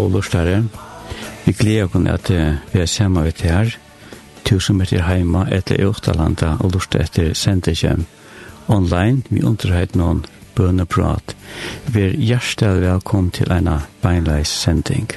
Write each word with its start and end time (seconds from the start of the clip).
gode 0.00 0.12
lortare. 0.12 0.64
Vi 1.44 1.52
gleder 1.52 1.84
oss 1.84 2.08
at 2.08 2.30
vi 2.72 2.80
er 2.80 2.86
sammen 2.86 3.24
med 3.24 3.32
det 3.32 3.50
her. 3.50 3.76
Tusen 4.44 4.78
meter 4.78 5.04
hjemme 5.04 5.44
etter 5.52 5.80
Eutalanda 5.84 6.56
og 6.60 6.72
lortet 6.72 7.02
etter 7.04 7.34
Sendekjem. 7.34 8.06
Online, 8.68 9.22
vi 9.28 9.42
underheit 9.44 9.96
noen 9.96 10.24
bønneprat. 10.56 11.34
Vi 11.86 12.06
er 12.06 12.16
hjertelig 12.16 12.86
velkommen 12.86 13.30
til 13.30 13.52
en 13.52 13.68
beinleis 14.02 14.48
sending. 14.48 15.10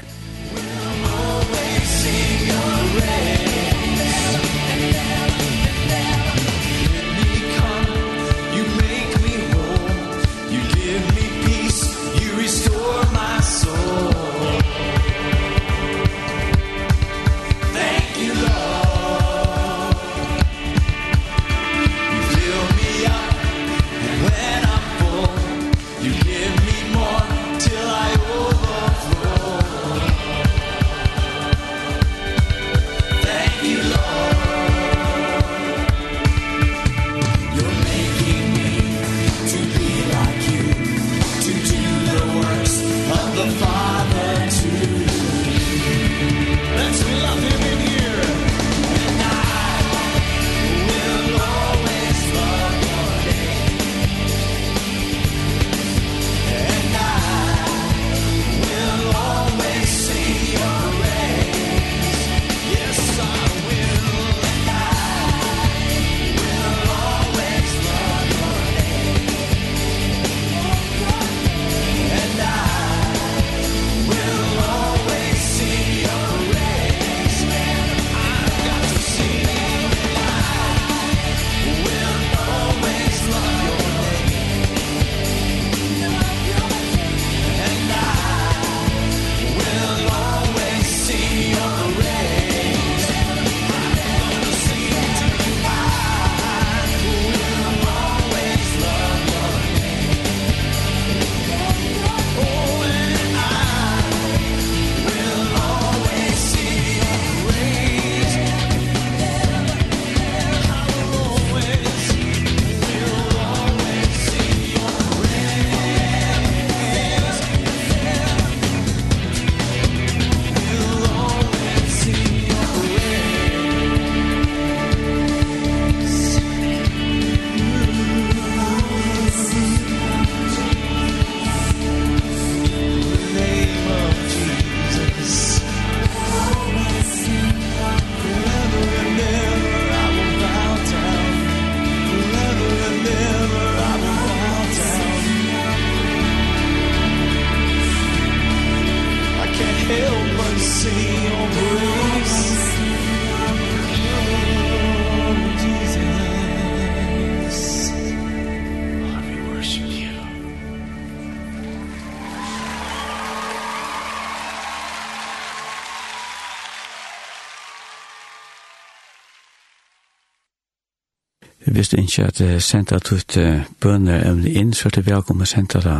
du 171.93 172.01
ikke 172.01 172.25
at 172.25 172.41
senda 172.63 172.99
tutt 172.99 173.37
bønner 173.81 174.25
om 174.31 174.45
inn, 174.47 174.73
så 174.73 174.89
er 174.89 174.97
det 174.97 175.05
velkommen 175.07 175.45
å 175.45 175.49
sende 175.49 175.81
det 175.83 175.97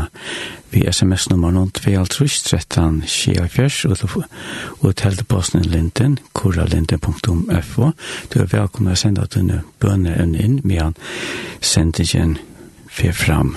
vi 0.74 0.82
sms-nummer 0.90 1.52
0213 1.54 3.04
24 3.08 3.96
og 4.82 4.96
telt 4.96 5.28
posten 5.28 5.62
linten, 5.62 6.18
koralinden.fo. 6.34 7.92
Du 8.34 8.40
er 8.42 8.50
velkommen 8.50 8.94
å 8.94 8.98
sende 8.98 9.28
at 9.28 9.38
dine 9.38 9.62
bønner 9.80 10.24
om 10.24 10.34
inn, 10.34 10.60
men 10.64 10.98
send 11.62 12.02
ikke 12.02 12.26
en 12.26 12.36
fer 12.90 13.14
fram. 13.14 13.56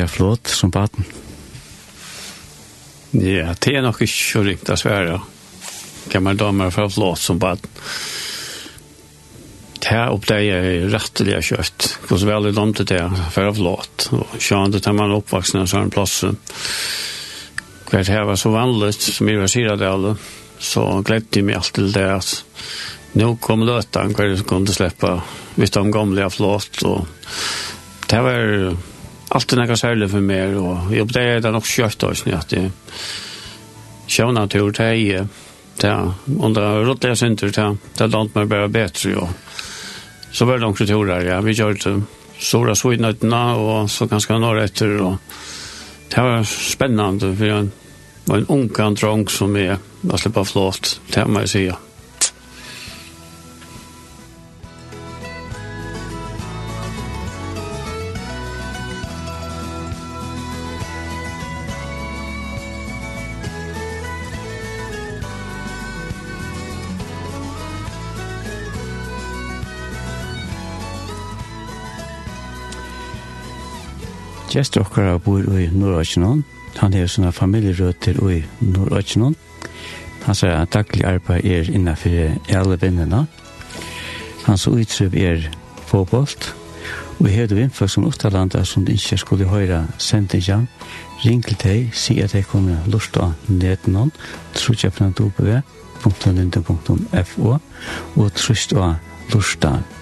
er 0.00 0.10
flott 0.10 0.48
som 0.48 0.72
baden. 0.72 1.06
Ja, 3.12 3.52
det 3.52 3.76
er 3.76 3.84
nok 3.84 4.00
ikke 4.00 4.16
så 4.16 4.42
ringt 4.46 4.70
av 4.72 4.80
Sverige. 4.80 5.20
Kan 6.12 6.24
man 6.24 6.40
damer 6.40 6.72
fra 6.72 6.88
flott 6.88 7.20
som 7.20 7.40
baden. 7.42 7.68
Det 9.82 9.90
her 9.90 10.14
oppdager 10.14 10.68
jeg 10.68 10.90
rettelig 10.92 11.34
har 11.34 11.44
kjørt. 11.44 11.88
Hvordan 12.06 12.28
vel 12.30 12.46
er 12.48 12.54
landet 12.56 12.92
det 12.92 13.02
for 13.34 13.50
å 13.50 13.54
flott. 13.56 14.06
Og 14.14 14.36
sjøen 14.38 14.72
til 14.72 14.84
tar 14.84 14.94
man 14.96 15.14
oppvaksne 15.16 15.66
så 15.66 15.80
er 15.80 15.88
en 15.88 15.92
plass. 15.92 16.20
Hvert 17.90 18.08
her 18.08 18.24
var 18.28 18.38
så 18.40 18.52
vanlig, 18.54 18.94
som 19.02 19.28
jeg 19.28 19.42
var 19.42 19.50
sier 19.52 19.76
det 19.76 19.90
alle, 19.90 20.14
så 20.62 20.86
gledde 21.04 21.40
jeg 21.40 21.44
meg 21.48 21.58
alltid 21.58 21.82
til 21.82 21.92
det 21.98 22.06
at 22.14 22.30
nå 23.18 23.34
kom 23.44 23.66
løtan 23.68 24.14
hver 24.16 24.36
som 24.38 24.48
kunne 24.48 24.72
slippe 24.72 25.10
hvis 25.58 25.74
de 25.74 25.82
gamle 25.92 26.24
har 26.24 26.32
flott. 26.32 26.78
Og 26.88 27.04
det 28.08 28.22
var 28.24 28.46
allt 29.34 29.48
det 29.48 29.56
några 29.56 29.76
särskilt 29.76 30.10
för 30.10 30.20
mig 30.20 30.56
och 30.56 30.76
jag 30.90 30.98
upptäckte 30.98 31.40
det 31.40 31.50
nog 31.50 31.66
kött 31.66 32.02
och 32.02 32.16
snart 32.16 32.48
det 32.48 32.70
sjöna 34.08 34.48
tur 34.48 34.72
till 34.72 35.26
ja 35.82 36.14
under 36.40 36.84
rotliga 36.84 37.16
center 37.16 37.46
det 37.46 37.76
där 37.98 38.08
långt 38.08 38.34
mer 38.34 38.44
bara 38.44 38.68
bättre 38.68 39.10
ja 39.10 39.28
så 40.32 40.44
var 40.44 40.58
det 40.58 40.66
också 40.66 40.86
turer 40.86 41.24
ja. 41.24 41.40
Vi 41.40 41.54
körde 41.54 42.02
stora 42.38 42.74
svidnötterna 42.74 43.56
och 43.56 43.90
så 43.90 44.06
ganska 44.06 44.38
några 44.38 44.64
efter 44.64 45.02
och 45.02 45.14
det 46.14 46.20
var 46.20 46.44
spännande 46.44 47.36
för 47.36 47.46
jag 47.46 47.68
var 48.24 48.36
en 48.36 48.46
ung 48.46 48.68
kan 48.68 48.94
drunk 48.94 49.30
som 49.30 49.56
är 49.56 49.76
vad 50.00 50.20
släppa 50.20 50.44
flott 50.44 51.00
det 51.14 51.26
må 51.26 51.40
jag 51.40 51.48
säga 51.48 51.76
Gjester 74.52 74.82
okkara 74.84 75.16
bor 75.18 75.40
i 75.56 75.70
Norrøkjenon. 75.72 76.44
Han 76.76 76.92
har 76.92 77.06
sånne 77.08 77.32
familierøter 77.32 78.18
i 78.28 78.44
Norrøkjenon. 78.60 79.32
Han 80.26 80.34
sier 80.36 80.52
at 80.58 80.74
daglig 80.74 81.06
arbeid 81.08 81.46
er 81.48 81.70
innenfor 81.72 82.10
alle 82.58 82.76
vennene. 82.82 83.26
Hans 84.44 84.66
utrøp 84.68 85.14
er 85.16 85.48
fåbolt. 85.88 86.54
Og 87.20 87.28
her 87.32 87.46
du 87.48 87.56
innfør 87.56 87.86
som 87.88 88.04
uttalanda 88.04 88.64
som 88.68 88.84
ikke 88.84 89.16
skulle 89.22 89.48
høre 89.48 89.86
sendingen. 89.98 90.68
Ring 91.24 91.44
til 91.46 91.56
deg, 91.62 91.88
si 91.96 92.20
at 92.20 92.34
jeg 92.34 92.44
kunne 92.50 92.76
lusta 92.92 93.32
nedenom, 93.48 94.12
trutjefnandobe.linde.fo 94.58 97.48
og 98.20 98.20
trutjefnandobe.fo 98.20 98.20
og 98.20 98.32
trutjefnandobe.fo 98.36 100.01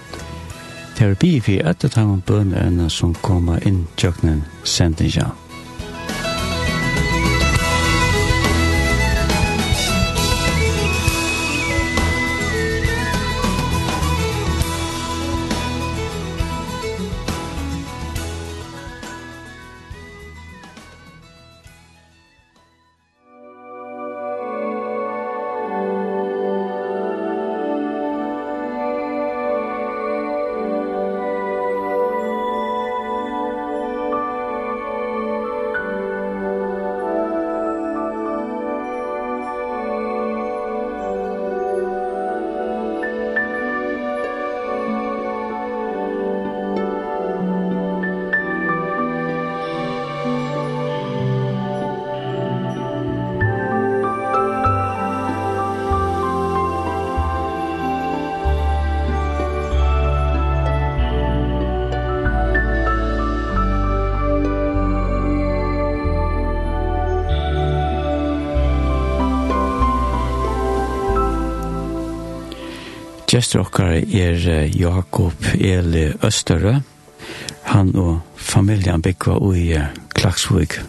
terapi 1.01 1.39
for 1.41 1.65
at 1.65 1.81
det 1.81 1.95
tar 1.95 2.09
bønene 2.27 2.89
som 2.93 3.15
kommer 3.25 3.63
inn 3.65 3.87
tjøkkenen 3.97 4.43
sendingen. 4.63 5.40
er 74.21 74.69
Jakob 74.75 75.45
Eli 75.57 76.07
Østerø. 76.23 76.75
Han 77.71 77.91
og 77.95 78.19
familjan 78.35 79.01
bygger 79.01 79.53
i 79.55 79.67
Klagsvig. 80.15 80.81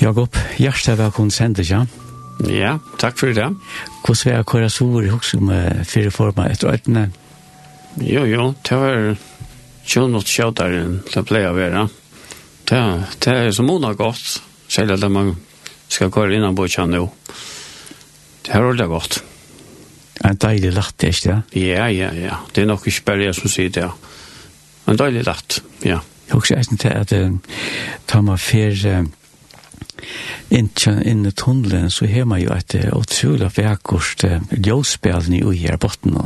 Jakob, 0.00 0.36
hjertelig 0.58 0.98
velkommen 0.98 1.30
sender 1.34 1.66
seg. 1.66 1.98
Ja, 2.50 2.78
takk 2.98 3.18
for 3.20 3.30
det. 3.34 3.48
Hvordan 4.02 4.24
vil 4.24 4.32
jeg 4.34 4.48
køre 4.50 4.70
så 4.70 4.86
ord 4.88 5.06
i 5.06 5.12
hos 5.12 5.34
om 5.38 5.52
fire 5.86 6.10
former 6.10 6.50
etter 6.50 6.72
øyne? 6.72 7.10
Jo, 8.00 8.24
jo, 8.24 8.52
det 8.66 8.78
var 8.78 9.16
kjønn 9.86 10.16
og 10.16 10.26
kjøttere 10.26 10.84
enn 10.84 11.00
det 11.06 11.24
pleier 11.28 11.52
å 11.52 11.58
være. 11.58 11.86
Det, 12.68 12.80
det 13.24 13.34
er 13.34 13.50
så 13.54 13.66
måned 13.66 13.98
godt, 14.00 14.40
selv 14.72 14.96
om 14.96 15.18
man 15.18 15.34
skal 15.92 16.12
køre 16.14 16.38
innan 16.38 16.56
på 16.56 16.70
kjønn 16.72 16.96
nå. 16.96 17.04
Det 18.42 18.56
er 18.56 18.64
ordentlig 18.64 18.88
godt. 18.90 19.22
En 20.22 20.38
deilig 20.38 20.72
latt, 20.76 21.02
ikke 21.02 21.28
det? 21.28 21.62
Ja, 21.62 21.88
ja, 21.90 22.12
ja. 22.14 22.38
Det 22.54 22.62
er 22.62 22.70
nok 22.70 22.86
ikke 22.86 23.08
bare 23.10 23.26
jeg 23.26 23.34
som 23.38 23.50
sier 23.50 23.72
det. 23.74 23.82
ja. 23.88 23.90
En 24.86 24.98
deilig 24.98 25.24
lagt, 25.26 25.62
ja. 25.84 26.00
Jeg 26.28 26.38
husker 26.38 26.58
eisen 26.58 26.78
til 26.80 26.94
at 26.96 27.12
ta 28.08 28.20
meg 28.24 28.40
fer 28.40 28.72
inn 30.50 31.26
i 31.26 31.32
tunnelen, 31.36 31.90
så 31.90 32.06
har 32.10 32.24
man 32.26 32.40
jo 32.42 32.54
et 32.54 32.74
utrolig 32.90 33.50
vekkost 33.56 34.24
ljøsspillene 34.50 35.42
i 35.42 35.60
her 35.62 35.78
botten. 35.78 36.16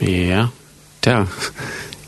Ja, 0.00 0.48
det 1.04 1.12
er 1.12 1.26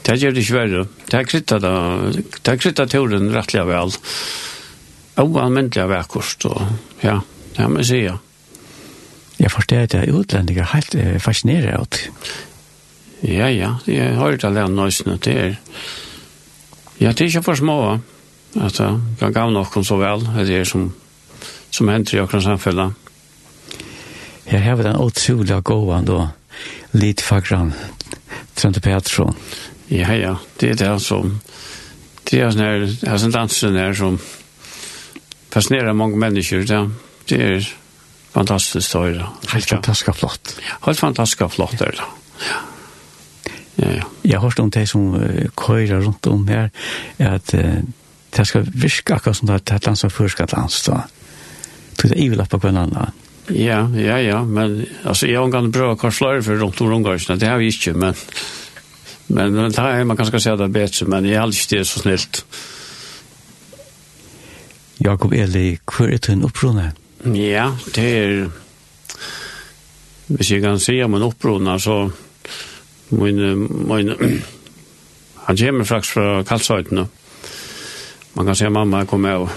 Det 0.03 0.17
gjør 0.19 0.33
det 0.35 0.43
ikke 0.43 0.55
verre. 0.57 0.87
Det 1.07 1.15
er 1.15 1.27
kryttet 1.31 1.63
da. 1.63 1.73
Det 2.11 2.49
er 2.51 2.57
krittet 2.59 2.91
turen 2.91 3.31
rettelig 3.31 3.63
vel. 3.69 3.93
Og 5.23 5.37
anvendelig 5.39 5.85
av 5.85 5.95
ekkost. 5.95 6.49
Ja, 7.05 7.21
det 7.55 7.63
er 7.63 7.71
med 7.71 7.87
sier. 7.87 8.17
Ja. 8.17 8.32
Jeg 9.43 9.51
forstår 9.51 9.87
at 9.89 9.95
jeg 9.95 10.15
utlendinger 10.15 10.71
helt 10.71 10.95
eh, 10.95 11.19
fascinerer 11.19 11.75
av 11.75 11.87
Ja, 13.23 13.49
ja, 13.51 13.75
jeg 13.87 14.15
har 14.19 14.35
ikke 14.35 14.49
alle 14.49 14.69
nøysene 14.71 15.19
det 15.23 15.35
er. 15.35 15.57
Ja, 17.01 17.11
det 17.11 17.21
er 17.21 17.31
ikke 17.31 17.43
for 17.43 17.59
små, 17.59 17.99
at 18.55 18.79
det 18.79 18.89
kan 19.19 19.35
gav 19.35 19.51
noen 19.51 19.87
så 19.87 19.99
vel, 19.99 20.27
at 20.37 20.47
det 20.47 20.61
er 20.61 20.65
som, 20.69 20.93
som 21.71 21.91
henter 21.91 22.19
i 22.19 22.23
akkurat 22.23 22.47
samfunnet. 22.47 22.95
Jeg 24.47 24.63
har 24.63 24.79
vært 24.79 24.93
en 24.93 25.03
utrolig 25.03 25.59
gåan 25.65 26.07
da, 26.07 26.29
litt 26.95 27.23
fagran, 27.23 27.75
Trønte 28.55 28.83
Petron. 28.85 29.35
Ja, 29.91 30.15
ja, 30.15 30.37
det 30.61 30.75
er 30.75 30.81
det 30.83 30.91
som, 31.03 31.39
det 32.31 32.43
er 32.43 32.51
sånn 32.51 32.67
her, 32.67 32.87
det 32.87 33.09
er 33.09 33.23
sånn 33.23 33.35
dansen 33.35 33.79
her 33.79 33.95
som 33.97 34.19
fascinerer 35.53 35.95
mange 35.95 36.19
mennesker, 36.19 36.67
det 36.67 36.85
det 37.31 37.39
er 37.39 37.73
fantastiskt 38.33 38.95
höra. 38.95 39.29
Helt 39.49 39.69
fantastiskt 39.69 40.19
flott. 40.19 40.57
Helt 40.81 40.99
fantastiskt 40.99 41.55
flott 41.55 41.79
där. 41.79 41.95
Ja. 41.99 42.55
Ja, 43.75 43.87
ja. 43.93 44.03
Jag 44.23 44.41
har 44.41 44.49
hört 44.49 44.59
om 44.59 44.71
det 44.71 44.87
som 44.87 45.15
uh, 45.15 45.49
körar 45.57 46.01
runt 46.01 46.27
om 46.27 46.49
här 46.49 46.71
att 47.19 47.55
uh, 47.55 47.75
det 48.31 48.45
ska 48.45 48.61
virka 48.61 49.15
akkurat 49.15 49.37
som 49.37 49.47
det 49.47 49.71
här 49.71 49.81
land 49.85 49.99
som 49.99 50.11
ska 50.11 50.47
landet 50.47 50.85
då. 50.87 51.03
Det 52.03 52.19
är 52.19 52.23
ju 52.23 52.45
på 52.59 52.69
en 52.69 52.77
annan. 52.77 53.11
Ja, 53.47 53.91
ja, 53.91 54.21
ja, 54.21 54.45
men 54.45 54.87
alltså 55.05 55.27
jag 55.27 55.41
har 55.41 55.59
en 55.59 55.71
bra 55.71 55.97
korsflöjr 55.97 56.41
för 56.41 56.55
runt 56.55 56.81
om 56.81 56.93
omgården. 56.93 57.39
Det 57.39 57.47
har 57.47 57.59
vi 57.59 57.67
inte, 57.67 57.93
men 57.93 58.15
men 59.27 59.55
det 59.55 59.81
här 59.81 60.05
man 60.05 60.17
kanske 60.17 60.31
ska 60.31 60.41
säga 60.41 60.57
det 60.57 60.69
bättre, 60.69 61.07
men 61.07 61.25
jag 61.25 61.41
har 61.41 61.47
inte 61.47 61.85
så 61.85 61.99
snällt. 61.99 62.45
Jakob 64.97 65.33
Eli, 65.33 65.79
hur 65.99 66.13
är 66.13 66.31
en 66.33 66.43
upprunnet? 66.43 66.95
Ja, 67.23 67.71
det 67.95 68.09
er... 68.19 68.51
Hvis 70.27 70.51
jeg 70.51 70.63
kan 70.63 70.81
si 70.83 70.97
om 71.05 71.15
en 71.15 71.23
opprona, 71.23 71.79
så... 71.79 72.11
Min, 73.13 73.39
min, 73.87 74.11
han 75.45 75.57
kommer 75.57 75.85
faktisk 75.85 76.17
fra 76.17 76.43
Kalsøytene. 76.49 77.07
Man 78.35 78.47
kan 78.47 78.57
si 78.57 78.65
at 78.65 78.73
mamma 78.73 79.05
kom 79.05 79.27
av. 79.29 79.51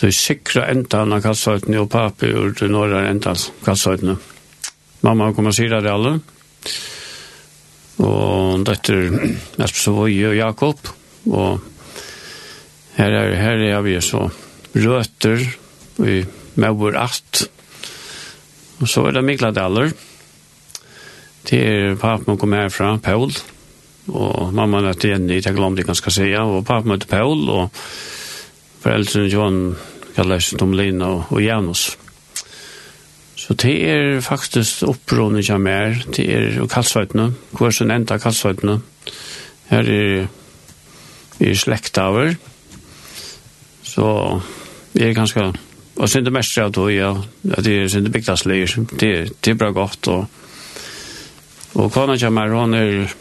Det 0.00 0.08
er 0.08 0.16
sikra 0.16 0.68
endan 0.70 1.12
av 1.12 1.24
Kalsøytene 1.24 1.82
og 1.82 1.90
papi 1.92 2.30
ur 2.32 2.54
det 2.56 2.70
norra 2.70 3.02
enda 3.10 3.34
av 3.34 3.48
Kalsøytene. 3.66 4.16
Mamma 5.04 5.32
kom 5.34 5.50
og 5.50 5.56
sier 5.56 5.74
det 5.82 5.90
alle. 5.90 6.14
Og 8.00 8.62
dette 8.64 8.94
er 8.94 9.64
Esposovøy 9.66 10.14
og 10.30 10.38
Jakob. 10.38 10.94
Og 11.28 11.58
her 12.96 13.18
er, 13.24 13.34
her 13.36 13.66
er 13.74 13.82
vi 13.84 13.98
så 14.00 14.30
røter 14.76 15.44
i 16.06 16.22
Mauer 16.60 16.96
8. 17.00 17.48
Og 18.80 18.88
så 18.88 19.06
er 19.06 19.16
det 19.16 19.24
Mikla 19.24 19.50
Daller. 19.54 19.92
Det 21.48 21.60
er 21.60 21.96
papen 22.00 22.38
kom 22.38 22.52
herfra, 22.56 22.96
Paul. 23.02 23.32
Og 24.08 24.54
mamma 24.54 24.82
er 24.88 24.98
til 24.98 25.14
Jenny, 25.14 25.40
jeg 25.40 25.56
glemte 25.56 25.84
hva 25.84 25.94
jeg 25.94 26.02
skal 26.02 26.16
si. 26.16 26.28
Og 26.40 26.64
papen 26.68 26.92
møtte 26.92 27.08
Paul, 27.10 27.48
og 27.48 27.68
foreldrene 28.80 29.30
John 29.32 29.60
kalles 30.16 30.52
Tomlina 30.58 31.10
og, 31.14 31.24
og 31.30 31.42
Janus. 31.44 31.90
Så 33.40 33.54
det 33.54 33.76
er 33.88 34.20
faktisk 34.20 34.82
opprådene 34.88 35.42
som 35.42 35.66
er. 35.66 35.96
Det 36.16 36.26
er 36.28 36.66
kalsvøytene, 36.70 37.30
hvor 37.56 37.72
som 37.74 37.90
enda 37.90 38.18
kalsvøytene. 38.20 38.80
Her 39.70 39.90
er, 39.96 40.28
er 41.40 41.56
slektaver. 41.56 42.34
Så 43.82 44.06
det 44.92 45.08
er 45.08 45.16
ganske 45.16 45.52
og 46.00 46.08
synd 46.08 46.24
det 46.24 46.32
mest 46.32 46.56
av 46.58 46.70
tog, 46.72 46.88
ja. 46.94 47.10
Det 47.44 47.72
er 47.76 47.88
synd 47.92 48.06
det 48.08 48.14
bygdagsleir. 48.14 48.72
Det, 48.96 49.10
det 49.36 49.52
er 49.52 49.58
bra 49.60 49.68
godt. 49.76 50.08
Og, 50.08 50.22
og 51.76 51.90
kona 51.92 52.16
kommer, 52.20 52.54
hun 52.56 52.76
er... 52.78 53.16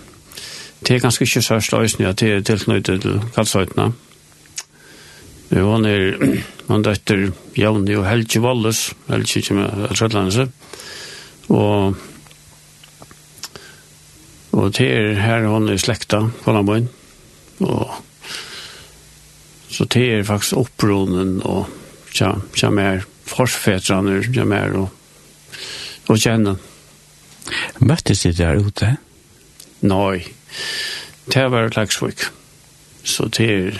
Det 0.79 0.95
er 0.95 1.01
ganske 1.03 1.25
ikke 1.27 1.41
sørst 1.43 1.73
løsning 1.75 2.07
at 2.07 2.21
det 2.21 2.29
er 2.31 2.45
tilknyttet 2.47 3.01
til 3.03 3.17
kalsøytene. 3.35 3.89
Hun 5.51 5.87
er... 5.89 6.15
Hun 6.69 6.85
døtter 6.85 7.31
Jauni 7.57 7.97
og 7.97 8.05
Helge 8.07 8.39
Wallis, 8.39 8.93
Helge 9.09 9.41
kommer 9.47 9.89
av 9.89 9.97
Trøtlandse. 9.99 10.47
Og... 11.49 11.97
Og 14.49 14.71
det 14.77 14.87
er 14.87 15.19
her 15.19 15.49
hun 15.51 15.67
er 15.69 15.81
slekta, 15.81 16.21
kona 16.45 16.63
min. 16.63 16.87
Og... 17.59 17.91
Så 19.69 19.85
det 19.91 20.05
er 20.13 20.23
faktisk 20.25 20.63
oppronen 20.63 21.41
og 21.43 21.67
tja, 22.13 22.33
tja 22.55 22.71
mer 22.73 23.05
forsfetrene, 23.29 24.19
tja 24.33 24.45
mer 24.47 24.75
og, 24.79 24.89
og 26.09 26.19
kjenne. 26.19 26.57
Møttes 27.79 28.25
de 28.25 28.33
der 28.37 28.59
ute? 28.61 28.95
Nei, 29.85 30.25
det 31.31 31.45
var 31.53 31.71
Klagsvik. 31.73 32.27
Så 33.03 33.29
det 33.33 33.47
er, 33.49 33.79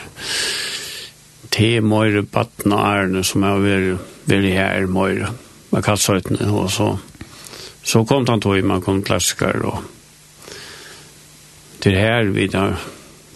det 1.54 1.70
er 1.78 1.86
møyre 1.86 2.24
batten 2.24 2.74
og 2.74 2.86
ærene 2.86 3.24
som 3.28 3.44
har 3.46 3.62
vært, 3.64 4.00
veldig 4.30 4.54
her 4.54 4.88
møyre, 4.90 5.34
med 5.70 5.86
kattsøytene, 5.86 6.50
og 6.54 6.70
så, 6.74 6.90
så 7.86 8.04
kom 8.10 8.26
han 8.30 8.42
tog, 8.42 8.58
man 8.66 8.82
kom 8.82 9.04
klassiker, 9.06 9.62
og 9.66 9.84
til 11.82 11.98
her 11.98 12.30
vi 12.34 12.48
da, 12.52 12.72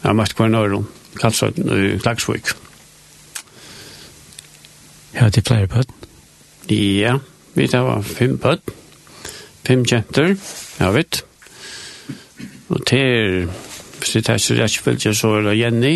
jeg 0.03 0.17
møtte 0.17 0.37
hver 0.37 0.51
nøyre 0.53 0.81
om 0.81 0.87
kattsøytene 1.19 1.79
i 1.93 1.97
Klagsvik. 2.01 2.53
Ja, 5.13 5.29
det 5.29 5.37
er 5.37 5.47
flere 5.47 5.67
bøtten? 5.67 5.95
Ja, 6.73 7.17
vi 7.53 7.67
tar 7.67 8.01
fem 8.01 8.37
bøtten. 8.41 8.73
Fem 9.63 9.85
kjenter, 9.87 10.33
ja 10.79 10.89
vet. 10.91 11.21
Og 12.73 12.81
til, 12.87 13.45
hvis 13.99 14.15
det 14.17 14.29
er 14.29 14.41
så 14.41 14.57
rettfølge, 14.57 15.13
så 15.15 15.37
er 15.37 15.45
det 15.47 15.59
Jenny, 15.59 15.93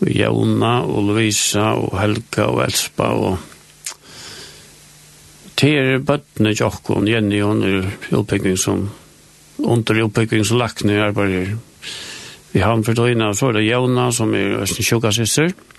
og 0.00 0.10
Jauna, 0.10 0.74
og 0.84 1.08
Lovisa, 1.08 1.72
og 1.80 1.96
Helga, 1.98 2.46
og 2.52 2.62
Elspa, 2.66 3.02
og 3.02 3.38
til 5.56 5.98
bøttene 6.02 6.54
Jokkon, 6.58 7.08
Jenny, 7.08 7.40
hun 7.42 7.62
er 7.66 7.90
oppbygging 8.18 8.58
som, 8.58 8.88
under 9.58 10.04
oppbygging 10.04 10.46
som 10.46 10.58
lagt 10.58 10.84
ned 10.84 11.02
arbeider. 11.02 11.56
Vi 12.52 12.60
har 12.60 12.82
for 12.82 12.98
døgnet, 12.98 13.36
så 13.38 13.48
er 13.48 13.58
det 13.58 13.68
Jona, 13.70 14.10
som 14.12 14.34
er 14.34 14.60
en 14.60 14.66
sjukassister, 14.66 15.54
og 15.54 15.71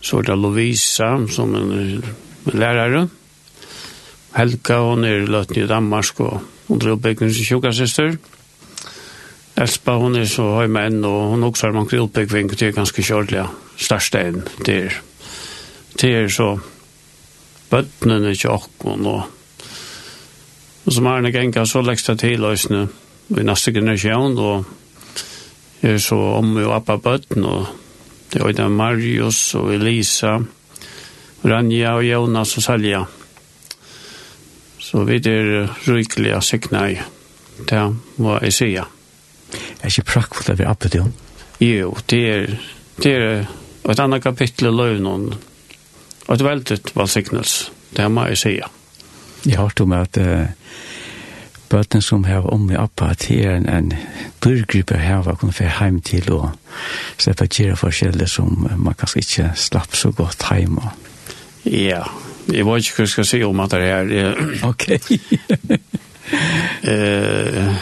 Så 0.00 0.18
er 0.18 0.30
det 0.30 0.38
Lovisa, 0.38 1.12
som 1.28 1.54
en, 1.54 1.72
en 1.72 2.04
lærere. 2.52 3.08
Helga, 4.36 4.78
hun 4.86 5.04
er 5.04 5.26
løtten 5.26 5.62
i 5.62 5.66
Danmark, 5.66 6.20
og 6.20 6.40
hun 6.68 6.80
er 6.80 6.94
oppbyggende 6.94 7.34
som 7.34 7.44
tjukasøster. 7.44 8.14
Elspa, 9.60 9.96
hun 9.98 10.16
er 10.16 10.28
så 10.30 10.46
høy 10.54 10.70
med 10.72 10.92
enn, 10.92 11.04
og 11.04 11.34
hun 11.34 11.44
også 11.44 11.66
har 11.66 11.74
mange 11.76 12.00
oppbyggving 12.00 12.52
til 12.54 12.72
ganske 12.72 13.02
kjørtlige 13.04 13.48
største 13.76 14.22
enn 14.30 14.44
til. 14.64 14.94
Til 16.00 16.30
så 16.32 16.54
bøttene 17.70 18.34
til 18.34 18.54
åkken, 18.54 19.06
og, 19.10 19.26
og 20.86 20.94
som 20.94 21.10
er 21.10 21.26
en 21.26 21.52
gang 21.52 21.66
så 21.68 21.82
det 21.82 22.18
til 22.22 22.40
løsene 22.40 22.86
i 23.36 23.44
neste 23.44 23.72
generasjon, 23.72 24.38
og 24.38 24.64
er 25.82 25.98
så 25.98 26.16
om 26.38 26.56
og 26.56 26.74
appa 26.76 26.96
bøtten, 26.96 27.44
og 27.44 27.66
Det 28.32 28.42
var 28.42 28.68
Marius 28.68 29.54
og 29.54 29.72
Elisa, 29.74 30.38
Ranja 31.44 31.96
og 31.96 32.04
Jonas 32.04 32.56
og 32.56 32.62
Salja. 32.62 33.04
Så 34.78 35.04
vi 35.04 35.16
er 35.16 35.68
rykelige 35.88 36.42
sikna 36.42 36.86
i. 36.90 36.98
Det 37.68 37.82
må 38.16 38.38
jeg 38.42 38.52
si. 38.52 38.58
sige. 38.58 38.84
Er 39.80 39.86
ikke 39.86 40.02
prakkfullt 40.02 40.50
at 40.50 40.58
vi 40.58 40.64
er 40.64 40.70
oppe 40.70 40.88
til 40.88 41.12
Jo, 41.60 41.96
det 42.10 42.20
er, 42.30 42.46
det 43.02 43.12
er 43.12 43.46
et 43.90 44.00
annet 44.00 44.22
kapittel 44.22 44.68
i 44.68 44.76
løvnån. 44.76 45.34
Og 46.28 46.34
et 46.34 46.44
veldig 46.44 46.78
valgsignelse. 46.94 47.70
Det 47.96 48.10
må 48.10 48.24
jeg 48.26 48.38
si. 48.38 48.60
Jeg 49.46 49.56
har 49.56 49.62
hørt 49.62 49.80
om 49.80 49.92
at 49.92 50.16
uh, 50.20 50.46
bøten 51.70 52.02
som 52.02 52.24
har 52.24 52.46
om 52.50 52.70
i 52.70 52.78
appa 52.78 53.12
til 53.14 53.44
en, 53.48 53.68
en 53.68 53.92
burgruppe 54.42 54.98
her 54.98 55.22
var 55.26 55.38
kunne 55.40 55.54
få 55.54 55.68
hjem 55.68 56.00
til 56.04 56.32
og 56.34 56.50
slippe 57.18 57.46
gjøre 57.46 57.78
forskjeller 57.78 58.30
som 58.30 58.66
man 58.76 58.98
kanskje 58.98 59.22
ikke 59.24 59.52
slapp 59.56 59.94
så 59.96 60.10
godt 60.10 60.48
hjem. 60.50 60.80
Ja, 61.64 62.02
jeg 62.50 62.66
vet 62.66 62.90
ikke 62.90 62.96
hva 62.96 63.06
jeg 63.06 63.14
skal 63.14 63.28
si 63.32 63.42
om 63.46 63.60
at 63.64 63.70
det 63.70 63.80
her. 63.86 64.04
Ok. 64.68 64.88
eh, 66.82 67.72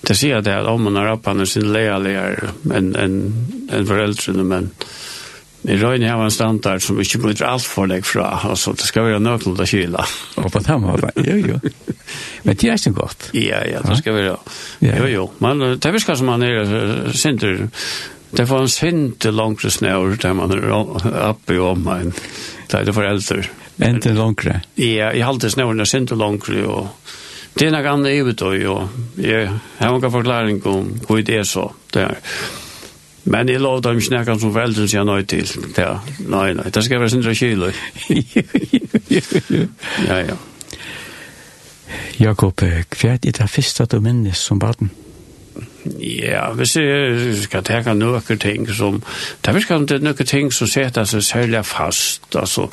det 0.00 0.16
sier 0.16 0.40
det 0.42 0.54
at 0.56 0.66
om 0.66 0.88
man 0.88 0.96
har 0.98 1.12
appa 1.14 1.34
sin 1.46 1.68
leier 1.72 2.50
en, 2.72 2.94
en, 2.96 3.16
en 3.70 3.86
foreldrene, 3.86 4.44
men 4.44 4.70
Vi 5.62 5.76
røyne 5.76 6.08
har 6.08 6.22
en 6.24 6.32
standard 6.32 6.80
som 6.80 7.00
ikke 7.02 7.18
bryter 7.20 7.44
alt 7.44 7.66
for 7.68 7.90
deg 7.90 8.06
fra, 8.08 8.30
altså 8.48 8.72
det 8.72 8.86
skal 8.88 9.04
være 9.10 9.20
nøkland 9.20 9.60
å 9.60 9.66
kyla. 9.68 10.06
Og 10.40 10.48
på 10.54 10.62
den 10.64 10.80
måten, 10.86 11.26
jo 11.26 11.36
jo. 11.36 11.58
Men 12.46 12.56
det 12.56 12.70
er 12.70 12.80
ikke 12.80 12.94
godt. 12.96 13.28
Ja, 13.36 13.60
ja, 13.68 13.82
det 13.84 13.98
skal 14.00 14.16
være, 14.16 14.38
jo 14.80 15.10
jo. 15.10 15.26
Men 15.44 15.60
det 15.76 15.84
er 15.84 15.94
viska 15.94 16.16
som 16.16 16.32
man 16.32 16.46
er 16.46 17.12
sinter, 17.12 17.66
det 18.30 18.46
får 18.48 18.64
en 18.64 18.72
sinter 18.72 19.34
langre 19.34 19.70
snøver 19.74 20.16
der 20.22 20.36
man 20.38 20.54
er 20.54 20.70
oppe 20.70 21.56
i 21.56 21.60
om 21.60 21.88
en, 21.92 22.14
det 22.70 22.78
er 22.78 22.86
det 22.88 22.94
for 22.96 23.04
eldre. 23.04 23.44
Men 23.80 24.00
det 24.00 24.14
langere? 24.16 24.62
Ja, 24.76 25.10
jeg 25.12 25.26
halte 25.26 25.50
snøren 25.52 25.80
er 25.80 25.88
sinter 25.88 26.16
langre, 26.20 26.64
og 26.68 26.88
det 27.58 27.68
er 27.68 27.74
noe 27.74 27.92
annet 27.92 28.16
i 28.16 28.64
og 28.70 29.20
jeg 29.20 29.52
har 29.80 29.92
noen 29.92 30.12
forklaring 30.12 30.60
om 30.70 30.92
hvor 31.04 31.20
det 31.20 31.40
er 31.42 31.48
så, 31.48 31.68
det 31.92 32.06
er. 32.06 32.20
Men 33.24 33.48
jeg 33.48 33.60
lov 33.60 33.82
dem 33.82 33.98
ikke 34.00 34.14
nekken 34.16 34.40
som 34.40 34.52
foreldre 34.54 34.86
sier 34.88 35.04
nøy 35.04 35.26
til. 35.28 35.48
Ja, 35.76 35.98
nei, 36.24 36.52
nei, 36.56 36.70
det 36.72 36.84
skal 36.84 37.02
være 37.02 37.12
sindra 37.12 37.34
kilo. 37.36 37.68
ja, 40.08 40.22
ja. 40.24 40.38
Jakob, 42.20 42.60
hva 42.62 43.12
er 43.12 43.20
det 43.24 43.50
første 43.50 43.86
du 43.86 44.00
minnes 44.00 44.38
som 44.38 44.58
baden? 44.58 44.90
Ja, 46.00 46.50
hvis 46.52 46.76
jeg 46.76 47.36
skal 47.42 47.64
tenke 47.64 47.94
noen 47.96 48.40
ting 48.40 48.68
som... 48.74 49.00
Det 49.40 49.48
er 49.48 49.56
virkelig 49.56 50.00
noen 50.02 50.26
ting 50.28 50.52
som 50.52 50.68
setter 50.68 51.08
seg 51.08 51.24
særlig 51.24 51.64
fast. 51.64 52.28
Altså, 52.36 52.68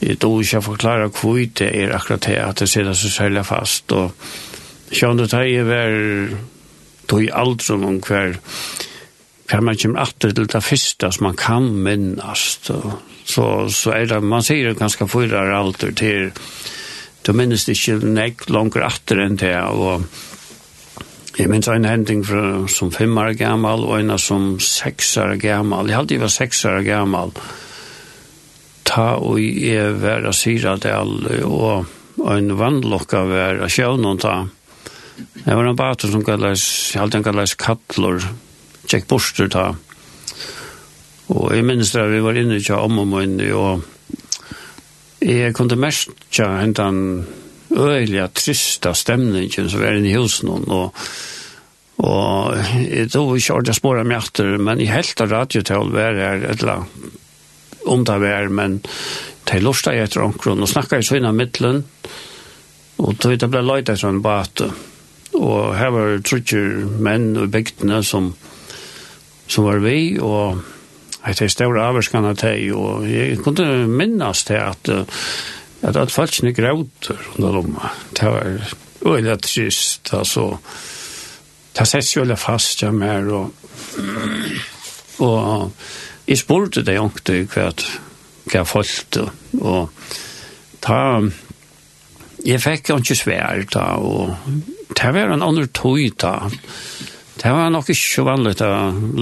jeg 0.00 0.18
tror 0.20 0.42
ikke 0.42 0.56
jeg 0.56 0.66
forklarer 0.66 1.08
hvor 1.08 1.40
det 1.58 1.70
er 1.70 1.94
akkurat 1.96 2.28
det 2.28 2.36
at 2.42 2.60
det 2.60 2.68
setter 2.68 2.92
seg 2.92 3.14
særlig 3.14 3.46
fast. 3.46 3.92
Og 3.92 4.12
skjønner 4.92 5.32
det 5.32 5.46
jeg 5.52 5.66
var... 5.68 6.36
Tog 7.06 7.60
som 7.62 7.84
noen 7.84 8.00
hver 8.02 8.32
för 9.48 9.60
man 9.60 9.76
kommer 9.76 10.00
att 10.00 10.18
til 10.18 10.34
det 10.34 10.62
første 10.62 11.12
som 11.12 11.24
man 11.24 11.36
kan 11.36 11.82
minnes. 11.82 12.60
så 13.24 13.68
så 13.68 13.90
er 13.92 14.06
det 14.06 14.22
man 14.22 14.42
ser 14.42 14.68
det 14.68 14.78
ganska 14.78 15.06
förra 15.06 15.58
alder 15.58 15.92
till 15.92 16.32
du 17.26 17.32
minnes 17.32 17.64
det 17.64 17.72
ikke 17.72 18.06
nek 18.06 18.50
langer 18.50 18.82
atter 18.86 19.18
än 19.18 19.36
det 19.36 19.62
og 19.62 20.02
Jeg 21.36 21.50
minns 21.52 21.68
en 21.68 21.84
hending 21.84 22.22
fra, 22.24 22.66
som 22.72 22.88
fem 22.92 23.18
år 23.20 23.34
gammal 23.36 23.82
og 23.84 23.98
en 23.98 24.18
som 24.18 24.54
seks 24.60 25.16
år 25.20 25.34
gammal. 25.36 25.90
Jeg 25.90 25.98
hadde 25.98 26.16
jo 26.16 26.22
var 26.22 26.32
seks 26.32 26.64
år 26.64 26.80
gammal. 26.86 27.34
Ta 28.88 29.18
og 29.20 29.42
jeg 29.42 29.98
var 30.00 30.24
av 30.24 30.32
Syradal 30.32 30.96
alle, 30.96 31.42
og 31.44 32.32
en 32.32 32.54
vannlokka 32.56 33.26
var 33.28 33.60
av 33.66 34.16
ta. 34.22 34.48
Det 35.44 35.58
var 35.58 35.68
en 35.68 35.76
bater 35.76 36.08
som 36.08 36.24
kallas, 36.24 36.64
jeg 36.94 37.02
halte 37.02 37.18
en 37.18 37.24
kallas 37.24 37.54
Kattlor 37.54 38.24
tjekk 38.86 39.08
borster 39.10 39.50
ta. 39.52 39.66
Og 41.34 41.54
jeg 41.54 41.66
minnes 41.66 41.90
det, 41.92 42.04
vi 42.12 42.22
var 42.22 42.38
inne 42.38 42.60
til 42.62 42.78
om 42.78 43.00
og 43.02 43.08
møyne, 43.10 43.50
og 43.54 43.82
jeg 45.26 45.54
kunne 45.56 45.78
mest 45.80 46.12
tja 46.30 46.52
hentan 46.60 47.26
øyelig 47.74 48.28
trista 48.36 48.92
stemningen 48.94 49.70
som 49.70 49.82
var 49.82 49.98
inne 49.98 50.12
i 50.12 50.18
husen, 50.18 50.52
og 50.70 50.92
Og 51.96 52.56
jeg 52.76 53.08
tror 53.12 53.36
ikke 53.36 53.54
at 53.56 53.70
jeg 53.70 53.78
spår 53.78 54.02
om 54.02 54.10
hjertet, 54.12 54.50
men 54.60 54.80
jeg 54.82 54.92
helt 54.92 55.22
av 55.24 55.30
radiotall 55.32 55.92
var 55.94 56.18
jeg 56.18 56.42
et 56.44 56.60
eller 56.60 56.82
annet 56.82 57.22
om 57.86 58.02
det 58.04 58.16
var, 58.20 58.48
men 58.50 58.80
de 59.46 59.60
lortet 59.62 59.94
jeg 59.94 60.08
etter 60.08 60.24
omkron, 60.24 60.60
og 60.60 60.68
snakket 60.68 60.98
jeg 60.98 61.06
så 61.08 61.18
innan 61.20 61.38
midtelen, 61.38 61.84
og 62.98 63.16
tog 63.22 63.36
det 63.38 63.48
ble 63.48 63.62
løyt 63.62 63.88
etter 63.88 64.10
en 64.10 64.20
bate. 64.24 64.68
Og 65.36 65.76
her 65.76 65.92
var 65.94 66.18
trutjer 66.26 66.84
menn 67.00 67.30
og 67.38 67.52
bygdene 67.54 68.02
som, 68.04 68.32
som 69.48 69.66
var 69.66 69.82
vi, 69.84 70.18
og 70.22 70.62
jeg 71.26 71.38
tar 71.38 71.50
større 71.50 71.86
avvarskene 71.88 72.34
til, 72.38 72.72
og 72.78 73.06
jeg 73.10 73.38
kunne 73.42 73.86
minnes 73.90 74.44
til 74.46 74.60
at, 74.62 74.90
at, 75.82 75.96
at 75.96 76.12
ikke 76.12 76.52
gråter 76.62 77.22
under 77.36 77.52
lomma. 77.52 77.90
Det 78.14 78.30
var 78.30 78.76
øyelig 79.06 79.40
trist, 79.42 80.12
altså. 80.14 80.56
Det 81.76 81.86
sett 81.86 82.14
jo 82.14 82.22
øyelig 82.22 82.38
fast 82.38 82.82
jeg 82.82 82.94
mer, 82.94 83.26
og, 83.26 83.50
og 85.18 85.72
jeg 86.26 86.38
spurte 86.38 86.82
det 86.82 86.96
jo 86.96 87.10
hva, 87.52 87.68
hva 88.50 88.62
folk, 88.64 89.18
og 89.60 89.90
ta, 90.80 91.00
jeg 92.46 92.62
fikk 92.62 92.90
jo 92.90 93.00
ikke 93.02 93.18
svær 93.18 93.66
da, 93.74 93.84
og 93.98 94.36
det 94.96 95.12
var 95.12 95.34
en 95.34 95.42
annen 95.42 95.68
tog 95.74 96.00
da, 96.22 96.38
det 97.46 97.52
var 97.54 97.68
nok 97.70 97.90
ikke 97.92 98.10
så 98.10 98.22
vanligt 98.26 98.62
å 98.66 98.70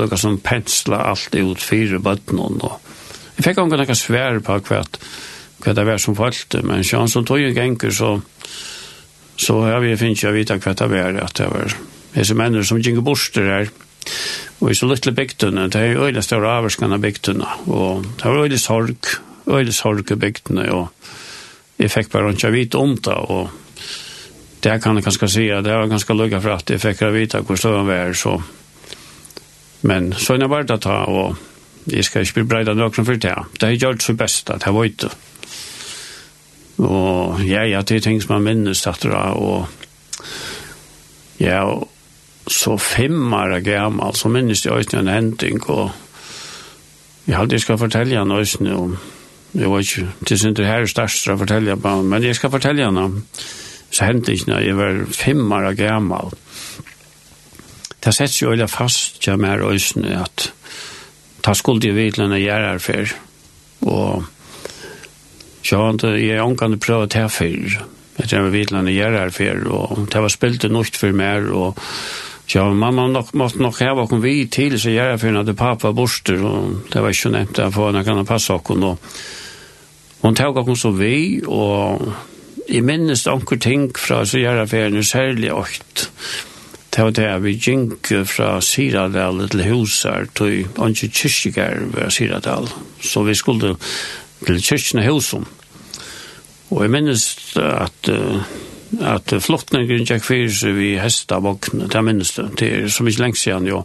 lukke 0.01 0.17
som 0.17 0.39
pensla 0.41 1.03
alt 1.11 1.35
ut 1.37 1.61
fire 1.61 1.99
bøtten 2.01 2.39
Og 2.41 2.63
jeg 3.37 3.45
fikk 3.45 3.59
også 3.61 3.77
noen 3.77 3.99
svær 3.99 4.39
på 4.41 4.55
hva, 4.65 4.79
hva 5.61 5.75
det 5.77 5.85
var 5.85 6.01
som 6.01 6.17
falt, 6.17 6.57
men 6.65 6.87
sånn 6.89 7.11
som 7.13 7.27
tog 7.29 7.43
en 7.43 7.53
genker 7.53 7.93
så, 7.93 8.15
så 9.37 9.59
har 9.67 9.85
vi 9.85 9.93
finnet 10.01 10.17
ikke 10.17 10.31
å 10.31 10.37
vite 10.39 10.57
hva 10.57 10.73
det 10.73 10.89
var, 10.95 11.19
at 11.21 11.37
det 11.37 11.51
var 11.53 11.75
disse 12.15 12.37
mennene 12.39 12.65
som 12.65 12.81
gikk 12.81 13.03
borster 13.05 13.51
her, 13.51 13.69
og 14.63 14.71
i 14.73 14.79
så 14.79 14.89
lytte 14.89 15.13
bygtene, 15.13 15.67
det 15.69 15.83
er 15.83 16.01
øyne 16.07 16.25
større 16.25 16.55
avvarskene 16.63 16.97
av 16.97 17.05
bygtene, 17.05 17.51
og 17.69 18.07
det 18.09 18.25
var 18.25 18.47
øyne 18.47 18.63
sorg, 18.63 19.11
øyne 19.51 19.77
sorg 19.77 20.15
i 20.15 20.21
bygtene, 20.25 20.65
og 20.73 21.13
jeg 21.77 21.93
fikk 21.93 22.09
bare 22.15 22.33
ikke 22.33 22.55
vite 22.57 22.81
om 22.81 22.97
det, 22.97 23.21
og 23.21 23.64
det 24.65 24.83
kan 24.83 24.95
jag 24.95 25.05
kanske 25.05 25.29
säga, 25.29 25.63
det 25.63 25.77
var 25.77 25.87
ganska 25.87 26.13
lugga 26.13 26.41
för 26.41 26.51
att 26.51 26.71
jag 26.71 26.81
fick 26.81 27.03
vite 27.03 27.41
hvor 27.41 27.57
stor 27.57 27.77
han 27.77 27.87
var 27.87 28.13
så. 28.13 28.43
Men 29.81 30.13
så 30.13 30.35
er 30.35 30.39
det 30.39 30.49
bare 30.49 30.75
att 30.75 30.81
ta 30.81 31.05
og 31.05 31.37
jeg 31.87 32.05
skal 32.05 32.23
ikke 32.23 32.35
bli 32.35 32.43
breda 32.43 32.75
någon 32.75 33.05
for 33.05 33.15
det. 33.15 33.35
Det 33.61 33.63
har 33.63 33.73
gjort 33.73 34.03
så 34.03 34.13
best 34.13 34.51
at 34.51 34.63
jeg 34.67 34.75
var 34.75 34.85
ute 34.85 35.11
og 36.79 37.41
ja, 37.47 37.63
ja, 37.63 37.83
det 37.83 37.97
er 37.97 38.01
ting 38.01 38.23
som 38.23 38.33
man 38.35 38.43
minnes 38.43 38.87
att 38.87 39.01
det 39.01 39.13
och 39.13 39.67
ja, 41.41 41.63
og 41.65 41.89
så 42.47 42.77
fem 42.77 43.33
år 43.33 43.61
gammal 43.61 44.15
så 44.15 44.29
minnes 44.29 44.65
jeg 44.65 44.73
også 44.73 44.99
en 44.99 45.09
hending 45.09 45.71
og 45.71 45.91
jeg 47.27 47.37
hadde 47.37 47.53
jeg 47.53 47.61
skal 47.61 47.79
fortelle 47.79 48.21
en 48.21 48.31
også 48.31 48.59
om 48.77 48.99
jag 49.53 49.71
var 49.71 49.79
inte, 49.79 50.09
det 50.21 50.45
är 50.45 50.49
inte 50.49 50.65
här 50.65 50.87
störst 50.87 51.29
att 51.29 51.39
fortälja 51.39 51.77
på 51.77 52.03
men 52.03 52.23
jag 52.23 52.37
ska 52.37 52.51
fortälja 52.51 52.87
honom 52.87 53.23
så 53.95 54.09
hendte 54.09 54.35
ikke 54.35 54.51
når 54.51 54.65
jeg 54.67 54.77
var 54.79 55.01
fem 55.15 55.53
år 55.55 55.71
gammel. 55.79 56.35
Det 58.05 58.13
setter 58.13 58.41
jo 58.43 58.51
veldig 58.53 58.69
fast 58.69 59.21
til 59.23 59.39
meg 59.41 59.55
her 59.55 59.69
øysene 59.71 60.19
at 60.19 60.51
ta 61.45 61.55
skuld 61.57 61.85
i 61.87 61.93
vidlene 61.95 62.41
jeg 62.41 62.53
er 62.53 62.73
her 62.73 62.83
for. 62.83 63.15
Og 63.87 64.25
så 65.65 65.81
var 65.81 66.01
det 66.03 66.17
jeg 66.25 66.43
omkant 66.43 66.77
å 66.77 66.83
prøve 66.83 67.09
til 67.13 67.31
for. 67.33 67.79
Jeg 68.19 68.31
tror 68.31 68.53
vidlene 68.53 68.93
jeg 68.93 69.09
er 69.09 69.19
her 69.23 69.33
for, 69.35 69.65
og 69.79 70.05
det 70.13 70.23
var 70.27 70.33
spilt 70.33 70.63
det 70.67 70.73
nok 70.75 70.99
for 70.99 71.17
meg, 71.17 71.51
og 71.51 71.81
Ja, 72.53 72.67
mamma 72.69 73.07
nok, 73.09 73.31
måtte 73.41 73.63
nok 73.63 73.79
ha 73.81 74.05
kom 74.07 74.21
vi 74.21 74.45
til, 74.53 74.75
så 74.77 74.91
jeg 74.93 75.15
er 75.15 75.17
for 75.17 75.33
at 75.41 75.49
pappa 75.57 75.95
borster, 75.97 76.43
og 76.45 76.91
det 76.93 77.01
var 77.01 77.15
ikke 77.15 77.31
nevnt, 77.33 77.61
for 77.73 77.93
han 77.93 78.05
kan 78.05 78.21
passa 78.29 78.59
okken, 78.59 78.85
og 78.85 78.99
hun 80.21 80.37
tok 80.37 80.61
okken 80.61 80.77
så 80.77 80.91
vi, 80.93 81.41
og 81.49 82.05
jeg 82.69 82.85
minnes 82.85 83.27
anker 83.27 83.61
ting 83.61 83.91
fra 83.99 84.25
Sjæraferien, 84.25 85.05
særlig 85.05 85.53
åkt. 85.53 86.11
Det 86.95 87.05
var 87.05 87.11
det 87.11 87.31
vi 87.43 87.57
gikk 87.59 88.13
fra 88.31 88.61
Siradal 88.63 89.49
til 89.51 89.65
huset, 89.67 90.31
til 90.39 90.69
Anker 90.79 91.11
kyrkjegær 91.11 91.81
ved 91.95 92.11
Siradal. 92.11 92.69
Så 93.03 93.25
vi 93.27 93.35
skulle 93.35 93.75
til 94.47 94.63
Kyrkjene 94.63 95.07
huset. 95.11 95.43
Og 96.71 96.83
jeg 96.83 96.91
minnes 96.91 97.27
at 97.57 98.11
at 99.03 99.35
flottningen 99.43 100.05
gikk 100.07 100.25
fyrir 100.25 100.53
seg 100.55 100.77
vi 100.77 100.95
hesta 101.01 101.41
vogn, 101.43 101.87
det 101.91 102.03
minnes 102.05 102.35
det, 102.37 102.45
det 102.61 102.69
er 102.71 102.93
så 102.93 103.07
mye 103.07 103.19
lengst 103.19 103.47
siden, 103.47 103.67
jo. 103.67 103.83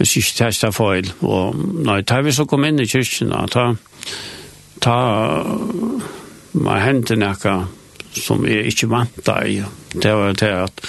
Hvis 0.00 0.16
ikke 0.16 0.36
det 0.38 0.46
hesta 0.48 0.70
feil, 0.72 1.10
og 1.20 1.58
nei, 1.84 2.00
da 2.08 2.20
vi 2.24 2.32
så 2.32 2.46
kom 2.48 2.64
inn 2.64 2.80
i 2.80 2.88
kyrkjene, 2.88 3.42
ta, 3.52 3.66
ta, 4.80 4.96
man 6.52 6.82
hendte 6.82 7.16
nekka 7.18 7.54
som 8.16 8.46
jeg 8.48 8.72
ikke 8.72 8.88
vant 8.90 9.28
i. 9.46 9.60
Det 9.94 10.14
var 10.14 10.34
det 10.38 10.50
at 10.64 10.86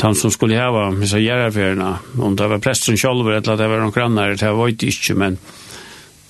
han 0.00 0.16
som 0.16 0.32
skulle 0.32 0.56
hava 0.56 0.86
missa 0.94 1.20
gjerraferna, 1.20 1.98
om 2.18 2.36
det 2.36 2.48
var 2.48 2.62
presten 2.64 2.96
sjolver, 2.96 3.36
eller 3.36 3.60
det 3.60 3.68
var 3.68 3.82
noen 3.82 3.92
grannar, 3.92 4.38
det 4.40 4.54
var 4.56 4.72
det 4.72 4.88
ikke, 4.88 5.16
men, 5.20 5.36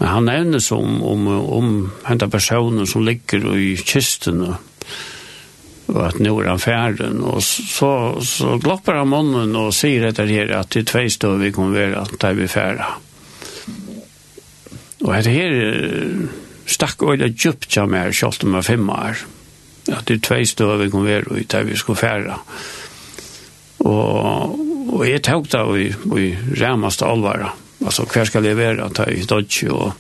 men 0.00 0.10
han 0.10 0.26
nevnes 0.26 0.72
om, 0.74 0.98
om, 1.06 1.28
om 1.30 1.72
henta 2.08 2.26
personen 2.28 2.88
som 2.90 3.06
ligger 3.06 3.46
i 3.54 3.76
kisten 3.78 4.42
og 5.92 6.04
at 6.06 6.20
nå 6.22 6.32
er 6.40 6.48
han 6.48 6.60
ferden, 6.62 7.20
og 7.26 7.42
så, 7.44 7.92
så 8.24 8.56
glopper 8.62 8.96
han 9.00 9.10
munnen 9.10 9.56
og 9.58 9.74
sier 9.76 10.08
etter 10.08 10.30
her 10.30 10.52
at 10.56 10.70
det 10.72 10.84
er 10.84 10.88
tve 10.88 11.02
støv 11.12 11.40
vi 11.42 11.50
kommer 11.54 11.78
være 11.78 12.04
at 12.04 12.14
det 12.16 12.28
er 12.30 12.38
vi 12.38 12.48
ferda. 12.48 12.88
Og 15.02 15.10
etter 15.18 15.34
her, 15.34 15.56
stakk 16.66 17.02
øyla 17.02 17.28
djupt 17.30 17.76
av 17.78 17.90
meg, 17.90 18.14
kjolt 18.16 18.44
om 18.46 18.58
jeg 18.58 18.68
fem 18.70 18.90
år. 18.92 19.24
At 19.90 20.06
det 20.06 20.18
er 20.18 20.22
tvei 20.28 20.44
støv 20.46 20.76
vi 20.80 20.90
kom 20.92 21.06
være 21.06 21.40
i 21.40 21.46
der 21.50 21.66
vi 21.66 21.78
skulle 21.78 21.98
fære. 21.98 22.38
Og, 23.82 24.58
og 24.94 25.02
jeg 25.08 25.24
tok 25.26 25.50
da 25.50 25.64
i, 25.74 25.88
i 25.90 26.28
remmeste 26.60 27.06
alvare. 27.08 27.50
Altså, 27.82 28.06
hver 28.06 28.28
skal 28.30 28.46
jeg 28.46 28.56
være, 28.56 28.90
ta 28.94 29.08
i 29.10 29.26
dodge 29.26 29.72
og... 29.72 29.92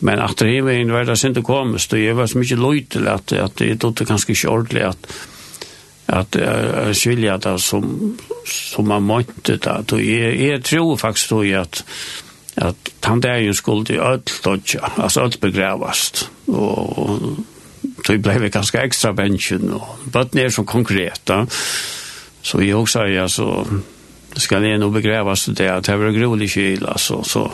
Men 0.00 0.20
at 0.22 0.38
det 0.38 0.60
var 0.62 0.76
en 0.78 0.92
verda 0.94 1.16
sin 1.18 1.34
til 1.34 1.42
komest, 1.42 1.90
og 1.92 1.98
jeg 1.98 2.14
var 2.14 2.28
så 2.30 2.38
mykje 2.38 2.58
løytel 2.58 3.08
at, 3.10 3.32
at 3.34 3.60
jeg 3.60 3.80
trodde 3.82 4.06
ganske 4.06 4.30
ikke 4.30 4.50
ordentlig 4.52 4.84
at 4.86 5.08
at 6.08 6.38
jeg 6.40 6.96
skilja 6.96 7.36
det 7.42 7.58
som, 7.60 7.84
som 8.48 8.88
man 8.88 9.04
måtte 9.04 9.58
det. 9.60 9.92
Og 9.92 10.00
jeg, 10.00 10.38
jeg 10.40 10.62
tror 10.64 10.96
faktisk 10.96 11.32
at 11.52 11.82
at 12.58 12.90
han 13.04 13.22
der 13.22 13.42
jo 13.44 13.52
skulle 13.54 13.86
til 13.86 14.00
ødel 14.02 14.42
dodja, 14.44 14.92
altså 14.96 15.24
ødel 15.26 15.40
begravast, 15.40 16.30
og 16.48 17.38
så 18.06 18.16
blei 18.22 18.38
vi 18.42 18.50
ganske 18.52 18.80
ekstra 18.82 19.12
bensjen, 19.16 19.70
og 19.74 20.10
bøtt 20.12 20.34
ned 20.34 20.50
som 20.54 20.66
konkret, 20.66 21.20
da. 21.28 21.44
så 22.42 22.60
jeg 22.62 22.76
også 22.76 22.98
sa, 22.98 23.04
ja, 23.10 23.28
så 23.28 23.64
skal 24.36 24.64
jeg 24.64 24.78
nå 24.78 24.90
begravast 24.94 25.52
det, 25.58 25.68
at 25.70 25.86
det 25.86 25.98
var 25.98 26.14
grolig 26.16 26.50
kyl, 26.50 26.86
altså, 26.86 27.22
så, 27.24 27.44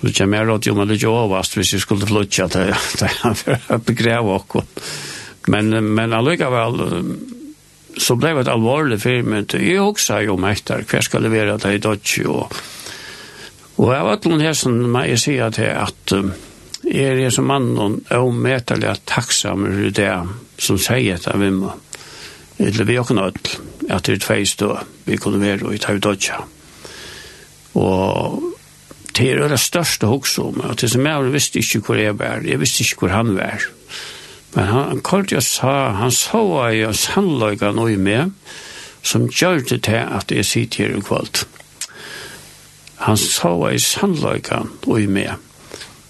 så 0.00 0.12
kommer 0.18 0.38
jeg 0.38 0.48
råd 0.48 0.66
jo 0.66 0.74
man 0.78 0.90
litt 0.90 1.04
overast 1.08 1.56
hvis 1.56 1.74
jeg 1.76 1.84
skulle 1.84 2.06
flytja 2.06 2.48
til, 2.52 2.74
til 2.98 3.56
å 3.70 3.78
begrava 3.86 4.38
okkur. 4.40 4.66
Men, 5.50 5.74
men 5.94 6.14
allikevel, 6.14 6.84
så 7.98 8.14
blei 8.16 8.34
det 8.38 8.52
alvorlig 8.52 9.00
firmynd, 9.02 9.56
jeg 9.58 9.80
også 9.82 10.12
sier 10.12 10.30
jo 10.30 10.38
mektar, 10.40 10.86
hver 10.88 11.02
skal 11.06 11.26
levera 11.26 11.58
det 11.60 11.74
i 11.76 11.82
dodja, 11.82 12.30
og 12.30 12.62
Og 13.80 13.92
av 13.96 14.10
ætlun 14.16 14.42
hesson 14.44 14.80
må 14.92 15.06
jeg 15.08 15.20
si 15.22 15.36
at 15.40 15.58
jeg 15.60 15.76
at 15.76 16.16
jeg 16.82 17.22
er 17.22 17.30
som 17.30 17.46
mannen 17.46 18.00
avmetelig 18.10 18.96
takksamer 19.06 19.76
for 19.76 19.94
det 19.96 20.12
som 20.58 20.80
sier 20.82 21.14
etter 21.16 21.50
må. 21.54 21.70
Eller 22.58 22.84
vi 22.84 22.96
har 22.96 23.06
ikke 23.06 23.18
nødt 23.18 23.52
at 23.88 24.06
det 24.06 24.16
er 24.16 24.24
tveist 24.26 24.58
stå 24.58 24.74
vi 25.06 25.16
kunne 25.16 25.40
være 25.40 25.74
i 25.74 25.78
Taudodja. 25.82 26.42
Og 27.74 28.42
det 29.16 29.30
er 29.30 29.48
det 29.48 29.60
største 29.60 30.06
hoksom, 30.06 30.60
at 30.64 30.80
det 30.80 30.90
som 30.90 31.06
jeg 31.06 31.32
visste 31.32 31.58
ikke 31.58 31.80
hvor 31.86 32.00
jeg 32.00 32.18
var, 32.18 32.44
jeg 32.44 32.60
visste 32.60 32.84
ikke 32.84 33.06
hvor 33.06 33.14
han 33.16 33.34
var. 33.36 33.64
Men 34.54 34.64
han 34.64 35.00
kort 35.00 35.32
jeg 35.32 35.42
sa, 35.42 35.92
han 35.96 36.10
så 36.10 36.68
jeg 36.72 36.94
sannløyga 36.96 37.72
noe 37.72 37.96
med, 37.96 38.32
som 39.02 39.28
gjør 39.28 39.64
det 39.68 39.82
til 39.88 40.02
at 40.02 40.32
jeg 40.32 40.44
sitter 40.44 40.86
her 40.86 40.98
i 40.98 41.04
kvalt 41.04 41.46
han 43.02 43.18
sa 43.18 43.52
i 43.70 43.80
sannløyka 43.82 44.62
og 44.86 45.00
i 45.00 45.06
med. 45.06 45.34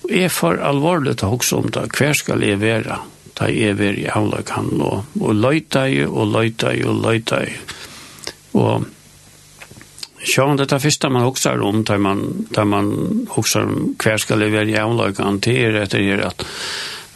Og 0.05 0.15
jeg 0.17 0.33
får 0.35 0.63
alvorlig 0.67 1.17
til 1.21 1.33
hoksa 1.33 1.61
om 1.61 1.71
det, 1.73 1.89
hver 1.97 2.17
skal 2.19 2.43
jeg 2.45 2.61
være? 2.61 2.99
Da 3.39 3.49
jeg 3.49 3.79
er 3.81 3.97
i 3.97 4.09
avløykan 4.13 4.75
nå, 4.77 4.91
og 5.21 5.39
løyta 5.39 5.87
i 5.89 6.03
og 6.05 6.35
løyta 6.35 6.75
i 6.77 6.83
og 6.85 6.99
løyta 7.01 7.45
i. 7.47 7.55
Og 8.61 8.91
Ja, 10.23 10.29
sjån 10.31 10.61
dette 10.61 10.79
første 10.79 11.09
man 11.11 11.25
husker 11.27 11.63
om, 11.67 11.81
da 11.83 11.97
man, 11.99 12.47
da 12.55 12.63
man 12.65 13.27
husker 13.35 13.65
om 13.67 13.95
hver 13.99 14.21
skal 14.23 14.39
levere 14.39 14.71
jævnløkene 14.71 15.41
til 15.43 15.57
er 15.65 15.81
etter 15.83 15.99
her 15.99 16.29
at 16.29 16.45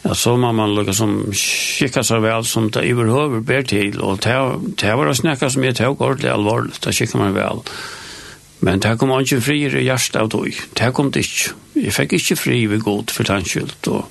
Ja, 0.07 0.15
så 0.15 0.37
må 0.39 0.53
man 0.55 0.75
lukke 0.75 0.93
som 0.95 1.33
kikka 1.35 2.03
seg 2.07 2.21
vel 2.23 2.45
som 2.47 2.69
det 2.71 2.85
overhøver 2.93 3.41
ber 3.43 3.63
til, 3.67 3.97
og 4.03 4.21
det 4.23 4.93
var 4.99 5.09
å 5.11 5.15
snakke 5.15 5.51
som 5.51 5.65
jeg 5.67 5.79
tok 5.81 6.01
ordentlig 6.01 6.31
alvorlig, 6.31 6.77
da 6.83 6.93
kikka 6.95 7.19
man 7.19 7.35
vel. 7.35 7.63
Og 7.63 7.73
Men 8.65 8.81
det 8.81 8.97
kom 8.99 9.13
ikke 9.19 9.43
fri 9.45 9.59
i 9.67 9.85
hjertet 9.85 10.21
av 10.21 10.31
tog. 10.33 10.49
Det 10.49 10.93
kom 10.97 11.11
det 11.13 11.27
ikke. 11.27 11.57
Jeg 11.77 11.93
fikk 11.93 12.17
ikke 12.17 12.39
fri 12.41 12.63
ved 12.71 12.81
god 12.85 13.13
for 13.13 13.29
tannskyld. 13.29 13.77
Og 13.93 14.09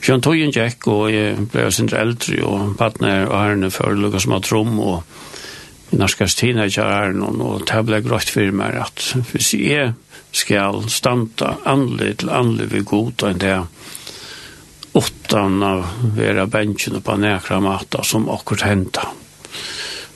Sjøn 0.00 0.22
tog 0.24 0.38
en 0.40 0.52
jack 0.54 0.86
og 0.88 1.10
jeg 1.12 1.48
ble 1.52 1.66
sin 1.76 1.90
eldre 1.92 2.38
og 2.48 2.76
partner 2.80 3.26
og 3.26 3.36
herrene 3.36 3.68
for 3.74 3.92
lukket 3.92 4.24
som 4.24 4.32
har 4.32 4.46
trom 4.46 4.78
og 4.80 5.90
i 5.92 5.98
norskast 6.00 6.38
tiden 6.40 6.62
er 6.62 6.70
ikke 6.70 6.86
herren 6.86 7.20
og 7.26 7.66
det 7.68 7.82
ble 7.84 7.98
grått 8.06 8.30
for 8.32 8.54
meg 8.56 8.78
at 8.80 9.04
hvis 9.32 9.50
jeg 9.58 9.92
skal 10.32 10.86
standa 10.88 11.56
anlig 11.68 12.14
til 12.22 12.32
anlig 12.32 12.70
ved 12.72 12.86
god 12.88 13.26
enn 13.28 13.42
det 13.42 13.56
åttan 14.96 15.60
av 15.66 15.84
vera 16.16 16.46
bensjen 16.50 16.96
og 16.98 17.04
panekra 17.06 17.60
mata 17.62 18.00
som 18.06 18.30
akkurat 18.32 18.70
henta. 18.70 19.04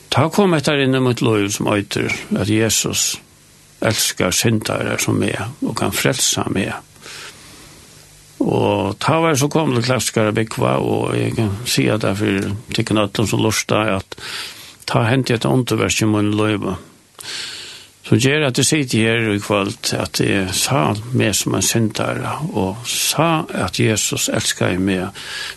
Ta 0.09 0.25
kom 0.33 0.55
etter 0.57 0.81
inn 0.81 0.97
mot 1.03 1.21
lov 1.21 1.45
som 1.53 1.69
øyter 1.71 2.09
at 2.39 2.49
Jesus 2.49 3.13
elskar 3.81 4.31
syndare 4.31 4.97
som 5.01 5.21
er, 5.23 5.49
og 5.65 5.75
kan 5.77 5.93
frelsa 5.95 6.45
meg. 6.53 6.73
Og 8.45 8.97
ta 8.99 9.19
var 9.23 9.37
så 9.39 9.47
kom 9.51 9.73
det 9.75 9.85
klaskare 9.87 10.35
bikva, 10.35 10.77
og 10.83 11.15
jeg 11.17 11.35
kan 11.37 11.53
si 11.69 11.87
at 11.89 12.03
derfor 12.03 12.51
tykken 12.75 13.01
at 13.01 13.15
de 13.15 13.27
som 13.27 13.41
lusta 13.41 13.85
at 13.95 14.17
ta 14.85 15.05
hent 15.07 15.31
et 15.31 15.47
ånderverk 15.47 16.03
i 16.03 16.09
munnen 16.09 16.35
løyba. 16.37 16.75
Så 18.05 18.19
gjør 18.21 18.43
at 18.51 18.59
jeg 18.61 18.67
sitter 18.69 18.99
her 19.01 19.31
i 19.33 19.39
kvalt 19.41 19.89
at 19.97 20.19
jeg 20.21 20.51
sa 20.53 20.91
meg 21.17 21.33
som 21.33 21.55
en 21.57 21.65
syndare, 21.65 22.35
og 22.53 22.83
sa 22.85 23.47
at 23.49 23.79
Jesus 23.81 24.27
elskar 24.29 24.77
meg. 24.77 25.15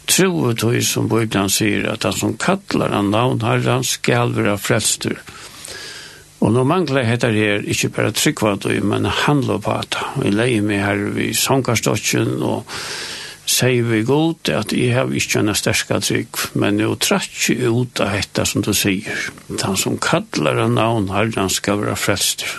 Tro 0.08 0.30
og 0.48 0.56
tog 0.62 0.78
som 0.86 1.10
Bibelen 1.12 1.52
sier 1.52 1.90
at 1.92 2.08
han 2.08 2.16
som 2.16 2.38
kattlar 2.40 2.94
han 2.96 3.12
navn 3.12 3.44
herran 3.44 3.84
skal 3.84 4.32
være 4.38 4.56
frelstur. 4.56 5.18
Frelstur 5.18 5.47
Og 6.38 6.52
nå 6.54 6.62
mangler 6.68 7.06
heter 7.06 7.34
her 7.34 7.64
ikke 7.66 7.90
bare 7.96 8.14
tryggvand, 8.14 8.68
men 8.86 9.08
handler 9.24 9.58
på 9.62 9.74
at 9.74 9.98
vi 10.22 10.30
leier 10.30 10.62
meg 10.62 10.84
her 10.84 11.00
ved 11.16 11.34
Sankarstotjen, 11.34 12.36
og 12.46 12.68
sier 13.48 13.86
vi 13.88 14.04
godt 14.06 14.50
at 14.52 14.72
jeg 14.76 14.94
har 14.94 15.10
ikke 15.10 15.40
en 15.42 15.54
sterske 15.56 15.98
trygg, 16.04 16.40
men 16.60 16.78
jeg 16.82 16.98
tratt 17.02 17.32
ikke 17.32 17.72
ut 17.72 18.02
av 18.04 18.14
dette 18.14 18.46
som 18.46 18.62
du 18.62 18.70
sier. 18.76 19.28
Han 19.64 19.78
som 19.80 19.98
kallar 19.98 20.60
en 20.62 20.76
navn 20.78 21.08
her, 21.10 21.32
han 21.34 21.50
skal 21.50 21.82
være 21.82 21.98
frelster. 21.98 22.58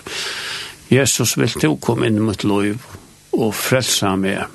Jesus 0.90 1.38
vil 1.38 1.54
du 1.62 1.76
komme 1.78 2.10
inn 2.10 2.20
mot 2.26 2.44
lov 2.44 2.82
og 3.38 3.52
frelse 3.54 4.16
meg. 4.18 4.48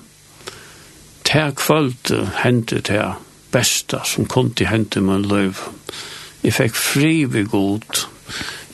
Til 1.25 1.55
kvalt 1.57 2.11
hendte 2.43 2.83
til 2.85 3.15
besta 3.55 4.03
som 4.05 4.27
kom 4.27 4.51
til 4.53 4.69
hendte 4.69 5.01
mot 5.01 5.23
lov. 5.31 5.63
Jeg 6.43 6.57
fikk 6.59 6.77
fri 6.77 7.15
ved 7.31 7.49
godt. 7.55 8.09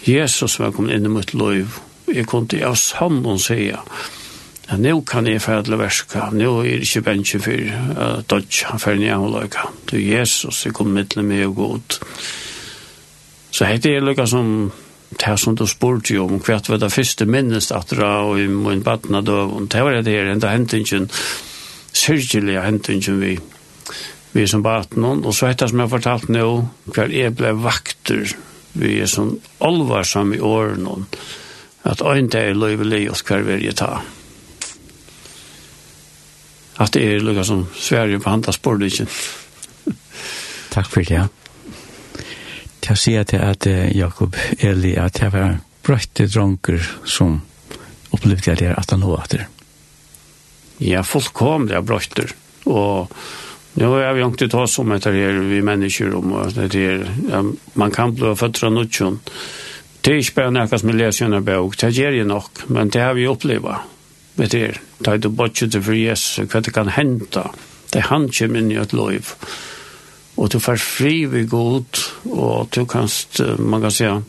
Jesus 0.07 0.59
var 0.61 0.73
kommet 0.73 0.97
inn 0.97 1.09
i 1.09 1.13
mitt 1.13 1.35
liv. 1.35 1.79
Jeg 2.11 2.27
kunne 2.31 2.65
av 2.67 2.79
sanden 2.81 3.39
si 3.39 3.69
at 3.71 4.79
nå 4.79 5.01
kan 5.07 5.27
jeg 5.27 5.43
fædle 5.43 5.79
verska, 5.81 6.29
nå 6.33 6.61
er 6.63 6.79
det 6.79 6.87
ikke 6.87 7.03
bensje 7.09 7.41
for 7.43 7.73
uh, 7.91 8.21
dodge, 8.31 8.69
for 8.79 8.95
jeg 8.95 9.17
har 9.19 9.33
løyka. 9.33 9.67
Du 9.91 9.97
Jesus, 9.99 10.65
jeg 10.67 10.75
kom 10.75 10.93
mitt 10.95 11.17
med 11.17 11.47
og 11.49 11.57
god. 11.57 11.99
Så 13.51 13.67
hette 13.67 13.91
jeg 13.91 14.05
løyka 14.07 14.29
som 14.31 14.71
det 15.11 15.39
som 15.43 15.57
du 15.59 15.67
spurte 15.67 16.15
jo 16.15 16.27
om, 16.29 16.39
hva 16.39 16.61
var 16.69 16.79
det 16.79 16.93
første 16.95 17.27
minnes 17.27 17.73
at 17.75 17.91
dra 17.91 18.13
og 18.29 18.39
i 18.39 18.47
min 18.47 18.85
badna 18.87 19.21
døvn, 19.27 19.67
det 19.67 19.83
var 19.83 19.99
det 19.99 20.15
her, 20.15 20.31
enda 20.31 20.53
hentingen, 20.53 21.09
syrgelige 21.93 22.63
hentingen 22.63 23.19
vi, 23.21 23.33
vi 24.33 24.47
som 24.47 24.63
baden, 24.63 25.05
og 25.27 25.35
så 25.35 25.51
hette 25.51 25.69
som 25.69 25.83
jeg 25.83 25.91
fortalte 25.91 26.31
nå, 26.33 26.47
hva 26.95 27.09
jeg 27.11 27.35
ble 27.35 27.57
vakter, 27.59 28.37
vi 28.73 29.01
er 29.03 29.11
sånn 29.11 29.35
alvarsam 29.67 30.35
i 30.37 30.41
åren 30.41 30.87
at 31.89 32.03
ein 32.07 32.29
dag 32.31 32.51
er 32.53 32.59
løyvelig 32.59 33.07
og 33.11 33.23
hver 33.27 33.45
vil 33.47 33.65
jeg 33.67 33.79
ta 33.81 34.01
at 36.81 36.95
det 36.97 37.03
er 37.05 37.25
lukka 37.25 37.45
som 37.45 37.67
Sverige 37.77 38.21
på 38.23 38.31
hantas 38.31 38.61
bordikken 38.63 39.11
Takk 40.71 40.87
for 40.87 41.03
det, 41.03 41.19
ja 41.19 41.27
Jeg 42.87 42.99
sier 42.99 43.27
til 43.29 43.43
at 43.45 43.67
Jakob 43.95 44.37
Eli 44.59 44.95
at 44.99 45.21
jeg 45.21 45.35
var 45.35 45.59
brøtte 45.87 46.27
dronker 46.31 46.83
som 47.05 47.41
opplevde 48.15 48.51
jeg 48.51 48.61
det 48.63 48.71
at 48.75 48.91
han 48.91 49.03
nå 49.05 49.13
etter. 49.21 49.47
Ja, 50.83 51.03
folk 51.07 51.33
kom 51.37 51.69
det 51.71 51.81
brøtter 51.87 52.33
og 52.71 53.13
Ja, 53.75 54.03
jag 54.03 54.15
vill 54.15 54.25
inte 54.25 54.49
ta 54.49 54.67
som 54.67 54.93
att 54.93 55.03
det 55.03 55.11
är 55.11 55.33
vi 55.33 55.63
människor 55.63 56.15
om 56.15 56.33
och 56.33 56.53
det 56.53 56.75
är 56.75 57.15
ja, 57.31 57.45
man 57.73 57.91
kan 57.91 58.15
bli 58.15 58.35
föttra 58.37 58.71
nutjon. 58.71 59.21
Det 60.01 60.11
är 60.11 60.17
inte 60.17 60.33
bara 60.35 60.51
något 60.51 60.81
som 60.81 60.91
läser 60.91 61.25
en 61.25 61.45
bok, 61.45 61.79
det 61.79 61.87
är 61.87 62.13
ju 62.13 62.25
nog, 62.25 62.43
men 62.67 62.89
det 62.89 63.01
har 63.01 63.15
vi 63.15 63.27
upplevt. 63.27 63.65
Vet 64.35 64.51
du, 64.51 64.73
det 64.99 65.11
är 65.11 65.19
det 65.19 65.29
bort 65.29 65.61
det 65.63 65.83
för 65.83 65.93
Jesus, 65.93 66.55
vad 66.55 66.63
det 66.63 66.71
kan 66.71 66.89
hända. 66.89 67.51
Det 67.93 68.01
han 68.01 68.29
kommer 68.29 68.59
in 68.59 68.73
i 68.73 68.75
ett 68.75 68.93
liv. 68.93 69.29
Och 70.35 70.49
du 70.49 70.61
får 70.61 70.77
fri 70.77 71.27
vid 71.27 71.49
god 71.49 71.87
och 72.23 72.69
du 72.71 72.87
kan, 72.87 73.09
man 73.59 73.81
kan 73.81 73.93
säga, 73.93 74.23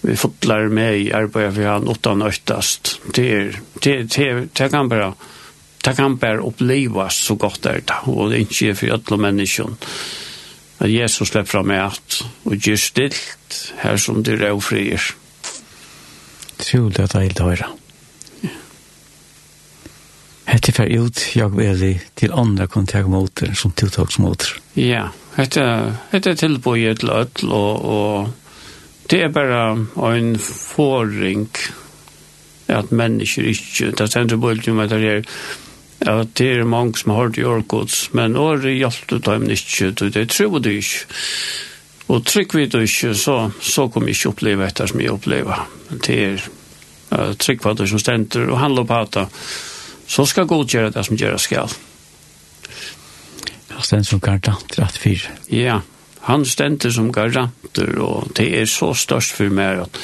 vi 0.00 0.16
fotlar 0.16 0.68
med 0.68 0.98
i 0.98 1.12
arbetet 1.12 1.54
för 1.54 1.62
han 1.62 1.88
åttan 1.88 2.22
öttast. 2.22 3.00
Det, 3.14 3.32
är, 3.32 3.60
det, 3.80 4.02
det, 4.02 4.48
det 4.52 4.68
kan 4.68 4.88
bara 4.88 5.14
det 5.86 5.94
kan 5.96 6.16
bare 6.18 6.42
opplevas 6.42 7.14
så 7.28 7.36
godt 7.38 7.62
det 7.62 7.72
er 7.72 7.82
det, 7.86 7.98
og 8.10 8.30
det 8.30 8.38
er 8.40 8.46
ikke 8.46 8.74
for 8.74 8.96
alle 8.96 9.18
mennesker. 9.22 9.74
At 10.82 10.92
Jesus 10.92 11.30
slipper 11.30 11.50
fra 11.50 11.62
meg 11.64 11.84
at, 11.86 12.20
og 12.44 12.56
gjør 12.58 12.80
stilt 12.80 13.58
her 13.80 13.96
som 13.96 14.22
du 14.26 14.34
er 14.34 14.58
frier. 14.60 15.02
Trolig 16.58 16.98
at 16.98 17.12
det 17.12 17.20
er 17.20 17.28
helt 17.28 17.44
høyre. 17.44 17.68
Hette 20.46 20.72
fer 20.72 20.90
ut, 21.02 21.22
jeg 21.36 21.52
vil 21.54 21.86
til 22.16 22.34
andre 22.34 22.66
kontaktmåter 22.70 23.54
som 23.58 23.72
tiltaksmåter. 23.76 24.56
Ja, 24.78 25.08
hette, 25.36 25.64
hette 26.12 26.34
tilbøyet 26.38 27.02
til 27.02 27.10
ødel, 27.14 27.52
og, 27.52 27.84
og 27.84 29.10
det 29.10 29.22
er 29.22 29.34
bare 29.34 30.14
en 30.16 30.34
forring 30.38 31.48
at 32.68 32.90
mennesker 32.90 33.46
ikke, 33.52 33.92
det 33.94 34.06
er 34.06 34.26
tilbøyet 34.26 34.64
det 34.66 34.74
materier, 34.74 35.22
Ja, 36.04 36.24
det 36.24 36.46
er 36.46 36.68
mange 36.68 36.98
som 36.98 37.14
har 37.14 37.22
hørt 37.22 37.38
i 37.38 37.44
årgods, 37.44 38.10
men 38.12 38.36
år 38.36 38.60
året 38.60 38.76
hjalp 38.76 39.08
det 39.10 39.22
dem 39.24 39.48
ikke, 39.50 39.90
det 39.96 40.28
tror 40.30 40.58
det 40.60 40.74
ikke. 40.82 41.06
Og 42.08 42.22
trygg 42.26 42.54
vi 42.54 42.66
det 42.70 42.82
ikke, 42.86 43.14
så, 43.18 43.50
så 43.60 43.88
kom 43.88 44.06
vi 44.06 44.14
ikke 44.14 44.30
oppleve 44.30 44.68
etter 44.68 44.86
som 44.86 45.00
jeg 45.00 45.14
oppleve. 45.14 45.56
Det 45.90 46.18
er 46.26 46.44
uh, 47.10 47.32
trygg 47.34 47.64
vi 47.64 47.74
det 47.80 47.88
som 47.90 48.02
stender 48.02 48.52
og 48.52 48.60
handler 48.60 48.86
på 48.86 49.02
det, 49.16 49.26
så 50.06 50.26
skal 50.28 50.46
god 50.46 50.68
gjøre 50.70 50.92
det 50.94 51.06
som 51.06 51.18
gjør 51.18 51.40
skal. 51.42 51.76
Ja, 53.72 53.82
stender 53.82 54.06
som 54.06 54.22
karta, 54.22 54.54
fyr. 55.00 55.30
Ja. 55.50 55.80
Yeah 55.80 55.95
han 56.26 56.42
stenter 56.44 56.90
som 56.90 57.12
garanter, 57.14 57.92
og 58.02 58.32
det 58.34 58.48
er 58.58 58.64
så 58.66 58.88
størst 58.98 59.36
for 59.36 59.52
meg 59.54 59.84
at 59.84 59.98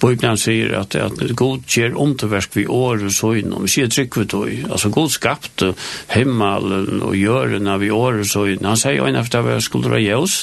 Bibelen 0.00 0.38
sier 0.40 0.72
at, 0.78 0.94
at 0.96 1.20
god 1.36 1.66
gjør 1.68 1.98
omtilverk 2.00 2.54
vi 2.56 2.64
år 2.64 3.02
og 3.04 3.12
søgne, 3.12 3.58
og 3.58 3.66
vi 3.66 3.72
sier 3.74 3.90
trygg 3.92 4.16
ved 4.16 4.30
tog. 4.32 4.48
Altså 4.70 4.88
god 4.94 5.10
skapte 5.12 5.74
himmelen 6.14 7.02
og 7.04 7.12
gjørene 7.20 7.74
vi 7.82 7.90
år 7.92 8.22
og 8.22 8.30
søgne. 8.30 8.70
Han 8.70 8.80
sier 8.80 9.04
øyne 9.04 9.20
efter 9.20 9.44
hva 9.44 9.58
skulle 9.60 9.90
dra 9.90 10.00
jævs, 10.00 10.36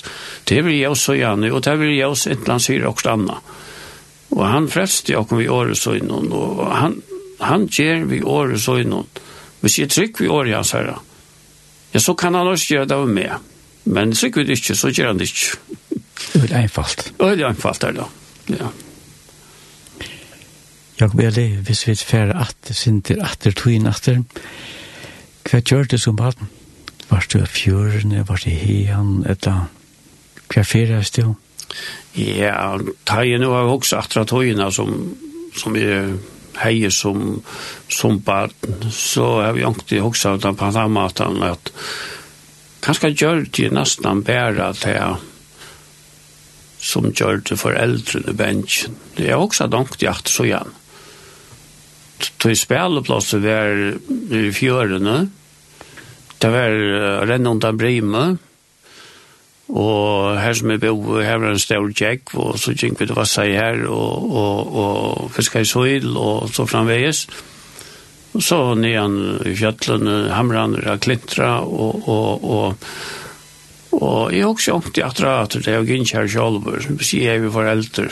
det 0.50 0.60
blir 0.68 0.78
jævs 0.84 1.08
og 1.10 1.18
gjerne, 1.18 1.50
og 1.50 1.64
det 1.66 1.74
blir 1.82 1.96
jævs 1.96 2.28
et 2.28 2.36
eller 2.36 2.54
annet 2.54 2.68
sier 2.68 2.86
også 2.92 3.14
annet. 3.16 3.56
Og 4.34 4.44
han 4.50 4.68
frelste 4.70 5.16
jo 5.16 5.24
vi 5.32 5.48
år 5.50 5.72
og 5.74 5.80
søgne, 5.80 6.20
og 6.30 6.76
han, 6.78 7.00
han 7.42 7.66
gjør 7.74 8.06
vi 8.12 8.22
år 8.22 8.54
og 8.54 8.62
søgne. 8.62 9.02
Vi 9.66 9.74
sier 9.74 9.90
trygg 9.90 10.22
vi 10.22 10.30
år 10.30 10.52
i 10.52 10.62
sier. 10.62 10.94
Ja, 11.94 12.00
så 12.02 12.14
kan 12.14 12.38
han 12.38 12.48
også 12.50 12.76
gjøre 12.76 12.90
det 12.90 13.02
med 13.10 13.50
Men 13.86 14.16
sikkert 14.16 14.50
ikke, 14.50 14.76
så 14.76 14.92
gjør 14.92 15.08
han 15.08 15.20
det 15.20 15.30
ikke. 15.32 15.80
Det 16.34 16.52
er 16.52 16.58
einfalt. 16.64 17.14
Det 17.20 17.42
er 17.42 17.48
einfalt, 17.48 17.84
er 17.84 17.92
det. 17.92 18.10
Ja. 18.50 18.72
Jakob 21.00 21.20
Eli, 21.20 21.48
hvis 21.56 21.88
vi 21.88 21.96
fer 21.96 22.34
at 22.38 22.56
det 22.68 22.76
synder 22.76 23.24
at 23.26 23.44
det 23.44 23.56
tog 23.60 23.74
inn 23.74 23.88
at 23.90 24.06
det, 24.06 24.20
hva 25.50 25.60
gjør 25.60 25.90
det 25.92 26.00
som 26.00 26.16
baden? 26.16 26.50
Var 27.10 27.26
du 27.34 27.40
av 27.42 27.50
fjørene, 27.52 28.24
var 28.28 28.42
det 28.46 28.54
hean, 28.62 29.24
etter 29.30 29.66
hva 30.54 30.64
fer 30.64 30.94
er 30.94 31.04
det? 31.16 31.26
Ja, 32.16 32.78
tøyen 33.10 33.48
var 33.50 33.72
også 33.74 34.00
at 34.00 34.14
det 34.16 34.28
tog 34.30 34.46
inn 34.46 34.62
som, 34.72 34.94
som 35.58 35.76
er 35.76 36.14
heie 36.62 36.92
som, 36.94 37.42
som 37.90 38.20
baden, 38.22 38.92
så 38.94 39.42
har 39.42 39.58
vi 39.58 39.66
ikke 39.66 40.04
også 40.04 40.38
på 40.38 40.72
den 40.78 40.92
måten 40.94 41.44
at 41.44 41.72
kanskje 42.84 43.14
gjør 43.16 43.46
det 43.56 43.72
nesten 43.74 44.24
bedre 44.28 44.72
til 44.78 45.22
som 46.84 47.12
gjør 47.16 47.40
det 47.48 47.58
for 47.60 47.76
eldre 47.80 48.20
i 48.28 48.36
bensjen. 48.36 48.98
Det 49.16 49.30
er 49.32 49.40
også 49.40 49.70
dankt 49.72 50.04
i 50.04 50.10
at 50.12 50.28
så 50.28 50.44
igjen. 50.50 50.74
Til 52.44 52.56
spilleplasset 52.60 53.44
var 53.44 53.72
i 54.36 54.50
fjørene, 54.56 55.18
det 56.44 56.52
var 56.52 56.74
rennende 57.30 57.72
brime, 57.80 58.24
og 59.74 60.42
her 60.44 60.54
som 60.54 60.74
vi 60.74 60.78
bo, 60.78 61.22
her 61.24 61.40
var 61.40 61.54
en 61.54 61.60
stor 61.60 61.88
jack, 61.96 62.34
og 62.36 62.60
så 62.60 62.76
gikk 62.76 63.00
vi 63.00 63.08
til 63.08 63.16
Vassai 63.16 63.54
her, 63.56 63.86
og, 63.88 64.28
og, 64.28 64.76
og 64.84 65.32
fiskar 65.32 65.64
i 65.64 65.70
søyl, 65.70 66.12
og 66.20 66.52
så 66.52 66.68
framveges. 66.68 67.26
Og 67.32 67.53
Og 68.34 68.42
så 68.42 68.58
nedan 68.78 69.20
i 69.46 69.54
fjallene, 69.58 70.34
hamrene 70.34 70.98
klintra, 71.02 71.60
og, 71.62 72.08
og, 72.10 72.44
og, 72.44 72.88
og 74.00 74.34
jeg 74.34 74.42
har 74.42 74.50
også 74.50 74.78
ångt 74.80 74.98
i 74.98 75.06
atra 75.06 75.36
at 75.44 75.58
det 75.60 75.70
er 75.70 75.82
jo 75.82 76.00
ikke 76.02 76.18
her 76.18 76.30
sjolver, 76.32 76.82
sier 77.06 77.36
jeg 77.36 77.44
vi 77.44 77.54
foreldre. 77.54 78.10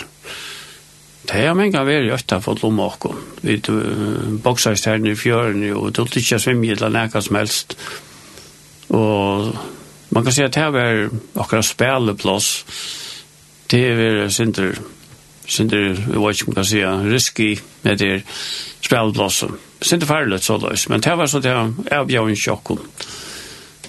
Det 1.32 1.42
er 1.42 1.58
mange 1.58 1.78
av 1.78 1.90
er 1.90 2.06
i 2.06 2.14
øtta 2.14 2.42
for 2.42 2.58
lommakken. 2.62 3.18
Vi 3.46 3.58
boksast 4.44 4.88
her 4.90 5.02
i 5.06 5.16
fjøren, 5.18 5.64
og 5.78 5.94
det 5.94 6.04
er 6.04 6.22
ikke 6.22 6.40
svimmel 6.42 6.76
eller 6.76 6.94
nekka 6.94 7.22
som 7.22 7.38
helst. 7.38 7.78
Og 8.92 9.54
man 10.12 10.26
kan 10.26 10.34
si 10.36 10.44
at 10.44 10.58
det 10.58 10.82
er 10.82 11.10
akkurat 11.40 11.66
speleplass. 11.66 12.50
Det 13.72 13.84
er 13.94 14.30
synder, 14.30 14.76
synder, 15.48 15.94
jeg 15.94 16.22
vet 16.22 16.42
ikke 16.42 16.50
om 16.50 16.54
man 16.54 16.60
kan 16.60 16.66
si, 16.68 16.86
risky 16.86 17.52
med 17.84 18.02
det 18.02 18.24
speleplassen 18.82 19.56
sinte 19.82 20.06
farligt 20.06 20.44
så 20.44 20.58
løs, 20.58 20.90
men 20.90 21.02
det 21.02 21.18
var 21.18 21.28
så 21.28 21.40
det 21.40 21.52
er 21.52 22.06
bjørn 22.06 22.36
sjokken. 22.36 22.80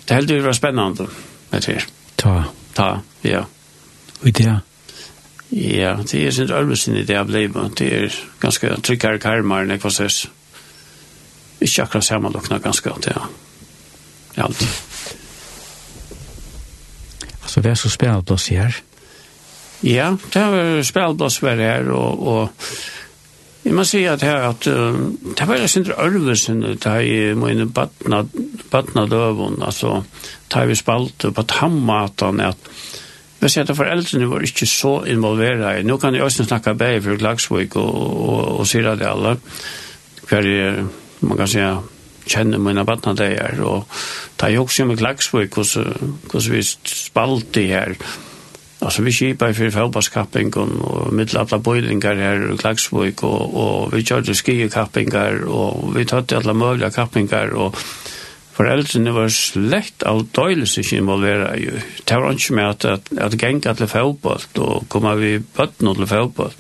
Det 0.09 0.15
heldig 0.15 0.45
var 0.45 0.53
spennende 0.53 1.09
med 1.51 1.61
det. 1.67 1.81
Ta. 2.17 2.43
Ta, 2.75 2.91
ja. 3.25 3.45
Og 4.23 4.37
det 4.39 4.61
Ja, 5.53 5.97
det 6.13 6.27
er 6.27 6.31
sin 6.31 6.51
øvelsen 6.51 6.97
i 6.97 7.03
det 7.05 7.13
jeg 7.13 7.27
ble, 7.27 7.43
det 7.79 7.89
er 7.93 8.15
ganske 8.41 8.71
tryggere 8.81 9.19
karmer 9.21 9.61
enn 9.61 9.75
jeg 9.75 9.83
var 9.83 9.93
søs. 9.93 10.23
Ikke 11.61 11.83
akkurat 11.83 12.05
samme 12.05 12.31
lukna 12.33 12.59
ganske 12.59 12.89
godt, 12.89 13.07
ja. 13.07 13.27
Alt. 14.41 14.65
Altså, 17.43 17.61
hva 17.61 17.71
er 17.71 17.75
så 17.75 17.91
spennende 17.93 18.39
her? 18.49 18.81
Ja, 19.83 20.15
det 20.33 20.43
er 20.43 20.83
spennende 20.83 21.29
her, 21.57 21.91
og, 21.91 22.27
og 22.27 22.49
Jeg 23.63 23.77
må 23.79 23.85
si 23.87 24.01
at 24.11 24.25
her 24.27 24.49
at 24.49 24.67
uh, 24.67 24.97
det 25.39 25.47
var 25.47 25.67
sin 25.71 25.87
ørvesen 25.87 26.65
da 26.83 26.97
jeg 26.99 27.37
må 27.39 27.53
inn 27.53 27.63
i 27.63 27.69
badna, 27.71 28.25
badna 28.73 29.07
døven, 29.07 29.61
altså 29.63 30.01
da 30.51 30.65
vi 30.67 30.75
spalte 30.79 31.31
på 31.35 31.47
tammaten 31.47 32.43
at 32.43 32.73
Jeg 33.43 33.51
sier 33.51 33.67
at 33.67 33.75
foreldrene 33.75 34.29
var 34.31 34.45
ikke 34.47 34.67
så 34.71 35.01
involveret 35.11 35.81
i. 35.81 35.87
Nå 35.87 35.97
kan 35.99 36.15
jeg 36.15 36.23
også 36.23 36.45
snakke 36.47 36.77
bare 36.79 37.01
for 37.03 37.19
Klagsvik 37.19 37.75
og, 37.75 37.89
og, 37.91 38.43
og 38.61 38.69
sier 38.71 38.95
det 38.95 39.09
alle 39.09 39.33
hver 40.29 40.47
jeg, 40.47 40.85
man 41.27 41.41
kan 41.41 41.51
si, 41.51 41.65
kjenner 42.31 42.63
mine 42.63 42.85
badna 42.87 43.13
badnadeier. 43.15 43.59
Og 43.67 43.89
da 44.41 44.51
jeg 44.51 44.63
også 44.63 44.87
med 44.87 45.01
Klagsvik, 45.03 45.55
hvordan 45.59 46.53
vi 46.55 46.63
spalte 46.63 47.67
her, 47.67 47.97
Alltså 48.83 49.03
vi 49.03 49.13
kjipa 49.13 49.49
i 49.51 49.55
fyrir 49.55 49.71
för 49.71 49.83
og 49.83 50.83
och 50.83 51.13
mittlapla 51.13 51.59
bøylingar 51.59 52.17
her 52.17 52.53
i 52.53 52.57
Klagsvøk 52.57 53.23
og, 53.23 53.55
og 53.55 53.93
vi 53.93 54.03
kjørte 54.03 54.35
skikappingar 54.35 55.45
og 55.47 55.95
vi 55.95 56.05
tog 56.05 56.33
alla 56.33 56.53
möjliga 56.53 56.91
kappingar 56.91 57.55
og 57.55 57.77
foreldrene 58.57 59.15
var 59.15 59.29
slett 59.29 60.03
av 60.03 60.25
døyles 60.35 60.79
ikke 60.79 60.97
involvera 60.97 61.55
i 61.57 61.69
Det 62.09 62.17
var 62.17 62.33
ikke 62.33 62.55
med 62.55 62.65
at, 62.65 62.85
at, 62.85 63.13
at 63.19 63.39
genga 63.39 63.75
til 63.75 63.87
fotboll 63.87 64.43
og 64.59 64.89
koma 64.89 65.15
vi 65.15 65.39
bøtten 65.39 65.95
til 65.95 66.07
fotboll. 66.07 66.53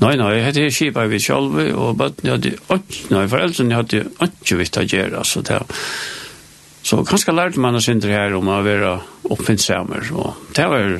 Nei, 0.00 0.16
nei, 0.16 0.32
jeg 0.32 0.56
er 0.56 0.70
skipa 0.70 1.04
vi 1.06 1.20
sjálvi 1.20 1.68
og 1.72 1.98
bøtten 1.98 2.30
hadde 2.30 2.56
ikke, 2.56 3.12
nei, 3.12 3.28
foreldrene 3.28 3.74
hadde 3.74 4.06
ikke 4.24 4.56
vitt 4.56 4.80
å 4.80 4.88
gjøre, 4.88 5.24
så 5.24 5.44
det 5.44 5.60
var 5.60 5.84
Så 6.82 7.04
kanskje 7.06 7.34
lærte 7.34 7.60
man 7.62 7.78
oss 7.78 7.88
inte 7.88 8.10
her 8.10 8.34
om 8.34 8.50
å 8.50 8.62
være 8.66 8.96
oppfinnsamer. 9.30 10.10
Og 10.18 10.34
det 10.56 10.66
var 10.68 10.98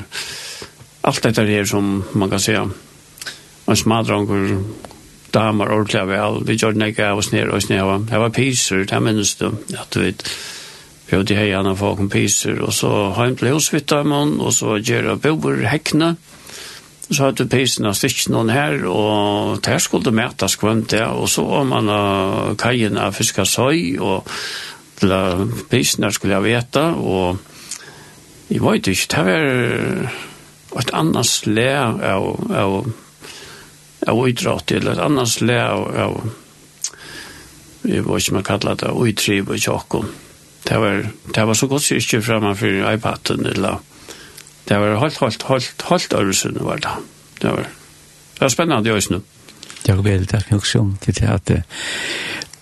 alt 1.02 1.22
dette 1.26 1.44
her 1.48 1.66
som 1.66 2.04
man 2.14 2.30
kan 2.30 2.42
se. 2.42 2.56
Man 3.66 3.78
smadranger, 3.78 4.56
damer 5.34 5.74
ordentlig 5.74 6.06
vel. 6.10 6.42
Vi 6.46 6.56
gjør 6.58 6.76
det 6.76 6.92
ikke 6.92 7.10
av 7.10 7.22
oss 7.22 7.32
ned 7.34 7.50
og 7.50 7.62
sned. 7.64 8.08
Det 8.10 8.20
var 8.22 8.34
piser, 8.34 8.84
det 8.86 9.02
minnes 9.02 9.34
du. 9.40 9.48
Ja, 9.74 9.86
du 9.90 10.02
vet. 10.04 10.26
Vi 11.08 11.18
hadde 11.18 11.36
hei 11.36 11.50
anna 11.52 11.74
folk 11.76 12.00
om 12.00 12.10
piser. 12.12 12.60
Og 12.62 12.72
så 12.76 12.90
har 13.16 13.26
jeg 13.26 13.34
en 13.34 13.40
til 13.40 13.52
hosvittet 13.52 14.06
med 14.06 14.38
Og 14.40 14.52
så 14.54 14.78
gjør 14.78 15.10
jeg 15.10 15.22
bober 15.24 15.64
hekkene. 15.68 16.14
Så 17.12 17.26
hadde 17.26 17.48
pisene 17.50 17.92
stikt 17.94 18.30
noen 18.32 18.52
her. 18.54 18.86
Og 18.88 19.58
der 19.66 19.82
skulle 19.82 20.06
det 20.06 20.14
mætas 20.14 20.56
kvømt 20.56 20.94
det. 20.94 21.04
Og 21.04 21.28
så 21.28 21.44
var 21.44 21.66
man 21.68 21.90
kajen 22.56 22.96
av 22.96 23.12
fiskasøy. 23.18 23.98
Og 24.00 24.28
alla 25.02 25.48
priserna 25.68 26.12
skulle 26.12 26.32
jag 26.32 26.40
veta 26.40 26.94
och 26.94 27.36
jag 28.48 28.72
vet 28.72 28.86
inte, 28.86 29.08
det 29.08 30.08
var 30.70 30.80
ett 30.80 30.90
annat 30.90 31.26
slä 31.26 31.80
av, 31.84 32.52
av, 32.56 32.92
av 34.06 34.28
idrott 34.28 34.70
eller 34.70 34.92
ett 34.92 34.98
annat 34.98 35.28
slä 35.28 35.68
av, 35.68 35.96
av 35.96 36.30
jag 37.82 38.02
vet 38.02 38.22
inte 38.22 38.32
man 38.32 38.42
kallar 38.42 38.74
det 38.74 39.08
utriv 39.08 39.48
och 39.48 39.58
tjockon. 39.58 40.06
Det 40.62 40.78
var, 40.78 41.08
det 41.34 41.44
var 41.44 41.54
så 41.54 41.66
gott 41.66 41.82
syrke 41.82 42.22
framför 42.22 42.94
iPaden 42.94 43.46
eller 43.46 43.78
det 44.64 44.78
var 44.78 44.96
helt, 44.96 45.20
helt, 45.20 45.42
helt, 45.42 45.82
helt 45.82 46.12
örelsen 46.12 46.58
var 46.60 46.76
det. 46.76 46.88
Det 47.38 47.48
var, 47.48 47.66
det 48.34 48.40
var 48.40 48.48
spännande 48.48 48.90
just 48.90 49.10
nu. 49.10 49.20
Jag 49.84 50.02
vill 50.02 50.26
tacka 50.26 50.56
också 50.56 50.78
om 50.78 50.96
till 50.96 51.26
att 51.26 51.50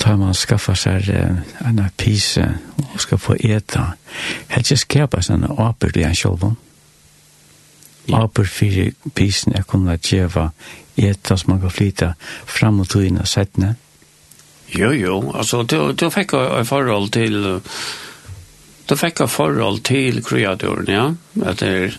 tar 0.00 0.16
man 0.16 0.34
skaffa 0.34 0.74
seg 0.78 1.08
en 1.12 1.80
pise 2.00 2.46
og 2.86 3.00
skal 3.00 3.20
få 3.20 3.36
eta. 3.44 3.92
Helt 4.48 4.70
ikke 4.70 4.84
skapa 4.84 5.22
seg 5.22 5.38
en 5.38 5.60
aper 5.60 5.96
i 6.00 6.06
en 6.08 6.16
sjolvån. 6.16 6.56
Aper 8.16 8.48
fyrir 8.48 8.94
pisen 9.14 9.54
er 9.54 9.66
kunna 9.68 9.98
djeva 10.00 10.48
eta 11.00 11.36
som 11.36 11.52
man 11.52 11.60
kan 11.62 11.74
flyta 11.74 12.12
fram 12.46 12.80
og 12.80 12.88
tog 12.88 13.06
og 13.20 13.28
settne. 13.28 13.74
Jo, 14.70 14.92
jo, 14.94 15.32
altså 15.34 15.62
du, 15.62 15.92
du 15.92 16.10
fikk 16.14 16.34
et 16.38 16.66
forhold 16.66 17.10
til 17.14 17.40
du 18.90 18.96
fikk 18.98 19.24
et 19.24 19.30
forhold 19.30 19.82
til 19.86 20.22
kreaturen, 20.26 20.88
ja, 20.90 21.06
at 21.46 21.60
det 21.60 21.70
er 21.70 21.96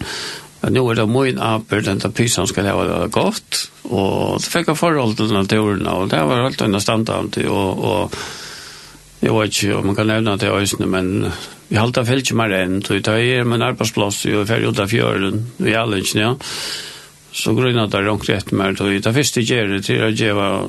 at 0.62 0.74
nå 0.74 0.84
er 0.92 1.00
det 1.00 1.08
min 1.10 1.40
apel, 1.40 1.84
den 1.84 2.00
där 2.00 2.46
skal 2.46 2.64
leve 2.64 2.84
det 2.88 3.12
godt, 3.12 3.72
og 3.84 4.36
Och 4.36 4.42
fikk 4.42 4.66
fick 4.66 4.78
forhold 4.78 5.18
til 5.18 5.34
naturen 5.34 5.88
og 5.88 6.10
det 6.10 6.20
var 6.20 6.46
alt 6.46 6.62
enn 6.62 6.80
standard. 6.80 7.38
og, 7.48 7.84
og 7.84 8.14
jeg 9.22 9.34
vet 9.34 9.64
ikke 9.64 9.78
om 9.78 9.86
man 9.86 9.96
kan 9.96 10.08
nevne 10.08 10.38
det 10.38 10.48
i 10.48 10.52
ösnen, 10.52 10.90
men 10.90 11.32
vi 11.68 11.76
har 11.76 11.86
alltid 11.86 12.08
fällt 12.08 12.34
mer 12.34 12.52
enn, 12.52 12.82
Så 12.84 12.94
vi 12.94 13.02
tar 13.02 13.18
er 13.18 13.44
med 13.44 13.56
en 13.56 13.68
arbetsplats 13.68 14.26
och 14.26 14.48
färg 14.48 14.64
ut 14.64 14.80
av 14.80 14.88
fjörden 14.88 15.52
i 15.58 15.74
ikke, 15.74 16.20
ja. 16.20 16.36
Så 17.32 17.54
grunnar 17.54 17.88
det 17.88 17.98
er 17.98 18.04
rätt 18.04 18.30
rett 18.30 18.52
mer, 18.52 18.76
Så 18.76 18.84
vi 18.84 19.02
tar 19.02 19.14
først 19.14 19.38
i 19.38 19.42
gjerne 19.42 19.74
gärdet 19.74 19.86
till 19.86 20.04
att 20.04 20.20
geva, 20.20 20.68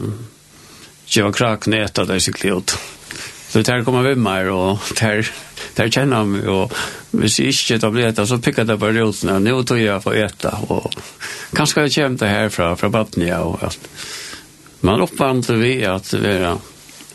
geva 1.07 1.33
det, 2.07 2.21
sikkert. 2.21 2.53
åt. 2.53 2.79
Så 3.53 3.59
det 3.59 3.73
där 3.73 3.85
kommer 3.85 4.03
vi 4.03 4.15
mer 4.15 4.51
och 4.51 4.79
det 5.01 5.27
där 5.75 5.91
känner 5.91 6.25
man 6.25 6.49
och 6.49 6.73
vi 7.11 7.29
ser 7.29 7.45
inte 7.45 7.79
tar 7.79 7.91
bli 7.97 8.05
äta 8.05 8.27
så 8.27 8.38
pickar 8.38 8.65
det 8.65 8.77
bara 8.77 9.09
ut 9.09 9.23
när 9.25 9.41
nu 9.41 9.62
tror 9.62 9.79
jag 9.79 10.03
får 10.03 10.17
äta 10.17 10.51
och 10.51 10.95
kanske 11.53 11.81
jag 11.81 11.93
kämpa 11.93 12.27
härifrån 12.27 12.77
från 12.77 12.91
Batnia 12.91 13.41
och 13.41 13.62
allt. 13.62 13.88
Man 14.81 15.01
uppvandrar 15.01 15.57
vi 15.57 15.85
att 15.85 16.15
vara 16.15 16.59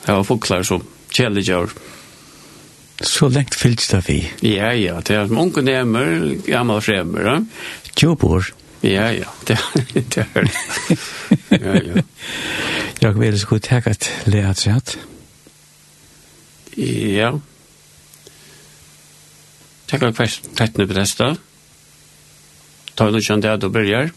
har 0.05 0.23
fåglar 0.23 0.63
som 0.63 0.83
källdjur. 1.09 1.69
Så 3.01 3.29
lengt 3.29 3.55
fyllt 3.55 3.91
det 3.91 4.03
vi. 4.07 4.31
Ja, 4.39 4.73
ja, 4.73 5.01
det 5.01 5.15
er 5.15 5.25
mange 5.25 5.61
nemer, 5.61 6.37
gamle 6.45 6.81
fremmer. 6.81 7.25
Ja? 7.25 7.45
Tjobor. 7.95 8.53
Ja, 8.81 9.11
ja, 9.11 9.25
det 9.93 10.17
er 10.17 10.41
det. 10.41 10.97
Ja, 11.49 11.73
ja. 11.73 12.01
Jeg 13.01 13.19
vil 13.19 13.39
så 13.39 13.47
godt 13.47 13.63
takke 13.63 13.89
at 13.89 14.11
det 14.25 14.41
er 14.45 14.97
Ja. 16.77 17.31
Takk 19.87 20.03
for 20.03 20.13
kvesten, 20.19 20.53
tettene 20.53 20.85
på 20.85 20.93
dette. 20.93 21.29
Ta 22.97 23.07
noe 23.09 23.23
kjent 23.23 23.45
det, 23.45 23.55
at 23.55 23.63
du 23.63 23.69
begynner. 23.73 24.11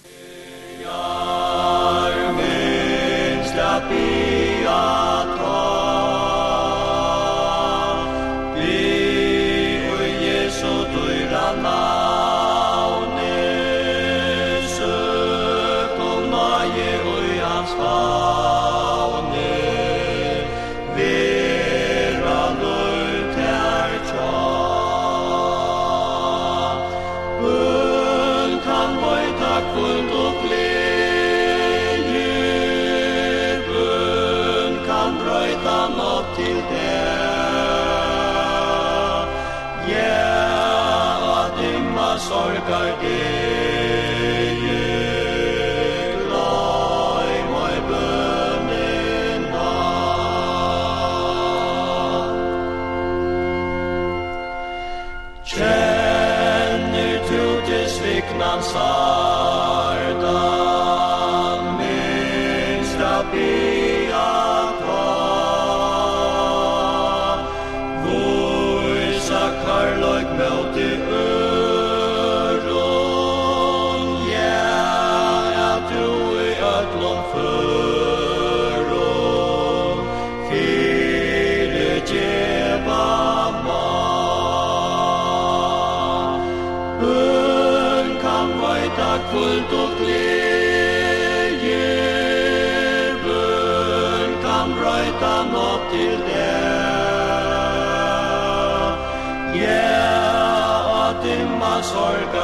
sorg. 101.91 102.40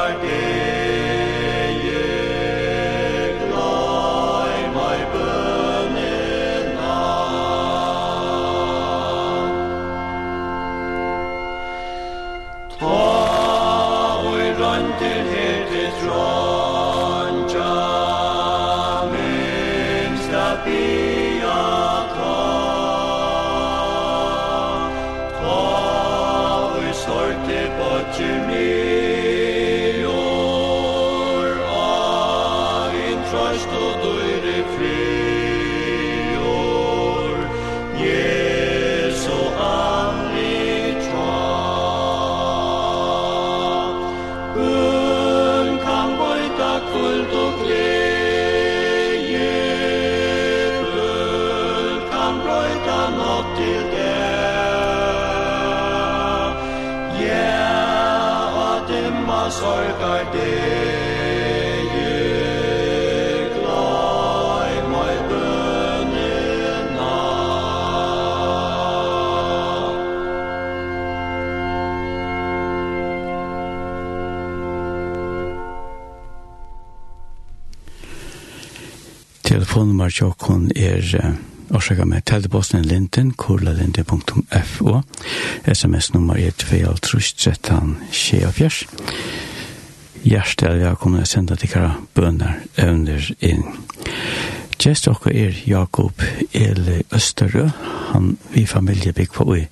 Hjemmar 80.07 80.15
Tjokkon 80.15 80.71
er 80.75 81.35
årsaka 81.75 82.05
med 82.05 82.25
telebosten 82.25 82.81
linten, 82.81 83.33
kurlalinte.fo. 83.35 85.01
SMS-nummer 85.67 86.35
er 86.39 86.51
2.13.24. 86.55 88.87
Hjertel, 90.23 90.79
jeg 90.79 90.95
kommer 91.01 91.17
til 91.17 91.23
å 91.27 91.29
sende 91.31 91.55
til 91.59 91.69
dere 91.73 91.95
bønner 92.15 92.53
under 92.85 93.19
inn. 93.43 93.63
Gjest 94.79 95.05
dere 95.09 95.31
er 95.33 95.51
Jakob 95.67 96.13
Eli 96.55 97.03
Østerø, 97.11 97.67
han 98.13 98.37
vi 98.55 98.65
familie 98.65 99.11
bygg 99.11 99.31
på 99.35 99.55
i 99.57 99.67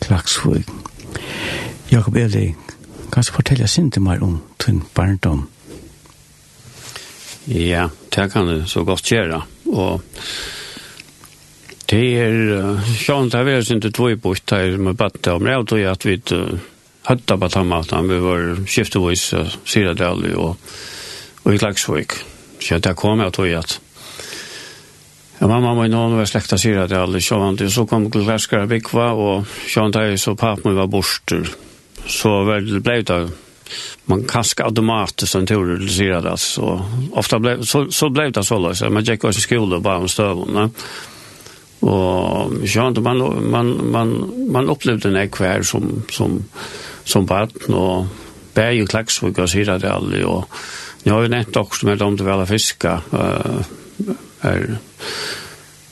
Klagsvøy. 0.00 0.64
Jakob 1.92 2.16
Eli, 2.16 2.56
kan 3.12 3.20
du 3.20 3.32
fortelle 3.36 3.68
sin 3.68 3.92
til 3.92 4.02
meg 4.08 4.24
om 4.24 4.40
din 4.64 4.80
barndom? 4.96 5.44
Ja, 7.48 7.88
det 8.16 8.32
kan 8.32 8.48
du 8.48 8.64
så 8.68 8.84
godt 8.84 9.12
gjøre. 9.12 9.44
Ja 9.44 9.57
og 9.72 10.00
det 11.88 12.02
er 12.20 12.80
sjønt 13.00 13.34
av 13.34 13.48
oss 13.48 13.70
sin 13.70 13.80
två 13.80 14.10
i 14.12 14.18
bort 14.20 14.52
her 14.52 14.76
med 14.76 14.96
batte 14.96 15.32
og 15.32 15.44
det 15.44 15.82
er 15.82 15.92
at 15.92 16.04
vi 16.04 16.18
høtta 17.08 17.38
på 17.40 17.48
tammaten, 17.48 18.08
vi 18.08 18.18
var 18.20 18.66
skiftevis 18.68 19.30
Syradal 19.64 20.26
og, 20.36 20.56
og 21.44 21.54
i 21.54 21.60
Klagsvik. 21.60 22.18
Så 22.60 22.80
det 22.82 22.96
kom 22.98 23.22
jeg 23.24 23.32
tog 23.32 23.52
at 23.56 23.78
Ja, 25.38 25.46
mamma 25.46 25.74
var 25.74 25.88
hon 25.88 26.16
var 26.16 26.24
släkta 26.24 26.58
syra 26.58 26.86
det 26.86 26.98
aldrig 26.98 27.22
så 27.22 27.56
så 27.70 27.86
kom 27.86 28.10
glaskar 28.10 28.66
bikva 28.66 29.12
och 29.12 29.46
sånt 29.68 29.94
han 29.94 30.04
där 30.04 30.16
så 30.16 30.34
pappa 30.34 30.70
var 30.70 30.86
borster. 30.86 31.48
Så 32.06 32.44
väl 32.44 32.80
blev 32.80 33.04
det 33.04 33.30
man 34.04 34.24
kanske 34.24 34.64
automatiskt 34.64 35.32
som 35.32 35.46
tur 35.46 35.88
ser 35.88 36.20
det 36.22 36.36
så 36.36 36.84
ofta 37.12 37.38
blev 37.38 37.62
så 37.62 37.90
så 37.90 38.10
blev 38.10 38.32
det 38.32 38.44
så 38.44 38.74
så 38.74 38.90
man 38.90 39.04
gick 39.04 39.24
också 39.24 39.38
i 39.38 39.42
skolan 39.42 39.82
bara 39.82 39.98
om 39.98 40.08
stövarna. 40.08 40.70
Och 41.80 42.52
jag 42.62 42.88
inte 42.88 43.00
man 43.00 43.50
man 43.50 43.90
man 43.90 44.32
man 44.52 44.68
upplevde 44.68 45.20
en 45.20 45.30
kvar 45.30 45.62
som 45.62 46.02
som 46.10 46.44
som 47.04 47.26
barn 47.26 47.74
och 47.74 48.06
bär 48.54 48.70
ju 48.70 48.86
klax 48.86 49.18
för 49.18 49.42
att 49.42 49.50
se 49.50 49.64
det 49.64 49.92
aldrig. 49.92 50.26
Och 50.26 50.44
jag 51.02 51.14
har 51.14 51.22
ju 51.22 51.28
nämnt 51.28 51.56
också 51.56 51.86
med 51.86 51.98
dem 51.98 52.16
till 52.16 52.28
alla 52.28 52.46
fiska 52.46 53.02
eh 53.12 53.62
är 54.40 54.50
här 54.50 54.78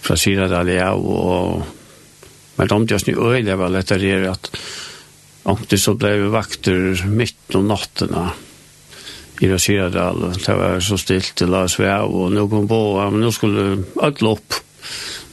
fra 0.00 0.16
Sira 0.16 0.72
ja 0.72 0.92
och 0.92 1.62
men 2.56 2.68
de 2.68 2.86
just 2.86 3.06
nu 3.06 3.16
öjliga 3.20 3.56
var 3.56 3.68
lättare 3.68 4.26
att 4.26 4.56
Och 5.46 5.60
det 5.68 5.78
så 5.78 5.94
blev 5.94 6.12
vi 6.12 6.28
vakter 6.28 7.06
mitt 7.06 7.54
om 7.54 7.68
nattena 7.68 8.30
i 9.40 9.48
Rasiradal. 9.48 10.32
Det 10.46 10.54
var 10.54 10.80
så 10.80 10.98
stilt 10.98 11.36
til 11.38 11.52
Lars 11.54 11.76
Vev, 11.78 12.10
og 12.10 12.32
nå 12.34 12.48
kom 12.50 12.66
på, 12.66 12.80
ja, 12.98 13.04
men 13.12 13.22
nå 13.22 13.30
skulle 13.30 13.66
alle 14.02 14.32
opp. 14.32 14.56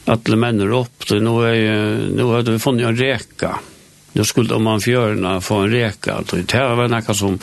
Alle 0.06 0.36
männer 0.38 0.70
opp, 0.76 1.02
så 1.08 1.18
nå, 1.18 1.32
er, 1.48 2.04
nå 2.14 2.28
hadde 2.30 2.54
vi 2.54 2.62
funnet 2.62 2.86
en 2.92 3.00
reka. 3.00 3.56
Nå 4.14 4.26
skulle 4.28 4.58
man 4.62 4.84
fjörna 4.84 5.40
få 5.42 5.64
en 5.64 5.74
reka. 5.74 6.20
Det 6.30 6.62
var 6.62 6.92
noe 6.92 7.18
som 7.18 7.40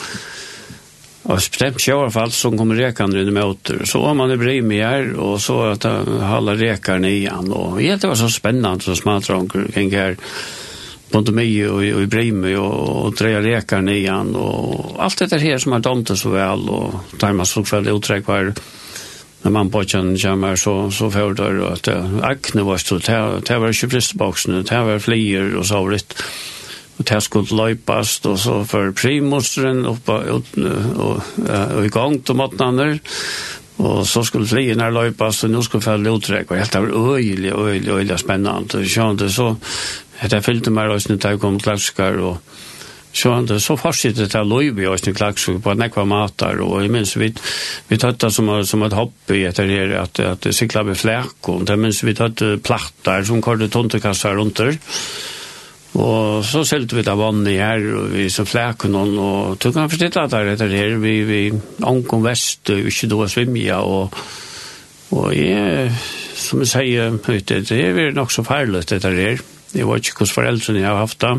av 1.22 1.38
bestemt 1.38 1.78
seg 1.78 1.94
som 1.94 2.08
kom 2.08 2.14
fall 2.16 2.32
som 2.34 2.56
kommer 2.58 2.80
rekene 2.80 3.20
møter. 3.36 3.84
Så 3.86 4.00
var 4.00 4.16
man 4.16 4.32
i 4.32 4.40
bry 4.40 4.62
och 4.62 5.18
og 5.18 5.40
så 5.40 5.60
at 5.70 5.84
halva 5.84 6.56
rekene 6.56 7.12
igjen. 7.12 7.52
Og 7.52 7.82
jeg 7.82 8.00
det 8.00 8.08
var 8.08 8.16
så 8.16 8.32
spennende 8.32 8.80
så 8.80 8.96
smadranker 8.96 9.68
kring 9.74 9.92
her 9.92 10.16
både 11.12 11.32
mig 11.32 11.68
och, 11.68 11.76
och 11.76 12.02
i 12.02 12.06
Brimi 12.06 12.56
och, 12.56 13.04
och 13.04 13.14
Dreja 13.14 13.40
Rekar 13.40 13.82
nian 13.82 14.36
och 14.36 15.04
allt 15.04 15.18
det 15.30 15.38
här 15.38 15.58
som 15.58 15.72
har 15.72 15.80
dömt 15.80 16.18
så 16.18 16.30
väl 16.30 16.68
och 16.68 16.94
Tarmas 17.18 17.50
såg 17.50 17.68
för 17.68 17.80
det 17.80 17.90
uträck 17.90 18.26
var 18.26 18.54
när 19.42 19.50
man 19.50 19.70
påkänner 19.70 20.18
kommer 20.18 20.56
så, 20.56 20.90
så 20.90 21.10
får 21.10 21.34
det 21.34 21.68
att 21.72 21.88
akne 22.22 22.62
var 22.62 22.78
så 22.78 22.98
det 22.98 23.58
var 23.58 24.18
boxen 24.18 24.64
det 24.64 24.80
var 24.80 24.98
flyger 24.98 25.56
och 25.56 25.66
så 25.66 25.86
vitt 25.86 26.22
och 26.96 27.04
det 27.04 27.20
skulle 27.20 27.56
löpast 27.56 28.26
och 28.26 28.38
så 28.38 28.64
för 28.64 28.92
primostren 28.92 29.86
upp 29.86 30.08
och, 30.08 30.22
och, 30.22 30.42
och, 30.96 31.22
gång 31.74 31.84
igång 31.84 32.20
till 32.20 32.34
matnander 32.34 33.00
Och 33.76 34.06
så 34.06 34.24
skulle 34.24 34.46
flygerna 34.46 34.90
löpas 34.90 35.44
och 35.44 35.50
nu 35.50 35.62
skulle 35.62 35.82
fälla 35.82 36.10
utrekk, 36.10 36.50
og 36.50 36.58
helt 36.60 36.74
var 36.74 37.14
öjligt, 37.16 37.54
öjligt, 37.54 37.90
öjligt 37.90 38.20
spännande. 38.20 38.78
Och 38.78 39.30
så 39.30 39.56
Hetta 40.20 40.42
fylgte 40.44 40.72
meg 40.74 40.92
også 40.92 41.14
når 41.14 41.32
jeg 41.32 41.40
kom 41.42 41.58
klakskar, 41.62 42.20
og 42.20 42.38
så, 43.12 43.34
andre, 43.36 43.58
så 43.60 43.76
fortsatte 43.76 44.28
det 44.32 44.42
lov 44.48 44.78
i 44.80 44.86
oss 44.88 45.04
klakskar 45.04 45.58
på 45.64 45.74
nekva 45.76 46.04
matar, 46.08 46.60
og 46.64 46.78
jeg 46.80 46.92
minns 46.92 47.12
vi, 47.20 47.28
vi 47.90 47.98
tøtta 48.00 48.30
som, 48.32 48.48
som 48.64 48.86
et 48.86 48.96
hobby 48.96 49.42
etter 49.48 49.68
her, 49.68 49.92
at, 50.00 50.20
at 50.24 50.46
det 50.46 50.54
sikla 50.56 50.84
med 50.88 50.96
flæk, 50.96 51.36
og 51.52 51.66
det 51.68 51.76
minns 51.80 52.00
vi 52.06 52.16
tøtta 52.16 52.56
plattar 52.64 53.26
som 53.28 53.44
korte 53.44 53.68
tontekassar 53.72 54.38
rundt 54.38 54.62
der. 54.62 54.80
Og 55.92 56.40
så 56.48 56.62
selte 56.64 56.96
vi 56.96 57.04
da 57.04 57.12
vann 57.20 57.44
i 57.44 57.58
her, 57.60 57.82
og 57.98 58.14
vi 58.14 58.30
så 58.32 58.46
flæk 58.48 58.86
noen, 58.88 59.12
og 59.20 59.58
tog 59.60 59.76
han 59.76 59.92
forstått 59.92 60.16
at 60.22 60.32
det 60.32 60.64
er 60.64 60.76
her, 60.78 60.96
vi, 61.02 61.18
vi 61.28 61.40
ankom 61.84 62.24
vest, 62.24 62.72
og 62.72 62.88
ikke 62.88 63.10
da 63.12 63.28
svimja, 63.28 63.82
og, 63.84 64.16
og 65.12 65.34
jeg, 65.36 65.90
som 66.32 66.64
jeg 66.64 66.72
sier, 66.72 67.18
vet 67.26 67.44
du, 67.50 67.60
det 67.60 67.82
er 67.92 68.16
nok 68.16 68.32
så 68.32 68.44
færlig 68.46 68.86
det 68.88 69.04
er 69.04 69.20
her. 69.20 69.44
Jeg 69.72 69.88
vet 69.88 70.08
ikke 70.08 70.22
hvordan 70.22 70.34
foreldrene 70.36 70.82
jeg 70.82 70.90
har 70.90 71.00
haft 71.00 71.20
det. 71.24 71.32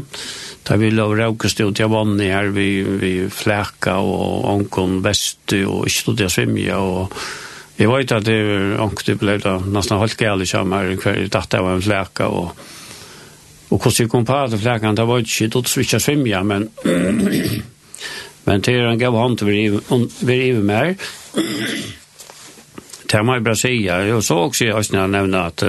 Da 0.68 0.78
vi 0.80 0.90
lå 0.94 1.10
raukest 1.18 1.60
ut 1.62 1.80
i 1.80 1.88
vannet 1.90 2.32
her, 2.32 2.50
vi, 2.56 2.68
vi 2.82 3.14
flæka 3.30 3.98
og 4.00 4.48
ankom 4.54 5.02
vest 5.04 5.54
og 5.60 5.88
ikke 5.90 6.00
stod 6.00 6.24
jeg 6.24 6.34
svimja 6.34 6.80
og 6.80 7.18
jeg 7.74 7.90
vet 7.90 8.12
at 8.14 8.26
det 8.26 8.38
var 8.46 8.84
ankom 8.86 9.06
det 9.08 9.18
ble 9.20 9.36
da 9.42 9.58
nesten 9.66 10.00
halvt 10.00 10.18
gale 10.20 10.48
kommer 10.48 10.94
hver 10.94 11.24
datter 11.34 11.66
var 11.66 11.78
en 11.78 11.86
flæka 11.86 12.30
og 12.30 12.64
og 13.74 13.80
hvordan 13.82 14.04
jeg 14.04 14.10
kom 14.10 14.26
på 14.26 14.36
at 14.38 14.54
flækan, 14.54 14.98
det 14.98 15.08
var 15.08 15.18
ikke 15.18 15.48
stod 15.50 15.94
jeg 15.94 16.02
svimja, 16.02 16.44
men 16.44 16.70
men 18.46 18.62
til 18.62 18.76
er 18.76 18.92
en 18.92 19.00
gav 19.00 19.16
hånd 19.18 19.38
til 19.38 19.48
vi 19.48 20.34
rive 20.38 20.62
mer 20.62 20.94
det 23.14 23.26
må 23.26 23.38
jeg 23.38 23.44
bare 23.44 23.56
si, 23.56 23.74
og 23.90 24.24
så 24.24 24.36
også 24.36 24.66
jeg 24.66 25.02
har 25.02 25.08
nevnt 25.08 25.36
at 25.36 25.64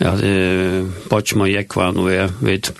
ja, 0.00 0.14
det 0.16 0.34
bare 1.10 1.36
man 1.38 1.50
gikk 1.50 1.76
hva 1.76 1.90
nå 1.94 2.08
er, 2.12 2.32
vet 2.44 2.72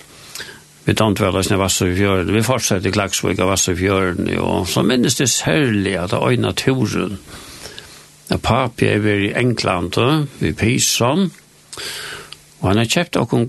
Vi 0.87 0.95
tant 0.97 1.21
vel 1.21 1.37
oss 1.37 1.51
i 1.53 1.93
fjøren, 1.95 2.33
vi 2.33 2.43
fortsatte 2.43 2.89
i 2.89 2.93
Klagsvik 2.95 3.39
av 3.45 3.53
i 3.53 3.75
fjøren, 3.77 4.31
og 4.41 4.67
så 4.67 4.83
minnes 4.83 5.19
det 5.21 5.29
særlig 5.29 5.93
at 6.01 6.11
det 6.11 6.19
er 6.19 6.41
naturen. 6.41 7.19
Papi 8.43 8.89
er 8.89 9.03
vi 9.05 9.13
i 9.27 9.35
England, 9.37 9.99
vi 10.41 10.53
pysom, 10.57 11.29
og 12.61 12.67
han 12.69 12.81
har 12.81 12.89
kjøpt 12.93 13.17
noen 13.21 13.47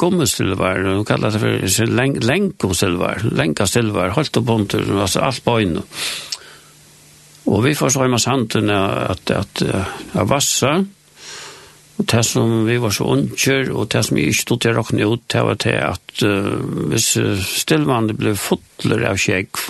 gommesilver, 0.00 0.84
han 0.86 1.04
kallar 1.08 1.34
det 1.34 1.40
for 1.42 2.22
lenkosilver, 2.28 3.26
lenkasilver, 3.36 4.14
holdt 4.16 4.40
og 4.40 4.46
bunter, 4.48 4.86
altså 4.96 5.24
alt 5.26 5.44
på 5.44 5.58
øynene. 5.60 5.84
Og 7.46 7.62
vi 7.64 7.74
får 7.78 7.94
så 7.94 8.04
i 8.04 8.10
masse 8.10 8.30
handen 8.30 8.70
at, 8.74 9.30
at, 9.30 9.62
at, 9.62 9.84
at 10.16 10.28
vassa, 10.28 10.72
Og 11.96 12.04
det 12.12 12.22
som 12.28 12.66
vi 12.66 12.76
var 12.80 12.92
så 12.92 13.06
unger, 13.14 13.70
og 13.72 13.88
det 13.92 14.02
som 14.04 14.18
vi 14.18 14.26
ikke 14.28 14.42
stod 14.42 14.60
til 14.62 14.74
å 14.74 14.80
råkne 14.80 15.06
ut, 15.08 15.22
det 15.32 15.44
var 15.46 15.60
til 15.62 15.78
at 15.80 16.24
uh, 16.26 16.50
hvis 16.92 17.14
stillvannet 17.62 18.18
ble 18.20 18.34
fotler 18.36 19.06
av 19.08 19.20
kjegg, 19.20 19.62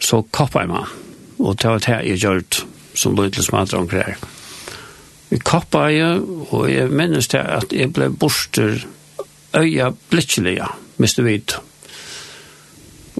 så 0.00 0.20
kappet 0.32 0.68
man. 0.68 0.88
Og 1.40 1.56
det 1.56 1.72
var 1.72 1.82
det 1.86 1.96
jeg 2.10 2.20
gjør 2.24 2.44
som 3.00 3.16
løy 3.16 3.30
til 3.32 3.46
smadre 3.46 3.80
omkring. 3.80 4.20
Vi 5.30 5.38
kappet 5.46 5.94
jeg, 5.94 6.20
og 6.50 6.68
jeg 6.68 6.92
minnes 6.92 7.28
til 7.30 7.40
at 7.40 7.72
jeg 7.72 7.92
ble 7.94 8.10
borster 8.12 8.82
øya 9.56 9.90
blikkelig, 10.10 10.58
miste 11.00 11.24
vidt. 11.24 11.56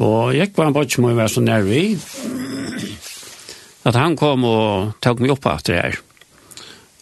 Og 0.00 0.34
jeg 0.36 0.52
var 0.56 0.70
en 0.70 0.74
bort 0.76 0.92
som 0.92 1.08
jeg 1.08 1.16
var 1.16 1.30
så 1.30 1.42
nær 1.44 1.64
vi, 1.66 1.84
at 3.84 3.96
han 3.96 4.16
kom 4.18 4.44
og 4.44 4.96
tok 5.02 5.22
meg 5.22 5.34
opp 5.34 5.48
etter 5.50 5.78
her. 5.80 6.00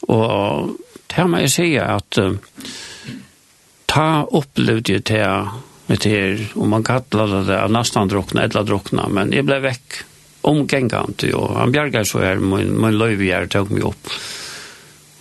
Og 0.09 0.77
her 1.17 1.31
må 1.31 1.41
jeg 1.45 1.55
si 1.55 1.69
at 1.81 2.21
uh, 2.21 2.37
ta 3.89 4.09
opplevde 4.25 4.99
jeg 4.99 5.07
til 5.09 5.49
med 5.89 6.05
det, 6.05 6.51
og 6.61 6.69
man 6.69 6.85
kallar 6.85 7.47
det 7.49 7.63
nesten 7.73 8.11
drukna, 8.11 8.45
eller 8.45 8.67
drukna, 8.69 9.07
men 9.09 9.33
jeg 9.33 9.47
ble 9.49 9.57
vekk 9.65 10.03
omgengant, 10.49 11.25
og 11.35 11.57
han 11.57 11.73
bjerget 11.73 12.09
så 12.09 12.21
her, 12.23 12.43
min, 12.45 12.75
min 12.77 12.99
løyvier 12.99 13.49
tog 13.51 13.73
meg 13.73 13.89
opp. 13.89 14.13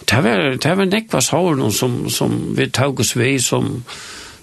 Det 0.08 0.20
var, 0.24 0.44
det 0.60 0.76
var 0.80 0.88
nekva 0.88 1.22
sår 1.24 1.58
noen 1.60 1.74
som, 1.76 1.98
som 2.12 2.36
vi 2.56 2.70
tog 2.72 3.00
oss 3.04 3.16
vi, 3.20 3.38
som 3.44 3.82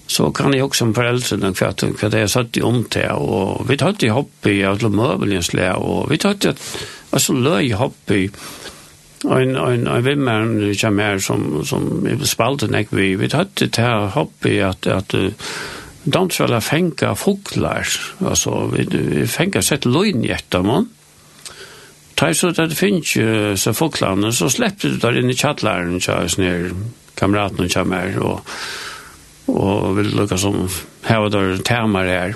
så 0.07 0.29
kan 0.37 0.53
jeg 0.53 0.67
også 0.67 0.83
som 0.83 0.91
foreldre 0.97 1.39
den 1.41 1.55
kvart, 1.57 1.81
för 1.97 2.11
det 2.13 2.21
er 2.21 2.27
satt 2.29 2.57
i 2.57 2.63
om 2.63 2.83
til, 2.85 3.09
og 3.17 3.65
vi 3.69 3.77
tatt 3.81 4.03
i 4.05 4.13
hopp 4.13 4.47
i 4.47 4.59
alle 4.69 4.91
møbelens 4.93 5.55
og 5.77 6.11
vi 6.11 6.19
tatt 6.21 6.45
i, 6.45 6.53
altså 7.11 7.33
løy 7.33 7.73
hopp 7.73 8.13
i, 8.13 8.29
en 9.25 9.57
en 9.57 9.87
en 9.87 10.25
man 10.25 10.75
som 10.75 10.97
mer 10.97 11.19
som 11.19 11.65
som 11.65 12.09
spalten 12.25 12.71
nek 12.71 12.89
vi 12.91 13.17
vi 13.17 13.29
hade 13.33 13.67
det 13.67 13.79
här 13.79 14.07
hobby 14.07 14.61
att 14.61 14.87
att 14.87 15.15
dansvalla 16.03 16.61
fänka 16.61 17.15
fåglar 17.15 17.89
alltså 18.19 18.67
vi, 18.67 18.87
vi 18.91 19.27
fänka 19.27 19.63
sett 19.63 19.85
lojnjättar 19.85 20.63
man 20.63 20.89
tar 22.15 22.33
så 22.33 22.49
att 22.49 22.57
det 22.57 22.75
finns 22.75 23.17
så 23.63 23.75
folklarna 23.75 24.33
så 24.33 24.51
släppte 24.51 24.89
du 24.89 24.97
där 24.97 25.19
in 25.19 25.31
i 25.31 25.35
chattlaren 25.35 26.01
så 26.01 26.13
ner 26.41 26.71
kamraten 27.15 27.69
och 27.77 27.87
mer 27.87 28.19
och 28.19 28.49
och 29.47 29.99
vill 29.99 30.17
lucka 30.17 30.39
som 30.39 30.69
här 31.03 31.21
och 31.21 31.31
där 31.31 31.57
termer 31.57 32.05
här 32.05 32.35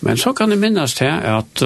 men 0.00 0.16
så 0.16 0.32
kan 0.32 0.50
det 0.50 0.56
minnas 0.56 0.94
det 0.94 1.12
att 1.12 1.62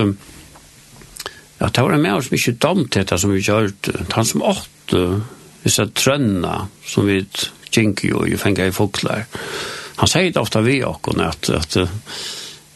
Ja, 1.58 1.70
det 1.72 1.82
var 1.82 1.94
en 1.96 2.02
med 2.04 2.18
oss 2.18 2.30
mye 2.32 2.56
damthet 2.60 3.12
som 3.16 3.32
vi 3.32 3.40
gjørt. 3.40 3.88
Han 4.12 4.28
som 4.28 4.44
åtte, 4.44 5.02
hvis 5.62 5.78
jeg 5.80 5.94
trønna, 5.96 6.66
som 6.86 7.08
vi 7.08 7.22
gikk 7.72 8.04
jo 8.10 8.24
i 8.28 8.36
fengt 8.40 8.60
i 8.62 8.72
folklær. 8.74 9.24
Han 9.96 10.10
sier 10.10 10.32
det 10.32 10.40
ofte 10.40 10.60
vi 10.64 10.82
åkken 10.84 11.22
at, 11.24 11.48
at, 11.56 11.78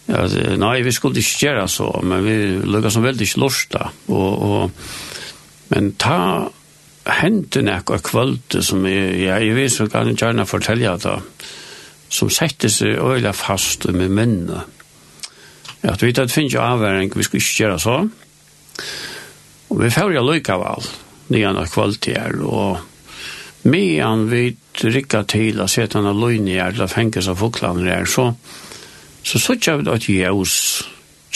at 0.09 0.37
nei, 0.61 0.79
vi 0.87 0.95
skulle 0.97 1.21
ikke 1.21 1.51
gjøre 1.51 1.67
så, 1.69 1.91
men 2.03 2.25
vi 2.25 2.37
lukket 2.65 2.97
som 2.97 3.05
veldig 3.05 3.29
slårsta. 3.29 3.85
Og, 4.09 4.31
og, 4.49 4.89
men 5.75 5.93
ta 6.01 6.49
hendte 7.21 7.63
nek 7.65 7.91
og 7.93 8.05
kvølte 8.07 8.63
som 8.65 8.85
jeg, 8.89 9.13
ja, 9.27 9.37
jeg 9.41 9.57
vet 9.57 9.75
så 9.75 9.89
kan 9.93 10.09
jeg 10.09 10.21
gjerne 10.21 10.49
fortelle 10.49 10.97
det, 11.05 11.17
som 12.11 12.33
sette 12.33 12.71
seg 12.73 12.97
øyla 12.99 13.33
fast 13.37 13.87
med 13.93 14.13
minnet. 14.13 14.79
Ja, 15.81 15.95
du 15.97 16.05
vet 16.05 16.19
at 16.21 16.29
det 16.29 16.35
finnes 16.35 16.57
jo 16.57 16.65
avværing, 16.65 17.13
vi 17.17 17.25
skulle 17.25 17.41
ikke 17.41 17.63
gjøre 17.63 17.79
så, 17.81 18.01
Og 19.71 19.83
vi 19.85 19.91
får 19.95 20.15
jo 20.17 20.25
lykkeval, 20.27 20.87
nyan 21.31 21.61
og 21.61 21.71
kvalitet, 21.71 22.41
og 22.43 22.81
medan 23.71 24.27
vi 24.31 24.49
rikka 24.81 25.23
til 25.29 25.61
å 25.61 25.69
sette 25.71 25.99
henne 25.99 26.15
løgn 26.17 26.49
i 26.49 26.59
her, 26.59 26.75
eller 26.75 26.91
fenges 26.91 27.29
av 27.31 27.39
folklandene 27.43 27.93
her, 27.93 28.09
så, 28.09 28.31
så 29.23 29.43
sørger 29.43 29.83
vi 29.83 29.93
at 29.95 30.09
jævs 30.09 30.57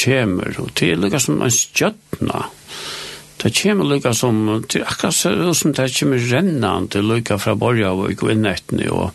kommer, 0.04 0.56
og 0.58 0.72
det 0.80 0.94
er 0.96 1.22
som 1.22 1.42
en 1.44 1.54
stjøtna. 1.54 2.46
Det 3.42 3.52
kommer 3.58 3.90
lykka 3.90 4.14
som, 4.16 4.40
det 4.64 4.80
er 4.80 4.88
akkurat 4.88 5.14
som 5.14 5.74
det 5.76 5.90
kommer 5.98 6.88
til 6.90 7.10
lykka 7.10 7.38
fra 7.38 7.54
borja 7.54 7.92
og 7.92 8.24
innettene, 8.32 8.88
og 8.90 9.12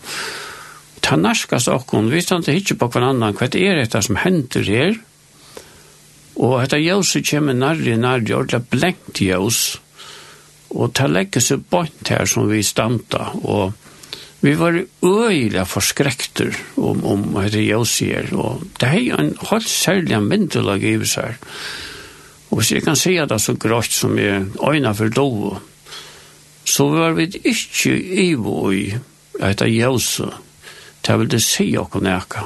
ta 1.01 1.17
narskast 1.17 1.72
okkon, 1.72 2.11
vi 2.13 2.22
stand 2.22 2.47
hitje 2.47 2.78
på 2.78 2.88
hverandre, 2.93 3.34
hva 3.34 3.49
er 3.57 3.82
det 3.82 4.03
som 4.05 4.20
hender 4.22 4.67
her, 4.70 4.99
Og 6.40 6.56
dette 6.62 6.80
ljøset 6.80 7.28
kommer 7.28 7.56
nærre, 7.58 7.98
nærre, 8.00 8.38
og 8.38 8.48
det 8.48 8.60
er 8.60 8.72
blenkt 8.72 9.20
ljøs. 9.20 9.60
Og 10.70 10.94
det 10.96 11.10
legger 11.12 11.44
seg 11.44 11.66
bort 11.72 12.12
her 12.12 12.30
som 12.30 12.48
vi 12.48 12.62
standa, 12.64 13.32
og 13.44 13.74
vi 14.40 14.54
var 14.56 14.78
øyla 15.04 15.66
forskrekter 15.68 16.54
om, 16.80 17.02
om 17.04 17.24
dette 17.42 17.64
ljøset 17.66 18.08
her. 18.08 18.30
Og 18.40 18.64
det 18.80 18.88
er 18.88 19.02
jo 19.04 19.18
en 19.20 19.34
helt 19.50 19.68
særlig 19.68 20.22
myndelag 20.24 20.86
i 20.88 20.96
oss 21.02 21.18
her. 21.20 21.36
Og 22.50 22.62
hvis 22.62 22.72
jeg 22.72 22.86
kan 22.86 22.98
si 22.98 23.18
at 23.20 23.30
det 23.30 23.36
er 23.36 23.44
så 23.44 23.58
grått 23.60 23.92
som 23.94 24.16
jeg 24.18 24.48
øyna 24.64 24.94
for 24.96 25.12
lov, 25.18 25.60
så 26.64 26.88
var 26.94 27.18
vi 27.18 27.28
ikke 27.44 27.98
i 28.00 28.32
vår 28.40 28.78
etter 29.50 29.68
ljøset. 29.68 30.40
Det 31.04 31.18
vil 31.20 31.32
det 31.32 31.42
si 31.44 31.74
okkur 31.80 32.06
nekka. 32.06 32.46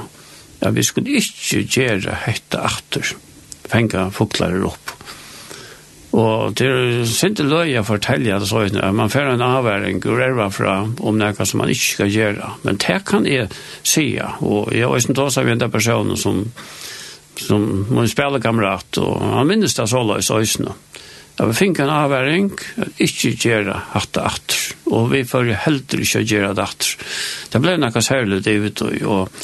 Ja, 0.62 0.72
vi 0.74 0.82
skulle 0.82 1.20
ikke 1.20 1.62
gjøre 1.68 2.18
hette 2.24 2.58
atter. 2.58 3.14
Ja 3.14 3.33
fänga 3.68 4.10
fåglar 4.10 4.64
upp. 4.64 4.94
Og 6.14 6.54
det 6.54 6.66
er 6.70 7.04
sint 7.10 7.40
løy 7.42 7.74
å 7.80 7.86
fortelle 7.86 8.36
at 8.36 8.46
så 8.46 8.62
man 8.94 9.10
får 9.10 9.32
en 9.32 9.42
avværing 9.42 9.98
og 10.04 10.20
erva 10.22 10.46
fra 10.54 10.76
om 10.86 11.18
noe 11.18 11.46
som 11.46 11.58
man 11.58 11.72
ikke 11.72 11.88
skal 11.96 12.12
gjøre. 12.14 12.50
Men 12.62 12.78
det 12.78 13.00
kan 13.08 13.26
jeg 13.26 13.48
si, 13.82 14.12
og 14.22 14.70
jeg 14.70 14.86
er 14.86 15.00
ikke 15.00 15.24
også 15.24 15.42
av 15.42 15.50
en 15.50 15.64
person 15.72 16.14
som, 16.20 16.44
som 17.40 17.66
min 17.90 18.10
spelkamrat 18.10 19.00
og 19.02 19.24
han 19.24 19.50
minnes 19.50 19.74
det 19.74 19.88
så 19.90 20.04
løy 20.06 20.22
så 20.22 20.38
øsne. 20.44 20.76
Jeg 21.34 21.56
fikk 21.58 21.80
en 21.82 21.90
avværing, 21.90 22.52
ikke 23.02 23.32
gjøre 23.34 23.74
hatt 23.90 24.20
og 24.20 24.28
hatt, 24.36 24.54
og 24.86 25.08
vi 25.10 25.24
får 25.26 25.50
heller 25.64 26.04
ikke 26.06 26.22
gjøre 26.22 26.52
det 26.54 26.66
hatt. 26.68 26.92
Det 27.50 27.58
ble 27.64 27.74
noe 27.82 28.02
særlig 28.06 28.38
det 28.46 28.54
ute, 28.62 28.92
og 29.02 29.34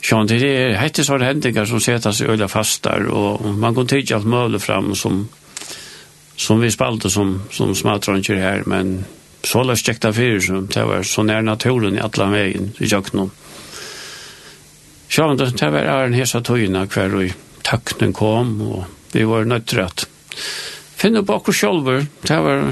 Sjón, 0.00 0.28
det 0.30 0.40
er 0.40 0.78
hette 0.80 1.04
sånne 1.04 1.28
hendinger 1.28 1.68
som 1.68 1.80
setter 1.82 2.14
seg 2.16 2.32
øyla 2.32 2.48
fastar, 2.48 3.04
og 3.12 3.44
man 3.60 3.76
kan 3.76 3.88
tydja 3.90 4.16
alt 4.16 4.28
mulig 4.28 4.62
fram 4.64 4.94
som, 4.96 5.26
som 6.40 6.62
vi 6.62 6.70
spalte 6.72 7.10
som, 7.12 7.36
som 7.52 7.74
smattranger 7.76 8.40
her, 8.40 8.64
men 8.70 9.02
så 9.44 9.62
løs 9.64 9.84
tjekta 9.84 10.12
fyrir 10.16 10.40
som 10.44 10.66
det 10.72 10.86
var 10.88 11.04
så 11.04 11.24
nær 11.24 11.44
naturen 11.44 11.96
i 11.96 12.02
alla 12.04 12.30
vegin 12.32 12.72
i 12.80 12.88
jøknum. 12.88 13.30
Sjón, 15.10 15.36
det 15.36 15.70
var 15.72 15.84
er 15.84 16.06
en 16.06 16.16
hesa 16.16 16.40
tøyna 16.40 16.86
hver 16.86 17.16
og 17.18 17.32
takknen 17.66 18.12
kom, 18.16 18.54
og 18.62 18.84
vi 19.12 19.24
var 19.26 19.48
nøytrett. 19.48 20.06
Finn 21.00 21.18
opp 21.20 21.32
akkur 21.34 21.56
sjolver, 21.56 22.06
det 22.28 22.38
var 22.44 22.70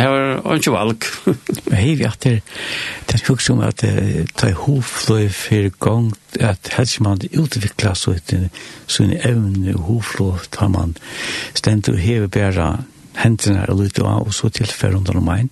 det 0.00 0.44
var 0.44 0.56
ikke 0.56 0.72
valg. 0.72 1.06
Hei, 1.80 1.94
vi 1.98 2.06
at 2.08 2.24
det 2.24 2.40
er 3.16 3.24
hukk 3.28 3.42
som 3.44 3.60
at 3.64 3.82
det 3.84 4.46
er 4.46 4.58
hovfløy 4.62 5.28
for 5.34 5.70
gang, 5.84 6.10
at 6.40 6.72
helst 6.76 7.00
man 7.04 7.20
utvikla 7.20 7.94
så 7.98 8.16
et 8.16 8.34
sånn 8.90 9.12
evne 9.18 9.76
hovfløy, 9.76 10.46
ta 10.54 10.70
man 10.72 10.96
stendt 11.58 11.90
og 11.92 12.00
hever 12.00 12.30
bare 12.32 12.70
hendene 13.20 13.66
og 13.68 13.82
lytte 13.82 14.06
av, 14.06 14.28
og 14.28 14.36
så 14.36 14.48
tilfører 14.48 14.96
under 15.00 15.18
noe 15.18 15.26
mein. 15.26 15.50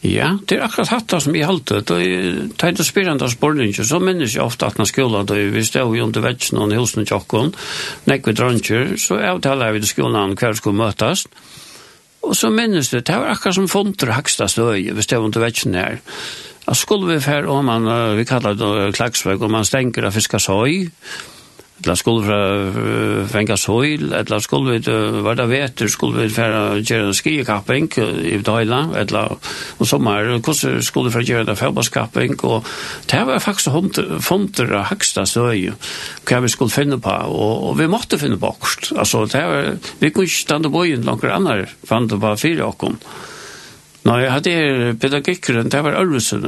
Ja, 0.00 0.30
det 0.48 0.56
er 0.56 0.62
akkurat 0.64 0.94
hatt 0.94 1.10
det 1.12 1.18
som 1.20 1.34
jeg 1.36 1.44
halte. 1.44 1.82
Det 1.84 1.96
er 2.00 2.38
teit 2.60 2.80
spyrende 2.88 3.26
av 3.26 3.34
spørninger, 3.34 3.84
Så 3.84 3.98
minnes 4.00 4.34
jeg 4.34 4.42
ofte 4.42 4.66
at 4.66 4.78
når 4.78 4.88
skolen, 4.88 5.26
da 5.28 5.34
vi 5.36 5.64
stod 5.64 5.96
jo 5.96 6.06
under 6.06 6.24
vetsen 6.24 6.56
og 6.56 6.72
hilsen 6.72 7.04
husen 7.04 7.06
tjokken, 7.06 7.52
nekk 8.08 8.26
vi 8.26 8.32
dranger, 8.32 8.96
så 8.96 9.20
avtaler 9.20 9.72
vi 9.72 9.84
til 9.84 9.92
skolen 9.92 10.36
hver 10.40 10.56
skulle 10.56 10.80
møtes. 10.80 11.26
Mm 11.28 11.69
Og 12.26 12.36
så 12.36 12.50
minnes 12.52 12.90
du, 12.92 13.00
det 13.00 13.16
var 13.16 13.32
akkurat 13.32 13.56
som 13.56 13.68
fonter 13.70 14.12
haksta 14.12 14.48
støy, 14.50 14.90
hvis 14.92 15.08
det 15.10 15.18
var 15.18 15.42
vetsen 15.42 15.74
her. 15.78 16.00
Da 16.66 16.76
skulle 16.76 17.14
vi 17.14 17.22
fær, 17.24 17.48
og 17.50 17.64
man, 17.64 17.88
vi 18.18 18.26
kallar 18.28 18.54
det 18.54 18.94
klagsvøk, 18.98 19.40
og 19.40 19.50
man 19.50 19.66
stenker 19.66 20.06
av 20.06 20.14
fiskasøy, 20.14 20.84
og 20.84 21.39
eller 21.80 21.96
skulle 21.96 22.26
vi 22.26 23.26
fenga 23.32 23.56
soil, 23.56 24.12
eller 24.12 24.42
skulle 24.44 24.76
vi, 24.76 24.96
hva 25.24 25.32
det 25.38 25.46
vet, 25.48 25.82
skulle 25.88 26.26
vi 26.26 26.32
fra 26.34 26.76
gjøre 26.76 27.14
skikapping 27.16 27.88
i 28.28 28.36
Døyla, 28.44 28.82
eller 29.00 29.36
og 29.80 29.88
sommer, 29.88 30.28
hvordan 30.38 30.82
skulle 30.84 31.08
vi 31.08 31.14
fra 31.14 31.24
gjøre 31.24 31.46
det? 31.48 31.56
Fjellbasskapping, 31.60 32.36
og 32.44 32.68
det 33.10 33.22
var 33.26 33.40
faktisk 33.40 34.20
fonder 34.24 34.74
av 34.76 34.90
høgsta 34.90 35.24
søy, 35.28 35.70
hva 36.28 36.42
vi 36.44 36.52
skulle 36.52 36.74
finne 36.74 37.00
på, 37.00 37.16
og, 37.32 37.70
og 37.70 37.78
vi 37.80 37.88
måtte 37.90 38.20
finne 38.20 38.38
på 38.40 38.52
akkurat, 38.52 38.92
altså 39.00 39.24
det 39.30 39.44
var, 39.48 39.70
vi 40.00 40.10
kunne 40.12 40.28
ikke 40.28 40.44
stande 40.44 40.72
på 40.72 40.84
inn 40.90 41.06
langer 41.08 41.32
annar, 41.36 41.68
fann 41.88 42.10
det 42.10 42.20
bare 42.20 42.40
fire 42.40 42.68
åkken. 42.68 43.00
Nei, 44.08 44.24
det 44.44 44.52
er 44.56 44.92
pedagogikkeren, 45.00 45.72
det 45.72 45.80
var 45.84 45.96
Ørvesund, 46.00 46.46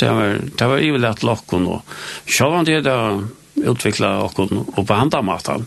det 0.00 0.08
var, 0.16 0.40
det 0.40 0.70
var 0.72 0.80
ivelett 0.80 1.24
lakken, 1.24 1.68
og 1.68 2.00
sjåan 2.28 2.68
det 2.68 2.82
da, 2.88 2.96
utvikla 3.68 4.16
okkur 4.24 4.52
og 4.60 4.82
på 4.86 4.96
handa 4.96 5.22
matan. 5.22 5.66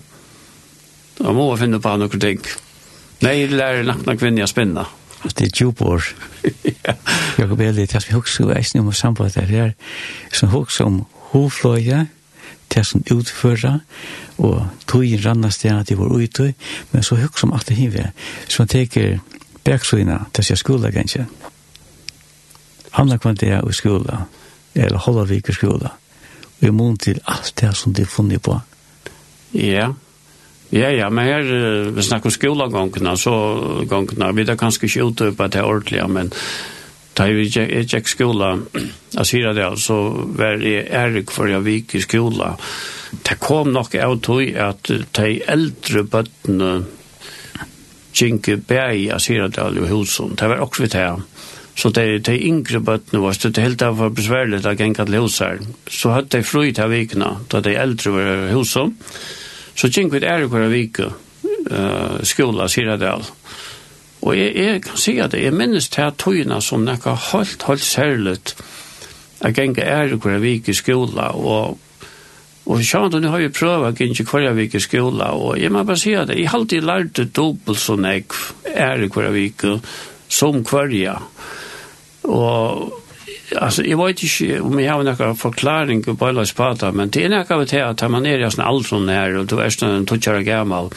Da 1.19 1.33
må 1.33 1.51
vi 1.51 1.63
finne 1.65 1.79
på 1.81 1.95
noen 1.99 2.19
ting. 2.21 2.41
Nei, 3.23 3.45
det 3.47 3.55
lærer 3.55 3.85
nakna 3.87 4.17
kvinner 4.19 4.47
å 4.47 4.51
spinne. 4.51 4.85
Det 5.23 5.47
er 5.47 5.53
djupår. 5.55 6.09
Jeg 6.63 6.95
Jakob 7.37 7.61
Eli, 7.61 7.85
til 7.87 7.97
at 7.97 8.07
vi 8.09 8.17
hukse 8.17 8.43
og 8.43 8.51
eisne 8.57 8.81
om 8.83 8.89
å 8.91 8.95
samboet 8.97 9.37
det 9.37 9.45
her. 9.47 9.71
Som 10.35 10.51
hukse 10.51 10.83
om 10.83 11.03
hovfløye, 11.31 12.07
til 12.73 12.85
som 12.85 13.03
utføra, 13.11 13.77
og 14.41 14.65
togjen 14.89 15.21
rannas 15.23 15.59
det 15.61 15.71
at 15.71 15.89
de 15.89 15.97
var 15.97 16.11
ute, 16.11 16.53
men 16.91 17.03
så 17.05 17.15
hukse 17.21 17.45
om 17.47 17.53
alt 17.53 17.69
det 17.69 17.77
hivet. 17.77 18.11
Så 18.47 18.63
man 18.63 18.71
teker 18.73 19.19
bergsøyna, 19.63 20.25
til 20.33 20.51
er 20.51 20.59
skola 20.59 20.91
kanskje. 20.91 21.27
Hamla 22.97 23.17
kvann 23.17 23.37
det 23.39 23.53
er 23.53 23.69
i 23.69 23.73
skola, 23.73 24.25
eller 24.75 25.05
holda 25.05 25.27
vik 25.29 25.49
i 25.49 25.55
skola 25.57 25.93
i 26.63 26.71
mån 26.73 26.97
til 26.97 27.19
alt 27.29 27.53
det 27.59 27.73
som 27.77 27.93
de 27.93 28.05
funnet 28.05 28.41
på. 28.43 28.59
Ja, 29.53 29.91
ja, 30.73 30.89
ja, 30.89 31.09
men 31.13 31.27
her, 31.27 31.49
vi 31.93 32.01
snakker 32.01 32.31
om 32.31 32.33
skolegångene, 32.33 33.17
så 33.17 33.33
gångene, 33.89 34.31
vi 34.33 34.45
er 34.47 34.57
kanskje 34.57 34.87
ikke 34.87 35.03
ute 35.05 35.27
på 35.37 35.47
det 35.53 35.61
ordentlige, 35.61 36.07
men 36.09 36.31
da 37.13 37.27
vi 37.29 37.45
gikk 37.45 38.09
skola, 38.09 38.55
jeg 39.13 39.29
sier 39.29 39.53
det, 39.53 39.67
så 39.77 39.99
var 40.33 40.63
jeg 40.65 40.87
ærik 40.89 41.31
for 41.31 41.51
jeg 41.51 41.61
vik 41.65 41.93
i 41.93 42.01
skola. 42.01 42.55
Det 43.13 43.37
kom 43.37 43.69
nok 43.69 43.93
av 44.01 44.17
tog 44.25 44.49
at 44.57 44.89
de 44.89 45.29
eldre 45.45 46.03
bøttene 46.09 46.71
gikk 48.17 48.49
bæg, 48.65 48.97
jeg 49.11 49.21
sier 49.21 49.53
det, 49.53 49.69
i 49.77 49.91
husen. 49.91 50.33
Det 50.39 50.49
var 50.49 50.65
også 50.65 50.87
vidt 50.87 50.97
her. 50.97 51.21
Så 51.75 51.89
det 51.89 52.25
de 52.27 52.35
yngre 52.37 52.79
bøttene 52.85 53.21
var 53.23 53.37
det 53.41 53.63
helt 53.63 53.81
av 53.81 53.97
var 53.97 54.13
besværligt 54.13 54.65
at 54.65 54.77
gjenka 54.77 55.05
til 55.05 55.19
husar. 55.19 55.61
Så 55.89 56.13
hadde 56.13 56.37
de 56.37 56.43
frøy 56.45 56.71
til 56.73 56.89
vikna, 56.89 57.37
da 57.51 57.61
de 57.65 57.75
eldre 57.75 58.13
var 58.13 58.51
husom. 58.53 58.93
Så 59.75 59.89
gjenk 59.89 60.13
vi 60.13 60.21
er 60.21 60.45
hver 60.45 60.69
vike 60.69 61.09
uh, 61.09 62.19
skola, 62.23 62.67
Siradal. 62.69 63.25
Og 64.23 64.37
jeg, 64.37 64.53
jeg 64.55 64.83
kan 64.85 64.99
si 65.01 65.17
at 65.19 65.33
jeg 65.33 65.53
minnes 65.53 65.89
til 65.89 66.05
at 66.05 66.19
tøyna 66.21 66.61
som 66.61 66.85
nekka 66.85 67.15
holdt, 67.31 67.65
holdt 67.67 67.83
særligt 67.83 68.53
at 69.43 69.57
gjenka 69.57 69.83
er 69.83 70.13
hver 70.15 70.39
vike 70.39 70.75
skola. 70.77 71.33
Og, 71.33 71.79
og 72.63 72.85
sjån, 72.85 73.17
nu 73.19 73.33
har 73.33 73.41
jeg 73.41 73.55
prøvd 73.57 73.89
at 73.89 73.99
gjenka 73.99 74.29
hver 74.29 74.53
vike 74.55 74.79
skola. 74.79 75.33
Og 75.33 75.57
jeg 75.59 75.73
må 75.73 75.83
bare 75.83 75.99
si 75.99 76.13
at 76.13 76.29
jeg 76.29 76.53
alltid 76.53 76.85
lærte 76.85 77.25
dobbelt 77.25 77.81
så 77.81 77.97
nekk 77.97 78.37
er 78.71 79.07
hver 79.09 79.33
vike 79.33 79.79
som 80.29 80.61
hver 80.61 80.87
vike 80.93 81.17
Og 82.23 82.93
alltså 83.55 83.83
jag 83.83 84.05
vet 84.05 84.23
inte 84.23 84.61
om 84.61 84.79
jag 84.79 84.93
har 84.93 85.03
några 85.03 85.35
förklaring 85.35 86.03
på 86.03 86.25
alla 86.25 86.45
spata 86.45 86.91
men 86.91 87.09
det 87.09 87.25
är 87.25 87.29
något 87.29 87.73
av 87.73 87.89
att 87.89 88.11
man 88.11 88.25
är 88.25 88.39
nästan 88.39 88.65
allt 88.65 88.87
från 88.87 89.09
här 89.09 89.37
och 89.37 89.45
du 89.45 89.59
är 89.59 89.69
snart 89.69 89.91
en 89.91 90.05
touchar 90.05 90.39
gammal 90.39 90.89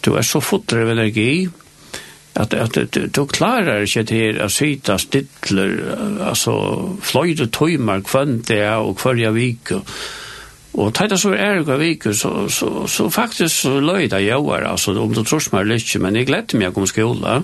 du 0.00 0.16
är 0.16 0.22
så 0.22 0.40
full 0.40 0.62
av 0.72 0.90
energi 0.90 1.48
att 2.32 2.54
att 2.54 2.72
du 2.92 3.26
klarar 3.26 3.80
inte 3.80 4.04
till 4.04 4.40
att 4.40 4.52
sitta 4.52 4.98
stiller 4.98 5.96
alltså 6.22 6.52
flöjde 7.02 7.46
timmar 7.46 8.00
kvant 8.00 8.48
det 8.48 8.76
och 8.76 8.98
kvarje 8.98 9.30
vecka 9.30 9.80
Och 10.72 10.94
tajta 10.94 11.16
så 11.16 11.30
är 11.30 11.54
det 11.54 11.76
vik 11.76 12.02
så 12.02 12.48
så 12.48 12.86
så 12.86 13.10
faktiskt 13.10 13.56
så 13.56 13.80
löjda 13.80 14.20
jag 14.20 14.42
var 14.42 14.62
alltså 14.62 15.00
om 15.00 15.12
du 15.12 15.24
tror 15.24 15.40
smär 15.40 15.64
lite 15.64 15.98
men 15.98 16.14
jag 16.14 16.26
glädde 16.26 16.58
mig 16.58 16.66
att 16.66 16.74
komma 16.74 16.86
skola. 16.86 17.42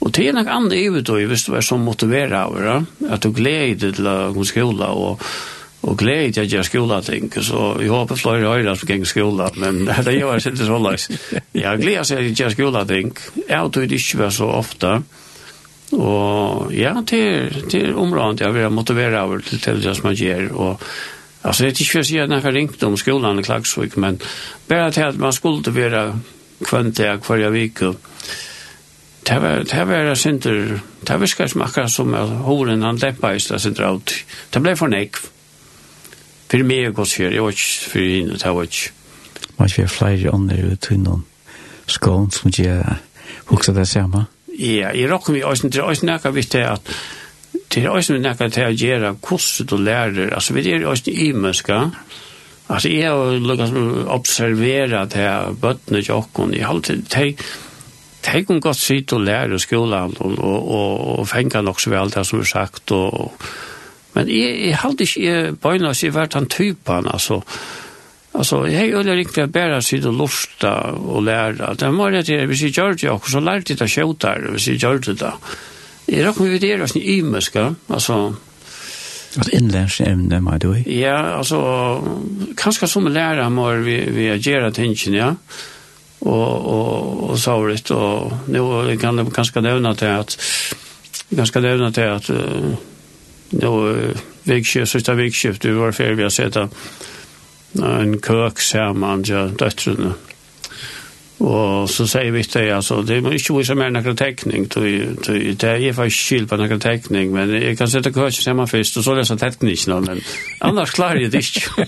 Og 0.00 0.14
det 0.14 0.28
er 0.28 0.36
nok 0.36 0.50
andre 0.50 0.78
ivetøy, 0.78 1.26
hvis 1.26 1.44
du 1.48 1.54
er 1.58 1.64
så 1.66 1.76
motiveret 1.80 2.36
av 2.38 2.54
det, 2.54 3.10
at 3.10 3.24
du 3.24 3.32
gleder 3.34 3.94
til 3.96 4.06
å 4.06 4.16
gå 4.34 4.44
skola, 4.46 4.92
og, 4.94 5.24
og 5.82 5.98
gleder 5.98 6.36
til 6.36 6.44
å 6.44 6.50
gjøre 6.52 6.68
skolating, 6.68 7.30
så 7.42 7.72
jeg 7.82 7.90
håper 7.90 8.20
flere 8.20 8.52
høyre 8.54 8.76
som 8.78 8.92
gikk 8.92 9.08
skola, 9.10 9.50
men 9.58 9.84
det 10.06 10.14
gjør 10.14 10.38
jeg 10.38 10.54
ikke 10.54 10.70
så 10.70 10.80
langs. 10.84 11.08
Jeg 11.56 11.82
gleder 11.82 12.06
seg 12.06 12.22
til 12.22 12.30
å 12.30 12.38
gjøre 12.42 12.56
skolating, 12.56 13.14
jeg 13.42 13.74
tror 13.74 13.90
det 13.90 14.00
ikke 14.02 14.22
var 14.22 14.34
så 14.38 14.50
ofte, 14.60 14.96
og 15.98 16.74
ja, 16.76 16.92
det 17.00 17.18
er, 17.18 17.62
det 17.72 17.78
er 17.80 17.94
området 17.96 18.44
jeg 18.44 18.54
vil 18.54 18.74
motivere 18.76 19.22
av 19.24 19.38
til, 19.40 19.62
til 19.64 19.78
det 19.82 19.94
som 19.96 20.10
man 20.10 20.18
gjør, 20.20 20.50
og 20.52 20.90
Alltså 21.42 21.62
det 21.62 21.68
är 21.68 21.70
inte 21.70 21.84
för 21.84 22.00
att 22.00 22.06
säga 22.06 22.26
när 22.26 22.42
jag 22.44 22.54
ringt 22.54 22.82
om 22.82 22.96
skolan 22.96 23.38
i 23.38 23.42
Klagsvik, 23.42 23.96
men 23.96 24.18
bara 24.66 24.92
till 24.92 25.04
att 25.04 25.16
man 25.16 25.32
skulle 25.32 25.70
vara 25.70 26.20
kvantiga 26.64 27.18
kvarja 27.18 27.50
vecka, 27.50 27.94
det 29.28 29.38
var 29.38 29.64
det 29.64 29.84
var 29.84 30.04
det 30.04 30.16
synter 30.16 30.80
det 31.06 31.16
var 31.16 31.26
ska 31.26 31.48
smaka 31.48 31.88
som 31.88 32.14
horen 32.44 32.82
han 32.82 32.96
läppa 32.96 33.34
i 33.34 33.38
det 33.38 33.60
synter 33.60 33.96
ut 33.96 34.12
det 34.50 34.60
blev 34.60 34.76
för 34.76 34.88
nek 34.88 35.16
för 36.48 36.62
mig 36.62 36.90
går 36.90 37.04
så 37.04 37.22
jag 37.22 37.44
och 37.44 37.54
för 37.90 38.00
in 38.00 38.28
det 38.28 38.50
var 38.50 38.68
man 39.56 39.68
ska 39.68 39.88
flyga 39.88 40.32
on 40.32 40.46
där 40.46 40.72
ut 40.72 40.90
in 40.90 41.02
någon 41.02 41.22
skån 41.86 42.30
som 42.30 42.50
ge 42.50 42.84
huxa 43.46 43.72
det 43.72 43.86
samma 43.86 44.26
ja 44.46 44.92
i 44.92 45.06
rocken 45.06 45.34
vi 45.34 45.44
oss 45.44 45.64
inte 45.64 45.82
oss 45.82 46.02
näka 46.02 46.30
visst 46.30 46.52
det 46.52 46.70
att 46.70 46.88
det 47.68 47.84
är 47.84 47.88
oss 47.88 48.10
näka 48.10 48.50
till 48.50 48.64
att 48.64 48.80
göra 48.80 49.16
kurser 49.22 49.72
och 49.72 49.80
lära 49.80 50.34
alltså 50.34 50.54
vi 50.54 50.72
är 50.72 50.86
oss 50.86 51.08
i 51.08 51.32
möska 51.32 51.90
Alltså 52.70 52.88
jag 52.88 53.16
har 53.16 53.38
lukkast 53.40 53.72
observerat 54.06 55.10
det 55.10 55.18
här 55.18 55.52
bøttene 55.52 56.02
och 56.10 56.18
åkken. 56.18 56.52
Jeg 56.52 56.66
har 56.66 56.74
alltid 56.74 57.08
jeg 58.34 58.46
kan 58.46 58.60
godt 58.60 58.76
sitte 58.76 59.16
og 59.16 59.24
lære 59.26 59.54
i 59.54 59.62
skolen 59.62 60.14
og, 60.20 60.38
og, 60.38 60.70
og, 60.78 61.18
og 61.18 61.28
fenge 61.28 61.62
nok 61.62 61.80
så 61.80 61.90
vel 61.90 62.12
det 62.14 62.26
som 62.26 62.40
er 62.40 62.48
sagt. 62.48 62.92
Og, 62.92 63.32
men 64.14 64.30
jeg, 64.32 64.56
jeg 64.66 64.80
hadde 64.82 65.06
ikke 65.06 65.26
jeg, 65.26 65.52
bøyne 65.62 65.92
å 65.92 65.96
si 65.96 66.10
hvert 66.14 66.38
han 66.38 66.48
typen, 66.50 67.10
altså. 67.12 67.42
Altså, 68.38 68.64
jeg 68.70 68.92
øyne 68.94 69.16
riktig 69.16 69.48
bare 69.52 69.80
sitte 69.82 70.12
og 70.12 70.18
lusta 70.20 70.74
og 70.94 71.24
lære. 71.26 71.72
Det 71.80 71.88
var 71.96 72.12
det 72.14 72.26
til, 72.28 72.44
hvis 72.46 72.62
jeg 72.62 72.76
gjør 72.76 72.94
det, 72.94 73.10
også, 73.10 73.32
så 73.32 73.40
lærte 73.40 73.72
jeg 73.72 73.80
det 73.80 73.90
kjøter, 73.90 74.50
hvis 74.52 74.68
jeg 74.68 74.82
gjør 74.82 75.00
det 75.08 75.16
da. 75.22 75.32
Jeg 76.08 76.26
råkker 76.26 76.52
vi 76.52 76.60
det 76.62 76.74
er 76.76 76.86
sånn 76.86 77.08
ymeske, 77.16 77.64
altså. 77.88 78.20
Alltså 79.36 79.56
inlärns 79.56 80.00
ämne 80.00 80.40
man 80.40 80.58
då? 80.58 80.76
Ja, 80.86 81.16
alltså 81.16 81.58
kanske 82.56 82.88
som 82.88 83.08
lärare 83.08 83.50
mår 83.50 83.74
vi 83.74 84.10
vi 84.10 84.36
ger 84.36 84.62
att 84.62 85.06
ja 85.06 85.36
och 86.18 86.66
och 86.66 87.30
och 87.30 87.38
sorgligt 87.38 87.90
og 87.90 88.32
nu 88.46 88.96
kan 88.96 89.16
det 89.16 89.34
kanske 89.34 89.60
nämna 89.60 89.94
till 89.94 90.08
att 90.08 90.38
ganska 91.30 91.60
nämna 91.60 91.92
till 91.92 92.08
att 92.08 92.30
nu 93.50 94.14
vikskift 94.42 94.92
sista 94.92 95.14
vikskift 95.14 95.62
du 95.62 95.72
var 95.72 95.92
för 95.92 96.12
vi 96.14 96.22
har 96.22 96.30
sett 96.30 96.56
en 97.82 98.20
kök 98.20 98.58
samman 98.58 99.24
ja 99.26 99.46
döttrarna 99.46 100.14
Och 101.38 101.90
så 101.90 102.06
säger 102.06 102.30
vi 102.30 102.42
det 102.42 102.72
alltså 102.72 103.02
det 103.02 103.14
är 103.14 103.32
inte 103.32 103.64
så 103.64 103.74
mer 103.74 103.90
några 103.90 104.14
teckning 104.14 104.66
det 104.68 105.62
är 105.62 105.92
faktiskt 105.92 106.28
skyld 106.28 106.48
på 106.50 106.56
några 106.56 106.78
tekning, 106.78 107.32
men 107.32 107.62
jag 107.62 107.78
kan 107.78 107.88
sätta 107.88 108.12
kursen 108.12 108.42
sammen 108.42 108.68
först 108.68 108.96
og 108.96 109.04
så 109.04 109.14
läsa 109.14 109.36
teckningen 109.36 110.04
men 110.04 110.20
annars 110.60 110.90
klarar 110.90 111.20
jeg 111.20 111.32
det 111.32 111.38
ikke. 111.38 111.86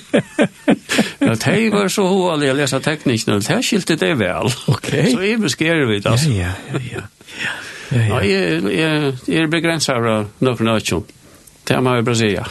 Ja, 1.21 1.35
det 1.35 1.73
var 1.73 1.89
så 1.93 2.03
hovallig 2.09 2.51
å 2.51 2.55
lese 2.59 2.81
teknikken, 2.83 3.35
og 3.37 3.45
det 3.47 3.59
skilte 3.67 3.97
det 4.01 4.19
vel. 4.19 4.49
Ok. 4.73 4.89
Så 5.13 5.21
jeg 5.23 5.41
beskriver 5.43 5.87
vi 5.91 5.99
det, 6.01 6.11
altså. 6.11 6.31
Ja, 6.35 6.53
ja, 6.73 6.79
ja. 6.91 7.03
ja. 7.43 7.53
ja, 7.91 8.01
ja. 8.01 8.21
Jeg, 8.25 8.63
jeg, 8.75 9.15
jeg 9.29 9.43
er 9.45 9.53
begrenset 9.53 9.95
av 9.97 10.03
noen 10.41 10.55
av 10.57 10.61
nødtjon. 10.71 11.07
Det 11.69 11.77
er 11.77 11.83
meg 11.85 12.01
i 12.01 12.07
Brasilia. 12.09 12.45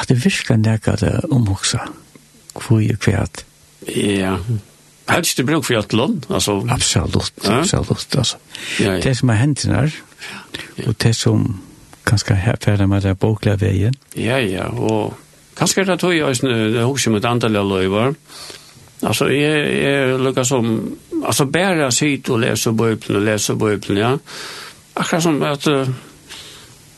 Hadde 0.00 0.14
virkelig 0.24 0.58
nekket 0.64 1.04
det 1.04 1.14
omhoksa? 1.30 1.80
Hvor 2.56 2.80
er 2.82 2.96
kvært? 2.98 3.44
Ja, 3.86 4.34
Helst 5.10 5.38
inte 5.38 5.46
bruk 5.48 5.64
for 5.66 5.74
ett 5.74 5.92
lån, 5.92 6.20
alltså 6.28 6.66
absolut 6.70 7.16
absolutt, 7.42 8.16
altså. 8.16 8.36
Ja, 8.78 8.92
ja. 8.92 9.00
Det 9.02 9.16
som 9.18 9.28
har 9.28 9.36
hendt 9.36 9.64
her, 9.64 9.90
og 10.86 10.94
det 11.02 11.16
som 11.16 11.60
kanskje 12.06 12.36
ferdig 12.62 12.88
med 12.88 13.02
det 13.02 13.18
boklige 13.18 13.60
veien. 13.60 13.94
Ja, 14.16 14.38
ja, 14.38 14.68
og 14.68 15.14
kanskje 15.56 15.84
det 15.84 15.98
tog 16.00 16.14
jeg 16.14 16.24
også, 16.24 16.48
det 16.48 16.84
husker 16.84 17.14
med 17.14 17.24
antall 17.24 17.56
av 17.56 17.68
løyver. 17.68 18.14
Altså, 19.02 19.30
jeg, 19.32 19.64
jeg 19.82 20.18
lukker 20.20 20.44
som, 20.44 20.74
altså, 21.24 21.46
bare 21.46 21.90
sitte 21.92 22.34
og 22.34 22.42
lese 22.42 22.72
bøyplen 22.72 23.16
og 23.16 23.24
lese 23.24 23.56
bøyplen, 23.56 23.98
ja. 23.98 24.12
Akkurat 24.96 25.24
som 25.24 25.40
at, 25.42 25.66
uh, 25.66 25.88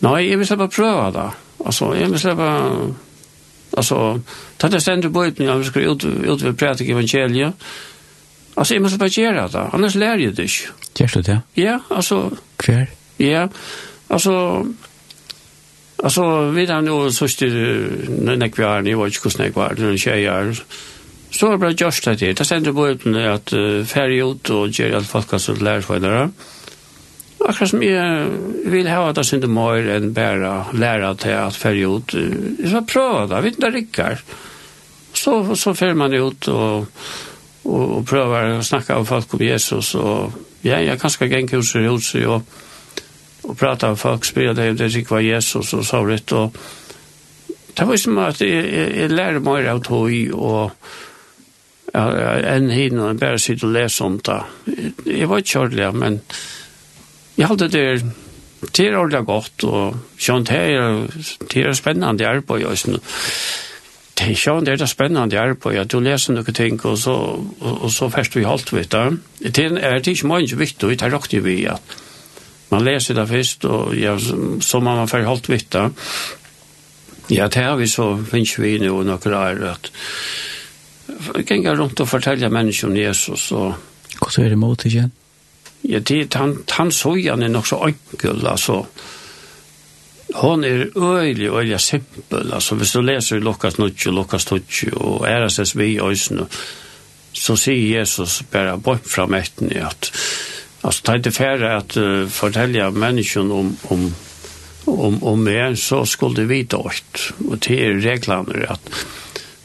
nei, 0.03 0.19
jeg 0.27 0.41
vil 0.41 0.49
slippe 0.49 0.69
prøve 0.75 1.13
det. 1.15 1.29
Altså, 1.67 1.93
jeg 1.95 2.11
vil 2.11 2.19
slippe, 2.19 2.51
altså, 3.77 4.01
ta 4.59 4.71
det 4.73 4.83
stendt 4.83 5.13
bøyplen, 5.15 5.49
ja, 5.49 5.57
vi 5.61 5.71
skal 5.71 5.89
ut, 5.95 6.05
ut 6.05 6.45
ved 6.45 6.59
prætik 6.59 6.91
evangeliet, 6.91 7.55
Alltså 8.55 8.75
jag 8.75 8.83
måste 8.83 8.99
bara 8.99 9.09
gjøre 9.09 9.49
det. 9.49 9.69
Annars 9.73 9.95
lærer 9.95 10.19
jeg 10.19 10.37
det 10.37 10.43
ikke. 10.43 10.73
Gjør 10.99 11.15
du 11.15 11.21
det? 11.21 11.41
Ja, 11.57 11.79
altså. 11.91 12.31
Hver? 12.65 12.87
Ja, 13.19 13.47
altså, 14.11 14.65
Altså, 16.03 16.51
vi 16.51 16.67
där 16.67 16.83
nå 16.83 17.11
så 17.11 17.29
styr 17.29 18.09
när 18.09 18.37
när 18.37 18.51
vi 18.57 18.63
är 18.63 18.83
ni 18.83 18.95
var 18.95 19.07
ju 19.07 19.99
tjejer. 19.99 20.63
Så 21.31 21.47
var 21.47 21.53
det 21.53 21.59
bare 21.59 21.73
gjørst 21.73 22.05
det 22.05 22.15
det. 22.21 22.33
Det 22.39 22.45
sände 22.45 22.73
på 22.73 22.89
uten 22.89 23.17
at 23.17 23.53
uh, 23.53 23.85
ferie 23.85 24.25
ut 24.25 24.51
og 24.51 24.69
gjør 24.69 24.97
alt 24.97 25.09
folk 25.09 25.41
som 25.41 25.57
lærer 25.57 25.81
for 25.81 25.99
dere. 25.99 26.31
Akkurat 27.41 27.71
som 27.71 27.83
jeg 27.83 28.27
vil 28.67 28.89
ha 28.89 29.09
at 29.09 29.17
det 29.17 29.25
synd 29.27 29.47
mer 29.47 29.89
enn 29.95 30.13
bare 30.15 30.67
lære 30.73 31.15
til 31.17 31.31
at 31.39 31.57
ferie 31.57 31.89
ut. 31.89 32.15
Jeg 32.15 32.69
skal 32.69 32.87
prøve 32.87 33.29
det, 33.29 33.45
vet 33.45 33.55
ikke 33.55 33.67
det 33.67 33.75
rikker. 33.75 34.25
Så, 35.15 35.55
så 35.55 35.75
färger 35.75 35.95
man 35.95 36.15
ut 36.15 36.49
og, 36.49 36.87
og, 37.65 37.97
og 37.97 38.05
prøver 38.07 38.59
å 38.59 38.63
snakke 38.63 38.95
av 38.95 39.07
folk 39.07 39.35
om 39.35 39.47
Jesus. 39.47 39.95
Og, 39.95 40.33
ja, 40.63 40.81
jag 40.81 41.01
kanske 41.01 41.27
gänger 41.27 41.57
hos 41.57 41.75
hos 41.75 42.15
och 42.15 42.43
og 43.43 43.57
prata 43.57 43.89
med 43.89 43.99
folk 43.99 44.25
spelade 44.25 44.67
ju 44.67 44.75
det 44.75 44.95
ikke 44.97 45.11
var 45.11 45.21
Jesus 45.21 45.75
og 45.75 45.85
så 45.85 46.05
rätt 46.05 46.33
og 46.33 46.57
det 47.79 47.89
var 47.89 47.97
som 47.97 48.19
at 48.19 48.41
jeg, 48.41 48.65
jeg, 48.73 48.97
jeg 48.97 49.11
lærer 49.11 49.39
mig 49.41 49.69
av 49.69 49.83
tog 49.83 50.11
och 50.33 50.71
enn 51.95 52.71
hin 52.73 53.01
og 53.01 53.21
bare 53.21 53.41
sitte 53.41 53.67
og 53.69 53.75
lese 53.75 54.05
om 54.05 54.19
det. 54.25 54.41
Jeg 55.07 55.29
var 55.29 55.43
ikke 55.43 55.59
körlig, 55.59 55.95
men 55.95 56.21
jeg 57.37 57.49
hadde 57.49 57.69
det 57.69 58.05
det 58.77 58.87
är 58.87 58.97
ordentligt 58.97 59.27
gott 59.27 59.65
och 59.65 59.95
sånt 60.19 60.49
här 60.49 61.09
det 61.55 61.57
er 61.57 61.73
spennende 61.73 62.29
arbeid, 62.29 62.65
og 62.65 62.79
sånn. 62.79 63.01
Det 64.15 64.31
är 64.31 64.35
sånt 64.35 64.67
det 64.67 64.81
är 64.81 64.87
spännande 64.87 65.41
arbete. 65.41 65.85
Du 65.85 66.01
läser 66.01 66.33
några 66.33 66.53
ting 66.53 66.81
och 66.81 66.99
så 66.99 67.45
och 67.61 67.93
så 67.93 68.11
först 68.11 68.37
vi 68.37 68.45
hållt 68.45 68.73
vet 68.73 68.91
det. 68.91 69.17
Det 69.39 69.65
är 69.65 69.71
det 69.71 70.07
är 70.07 70.09
inte 70.09 70.27
mycket 70.27 70.59
viktigt 70.59 70.99
det 70.99 71.07
är 71.07 71.11
rakt 71.11 71.33
ju 71.33 71.41
vi 71.41 71.67
att 71.67 71.83
man 72.73 72.85
läser 72.85 73.15
det 73.15 73.27
först 73.27 73.65
och 73.65 73.97
jag 73.97 74.21
som 74.61 74.85
man 74.85 75.09
får 75.09 75.21
hållt 75.21 75.49
vitta. 75.49 75.91
Ja, 77.29 77.49
det 77.49 77.61
har 77.61 77.77
vi 77.77 77.89
så 77.89 78.25
finns 78.31 78.59
vi 78.59 78.79
nu 78.79 78.91
och 78.91 79.07
några 79.07 79.51
är 79.51 79.63
att 79.63 79.91
gänga 81.51 81.75
runt 81.75 82.01
och 82.01 82.09
fortälja 82.09 82.49
människor 82.49 82.89
om 82.89 82.97
Jesus 82.97 83.53
och 83.53 83.75
Hva 84.23 84.45
er 84.45 84.51
det 84.51 84.57
mot 84.57 84.85
igjen? 84.87 85.11
Ja, 85.83 85.99
det, 85.99 86.35
han, 86.35 86.63
han 86.71 86.93
sojan 86.93 87.43
er 87.43 87.51
nok 87.51 87.67
så 87.67 87.81
enkel, 87.89 88.45
altså. 88.47 88.85
Hon 90.35 90.65
er 90.65 90.85
øyelig, 90.97 91.49
øyelig 91.51 91.81
simpel, 91.81 92.53
altså. 92.53 92.75
Hvis 92.75 92.93
du 92.93 93.01
leser 93.01 93.41
Lukas 93.41 93.79
9, 93.79 93.91
og 94.07 94.13
Lukas 94.13 94.45
20 94.45 94.95
og 94.95 95.27
æres 95.29 95.77
vi 95.77 95.87
i 95.97 96.01
øysene, 96.01 96.47
så 97.33 97.57
sier 97.57 97.99
Jesus 97.99 98.43
bare 98.53 98.79
bort 98.79 99.09
fra 99.09 99.27
metten 99.27 99.73
i 99.73 99.81
at 99.81 100.13
Alltså 100.85 101.03
det 101.05 101.13
är 101.13 101.17
inte 101.17 101.31
färre 101.31 101.77
att 101.77 101.97
uh, 101.97 102.29
fortälja 102.29 102.91
människan 102.91 103.53
om, 103.53 103.77
om, 103.83 104.15
om, 104.85 105.23
om 105.23 105.45
mer 105.45 105.75
så 105.75 106.07
skulle 106.07 106.35
det 106.35 106.45
vita 106.45 106.77
åt. 106.77 107.33
Och 107.49 107.59
det 107.59 107.87
är 107.87 107.93
reglerna 107.93 108.45
att 108.69 108.91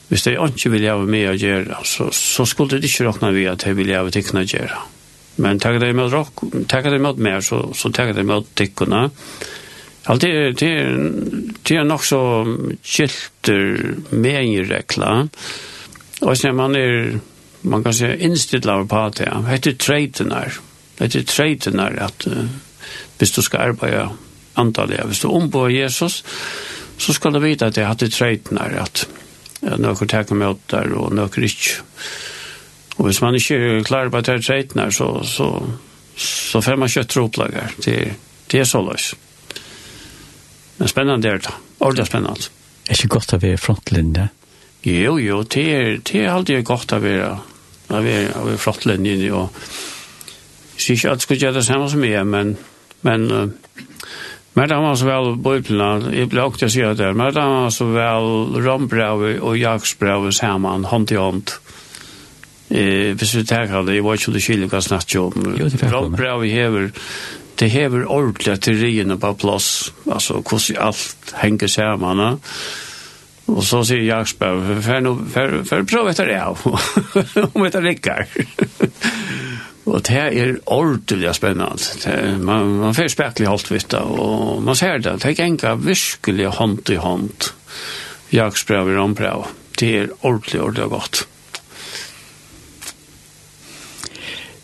hvis 0.08 0.24
det 0.24 0.36
inte 0.36 0.70
vill 0.70 0.84
jag 0.84 1.08
med 1.08 1.30
att 1.30 1.40
göra 1.40 1.78
så, 1.84 2.12
så 2.12 2.46
skulle 2.46 2.70
det 2.70 2.88
inte 2.88 3.04
räkna 3.04 3.32
vi 3.32 3.48
att 3.48 3.60
det 3.60 3.74
vill 3.74 3.90
jag 3.90 4.14
teckna 4.14 4.44
göra. 4.44 4.78
Men 5.36 5.60
tackar 5.60 5.80
det 5.80 5.94
med 5.94 6.12
rock, 6.12 6.34
tackar 6.68 6.92
det 6.92 7.00
med 7.00 7.18
mer 7.18 7.42
så, 7.42 7.74
så 7.74 7.92
tackar 7.92 8.14
det 8.14 8.24
med 8.24 8.44
tickorna. 8.54 9.10
Allt 10.04 10.22
det 10.22 10.28
är, 10.28 10.52
det 10.52 10.72
är, 10.72 11.12
det 11.64 11.84
nog 11.84 12.06
så 12.06 12.46
kilter 12.82 13.94
med 14.10 14.46
i 14.46 14.64
reglerna. 14.64 15.30
Och 16.22 16.38
sen 16.38 16.56
man 16.56 16.76
är 16.76 17.20
man 17.62 17.84
kan 17.84 17.94
säga 17.94 18.16
inställd 18.16 18.90
på 18.90 18.98
att 18.98 19.16
det. 19.16 19.60
Det 19.62 19.92
är. 20.32 20.67
Det 20.98 21.16
er 21.16 21.28
treiten 21.30 21.80
er 21.80 22.00
at 22.08 22.26
uh, 22.28 22.48
hvis 23.18 23.36
du 23.36 23.42
skal 23.42 23.72
arbeide 23.72 24.10
antallet, 24.58 25.06
hvis 25.06 25.22
du 25.22 25.30
ombår 25.30 25.70
Jesus, 25.70 26.24
så 26.98 27.14
skal 27.14 27.34
du 27.34 27.42
vite 27.44 27.70
at 27.70 27.78
jeg 27.78 27.88
hadde 27.88 28.10
treiten 28.10 28.58
treten 28.58 28.62
er 28.62 28.82
at 28.82 29.06
uh, 29.64 29.78
noen 29.78 30.10
tar 30.10 30.34
med 30.34 30.64
der 30.72 30.94
og 30.98 31.14
noen 31.14 31.50
ikke. 31.50 31.84
Og 32.98 33.06
hvis 33.06 33.22
man 33.22 33.36
ikke 33.38 33.58
er 33.58 33.84
klar 33.86 34.10
på 34.10 34.18
at 34.18 34.26
det 34.26 34.46
treiten 34.46 34.82
er, 34.82 34.90
så, 34.90 35.22
så, 35.24 35.52
så 36.18 36.62
får 36.62 36.80
man 36.82 36.90
kjøtt 36.90 37.14
troplager. 37.14 37.76
Det, 37.86 37.98
det 38.50 38.62
er 38.64 38.66
så 38.66 38.82
løs. 38.82 39.12
Men 40.78 40.90
spennende 40.90 41.30
er 41.30 41.38
det. 41.38 41.54
Ordentlig 41.80 42.08
spennende. 42.08 42.50
Er 42.88 42.98
ikke 42.98 43.14
godt 43.20 43.36
å 43.36 43.42
være 43.42 43.60
frontlinje? 43.62 44.30
Jo, 44.88 45.18
jo, 45.20 45.42
det 45.44 45.66
er, 45.74 45.88
det 46.06 46.24
er 46.24 46.32
alltid 46.32 46.64
godt 46.66 46.94
å 46.96 47.00
være, 47.04 47.30
å 47.92 48.02
være, 48.02 48.34
å 48.40 48.44
være 48.48 48.62
frontlinjen, 48.62 49.26
og 49.36 49.54
Så 50.78 50.94
ikke 50.94 51.10
alt 51.10 51.24
skulle 51.26 51.42
gjøre 51.42 51.60
det 51.60 51.66
samme 51.66 51.90
som 51.90 52.04
jeg, 52.06 52.26
men, 52.28 52.58
men 53.02 53.32
uh, 53.32 53.48
Men 54.58 54.70
det 54.70 54.78
var 54.82 54.96
så 54.98 55.06
vel 55.06 55.36
bøyplene, 55.38 56.12
jeg 56.18 56.32
ble 56.32 56.42
også 56.42 56.58
til 56.58 56.66
å 56.66 56.74
si 56.74 56.86
det, 56.98 57.10
men 57.14 57.28
det 57.30 57.42
var 57.46 57.68
så 57.70 57.86
vel 57.94 58.56
rombrevet 58.66 59.38
og 59.46 59.54
jaksbrevet 59.54 60.34
sammen, 60.34 60.88
hånd 60.90 61.06
til 61.12 61.22
hånd. 61.22 61.52
Eh, 62.74 63.14
hvis 63.14 63.36
vi 63.38 63.44
tar 63.46 63.70
det, 63.70 64.00
jeg 64.00 64.04
var 64.08 64.18
ikke 64.18 64.34
det 64.34 64.42
skiljer 64.42 64.72
hva 64.72 64.82
snart 64.82 65.14
snakket 65.14 65.38
om. 65.38 65.94
Rombrevet 65.94 66.56
hever, 66.56 66.90
det 67.62 67.70
hever 67.70 68.10
ordentlig 68.10 68.58
til 68.66 68.82
riene 68.82 69.20
på 69.22 69.36
plass, 69.38 69.70
altså 70.10 70.42
hvordan 70.42 70.82
alt 70.90 71.38
henger 71.44 71.68
sammen. 71.68 72.26
ja. 72.26 72.34
Og 73.48 73.62
så 73.64 73.84
sier 73.88 74.02
jaksbrevet, 74.04 74.82
for, 74.84 75.14
for, 75.32 75.54
for 75.70 75.86
prøv 75.88 76.10
etter 76.12 76.34
det 76.34 76.42
av, 76.42 76.66
om 77.56 77.64
etter 77.70 77.86
rikker. 77.86 78.26
Og 79.88 80.04
det 80.08 80.18
er 80.20 80.58
ordentlig 80.66 81.36
spennende. 81.36 82.38
Man, 82.44 82.74
man 82.82 82.96
får 82.96 83.14
spekelig 83.14 83.48
holdt 83.48 83.72
vitt 83.72 83.94
og 83.96 84.60
man 84.64 84.76
ser 84.76 85.00
det. 85.00 85.16
Det 85.24 85.32
er 85.40 85.48
ikke 85.48 85.78
virkelig 85.80 86.52
hånd 86.60 86.92
i 86.92 87.00
hånd. 87.00 87.52
Jaksbrev 88.36 88.92
og 88.92 88.98
ramprev. 88.98 89.48
Det 89.80 89.94
er 89.96 90.08
ordentlig, 90.22 90.62
ordentlig 90.62 90.90
godt. 90.92 91.28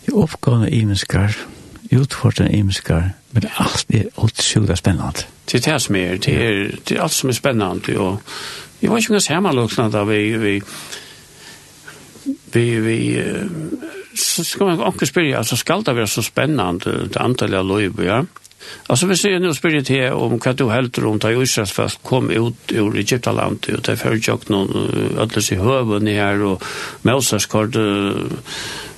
Det 0.04 0.12
er 0.12 0.20
oppgående 0.20 0.70
imenskar, 0.70 1.32
utfordrende 1.94 2.58
imenskar, 2.58 3.14
men 3.32 3.46
alt 3.56 3.86
er 3.88 4.10
utrolig 4.20 4.76
spennende. 4.76 5.24
Det 5.48 5.54
er 5.66 5.72
det 5.72 5.82
som 5.82 5.96
er, 5.96 6.16
det 6.16 6.34
er, 6.34 6.76
det 6.88 6.96
er 6.96 7.02
alt 7.02 7.12
som 7.12 7.30
er 7.32 7.38
spennende, 7.38 7.96
og 7.98 8.20
jeg 8.82 8.90
var 8.90 9.00
ikke 9.00 9.14
mye 9.14 9.24
sammenlåkende 9.24 9.92
da 9.92 10.02
vi, 10.04 10.18
vi, 10.36 10.54
vi, 12.52 12.64
vi, 12.84 12.98
så 14.14 14.44
skal 14.44 14.66
man 14.66 14.80
också 14.80 15.06
spela 15.06 15.38
alltså 15.38 15.56
ska 15.56 15.80
det 15.80 15.92
vara 15.92 16.06
så 16.06 16.22
spännande 16.22 17.06
det 17.06 17.20
antal 17.20 17.54
av 17.54 17.66
löjb, 17.66 18.00
ja? 18.00 18.24
Alltså 18.86 19.06
vi 19.06 19.16
ser 19.16 19.38
nu 19.40 19.52
spyrir 19.54 19.84
til 19.84 20.12
om 20.12 20.36
hva 20.40 20.52
du 20.56 20.66
heldur 20.70 21.06
om 21.08 21.18
da 21.20 21.30
Israels 21.32 21.72
fast 21.72 22.02
kom 22.04 22.30
ut 22.30 22.72
ur 22.72 22.96
Egyptaland 23.00 23.68
og 23.72 23.82
det 23.86 23.96
fyrir 24.00 24.20
jo 24.24 24.38
noen 24.52 25.18
ödles 25.20 25.50
i 25.52 25.60
høven 25.60 26.08
her 26.08 26.42
og 26.44 26.64
Moses 27.02 27.46
kort 27.50 27.76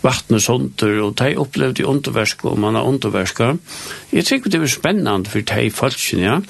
vattnet 0.02 0.46
hunder 0.50 1.02
og 1.04 1.16
de 1.18 1.34
opplevde 1.38 1.82
i 1.82 1.88
underversk 1.88 2.44
og 2.50 2.58
man 2.62 2.78
har 2.78 2.86
underverska 2.86 3.52
jeg 4.12 4.24
tycker 4.24 4.50
det 4.50 4.62
var 4.62 4.74
spennende 4.74 5.30
for 5.30 5.46
de 5.54 5.70
falskene 5.70 6.26
ja? 6.26 6.40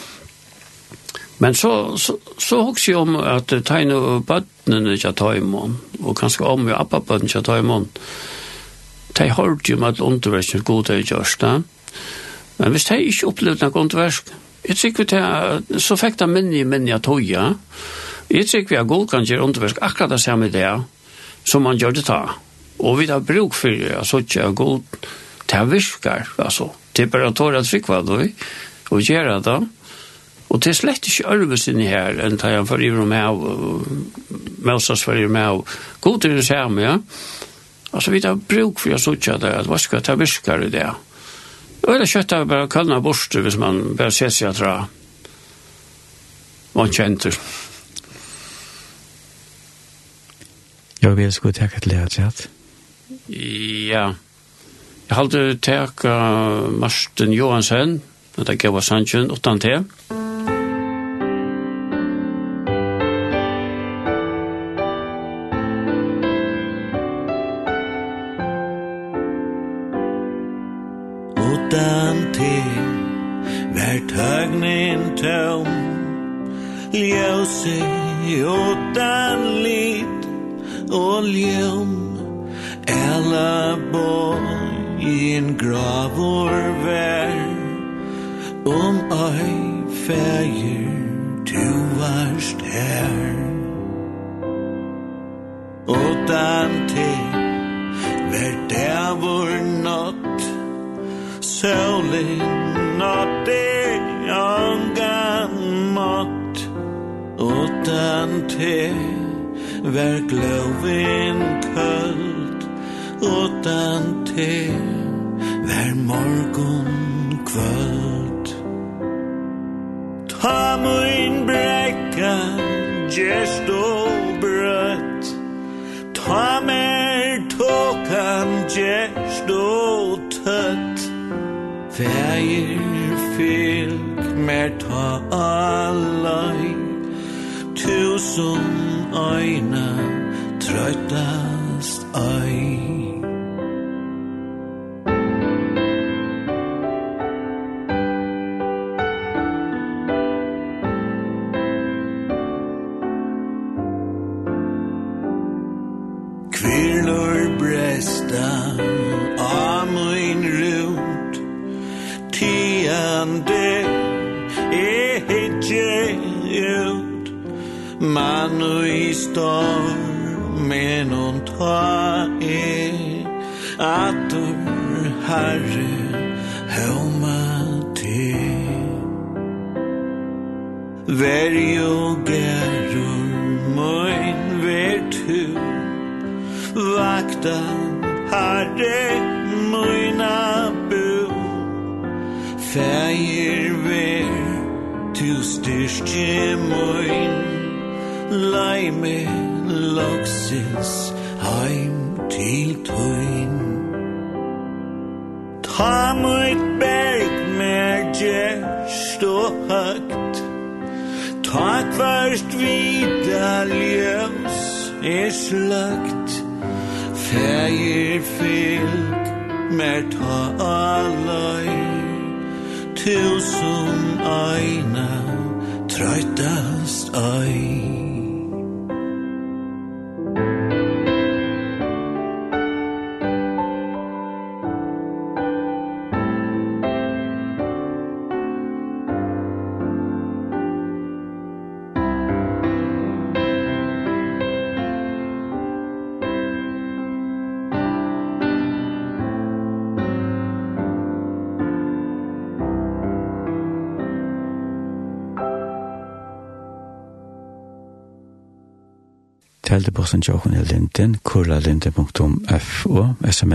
Men 1.39 1.55
så 1.55 1.97
så, 1.97 2.17
så 2.39 2.63
hugsi 2.65 2.95
om 2.95 3.17
at 3.17 3.51
de 3.51 3.85
nu 3.85 4.21
bøttene 4.21 4.97
ikke 4.97 5.13
tar 5.13 5.37
imon 5.37 5.77
og 6.01 6.17
kanskje 6.17 6.49
om 6.49 6.69
jo 6.69 6.77
appa 6.77 7.01
bøttene 7.01 7.29
ikke 7.29 7.45
tar 7.45 7.61
imon 7.61 7.91
de 9.19 9.31
hørte 9.33 9.73
jo 9.73 9.79
med 9.81 10.01
underversen 10.01 10.65
god 10.65 10.85
til 10.89 11.05
gjørst 11.05 11.41
da. 11.41 11.59
Men 12.59 12.73
hvis 12.73 12.89
de 12.89 12.99
ikke 13.05 13.31
opplevde 13.31 13.67
noen 13.67 13.87
underversk, 13.87 14.33
jeg 14.67 14.77
tror 14.77 14.95
vi 14.99 15.07
til, 15.13 15.81
så 15.81 15.97
fikk 16.01 16.19
de 16.19 16.27
minne 16.31 16.57
i 16.59 16.65
minne 16.67 16.97
at 16.97 17.07
høye. 17.07 17.45
Jeg 18.33 18.49
tror 18.51 18.67
vi 18.69 18.81
at 18.81 18.89
god 18.91 19.07
kan 19.13 19.29
gjøre 19.29 19.45
underversk 19.45 19.79
akkurat 19.83 20.11
det 20.17 20.21
samme 20.25 20.51
det 20.51 20.67
som 21.47 21.63
man 21.63 21.79
gjør 21.79 21.95
det 21.99 22.07
da. 22.09 22.21
Og 22.83 22.99
vi 22.99 23.07
har 23.07 23.23
bruk 23.25 23.55
for 23.55 23.71
det, 23.71 23.95
altså 23.97 24.21
ikke 24.25 24.43
er 24.43 24.57
god 24.57 24.83
til 25.47 25.63
å 25.63 25.71
virke, 25.71 26.17
altså. 26.43 26.71
Det 26.97 27.07
er 27.07 27.13
bare 27.13 27.31
å 27.31 27.37
tåre 27.37 27.61
at 27.61 27.69
fikk 27.69 27.91
hva 27.91 28.03
og 28.03 29.03
gjøre 29.03 29.41
det 29.45 29.57
Og 30.49 30.61
det 30.63 30.71
er 30.71 30.79
slett 30.79 31.09
ikke 31.09 31.31
arbeidsinne 31.35 31.89
her, 31.91 32.21
enn 32.23 32.39
tar 32.39 32.55
jeg 32.55 32.67
for 32.69 32.83
i 32.83 32.91
rom 32.91 33.11
med 33.11 33.23
av, 33.23 33.41
Melsas 34.67 35.03
for 35.03 35.19
i 35.19 35.25
rom 35.25 35.35
med 35.35 35.47
av, 35.47 35.79
god 36.01 36.21
til 36.23 36.37
det 36.39 36.47
samme, 36.47 36.83
ja. 36.83 36.99
Alltså 37.91 38.11
vi 38.11 38.21
har 38.21 38.35
bruk 38.35 38.79
för 38.79 38.91
jag 38.91 39.01
såg 39.01 39.19
det 39.41 39.59
att 39.59 39.67
vad 39.67 39.81
ska 39.81 40.01
ta 40.01 40.15
viskar 40.15 40.65
i 40.65 40.69
det. 40.69 40.95
Och 41.81 41.95
eller 41.95 42.07
köttar 42.07 42.45
bara 42.45 42.69
kallna 42.69 43.01
borste 43.01 43.41
hvis 43.41 43.57
man 43.57 43.97
bara 43.97 44.11
ser 44.11 44.29
sig 44.29 44.49
att 44.49 44.57
dra. 44.57 44.87
Man 46.73 46.93
känner. 46.93 47.35
Jag 51.01 51.11
vill 51.11 51.33
skulle 51.33 51.53
ta 51.53 51.65
ett 51.65 51.87
lärt 51.87 52.19
Ja. 53.89 54.15
Jag 55.07 55.17
hade 55.17 55.57
tagit 55.57 56.05
Marsten 56.71 57.33
Johansen, 57.33 58.01
det 58.35 58.57
gav 58.57 58.77
oss 58.77 58.91
han 58.91 59.07
utan 59.13 59.59
det. 59.59 59.85
Mm. 60.09 60.26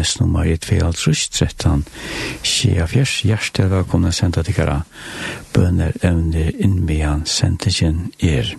sms-nummer 0.02 0.46
i 0.46 0.56
2.13, 0.56 1.84
Skia 2.44 2.88
Fjers, 2.88 3.22
hjertet 3.26 3.70
velkomne 3.72 4.12
senda 4.12 4.44
tikkara, 4.44 4.82
bønner 5.54 5.94
evner 6.02 6.52
innmian 6.58 7.26
sendingen 7.26 8.12
er. 8.20 8.56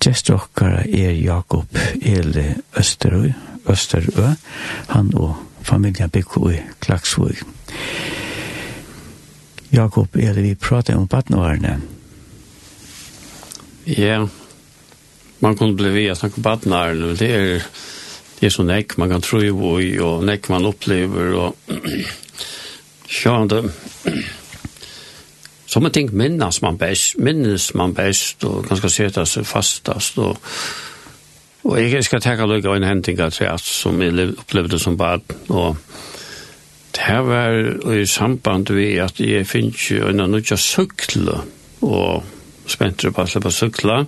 Gjest 0.00 0.30
okkara 0.32 0.82
er 0.86 1.12
Jakob 1.12 1.78
Eli 2.00 2.48
Østerøy, 2.78 3.32
Østerøy, 3.68 4.34
han 4.88 5.12
og 5.14 5.36
familien 5.62 6.10
Bikko 6.10 6.48
i 6.50 6.58
Klaksvøy. 6.80 7.36
Jakob 9.70 10.16
Eli, 10.16 10.42
vi 10.42 10.54
prater 10.54 10.96
om 10.96 11.06
badnårene. 11.06 11.78
Ja, 13.86 14.26
man 15.40 15.56
kunne 15.56 15.76
bli 15.76 15.92
ved 15.94 16.10
å 16.12 16.18
snakke 16.18 16.40
om 16.40 16.46
badnårene, 16.48 17.14
det 17.18 17.30
er 17.30 17.70
det 18.40 18.48
er 18.48 18.52
så 18.54 18.64
nekk 18.64 18.96
man 18.96 19.10
kan 19.12 19.20
tro 19.20 19.40
i 19.44 19.98
og 20.00 20.24
nekk 20.24 20.48
man 20.48 20.64
upplever 20.64 21.34
og 21.36 21.56
sjående. 23.08 23.72
som 25.66 25.82
man 25.82 25.92
tänker 25.92 26.14
minnes 26.14 26.62
man 26.62 26.78
best, 26.78 27.18
minnes 27.18 27.74
man 27.74 27.94
best, 27.94 28.44
og 28.44 28.64
ganska 28.66 28.88
sette 28.88 29.26
seg 29.26 29.46
fastast 29.46 30.18
og, 30.18 30.38
og 31.64 31.76
jeg 31.78 32.04
skal 32.04 32.20
tenke 32.20 32.46
lykke 32.46 32.68
av 32.68 32.76
en 32.80 32.88
händing 32.88 33.20
av 33.20 33.30
treet 33.30 33.60
som 33.60 34.00
jeg 34.02 34.32
opplevde 34.38 34.78
som 34.78 34.96
bad 34.96 35.20
og 35.48 35.76
det 36.90 37.04
her 37.06 37.20
var 37.22 37.94
i 37.94 38.06
samband 38.06 38.72
med 38.74 38.98
at 39.04 39.20
jeg 39.20 39.46
finnes 39.46 39.90
jo 39.90 40.08
en 40.08 40.20
annan 40.20 40.42
cykla 40.42 41.44
og 41.82 42.24
spänt 42.66 43.04
upp 43.04 43.18
alla 43.18 43.40
på 43.40 43.50
cykla 43.50 44.06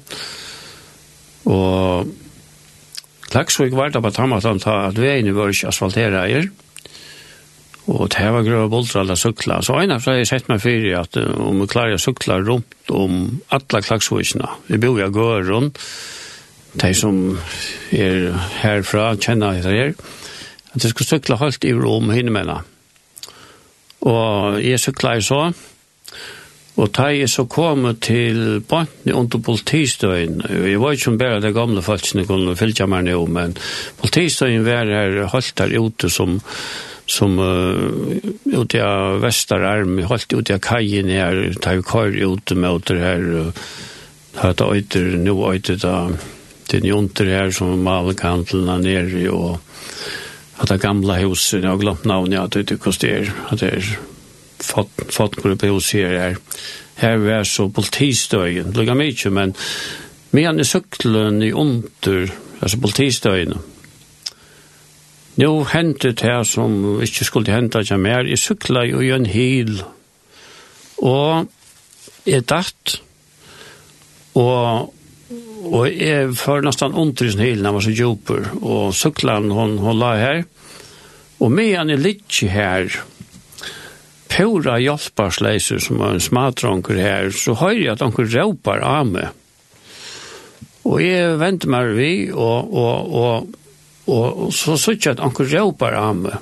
och 1.45 2.07
Klagsvik 3.33 3.73
var 3.73 3.89
det 3.89 4.03
på 4.05 4.11
Tammatan 4.13 4.61
ta 4.61 4.83
at 4.91 4.99
veien 5.01 5.33
var 5.33 5.53
ikke 5.53 5.71
asfaltera 5.71 6.27
eier, 6.27 6.51
og 7.91 8.11
det 8.13 8.27
var 8.31 8.45
grøy 8.47 8.59
og 8.67 8.73
bolter 8.75 9.01
alle 9.01 9.17
sukla. 9.19 9.63
Så 9.65 9.79
en 9.81 9.95
av 9.97 10.05
seg 10.05 10.23
sett 10.29 10.51
meg 10.51 10.61
fyrir 10.63 11.01
at 11.01 11.17
om 11.19 11.63
vi 11.63 11.69
klarer 11.73 11.97
å 11.97 12.03
sukla 12.03 12.39
rundt 12.45 12.93
om 12.93 13.41
alla 13.51 13.81
Klaksvikna, 13.83 14.53
vi 14.69 14.79
bor 14.83 15.01
jo 15.01 15.09
i 15.09 15.47
rundt, 15.49 15.81
de 16.73 16.93
som 16.97 17.39
er 17.93 18.31
herfra, 18.63 19.15
kjenner 19.17 19.59
etter 19.59 19.75
her, 19.77 19.97
at 20.73 20.85
jeg 20.85 20.93
skulle 20.93 21.09
sukla 21.09 21.41
halvt 21.41 21.67
i 21.69 21.73
rom 21.77 22.13
hinne 22.13 22.19
hinnemenna. 22.21 22.61
Og 24.09 24.61
jeg 24.61 24.81
sukla 24.81 25.17
i 25.17 25.25
så, 25.25 25.51
Og 26.81 26.89
da 26.97 27.11
jeg 27.13 27.29
så 27.29 27.45
kom 27.51 27.85
til 28.01 28.63
bantene 28.69 29.17
under 29.19 29.43
politistøyen, 29.45 30.41
jeg 30.49 30.81
var 30.81 30.95
ikke 30.97 31.05
som 31.11 31.19
bare 31.21 31.43
de 31.45 31.53
gamle 31.53 31.83
folkene 31.85 32.25
kunne 32.29 32.57
fylgja 32.57 32.87
meg 32.89 33.05
nå, 33.11 33.19
men 33.29 33.53
politistøyen 34.01 34.65
var 34.65 34.89
her, 34.89 35.19
holdt 35.29 35.61
her 35.61 35.75
ute 35.77 36.09
som, 36.13 36.39
som 37.05 37.37
uh, 37.37 38.17
ute 38.49 38.81
av 38.81 39.21
Vesterarm, 39.21 40.01
holdt 40.09 40.33
ute 40.33 40.57
av 40.57 40.63
kajen 40.65 41.13
her, 41.13 41.43
da 41.61 41.75
vi 41.77 41.85
kar 41.85 42.17
ute 42.17 42.57
med 42.57 42.89
det 42.89 43.01
her, 43.03 43.27
hatt 44.41 44.65
øyter, 44.65 45.11
nå 45.21 45.37
øyter 45.53 45.77
da, 45.83 45.97
til 46.73 46.89
jonter 46.89 47.29
her 47.29 47.53
som 47.53 47.85
malkantlene 47.85 48.79
nere, 48.81 49.27
og 49.29 49.61
hatt 50.57 50.73
det 50.73 50.81
gamle 50.81 51.21
huset, 51.27 51.61
jeg 51.61 51.69
har 51.69 51.85
glemt 51.85 52.09
navnet, 52.09 52.41
at 52.41 52.73
det 52.73 52.81
koster, 52.81 53.29
at 53.53 53.61
det 53.61 53.75
er 53.77 53.93
folk 54.63 55.43
på 55.43 55.69
huset 55.71 56.09
her. 56.09 56.37
Her 56.97 57.17
var 57.17 57.45
så 57.49 57.69
politistøyen, 57.69 58.73
lukka 58.77 58.95
mykje, 58.95 59.31
men 59.31 59.55
men 60.33 60.61
i 60.61 60.65
søklen 60.65 61.43
i 61.43 61.53
under, 61.53 62.31
altså 62.63 62.79
politistøyen. 62.81 63.59
Nå 65.37 65.51
hentet 65.65 66.21
her 66.21 66.43
som 66.43 67.03
ikke 67.03 67.25
skulle 67.25 67.53
hente 67.53 67.81
ikke 67.81 67.99
mer, 67.99 68.25
i 68.25 68.37
søkla 68.37 68.85
jo 68.89 69.01
i 69.01 69.11
en 69.13 69.27
hil, 69.27 69.83
og 70.99 71.49
jeg 72.27 72.49
datt, 72.49 73.01
og 74.35 74.93
Og 75.63 75.87
jeg 75.95 76.33
får 76.37 76.65
nesten 76.67 76.97
under 76.99 77.27
i 77.27 77.33
sin 77.33 77.63
når 77.63 77.69
jeg 77.69 77.75
var 77.75 77.85
så 77.85 77.95
djuper. 77.95 78.49
Og 78.63 78.95
søkland, 78.95 79.53
hon, 79.55 79.79
hun 79.79 79.99
la 79.99 80.15
her. 80.19 80.43
Og 81.41 81.53
med 81.53 81.77
han 81.77 81.91
er 81.91 82.03
litt 82.03 82.41
her, 82.51 82.91
pura 84.33 84.79
hjelparsleiser 84.81 85.79
som 85.83 86.01
var 86.01 86.17
en 86.17 86.23
smadronker 86.23 86.99
her, 87.01 87.31
så 87.37 87.57
høyre 87.61 87.85
jeg 87.85 87.95
at 87.97 88.05
anker 88.05 88.31
råpar 88.33 88.85
av 88.87 89.11
meg. 89.13 89.29
Og 90.89 90.99
jeg 91.03 91.37
venter 91.39 91.71
meg 91.71 91.93
vi, 91.97 92.13
og, 92.33 92.73
og, 92.73 93.13
og, 93.23 93.59
og, 94.07 94.47
og 94.47 94.55
så 94.55 94.77
så 94.77 94.93
att 94.93 95.07
at 95.07 95.21
anker 95.21 95.45
råpar 95.45 95.93
av 95.93 96.17
meg. 96.17 96.39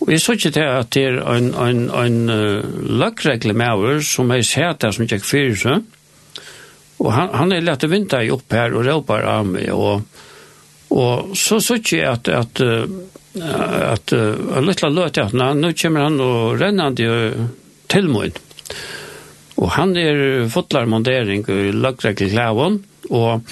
Og 0.00 0.10
jeg 0.12 0.20
så 0.20 0.34
til 0.38 0.60
at 0.62 0.90
det 0.94 1.04
er 1.04 1.18
en, 1.20 1.54
en, 1.54 1.88
en 1.90 2.30
uh, 2.30 2.64
løkregle 3.00 3.52
med 3.52 3.72
over, 3.72 4.00
som 4.00 4.30
jeg 4.30 4.44
ser 4.46 4.72
der 4.72 4.94
som 4.94 5.04
ikke 5.04 5.18
fyrir 5.20 5.56
seg. 5.58 5.82
Og 6.98 7.12
han, 7.12 7.32
han 7.34 7.52
er 7.52 7.66
lett 7.66 7.84
å 7.84 7.90
vinta 7.90 8.22
opp 8.32 8.52
her 8.52 8.74
og 8.74 8.86
råpar 8.86 9.26
av 9.26 9.46
meg, 9.46 9.70
og, 9.74 10.02
og 10.90 11.34
så 11.38 11.60
så 11.62 11.78
ikke 11.78 12.02
at, 12.10 12.28
at 12.28 12.62
uh, 12.62 12.86
at 13.42 14.12
en 14.12 14.66
liten 14.66 14.94
løt 14.96 15.18
at 15.20 15.34
nå 15.34 15.72
kommer 15.78 16.06
han 16.06 16.20
og 16.22 16.60
rennende 16.60 17.48
til 17.88 18.08
min. 18.12 18.36
Og 19.58 19.72
han 19.74 19.96
er 19.98 20.46
fotlarmondering 20.52 21.42
montering 21.42 22.14
i 22.14 22.24
i 22.24 22.30
klæven, 22.30 22.84
og, 23.10 23.42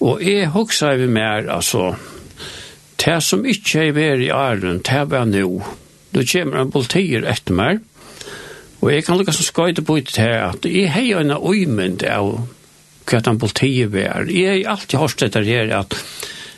og 0.00 0.22
jeg 0.22 0.50
husker 0.52 0.96
vi 0.96 1.06
mer, 1.06 1.48
altså, 1.50 1.94
det 3.04 3.22
som 3.22 3.44
ikke 3.46 3.88
er 3.88 3.96
vært 3.96 4.24
i 4.26 4.30
æren, 4.30 4.82
det 4.84 5.10
var 5.10 5.24
nå. 5.24 5.62
Nå 6.12 6.24
kommer 6.32 6.56
han 6.58 6.72
politier 6.72 7.24
etter 7.24 7.56
meg, 7.56 7.80
og 8.82 8.92
jeg 8.92 9.04
kan 9.06 9.18
liksom 9.18 9.46
skøyde 9.46 9.82
på 9.82 9.96
det 9.96 10.16
her, 10.20 10.52
at 10.52 10.68
jeg 10.68 10.92
har 10.92 11.20
en 11.20 11.32
øymynd 11.32 12.04
av 12.04 12.46
hva 13.06 13.20
den 13.24 13.38
politiet 13.38 13.92
var. 13.92 14.28
Jeg 14.28 14.64
har 14.64 14.76
alltid 14.76 14.98
hørt 14.98 15.20
dette 15.20 15.44
her, 15.46 15.72
at 15.80 15.96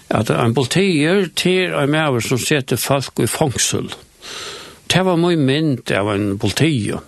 at 0.09 0.31
en 0.33 0.55
politier 0.57 1.29
til 1.37 1.75
en 1.77 1.93
maver 1.93 2.25
som 2.25 2.41
setter 2.41 2.81
folk 2.81 3.21
i 3.21 3.29
fangsel. 3.29 3.91
Det 4.89 5.05
var 5.05 5.21
mye 5.21 5.37
mynd 5.37 5.93
av 5.93 6.09
en 6.15 6.31
politier. 6.41 7.03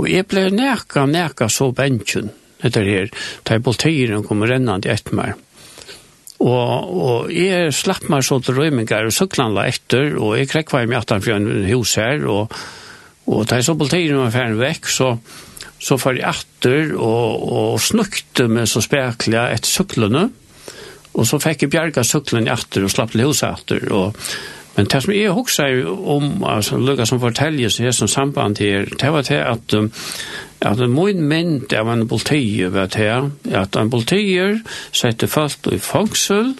Og 0.00 0.08
jeg 0.10 0.26
ble 0.26 0.48
neka, 0.50 1.06
neka 1.06 1.46
så 1.52 1.70
bensjen 1.76 2.32
etter 2.62 2.86
her, 2.86 3.10
da 3.46 3.58
politieren 3.62 4.24
kom 4.26 4.42
rennende 4.46 4.90
etter 4.90 5.14
meg. 5.18 5.38
Og, 6.42 6.90
og 7.06 7.30
jeg 7.30 7.70
slapp 7.74 8.08
meg 8.10 8.24
så 8.26 8.40
til 8.42 8.58
røymingar 8.58 9.06
og 9.06 9.14
søklanla 9.14 9.68
etter, 9.70 10.16
og 10.18 10.34
jeg 10.38 10.50
krekk 10.50 10.74
var 10.74 10.90
i 10.90 10.98
atan 10.98 11.22
fra 11.22 11.38
en 11.38 11.66
hus 11.68 11.94
her, 12.00 12.26
og, 12.26 12.54
og 13.30 13.46
da 13.46 13.60
jeg 13.60 13.68
så 13.68 13.78
politieren 13.78 14.24
var 14.24 14.34
ferdig 14.34 14.58
vekk, 14.58 14.90
så, 14.90 15.12
så 15.78 15.98
far 16.02 16.18
jeg 16.18 16.26
etter 16.26 16.94
og, 16.96 17.46
og 17.46 17.82
snukte 17.82 18.48
meg 18.50 18.66
så 18.70 18.82
spekla 18.82 19.52
etter 19.54 19.70
søklene, 19.70 20.24
og 20.26 20.42
Og 21.12 21.28
så 21.28 21.38
fikk 21.42 21.66
jeg 21.66 21.72
bjerga 21.74 22.04
suklen 22.06 22.48
etter 22.50 22.86
og 22.86 22.92
slapp 22.92 23.12
til 23.12 23.26
huset 23.26 23.48
etter. 23.50 23.86
Og, 23.92 24.16
men 24.76 24.88
det 24.88 25.02
som 25.04 25.12
jeg 25.12 25.34
husker 25.36 25.82
om, 25.88 26.44
altså, 26.48 26.78
Lukas 26.80 27.12
som 27.12 27.20
forteller 27.20 27.72
seg 27.72 27.92
som 27.96 28.08
samband 28.08 28.62
her, 28.62 28.88
det 28.88 29.12
var 29.12 29.26
til 29.28 29.42
at, 29.44 29.76
at 30.64 30.84
min 30.88 31.24
mynd 31.28 31.74
av 31.76 31.92
en 31.92 32.06
politier 32.08 32.72
var 32.72 32.88
til 32.94 33.32
at 33.52 33.76
en 33.76 33.92
politier 33.92 34.62
sette 34.92 35.28
fast 35.28 35.68
i 35.68 35.80
fangsel. 35.82 36.54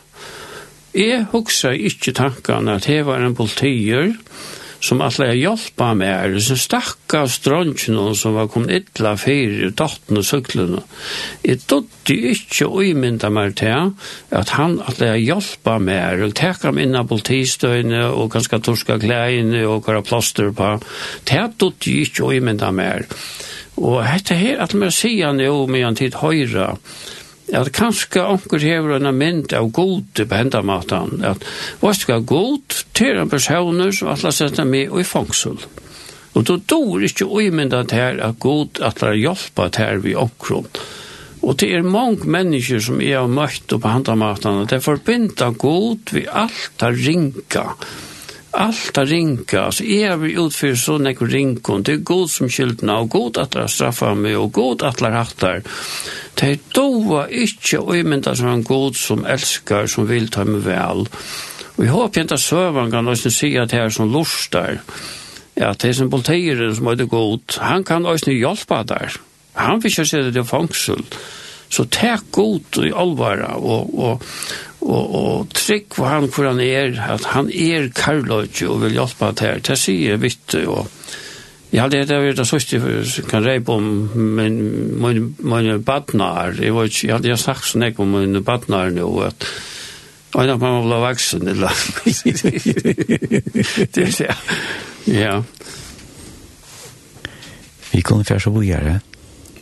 Jeg 0.93 1.25
husker 1.33 1.73
ikke 1.73 2.13
tanken 2.13 2.69
at 2.69 2.85
det 2.85 3.07
var 3.09 3.25
en 3.25 3.35
politier, 3.35 4.13
som 4.83 5.03
alle 5.05 5.29
har 5.31 5.39
hjulpet 5.39 5.99
med 5.99 6.11
er, 6.11 6.37
så 6.43 6.57
stakka 6.59 7.23
strøntjen 7.31 7.99
som 8.19 8.35
var 8.35 8.51
kommet 8.51 8.83
ytla 8.83 9.15
fyrir 9.21 9.69
i 9.69 9.71
dotten 9.79 10.19
og 10.19 10.27
syklene. 10.27 10.83
Jeg 11.47 11.63
dotte 11.71 12.17
ikke 12.33 12.67
å 12.67 12.83
imynda 12.85 13.31
meg 13.31 13.55
til 13.63 13.93
at 14.35 14.55
han 14.57 14.81
alle 14.83 15.13
har 15.15 15.23
hjulpet 15.23 15.87
med 15.87 16.01
er, 16.01 16.27
og 16.27 16.37
teka 16.39 16.75
meg 16.75 16.89
inn 16.89 16.99
av 16.99 17.09
politistøyene 17.13 18.05
og 18.11 18.33
ganske 18.35 18.61
torska 18.67 18.99
klæene 19.03 19.63
og 19.69 19.85
kora 19.87 20.03
plaster 20.03 20.51
på. 20.57 20.75
Det 21.31 21.47
dotte 21.63 21.95
ikke 22.03 22.27
å 22.27 22.35
imynda 22.41 22.73
meg. 22.75 23.07
Og 23.81 24.03
dette 24.05 24.37
her, 24.37 24.59
at 24.61 24.75
man 24.77 24.93
sier 24.93 25.31
han 25.31 25.41
jo 25.41 25.65
med 25.71 25.87
en 25.87 25.99
tid 25.99 26.19
høyre, 26.21 26.75
at 27.53 27.73
kanskje 27.77 28.25
onker 28.25 28.65
hever 28.65 28.97
en 28.97 29.11
mynd 29.17 29.53
av 29.57 29.71
god 29.77 30.19
på 30.19 30.39
henda 30.39 30.63
matan, 30.65 31.21
at 31.25 31.45
hva 31.83 31.93
skal 31.97 32.25
god 32.25 32.83
til 32.97 33.21
en 33.21 33.33
person 33.33 33.85
som 33.93 34.13
alle 34.15 34.33
setter 34.33 34.69
med 34.69 34.91
og 34.91 35.03
i 35.03 35.07
fangsel. 35.07 35.61
Og 36.33 36.45
då 36.49 36.57
dår 36.57 37.05
ikke 37.05 37.29
uimynda 37.29 37.85
her 37.93 38.21
at 38.25 38.39
god 38.41 38.81
atla 38.81 39.13
hjelpa 39.13 39.69
her 39.77 40.01
vi 40.01 40.15
omkron. 40.17 40.69
Og 41.43 41.59
det 41.59 41.73
er 41.75 41.83
mange 41.83 42.25
mennesker 42.31 42.81
som 42.81 43.01
er 43.03 43.19
har 43.19 43.29
møtt 43.29 43.69
på 43.69 43.89
handa 43.89 44.15
matan, 44.15 44.63
at 44.63 44.71
det 44.71 44.85
forbinda 44.85 45.51
god 45.51 46.15
vi 46.15 46.25
alt 46.31 46.81
har 46.81 46.97
ringa, 46.97 47.67
allt 48.53 48.99
att 48.99 49.09
ringa, 49.09 49.61
Alltså 49.61 49.85
är 49.85 50.17
vi 50.17 50.33
utför 50.33 50.75
så 50.75 50.99
nekker 50.99 51.27
rinkon, 51.27 51.83
det 51.83 51.93
är 51.93 51.97
god 51.97 52.31
som 52.31 52.49
skyldna, 52.49 52.99
och 52.99 53.11
god 53.11 53.39
att 53.39 53.51
det 53.51 53.63
er 53.63 53.67
straffa 53.67 54.15
meg, 54.15 54.37
og 54.37 54.53
god 54.53 54.83
att 54.83 54.99
det 54.99 55.05
rattar. 55.05 55.55
hattar. 55.55 55.63
Det 56.35 56.51
er 56.51 56.59
doa 56.75 57.27
inte 57.29 57.77
øymynda 57.77 58.35
som 58.35 58.49
en 58.49 58.65
god 58.65 58.97
som 58.97 59.27
älskar 59.27 59.87
som 59.87 60.09
vill 60.09 60.29
ta 60.29 60.45
mig 60.45 60.61
väl. 60.61 61.09
Och 61.77 61.85
jag 61.85 61.93
hoppas 61.93 62.17
inte 62.17 62.35
att 62.35 62.41
sövan 62.41 62.91
kan 62.91 63.09
också 63.09 63.31
säga 63.31 63.63
att 63.63 63.71
det 63.71 63.77
är 63.77 63.91
som 63.91 64.13
lustar, 64.13 64.81
ja, 65.55 65.75
det 65.79 65.89
är 65.89 65.93
som 65.93 66.11
politieren 66.11 66.77
som 66.77 66.87
är 66.87 66.97
det 66.97 67.05
god, 67.05 67.41
han 67.59 67.85
kan 67.85 68.07
också 68.07 68.31
hjälpa 68.31 68.83
där. 68.83 69.13
Han 69.53 69.81
vill 69.81 69.93
inte 69.93 70.07
säga 70.07 70.23
det 70.23 70.41
är 70.41 70.45
fangsel. 70.45 71.03
Så 71.69 71.85
takk 71.85 72.23
god 72.31 72.65
i 72.85 72.93
allvara 72.93 73.55
och, 73.55 74.05
och, 74.05 74.23
og, 74.83 75.15
og 75.15 75.53
trygg 75.55 75.97
hvor 75.97 76.11
han 76.11 76.29
hvor 76.29 76.49
han 76.51 76.61
er, 76.61 76.97
at 77.15 77.29
han 77.33 77.51
er 77.51 77.89
karløyge 77.97 78.69
og 78.69 78.83
vil 78.85 78.99
hjelpe 78.99 79.33
til 79.39 79.49
her. 79.49 79.63
Det 79.63 79.79
sier 79.79 80.15
jeg 80.15 80.23
vidt, 80.23 80.57
og 80.67 80.89
jeg 81.73 81.81
hadde 81.81 82.03
det 82.05 82.19
vært 82.21 82.41
det 82.41 82.49
sørste 82.49 82.81
for 82.83 83.29
kan 83.31 83.47
reipe 83.47 83.73
om 83.73 83.87
min, 84.15 84.59
min, 85.01 85.29
min 85.41 85.85
badnar. 85.85 86.59
Jeg, 86.61 86.75
var 86.77 86.91
ikke, 86.91 87.07
jeg 87.07 87.15
hadde 87.17 87.39
sagt 87.41 87.71
sånn 87.71 87.87
ikke 87.89 88.05
om 88.05 88.19
min 88.19 88.43
badnar 88.45 88.93
nå, 88.93 89.09
at 89.25 89.49
Og 90.33 90.49
da 90.49 90.57
man 90.57 90.87
bli 90.87 90.99
vaksen, 91.03 91.49
eller? 91.49 91.77
det 93.95 94.05
er 94.05 94.15
det, 94.17 94.37
ja. 95.13 95.43
Vi 97.93 98.01
kunne 98.01 98.25
først 98.25 98.49
og 98.49 98.55
bojere. 98.57 98.95
Ja. 98.95 99.12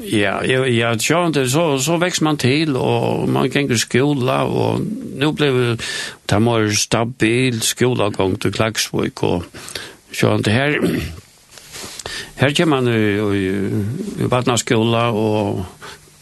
Ja, 0.03 0.45
ja, 0.45 0.67
ja, 0.67 0.99
tjant, 0.99 1.37
så, 1.51 1.79
så 1.79 1.97
växer 1.97 2.25
man 2.25 2.37
till 2.37 2.77
och 2.77 3.29
man 3.29 3.51
gänger 3.51 3.77
skola 3.77 4.45
och 4.45 4.81
nu 5.17 5.33
blev 5.33 5.79
det 6.27 6.39
mer 6.39 6.71
stabil 6.71 7.61
skolagång 7.61 8.37
till 8.37 8.53
Klaxvik 8.53 9.23
och 9.23 9.45
tjant, 10.13 10.47
här, 10.47 10.81
här 12.35 12.51
kan 12.51 12.69
man 12.69 12.87
ju 12.87 13.37
i 14.19 14.25
vattnaskola 14.25 15.11
och 15.11 15.65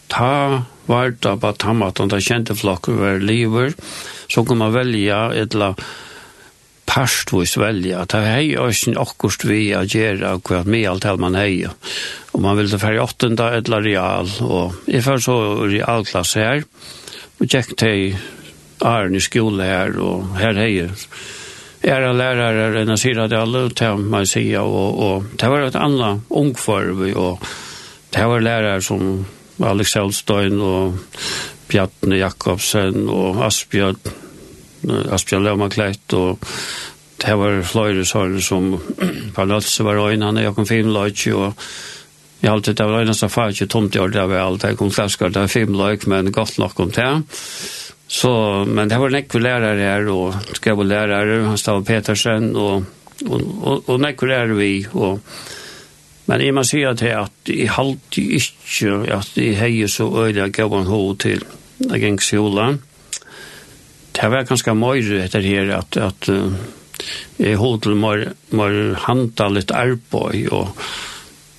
ta 0.07 0.63
vart 0.85 1.21
på 1.21 1.53
tammat 1.53 1.99
och 1.99 2.09
ta 2.09 2.19
kjente 2.19 2.55
flokker 2.55 2.91
var 2.91 3.19
lever 3.19 3.73
så 4.27 4.45
kan 4.45 4.57
man 4.57 4.73
välja 4.73 5.33
ett 5.33 5.53
la 5.53 5.75
pastvis 6.89 7.55
velja. 7.59 8.03
Det 8.09 8.21
hei 8.25 8.55
òsken 8.57 8.97
okkurst 8.99 9.45
vi 9.45 9.69
a 9.77 9.83
gjerra 9.85 10.37
hva 10.41 10.63
mi 10.65 10.81
alt 10.89 11.05
hel 11.05 11.21
man 11.21 11.37
hei. 11.37 11.61
Og 12.33 12.41
man 12.41 12.57
ville 12.57 12.81
færre 12.81 13.03
åttenda 13.05 13.51
etla 13.59 13.81
real. 13.85 14.29
Og 14.41 14.79
jeg 14.89 15.05
fær 15.05 15.21
så 15.21 15.37
realklass 15.69 16.35
her. 16.39 16.65
Og 17.39 17.47
tjekk 17.47 17.75
til 17.79 18.17
Arne 18.85 19.19
i 19.19 19.23
skole 19.23 19.65
her, 19.67 19.97
og 19.99 20.37
her 20.39 20.55
hei 20.55 20.87
er 21.79 22.03
a 22.03 22.11
lærare 22.11 22.81
enn 22.81 22.91
a 22.91 22.97
sira 22.99 23.27
det 23.31 23.37
alle 23.39 23.69
til 23.75 24.01
man 24.11 24.27
sier, 24.27 24.63
og, 24.63 24.99
og 24.99 25.27
det 25.39 25.49
var 25.51 25.63
et 25.63 25.77
anna 25.79 26.09
ungforv, 26.29 27.05
og 27.15 27.45
det 28.11 28.25
var 28.27 28.43
lærare 28.43 28.81
som 28.83 29.25
Alex 29.63 29.95
Elstein 29.99 30.59
og 30.63 30.99
Bjartne 31.69 32.19
Jakobsen 32.19 33.07
og 33.07 33.39
Asbjørn 33.47 33.99
Asbjørn 34.87 35.45
Løvmakleit, 35.45 36.13
og 36.15 36.39
det 37.19 37.35
var 37.41 37.61
flere 37.67 38.05
sånne 38.07 38.41
som 38.43 38.71
Palazzo 39.35 39.85
var 39.87 39.99
øyne, 40.05 40.25
han 40.25 40.39
er 40.39 40.49
Jakob 40.49 40.69
Finnløyke, 40.69 41.35
og 41.35 41.65
jeg 42.39 42.47
har 42.47 42.55
alltid, 42.55 42.77
det 42.79 42.87
var 42.87 43.03
øyne 43.03 43.17
som 43.17 43.31
far 43.33 43.51
ikke 43.51 43.67
tomt 43.67 43.95
i 43.95 43.99
år, 43.99 44.13
det 44.15 44.25
var 44.31 44.45
alt, 44.45 44.63
jeg 44.63 44.79
kom 44.79 44.91
klasker, 44.95 45.33
det 45.33 45.43
var 45.43 45.51
Finnløyke, 45.51 46.09
men 46.09 46.31
godt 46.31 46.57
nok 46.61 46.79
om 46.79 46.91
det. 46.95 47.11
Så, 48.09 48.31
men 48.65 48.89
det 48.89 48.97
var 48.97 49.13
nekve 49.13 49.43
lærere 49.43 49.83
her, 49.83 50.07
og 50.09 50.55
skrev 50.57 50.81
lærere, 50.87 51.43
han 51.45 51.59
stav 51.61 51.83
Petersen, 51.85 52.55
og, 52.55 52.85
og, 53.27 53.39
og, 53.61 53.89
og 53.89 53.99
nekve 54.01 54.31
lærere 54.31 54.57
vi, 54.57 54.73
og 54.93 55.19
Men 56.29 56.43
jeg 56.45 56.53
må 56.53 56.61
si 56.67 56.83
at 56.85 57.01
jeg, 57.01 57.17
at 57.17 57.49
jeg 57.49 57.71
halte 57.73 58.21
ikke 58.21 59.15
at 59.15 59.31
jeg 59.39 59.55
heier 59.57 59.89
så 59.89 60.05
øyne 60.27 60.51
gav 60.53 60.75
han 60.75 60.85
hod 60.85 61.15
til 61.23 61.41
jeg 61.79 62.01
gikk 62.03 62.21
skolen 62.21 62.81
det 64.17 64.29
var 64.31 64.47
ganske 64.49 64.75
mye 64.75 65.21
etter 65.23 65.45
her 65.45 65.71
at, 65.77 65.97
at 65.97 66.29
uh, 66.31 66.53
jeg 67.39 67.59
holdt 67.59 67.85
til 67.87 67.99
mer, 67.99 68.25
mer 68.55 68.75
handla 69.05 69.49
litt 69.55 69.71
arbeid, 69.75 70.49
og 70.51 70.73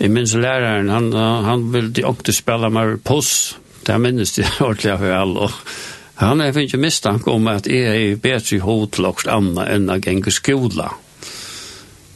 jeg 0.01 0.13
minns 0.13 0.35
læreren, 0.37 0.91
han, 0.93 1.13
han 1.13 1.69
ville 1.73 1.93
ikke 2.05 2.35
spille 2.37 2.71
mer 2.73 2.97
puss, 3.05 3.57
det 3.87 3.97
minnes 4.01 4.37
jeg 4.39 4.51
ordentlig 4.67 4.93
av 4.97 5.07
alle, 5.09 5.49
og 5.49 6.21
han 6.21 6.43
har 6.45 6.59
ikke 6.61 6.81
mistanke 6.81 7.33
om 7.33 7.49
at 7.49 7.69
jeg 7.71 8.11
er 8.13 8.19
bedre 8.21 8.59
i 8.59 8.61
hodet 8.61 8.99
til 8.99 9.31
annet 9.33 9.71
enn 9.73 9.89
å 9.89 9.97
gjenge 9.97 10.35
skolen. 10.37 10.99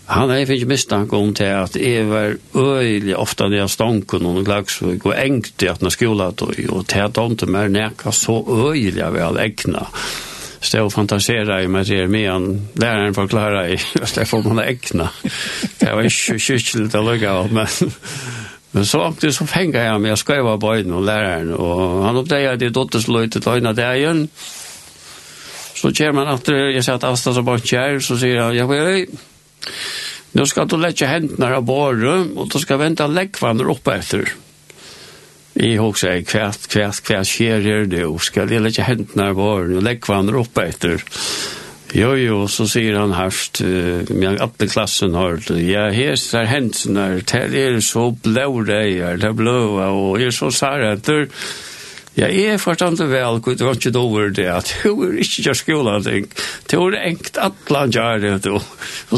Han 0.07 0.31
har 0.31 0.45
finnes 0.45 0.69
mistanke 0.69 1.17
om 1.17 1.33
til 1.37 1.49
at 1.49 1.77
jeg 1.81 2.05
var 2.11 2.35
øyelig 2.55 3.17
ofte 3.17 3.49
når 3.49 3.63
jeg 3.63 3.73
stanken 3.73 4.27
og 4.29 4.43
glagsvig 4.45 5.01
og 5.07 5.15
engt 5.17 5.65
i 5.65 5.71
at 5.73 5.83
når 5.83 5.95
skolen 5.97 6.37
tog, 6.37 6.55
og 6.69 6.87
til 6.89 7.07
at 7.07 7.21
han 7.21 7.37
til 7.41 7.53
meg 7.55 7.73
nekka 7.73 8.13
så 8.13 8.37
øyelig 8.45 9.03
av 9.03 9.17
all 9.17 9.41
egna. 9.41 9.87
Så 10.65 10.79
jeg 10.79 10.93
fantasera 10.93 11.61
i 11.61 11.69
meg 11.69 11.89
til 11.89 12.09
meg 12.09 12.29
han, 12.29 12.49
læreren 12.81 13.17
forklarer 13.17 13.75
i, 13.75 13.79
at 14.01 14.17
jeg 14.17 14.29
får 14.29 14.47
man 14.49 14.65
egna. 14.65 15.11
Det 15.81 15.93
var 15.93 16.09
ikke 16.09 16.39
kyrkjelig 16.41 16.91
til 16.91 17.01
å 17.01 17.07
lukke 17.11 17.37
av, 17.41 17.53
men... 17.53 18.03
Men 18.75 18.83
så 18.91 19.05
åkte 19.07 19.29
så 19.31 19.45
fenga 19.47 19.85
jeg 19.85 19.99
med, 20.03 20.11
jeg 20.11 20.19
skrev 20.19 20.49
av 20.51 20.57
bøyden 20.59 20.97
og 20.99 21.05
læreren, 21.07 21.53
og 21.55 22.01
han 22.09 22.17
oppdaget 22.19 22.57
at 22.57 22.63
jeg 22.65 22.75
dottes 22.75 23.05
løyte 23.07 23.39
til 23.39 23.53
øynene 23.53 23.71
der 23.79 23.93
igjen. 23.95 24.25
Så 25.79 25.93
kommer 25.95 26.27
han 26.27 26.41
at 26.41 26.51
jeg 26.51 26.83
sier 26.83 26.99
at 26.99 27.07
Asta 27.07 27.31
så 27.37 27.45
bare 27.47 27.63
kjær, 27.63 28.01
så 28.03 28.19
sier 28.19 28.43
han, 28.43 28.57
jeg, 28.59 29.07
Nu 30.33 30.47
ska 30.47 30.65
du 30.65 30.77
lägga 30.77 31.07
hendene 31.07 31.57
av 31.57 31.63
borre 31.63 32.25
och 32.37 32.49
du 32.49 32.59
ska 32.59 32.77
vänta 32.77 33.07
läggvannar 33.07 33.71
upp 33.71 33.89
efter. 33.89 34.33
I 35.55 35.77
hok 35.77 35.99
säger 35.99 36.25
hva, 36.27 36.49
hva, 36.75 36.89
hva 36.91 37.25
skjer 37.25 37.61
her 37.61 37.85
nu. 37.87 38.19
Ska 38.19 38.47
jeg 38.51 38.63
lägga 38.63 38.83
hendene 38.85 39.29
av 39.29 39.35
borre 39.35 39.77
och 39.77 39.83
leggvannet 39.83 40.35
upp 40.35 40.59
efter. 40.59 41.05
Jo, 41.93 42.17
jo, 42.17 42.49
så 42.49 42.67
säger 42.69 42.95
han 42.95 43.13
härst, 43.13 43.61
men 44.09 44.41
alle 44.41 44.69
klassen 44.69 45.15
har 45.15 45.39
ja, 45.55 45.91
här 45.91 46.35
är 46.35 46.45
hendene, 46.45 47.23
det 47.31 47.55
er 47.55 47.81
så 47.81 48.11
blå 48.11 48.63
det 48.67 48.83
är, 48.83 49.17
det 49.17 49.29
er 49.29 49.33
blå 49.33 49.79
och 49.79 50.21
jeg 50.21 50.27
är 50.27 50.31
så 50.31 50.51
sarheter. 50.51 51.21
Ja 51.21 51.74
Ja, 52.15 52.29
jeg 52.31 52.61
forstand 52.63 53.01
det 53.01 53.09
vel, 53.11 53.41
gud, 53.43 53.57
det 53.59 53.67
var 53.67 53.75
ikke 53.75 53.91
dover 53.91 54.29
det, 54.31 54.45
at 54.47 54.69
du 54.85 55.01
er 55.03 55.17
ikke 55.19 55.43
til 55.49 55.57
skolen, 55.59 56.05
ting. 56.07 56.29
Det 56.71 56.79
var 56.79 56.95
enkt 57.01 57.41
at 57.43 57.73
land 57.75 57.97
gjør 57.97 58.23
det, 58.23 58.35
du. 58.45 58.61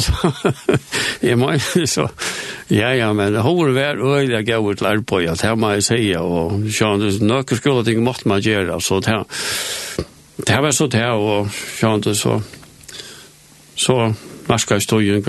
Så, 0.01 0.31
Jeg 1.23 1.37
må 1.37 1.51
så, 1.61 2.07
ja, 2.73 2.95
ja, 2.97 3.11
men 3.13 3.37
hår 3.37 3.75
var 3.77 4.01
øyla 4.01 4.41
gav 4.49 4.65
ut 4.65 4.81
lær 4.81 5.05
på, 5.05 5.21
ja, 5.27 5.37
det 5.37 5.53
må 5.61 5.75
jeg 5.75 5.85
si, 5.85 6.01
og 6.17 6.65
sånn, 6.73 7.05
noen 7.29 7.61
skolen 7.61 7.85
ting 7.85 8.01
måtte 8.05 8.33
man 8.33 8.41
gjøre, 8.41 8.81
så 8.81 9.03
det, 9.05 9.19
det 10.49 10.59
var 10.65 10.73
så 10.73 10.89
det, 10.89 11.05
og 11.13 11.53
sånn, 11.53 12.09
så, 12.17 12.41
så, 13.77 14.01
marska 14.49 14.81
i 14.81 14.89
støyen, 14.89 15.25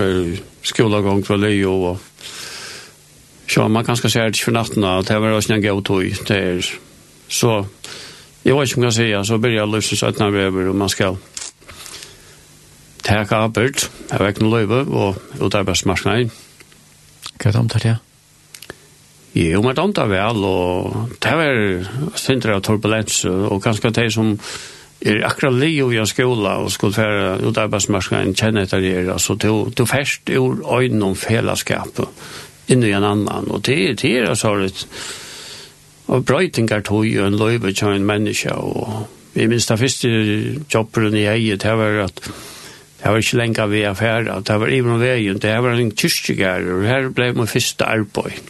skolegång 0.64 1.20
for 1.28 1.36
leio, 1.36 1.76
og, 1.92 2.28
så, 3.44 3.68
man 3.68 3.84
kan 3.84 4.00
skal 4.00 4.16
se 4.16 4.28
det 4.32 4.40
for 4.40 4.56
natten, 4.56 4.88
og 4.88 5.04
det 5.08 5.20
var 5.20 5.36
også 5.36 5.58
en 5.58 5.64
gav 5.68 5.84
tog, 5.84 6.08
det 6.28 6.44
er, 6.48 6.76
Så 7.28 7.64
jeg 8.44 8.56
vet 8.56 8.68
ikke 8.68 8.78
om 8.78 8.82
jag 8.82 8.94
säger 8.94 9.22
så 9.22 9.38
börjar 9.38 9.56
jeg 9.56 9.68
lyfta 9.68 9.96
sig 9.96 10.12
när 10.18 10.30
vi 10.30 10.40
över 10.40 10.72
man 10.72 10.88
skal 10.88 11.16
täcka 13.02 13.36
arbet 13.36 13.90
jeg 14.10 14.20
vet 14.20 14.28
ikke 14.34 14.44
noe 14.44 14.58
løyve, 14.58 14.84
og 14.88 15.16
utarbetsmarknaden. 15.40 16.30
Vad 17.38 17.46
är 17.46 17.52
det 17.52 17.58
om 17.58 17.68
det 17.68 17.84
ja? 17.84 17.96
Jo, 19.34 19.62
men 19.62 19.76
det 19.76 19.98
er 19.98 20.08
vel, 20.08 20.44
og 20.44 21.10
det 21.22 21.32
er 21.32 21.84
sindre 22.16 22.56
av 22.56 22.62
turbulens, 22.64 23.24
og 23.24 23.62
ganske 23.62 23.90
det 23.90 24.08
som 24.12 24.32
er 25.00 25.20
akkurat 25.26 25.54
li 25.54 25.76
leo 25.76 25.90
i 25.92 26.06
skola 26.06 26.56
og 26.58 26.72
skulle 26.72 26.96
fære 26.96 27.46
ut 27.46 27.58
arbeidsmarskene 27.58 28.34
kjenne 28.34 28.64
etter 28.66 28.80
det, 28.82 29.12
altså 29.12 29.34
du, 29.34 29.70
du 29.70 29.84
først 29.86 30.30
ur 30.30 30.64
øynene 30.80 31.12
om 31.12 31.16
fellesskapet 31.16 32.08
inni 32.68 32.90
en 32.90 33.04
annan, 33.04 33.50
og 33.50 33.62
det, 33.66 34.00
det 34.02 34.16
er 34.18 34.34
så 34.34 34.54
litt, 34.58 34.86
og 36.08 36.24
brøytingar 36.24 36.84
tog 36.88 37.06
jo 37.06 37.26
en 37.26 37.36
løyve 37.36 37.72
til 37.72 37.94
en 37.94 38.06
menneske, 38.08 38.52
og 38.52 39.08
vi 39.34 39.46
minst 39.46 39.68
det 39.68 39.78
første 39.78 40.08
jobberen 40.74 41.16
i 41.16 41.26
eget, 41.28 41.62
det 41.62 41.74
var 41.78 42.04
at 42.06 42.22
det 42.98 43.12
var 43.12 43.20
ikke 43.22 43.36
lenge 43.38 43.68
vi 43.70 43.82
affæra, 43.86 44.40
det 44.40 44.60
var 44.60 44.72
even 44.74 45.00
veien, 45.00 45.38
det 45.38 45.54
var 45.62 45.76
en 45.78 45.92
kyrkjegær, 45.94 46.64
og 46.74 46.86
her 46.88 47.10
ble 47.14 47.32
min 47.36 47.46
første 47.46 47.84
arbeid. 47.86 48.40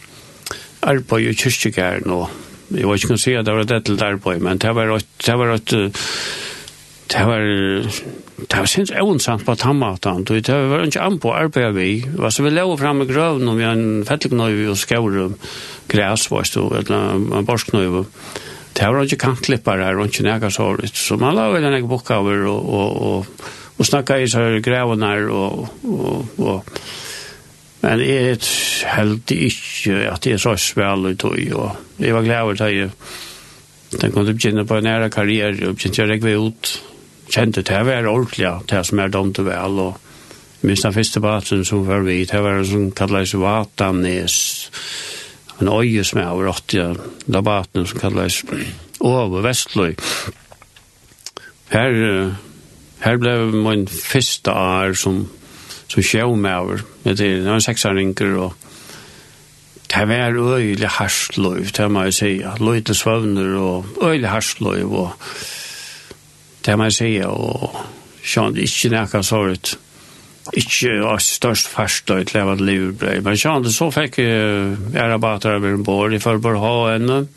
Arbeid 0.81 1.27
i 1.29 1.35
kyrkjegær 1.37 2.07
nå. 2.09 2.23
Jeg 2.71 2.87
var 2.87 2.97
ikke 2.97 3.11
kan 3.11 3.21
si 3.21 3.33
at 3.37 3.45
det 3.45 3.53
var 3.53 3.65
et 3.65 3.75
etter 3.75 4.05
arbeid, 4.05 4.41
men 4.45 4.57
det 4.57 4.73
var 4.75 4.95
et, 4.95 5.05
det 5.25 5.37
var 5.37 5.53
et, 5.53 5.75
det 7.09 7.25
var 7.25 7.41
det 8.39 8.57
var 8.57 8.67
sinns 8.69 8.91
evensamt 8.93 9.45
på 9.45 9.55
tammatan 9.57 10.23
det 10.27 10.47
var 10.47 10.85
ikke 10.85 11.01
an 11.01 11.17
på 11.21 11.33
arbeid 11.33 11.73
vi 11.75 11.89
var 12.21 12.33
så 12.33 12.45
vi 12.45 12.53
lå 12.53 12.77
fram 12.77 13.01
i 13.01 13.09
grøven 13.09 13.49
og 13.49 13.57
vi 13.57 13.65
har 13.65 13.77
en 13.77 14.05
fettelknøy 14.05 14.69
og 14.69 14.77
skår 14.77 15.17
græs 15.89 16.29
var 16.31 16.47
stå 16.47 16.67
eller 16.81 17.43
borsknøy 17.47 18.03
det 18.77 18.87
var 18.87 19.03
ikke 19.03 19.23
kantklippar 19.25 19.81
her 19.83 19.97
og 19.97 20.11
ikke 20.11 20.27
nega 20.27 20.51
så 20.53 20.71
så 20.93 21.17
man 21.17 21.35
la 21.35 21.49
vel 21.49 21.65
en 21.65 21.89
bukka 21.89 22.21
over 22.21 22.45
og, 22.47 22.69
og, 22.79 23.01
og, 23.09 23.25
og 23.77 23.85
snakka 23.85 24.19
i 24.21 24.27
så 24.29 24.45
græven 24.63 25.03
her 25.03 25.29
og, 25.29 25.69
og, 25.83 26.25
og 26.37 26.79
men 27.81 28.01
jeg 28.03 28.37
held 28.91 29.31
ikke 29.31 29.97
at 30.11 30.25
jeg 30.27 30.39
så 30.39 30.55
svel 30.59 31.13
ut 31.13 31.25
og 31.25 31.39
jeg 31.39 32.13
var 32.13 32.23
glad 32.27 32.41
over 32.41 32.53
det 32.59 32.71
jeg 32.75 32.89
Den 33.89 34.11
kom 34.13 34.21
til 34.21 34.35
å 34.35 34.37
begynne 34.37 34.65
på 34.69 34.77
en 34.77 34.85
nære 34.85 35.09
karriere, 35.09 35.55
og 35.65 35.77
begynte 35.79 36.03
å 36.03 36.09
regve 36.11 36.35
ut, 36.37 36.73
kjente 37.29 37.63
det 37.65 37.79
var 37.85 38.07
ordentlig, 38.09 38.51
det 38.69 38.83
som 38.87 38.99
er 38.99 39.13
dømt 39.13 39.39
vel, 39.45 39.79
og 39.79 39.97
minst 40.61 40.85
den 40.85 40.95
første 40.95 41.21
baten 41.23 41.63
som 41.65 41.85
var 41.87 42.03
vi, 42.07 42.23
det 42.25 42.43
var 42.43 42.59
en 42.59 42.67
som 42.67 42.91
kallet 42.91 43.33
Vatanes, 43.33 44.35
en 45.61 45.71
øye 45.71 46.03
som 46.03 46.19
er 46.19 46.29
over 46.33 46.51
80, 46.51 46.99
da 47.27 47.41
baten 47.41 47.87
som 47.87 47.99
kalles 47.99 48.43
Åve 48.99 49.43
Vestløy. 49.43 49.93
Her, 51.69 52.31
her 52.99 53.19
ble 53.21 53.35
min 53.53 53.87
første 53.87 54.51
år 54.51 54.97
som, 54.97 55.21
som 55.87 56.03
sjømøver, 56.03 56.83
det 57.05 57.29
var 57.45 57.59
en 57.59 57.63
seksarringer, 57.63 58.35
og 58.35 58.57
Det 59.89 60.07
var 60.07 60.35
øyelig 60.37 60.87
harsløy, 60.87 61.65
det 61.77 61.91
må 61.91 62.03
jeg 62.03 62.13
si. 62.13 62.41
Løy 62.59 62.81
til 62.85 62.95
svøvner 62.95 63.55
og 63.57 63.85
øyelig 64.03 64.29
harsløy. 64.29 64.83
Og 64.83 65.15
det 66.65 66.75
man 66.79 66.91
sier, 66.93 67.29
og 67.29 67.77
sånn, 68.25 68.57
ikke 68.59 68.91
nekka 68.93 69.21
ut. 69.23 69.77
ikke 70.49 70.95
var 71.03 71.19
størst 71.21 71.67
fast 71.69 72.09
og 72.09 72.23
et 72.23 72.33
levet 72.33 72.63
ble. 72.97 73.21
men 73.21 73.37
sånn, 73.37 73.65
så 73.69 73.91
fikk 73.91 74.17
jeg 74.17 74.95
rabatter 74.95 75.57
over 75.59 75.75
en 75.75 75.83
bord 75.83 76.13
i 76.13 76.19
forbord 76.19 76.57
ha 76.57 76.73
henne, 76.93 77.27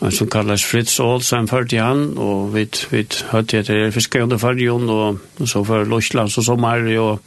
han 0.00 0.12
som 0.12 0.28
kalles 0.28 0.64
Fritz 0.64 0.98
Olsen 1.00 1.48
ført 1.48 1.72
i 1.72 1.80
han, 1.80 2.18
og 2.20 2.52
vi, 2.52 2.66
vi 2.90 3.06
hørte 3.30 3.62
etter 3.62 3.90
fiske 3.94 4.20
under 4.20 4.38
fargen, 4.38 4.90
og, 4.92 5.22
og 5.40 5.48
så 5.48 5.62
for 5.64 5.88
Lorslands 5.88 6.36
og 6.36 6.44
sommer, 6.44 6.84
og 7.00 7.22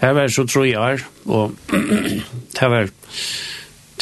her 0.00 0.16
var 0.16 0.32
så 0.32 0.46
tror 0.50 0.66
jeg, 0.66 1.04
og 1.26 1.54
her 2.60 2.72
var 2.72 2.90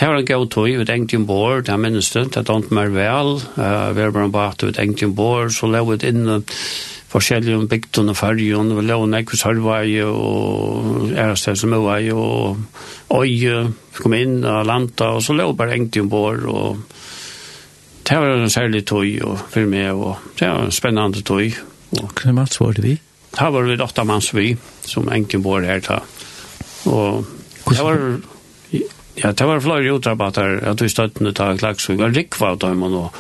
det 0.03 0.09
var 0.11 0.17
en 0.19 0.27
god 0.27 0.49
tog, 0.51 0.67
vi 0.67 0.85
tenkte 0.85 1.15
en 1.15 1.27
bår, 1.29 1.61
det 1.63 1.77
minnes 1.79 2.09
det, 2.11 2.25
det 2.35 2.41
tenkte 2.49 2.75
meg 2.75 2.91
vel, 2.91 3.37
uh, 3.55 3.91
vi 3.95 4.03
var 4.03 4.15
bare 4.17 4.27
en 4.27 4.33
bort, 4.35 4.65
vi 4.67 4.75
tenkte 4.75 5.07
en 5.07 5.13
bår, 5.15 5.53
så 5.55 5.69
lå 5.71 5.83
vi 5.93 5.99
inn 6.09 6.43
forskjellige 7.13 7.69
bygden 7.71 8.11
og 8.11 8.19
fargen, 8.19 8.73
vi 8.75 8.83
lå 8.83 8.97
nekk 9.13 9.31
hos 9.31 9.45
Hørvei 9.47 10.01
og 10.03 11.13
ærested 11.13 11.61
som 11.61 11.77
er 11.77 11.85
vei, 11.85 12.01
og 12.11 12.59
Øye, 13.15 13.61
vi 13.71 14.03
kom 14.03 14.17
inn 14.19 14.41
og 14.43 14.67
landa, 14.67 15.13
og 15.21 15.23
så 15.23 15.37
lå 15.39 15.47
vi 15.53 15.59
bare 15.61 15.77
tenkte 15.77 16.03
en 16.03 16.11
bår, 16.11 16.43
og 16.51 16.83
det 18.03 18.19
var 18.19 18.35
en 18.35 18.51
særlig 18.51 18.83
tog 18.91 19.07
og, 19.23 19.39
for 19.55 19.71
meg, 19.71 19.95
og 19.95 20.35
det 20.41 20.51
var 20.51 20.67
en 20.67 20.75
spennende 20.75 21.23
tog. 21.23 21.63
Hvordan 21.93 22.41
manns 22.41 22.59
var 22.59 22.75
det 22.75 22.89
vi? 22.89 22.99
Det 23.39 23.55
var 23.55 23.71
vi 23.71 23.79
åtta 23.87 24.09
manns 24.09 24.35
vi, 24.35 24.51
som 24.83 25.07
enken 25.15 25.47
bor 25.47 25.63
her 25.63 25.79
ta. 25.87 26.03
Og 26.91 27.23
det 27.71 27.79
var 27.87 28.03
Ja, 29.21 29.33
det 29.33 29.45
var 29.45 29.61
flere 29.61 29.93
utrabatter, 29.93 30.61
at 30.65 30.81
vi 30.81 30.89
støttene 30.89 31.35
ta 31.37 31.51
klagsvig, 31.59 31.99
og 32.01 32.17
rikva 32.17 32.55
av 32.55 32.63
dem, 32.63 32.83
og 32.89 33.13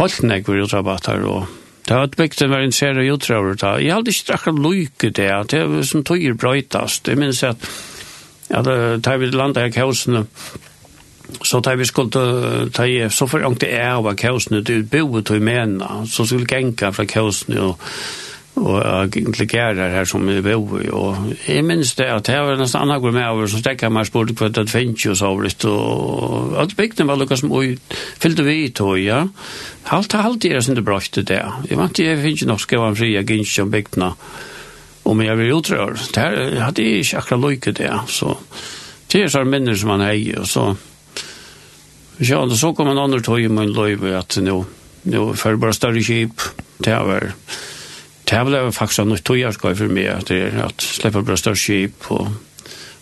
holdt 0.00 0.24
nek 0.26 0.48
var 0.48 0.64
utrabatter, 0.64 1.22
og 1.22 1.46
det 1.84 1.96
var 1.96 2.08
et 2.08 2.16
bygd 2.16 2.42
en 2.42 2.54
veldig 2.54 2.74
serie 2.74 3.12
utrabatter. 3.12 3.60
Ta. 3.60 3.72
Jeg 3.78 3.94
hadde 3.94 4.10
ikke 4.10 4.28
drakk 4.32 4.60
lykke 4.64 5.10
det, 5.10 5.30
at 5.30 5.50
det 5.52 5.64
var 5.70 5.82
som 5.86 6.04
tøyer 6.04 6.34
brøytast. 6.40 7.08
Jeg 7.08 7.20
minns 7.20 7.42
at, 7.44 7.68
at 8.50 8.70
da 9.04 9.16
vi 9.20 9.30
landet 9.30 9.68
i 9.68 9.74
kaosene, 9.74 10.24
så 11.44 11.60
da 11.60 11.74
vi 11.76 11.84
skulle 11.84 12.68
ta 12.72 12.86
i, 12.88 12.98
så 13.10 13.28
for 13.28 13.38
forangte 13.38 13.68
jeg 13.68 13.84
av 13.84 14.10
kaosene, 14.16 14.64
det 14.64 14.82
boet 14.90 15.30
og 15.30 15.44
mena, 15.44 16.02
så 16.08 16.26
skulle 16.26 16.48
genka 16.48 16.90
fra 16.96 17.04
kaosene, 17.04 17.60
og 17.60 17.78
og 18.54 19.16
egentlig 19.16 19.48
gærer 19.50 19.90
her 19.90 20.06
som 20.06 20.22
vi 20.28 20.38
bor 20.44 20.78
i, 20.78 20.86
og 20.94 21.32
jeg 21.48 21.64
minns 21.66 21.94
det 21.98 22.06
at 22.06 22.28
jeg 22.30 22.44
var 22.46 22.58
nesten 22.60 22.84
annen 22.84 23.02
går 23.02 23.14
med 23.16 23.26
over, 23.26 23.48
så 23.50 23.58
stekket 23.58 23.92
meg 23.92 24.06
spurte 24.06 24.36
hva 24.38 24.50
det 24.54 24.68
finnes 24.70 25.02
jo 25.02 25.16
så 25.18 25.32
litt, 25.42 25.66
og 25.66 26.54
alt 26.62 26.76
bygden 26.78 27.10
var 27.10 27.18
lukket 27.18 27.42
som 27.42 27.54
oi, 27.54 27.74
fyllte 28.22 28.46
vi 28.46 28.60
i 28.62 28.70
tog, 28.70 28.94
ja. 29.02 29.24
Halt 29.90 30.14
har 30.14 30.30
alltid 30.30 30.54
jeg 30.54 30.66
sin 30.68 30.78
det 30.78 30.86
brøkte 30.86 31.26
det. 31.26 31.42
Jeg 31.68 31.80
vant 31.80 31.98
ikke, 31.98 32.12
jeg 32.12 32.22
finnes 32.22 32.46
nok 32.52 32.62
skrevet 32.62 32.92
en 32.92 33.00
fri, 33.02 33.10
jeg 33.16 33.28
gikk 33.28 33.58
om 33.64 33.74
bygdene, 33.74 34.12
om 35.10 35.26
jeg 35.26 35.40
vil 35.42 35.52
utrør. 35.58 35.98
Det 35.98 36.22
her 36.22 36.64
hadde 36.68 36.86
jeg 36.86 37.02
ikke 37.02 37.20
akkurat 37.24 37.44
lukket 37.48 37.82
det, 37.82 37.92
så 38.08 38.38
det 39.10 39.26
er 39.26 39.34
sånn 39.34 39.50
minner 39.50 39.76
som 39.78 39.92
man 39.96 40.06
heier, 40.06 40.40
og 40.46 40.48
så, 40.48 40.70
ja, 42.22 42.38
og 42.38 42.54
så 42.54 42.70
kom 42.74 42.94
en 42.94 43.02
annen 43.02 43.22
tog 43.22 43.42
i 43.42 43.50
min 43.50 43.74
løyve 43.74 44.14
at 44.14 44.38
nå, 44.38 44.60
nå, 45.10 45.28
for 45.38 45.58
bare 45.58 45.74
større 45.74 46.06
kjip, 46.06 46.46
det 46.86 47.02
var, 47.02 47.32
det 48.34 48.38
här 48.38 48.44
blev 48.44 48.72
faktiskt 48.72 48.98
en 48.98 49.08
nytt 49.08 49.24
tojarskoj 49.24 49.74
för 49.74 49.88
mig 49.88 50.08
att, 50.08 50.30
att 50.64 50.80
slipper 50.80 51.20
bra 51.20 51.36
større 51.36 51.56
skip, 51.56 52.08
og 52.10 52.32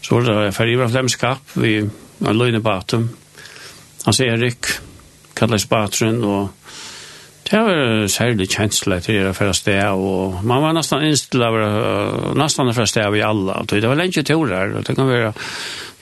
så 0.05 0.18
var 0.20 0.43
det 0.45 0.53
färgivra 0.53 0.89
flemskap, 0.89 1.55
vi 1.55 1.78
en 2.20 2.39
löjne 2.39 2.61
batum. 2.61 3.07
Sier 4.05 4.35
Erik 4.35 4.66
kallades 5.35 5.64
batrun 5.70 6.20
og 6.24 6.51
det 7.48 7.62
var 7.65 8.06
særlig 8.12 8.51
kjensle 8.51 9.01
til 9.01 9.24
det 9.24 9.32
förra 9.36 9.55
sted, 9.55 9.89
og 9.89 10.44
man 10.44 10.62
var 10.62 10.73
nästan 10.73 11.05
inställd 11.05 11.43
av 11.44 12.36
nästan 12.36 12.86
sted 12.86 13.06
av 13.06 13.16
i 13.16 13.23
alle, 13.23 13.52
og 13.52 13.70
det 13.70 13.89
var 13.89 13.94
länge 13.94 14.23
till 14.23 14.36
og 14.36 14.85
det 14.86 14.97
kan 14.97 15.09
være, 15.09 15.32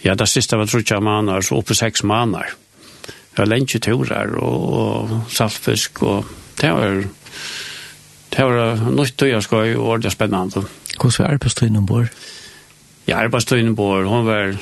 ja 0.02 0.14
det 0.14 0.28
siste 0.28 0.56
var 0.56 0.66
trutja 0.66 1.00
manar 1.00 1.40
så 1.40 1.54
oppe 1.54 1.74
seks 1.74 2.02
manar. 2.02 2.50
Det 3.06 3.38
var 3.38 3.46
länge 3.46 3.78
till 3.78 3.94
og, 3.94 4.74
og 4.74 5.20
saltfisk 5.28 6.02
og 6.02 6.24
det 6.60 6.72
var 6.72 7.04
Det 8.30 8.44
var 8.46 8.90
nytt 8.94 9.16
tøyerskøy, 9.18 9.74
og 9.76 10.02
det 10.02 10.10
var 10.10 10.14
spennende. 10.14 10.66
Hvordan 11.00 11.24
var 11.24 11.32
arbeidstøyene 11.34 11.78
ombord? 11.78 12.12
Ja, 13.08 13.24
arbeidstøyene 13.24 13.74
ombord, 13.74 14.06
hun 14.06 14.26
var... 14.26 14.54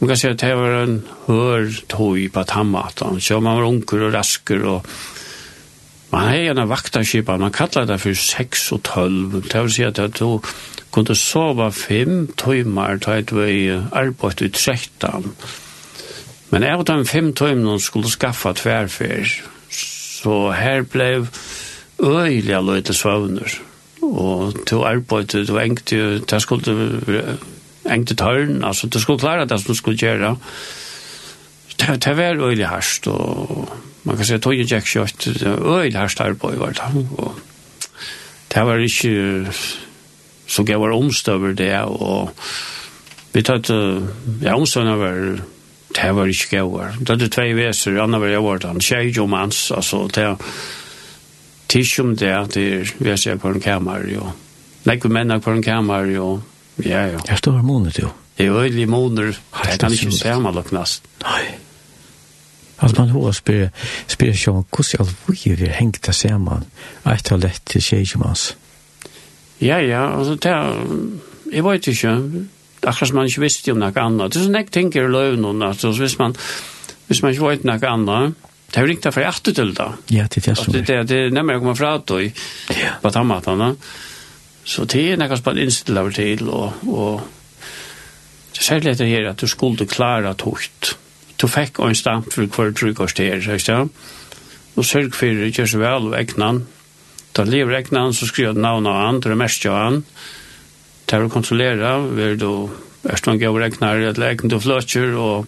Man 0.00 0.08
kan 0.08 0.16
si 0.16 0.28
at 0.28 0.40
det 0.40 0.54
var 0.54 0.82
en 0.84 1.00
hør 1.26 1.70
tøy 1.90 2.28
på 2.30 2.42
tammaten, 2.46 3.20
Så 3.20 3.40
man 3.40 3.56
var 3.56 3.66
unker 3.66 4.06
og 4.06 4.14
rasker 4.14 4.62
og 4.64 4.86
man 6.10 6.20
hade 6.20 6.42
gärna 6.42 6.64
vaktarkipa. 6.66 7.36
Man 7.36 7.52
kallar 7.52 7.86
det 7.86 8.00
for 8.00 8.14
6 8.14 8.72
og 8.72 8.82
12. 8.82 9.42
Det 9.52 9.62
vil 9.62 9.72
si 9.72 9.82
at 9.82 10.00
du 10.20 10.40
kunne 10.90 11.14
sova 11.14 11.70
5 11.70 12.28
timmar 12.36 12.96
då 12.96 13.10
jag 13.12 13.32
var 13.32 13.46
i 13.46 13.82
arbete 13.92 14.44
i 14.44 14.48
13. 14.48 15.34
Men 16.50 16.64
av 16.64 16.84
de 16.84 17.04
fem 17.04 17.32
tøymene 17.32 17.80
skulle 17.80 18.08
skaffa 18.08 18.52
tverfer, 18.52 19.42
Så 19.70 20.50
her 20.50 20.82
blev 20.82 21.26
øyelig 22.02 22.62
løyte 22.64 22.94
svøvner. 22.94 23.58
Og 24.02 24.54
to 24.66 24.82
arbeidet, 24.86 25.48
du 25.48 25.58
engte, 25.58 25.96
jo, 25.96 26.18
det 26.18 26.42
skulle 26.42 27.38
engte 27.88 28.14
tørn, 28.14 28.64
altså 28.64 28.86
du 28.86 29.00
skulle 29.00 29.18
klare 29.18 29.46
det 29.46 29.60
som 29.60 29.72
du 29.72 29.78
skulle 29.78 29.98
gjøre. 29.98 30.36
Det, 31.80 32.04
det 32.04 32.16
var 32.16 32.42
øyelig 32.46 32.66
hørst, 32.66 33.06
og 33.06 33.68
man 34.04 34.16
kan 34.16 34.26
si 34.26 34.34
at 34.34 34.42
tog 34.42 34.54
gikk 34.54 34.86
kjøtt, 34.86 35.28
det 35.40 35.50
var 35.50 35.82
øyelig 35.82 36.00
hørst 36.00 36.20
arbeid 36.20 36.58
var 36.58 36.74
det. 36.78 37.04
Og 37.18 37.38
det 38.54 38.66
var 38.66 38.82
ikke, 38.82 39.52
så 40.46 40.64
jeg 40.68 40.80
var 40.80 40.96
omstøver 40.96 41.52
det, 41.52 41.74
og 41.82 42.30
vi 43.34 43.42
tatt, 43.42 43.70
ja, 44.42 44.56
omstøvene 44.56 44.98
var 44.98 45.22
det 45.98 46.10
var 46.14 46.28
ikke 46.30 46.60
gøy. 46.60 46.98
Det 47.00 47.14
var 47.20 47.30
tvei 47.32 47.52
veser, 47.56 47.96
andre 48.00 48.20
var 48.20 48.32
jeg 48.32 48.44
var 48.44 48.60
den, 48.62 48.80
tjej 48.80 49.18
og 49.18 49.30
mans, 49.32 49.70
altså, 49.74 50.06
det 50.14 50.26
var 50.26 50.36
tisch 51.68 51.98
om 52.00 52.16
det 52.16 52.32
at 52.32 52.54
det 52.54 52.94
vi 52.98 53.16
ser 53.16 53.36
på 53.36 53.52
en 53.52 53.60
kammer 53.60 54.06
jo. 54.08 54.32
Nei, 54.88 54.96
vi 55.02 55.12
menn 55.12 55.40
på 55.40 55.52
en 55.52 55.62
kammer 55.62 56.08
jo. 56.12 56.40
Ja, 56.84 57.06
ja. 57.10 57.20
Jeg 57.28 57.38
står 57.38 57.62
måned 57.62 57.98
jo. 58.00 58.10
Det 58.38 58.46
er 58.46 58.54
øyelig 58.54 58.88
måneder. 58.88 59.38
Det 59.64 59.80
kan 59.80 59.92
ikke 59.92 60.12
se 60.14 60.34
meg 60.38 60.60
nast 60.72 61.08
Nei. 61.24 61.46
Altså 62.78 63.00
man 63.02 63.10
hår 63.10 63.32
spyr, 63.34 63.68
spyr 64.06 64.36
seg 64.38 64.54
om 64.54 64.66
hvordan 64.70 65.00
alvorlig 65.02 65.56
vi 65.58 65.66
er 65.66 65.74
hengt 65.80 66.08
av 66.08 66.14
sammen. 66.14 66.68
Et 67.10 67.28
har 67.28 67.40
lett 67.42 67.62
til 67.66 67.82
tjejkjumans. 67.82 68.52
Ja, 69.60 69.80
ja, 69.82 70.04
altså 70.18 70.36
det 70.38 70.52
er, 70.52 70.84
jeg 71.52 71.64
vet 71.64 71.86
ikke, 71.90 72.12
akkurat 72.82 73.14
man 73.14 73.26
ikke 73.26 73.42
visste 73.42 73.74
om 73.74 73.80
noe 73.82 73.90
annet. 73.98 74.30
Det 74.30 74.38
er 74.38 74.46
sånn 74.46 74.60
jeg 74.60 74.70
tenker 74.70 75.08
i 75.08 75.10
løvnene, 75.10 75.72
altså 75.72 75.90
hvis 75.98 76.14
man, 76.20 76.36
hvis 77.08 77.24
man 77.24 77.34
ikke 77.34 77.48
vet 77.50 77.66
noe 77.66 77.90
annet, 77.90 78.46
Det 78.70 78.80
har 78.80 78.86
ringt 78.86 79.14
för 79.14 79.20
att 79.20 79.44
du 79.44 79.52
till 79.52 79.74
då. 79.74 79.94
Ja, 80.06 80.26
det 80.34 80.48
är 80.48 80.54
så. 80.54 80.70
Det 80.70 81.02
det 81.02 81.30
nämmer 81.30 81.52
jag 81.52 81.62
kommer 81.62 81.74
från 81.74 82.02
då. 82.04 82.20
i 82.20 82.32
Vad 83.00 83.12
tomaterna. 83.12 83.68
då. 83.68 83.76
Så 84.64 84.84
det 84.84 85.12
är 85.12 85.16
något 85.16 85.38
spel 85.38 85.58
inställt 85.58 86.14
till 86.14 86.48
och 86.48 86.72
och 86.86 87.20
det 88.52 88.60
säger 88.64 88.82
lite 88.82 89.04
här 89.04 89.24
att 89.24 89.38
du 89.38 89.46
skulle 89.46 89.86
klara 89.86 90.34
tokt. 90.34 90.98
Du 91.36 91.48
fick 91.48 91.78
en 91.78 91.94
stamp 91.94 92.32
för 92.32 92.46
kvar 92.46 92.72
tryckost 92.72 93.18
här, 93.18 93.40
så 93.40 93.58
så. 93.58 93.88
Och 94.74 94.86
sörg 94.86 95.10
för 95.10 95.26
det 95.26 95.58
görs 95.58 95.74
väl 95.74 96.08
vägnan. 96.08 96.66
Ta 97.32 97.44
lever 97.44 97.72
räknan 97.72 98.14
så 98.14 98.26
skriver 98.26 98.52
du 98.52 98.60
namn 98.60 98.86
och 98.86 99.08
andra 99.08 99.34
mest 99.34 99.64
jag 99.64 99.86
an. 99.86 100.04
Tar 101.04 101.20
du 101.20 101.28
kontrollera, 101.28 101.98
vill 101.98 102.38
du 102.38 102.68
Erstånd 103.08 103.40
gav 103.40 103.56
regnar, 103.56 104.00
et 104.10 104.18
leken 104.18 104.50
du 104.50 104.58
fløtjer, 104.60 105.14
og 105.14 105.46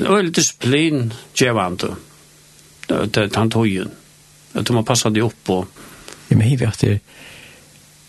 öll 0.00 0.32
disiplin 0.32 1.14
gevande. 1.34 1.96
Det 2.86 3.36
han 3.36 3.50
tog 3.50 3.66
ju. 3.66 3.86
Att 4.52 4.70
man 4.70 4.84
passade 4.84 5.20
upp 5.20 5.44
på. 5.44 5.66
Ja, 6.28 6.36
men 6.36 6.40
hiv 6.40 6.68
att 6.68 6.84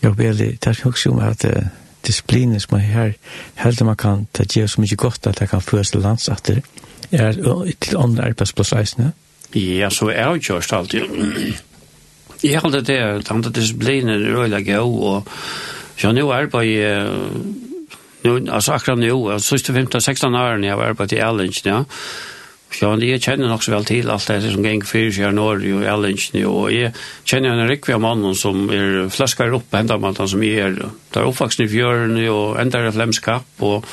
jag 0.00 0.10
vill 0.10 0.56
ta 0.58 0.74
också 0.84 1.10
om 1.10 1.18
att 1.18 1.44
disiplin 2.00 2.60
som 2.60 2.76
är 2.76 2.82
här 2.82 3.14
helt 3.54 3.80
man 3.80 3.96
kan 3.96 4.26
ta 4.26 4.44
ge 4.48 4.68
så 4.68 4.80
mycket 4.80 4.98
gott 4.98 5.26
att 5.26 5.36
det 5.36 5.46
kan 5.46 5.62
föras 5.62 5.90
till 5.90 6.00
lands 6.00 6.28
att 6.28 6.44
det 6.44 6.62
är 7.10 7.72
till 7.78 7.96
andra 7.96 8.24
arbetsplatsreisande. 8.24 9.12
Ja, 9.52 9.90
så 9.90 10.08
är 10.08 10.34
det 10.34 10.54
just 10.54 10.72
alltid. 10.72 11.02
Jag 12.40 12.60
håller 12.60 12.80
det, 12.80 13.30
att 13.30 13.54
disciplinen 13.54 14.08
är 14.08 14.28
öliga 14.28 14.82
och 14.82 15.28
Ja, 16.02 16.12
nu 16.12 16.32
arbeid 16.32 16.70
jeg 16.70 17.08
nu, 18.22 18.50
alltså 18.50 18.72
akkurat 18.72 18.98
nu, 18.98 19.12
alltså 19.12 19.56
sista 19.58 19.72
15, 19.72 20.00
16 20.00 20.34
år 20.34 20.56
när 20.56 20.68
jag 20.68 20.76
var 20.76 20.94
på 20.94 21.06
till 21.06 21.18
Erlingen, 21.18 21.52
ja. 21.64 21.84
Ja, 22.78 22.92
og 22.94 23.02
jeg 23.02 23.18
kjenner 23.24 23.50
nok 23.50 23.64
så 23.66 23.72
vel 23.74 23.86
til 23.88 24.10
alt 24.12 24.28
det 24.30 24.52
som 24.52 24.64
gikk 24.64 24.86
fyrir 24.86 25.10
siden 25.14 25.40
Norge 25.40 25.72
og 25.74 25.82
Ellingsen, 25.90 26.38
og 26.46 26.70
jeg 26.70 26.92
kjenner 27.26 27.56
en 27.56 27.68
rikvig 27.68 27.96
av 27.96 28.04
mannen 28.04 28.36
som 28.38 28.70
er 28.72 29.08
flaskar 29.10 29.56
opp, 29.56 29.74
enda 29.74 29.98
man 29.98 30.14
han 30.16 30.30
som 30.30 30.44
jeg 30.46 30.62
er, 30.68 30.78
der 31.10 31.26
oppvaksen 31.26 31.66
i 31.66 31.70
fjøren, 31.72 32.14
og 32.30 32.60
enda 32.62 32.84
er 32.84 32.94
flemskap, 32.94 33.48
og, 33.66 33.88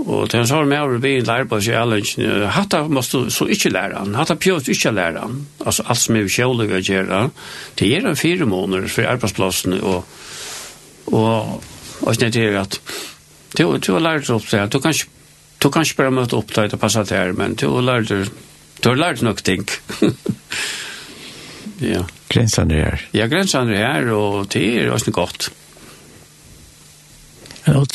og 0.00 0.26
til 0.32 0.40
han 0.40 0.50
sa 0.50 0.58
med 0.66 0.82
over 0.82 0.98
byen 1.04 1.28
lærer 1.28 1.46
på 1.50 1.60
seg 1.62 1.78
Ellingsen, 1.78 2.26
hatta 2.50 2.82
måste 2.90 3.22
så 3.30 3.46
ikke 3.46 3.72
lære 3.76 4.02
han, 4.02 4.18
hatta 4.18 4.34
pjøst 4.34 4.72
ikke 4.74 4.94
lære 4.96 5.22
han, 5.22 5.38
altså 5.62 5.86
alt 5.86 6.02
som 6.02 6.18
er 6.18 6.26
kjølig 6.40 6.72
å 6.74 6.82
gjøre, 6.82 7.22
det 7.78 7.92
gjør 7.92 8.10
han 8.10 8.18
fire 8.18 8.50
måneder 8.50 8.90
for 8.90 9.14
arbeidsplassene, 9.14 9.78
og, 9.78 10.02
og, 11.06 11.14
og, 11.14 11.30
og, 12.02 12.18
og, 12.18 12.26
og, 12.26 12.66
og, 12.66 13.09
Du, 13.58 13.64
du 13.78 13.92
har 13.92 14.00
lært 14.00 14.30
opp 14.30 14.46
det. 14.50 14.62
Du 14.72 14.78
kan, 14.80 14.94
ikke, 14.94 15.08
du 15.62 15.70
kan 15.70 15.86
ikke 15.86 16.02
bare 16.02 16.14
møte 16.14 16.38
opp 16.38 16.54
det 16.54 16.72
og 16.72 16.80
passe 16.80 17.04
til 17.04 17.16
her, 17.16 17.32
men 17.36 17.56
du 17.58 17.66
har 17.74 17.86
lært, 17.86 18.12
du 18.82 18.88
har 18.88 18.98
lært 18.98 19.22
nok 19.26 19.42
ting. 19.44 19.66
ja. 21.92 22.04
Grensene 22.30 22.76
er 22.78 22.90
her. 22.90 23.06
Ja, 23.16 23.26
grensene 23.26 23.74
er 23.74 23.92
her, 23.98 24.12
og 24.14 24.52
det 24.52 24.66
er 24.82 24.92
også 24.94 25.10
godt. 25.10 25.50
En 27.66 27.86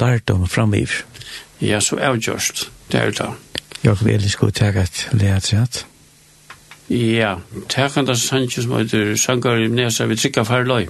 lært 0.00 0.30
om 0.30 0.46
framiv. 0.48 1.02
Ja, 1.60 1.80
så 1.80 1.96
er 1.96 2.12
Det 2.14 2.28
just. 2.28 2.70
Det 2.92 3.00
er 3.00 3.10
det. 3.10 3.30
Jeg 3.82 3.96
vil 4.00 4.14
ellers 4.14 4.36
gå 4.36 4.50
til 4.50 4.64
at 4.64 5.08
lære 5.12 5.40
seg 5.40 5.84
Ja, 6.88 7.34
det 7.52 7.78
er 7.78 7.88
kan 7.88 8.06
det 8.06 8.18
sannsyn 8.18 8.62
som 8.62 8.72
heter 8.78 9.16
Sankar 9.16 9.58
i 9.58 9.68
Nesa, 9.68 10.04
vi 10.06 10.16
trykker 10.16 10.44
farløy. 10.44 10.86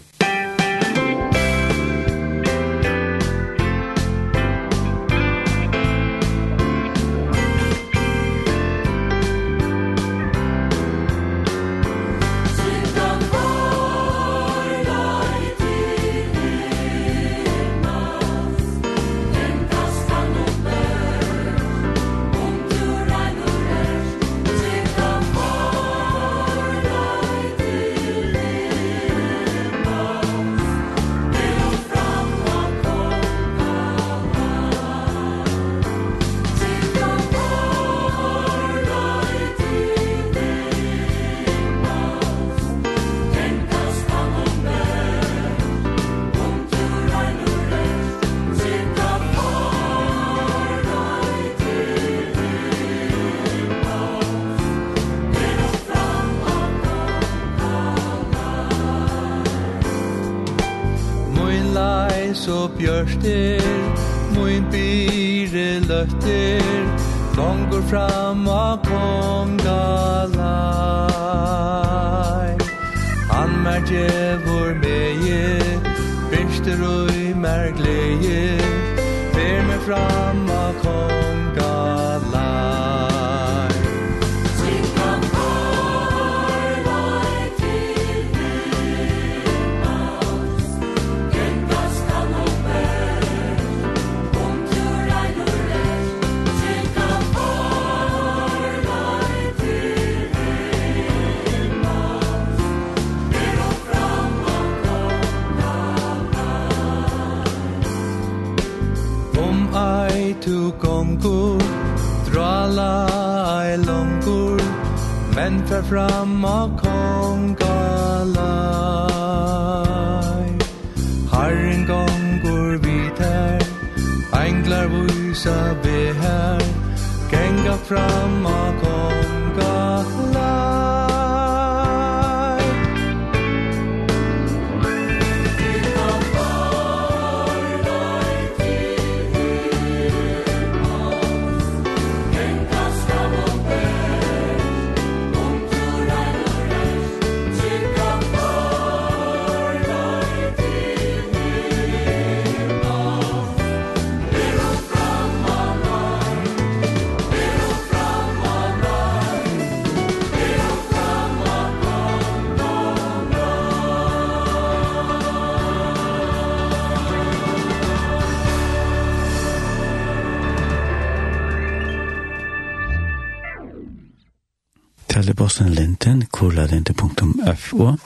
og 177.77 177.99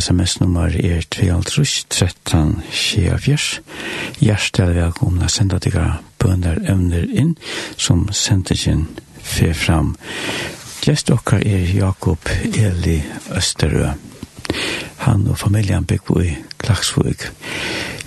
sms-nummer 0.00 0.68
er 0.76 1.00
3.13.24. 1.14 3.60
Hjertel 4.20 4.74
vi 4.74 4.80
har 4.84 4.92
kommet 4.96 5.30
senda 5.32 5.58
dere 5.62 5.92
bønder 6.20 6.56
evner 6.68 7.04
inn 7.08 7.36
som 7.76 8.08
sender 8.12 8.56
sin 8.58 8.86
fer 9.22 9.54
fram. 9.56 9.96
Gjest 10.84 11.10
okkar 11.10 11.40
er 11.42 11.74
Jakob 11.74 12.18
Eli 12.52 13.02
Østerø. 13.36 13.90
Han 15.06 15.26
og 15.30 15.38
familien 15.38 15.84
bygde 15.84 16.26
i 16.26 16.36
Klagsvøk. 16.62 17.32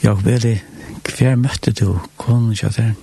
Jakob 0.03 0.27
Eli, 0.27 0.61
hver 1.09 1.35
møtte 1.35 1.71
du 1.75 1.99
konen 2.17 2.53
til 2.53 2.59
kjøtteren? 2.63 2.95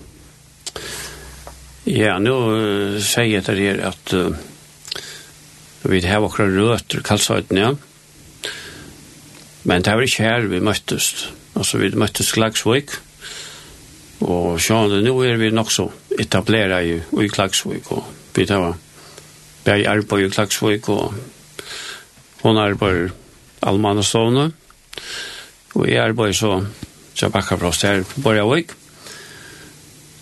Ja, 1.86 2.18
nå 2.18 2.34
uh, 2.50 2.98
sier 2.98 3.36
jeg 3.36 3.44
til 3.46 3.56
dere 3.60 3.92
at 3.92 4.14
uh, 4.16 4.34
vi 5.86 6.00
har 6.02 6.24
akkurat 6.24 6.56
røter 6.56 7.02
kalsøyten, 7.06 7.58
ja. 7.60 7.74
Men 9.66 9.82
det 9.82 9.94
var 9.94 10.06
ikke 10.06 10.22
her 10.22 10.46
vi 10.46 10.62
møttes. 10.62 11.28
Altså, 11.56 11.80
vi 11.82 11.90
møttes 11.98 12.32
Klagsvøk. 12.36 13.00
og 14.26 14.56
sånn, 14.62 14.94
nå 15.04 15.12
er 15.28 15.36
vi 15.36 15.50
nok 15.52 15.70
så 15.70 15.90
etableret 16.18 16.86
i, 16.88 16.94
i 16.96 17.28
Klagsvik, 17.28 17.90
og 17.92 18.06
vi 18.34 18.46
tar 18.48 18.62
var 18.62 18.78
bare 19.66 19.90
arbeid 19.90 20.24
i 20.24 20.30
Klagsvøk, 20.32 20.88
og 20.88 21.12
hun 22.40 22.56
arbeider 22.62 23.12
allmannestående, 23.60 24.46
og 25.74 25.84
jeg 25.90 26.00
arbeider 26.00 26.38
så, 26.38 26.54
så 27.14 27.28
bakker 27.28 27.60
fra 27.60 27.68
oss 27.68 27.84
her 27.84 28.06
på 28.08 28.24
Borgavøk. 28.24 28.72
og 28.72 28.85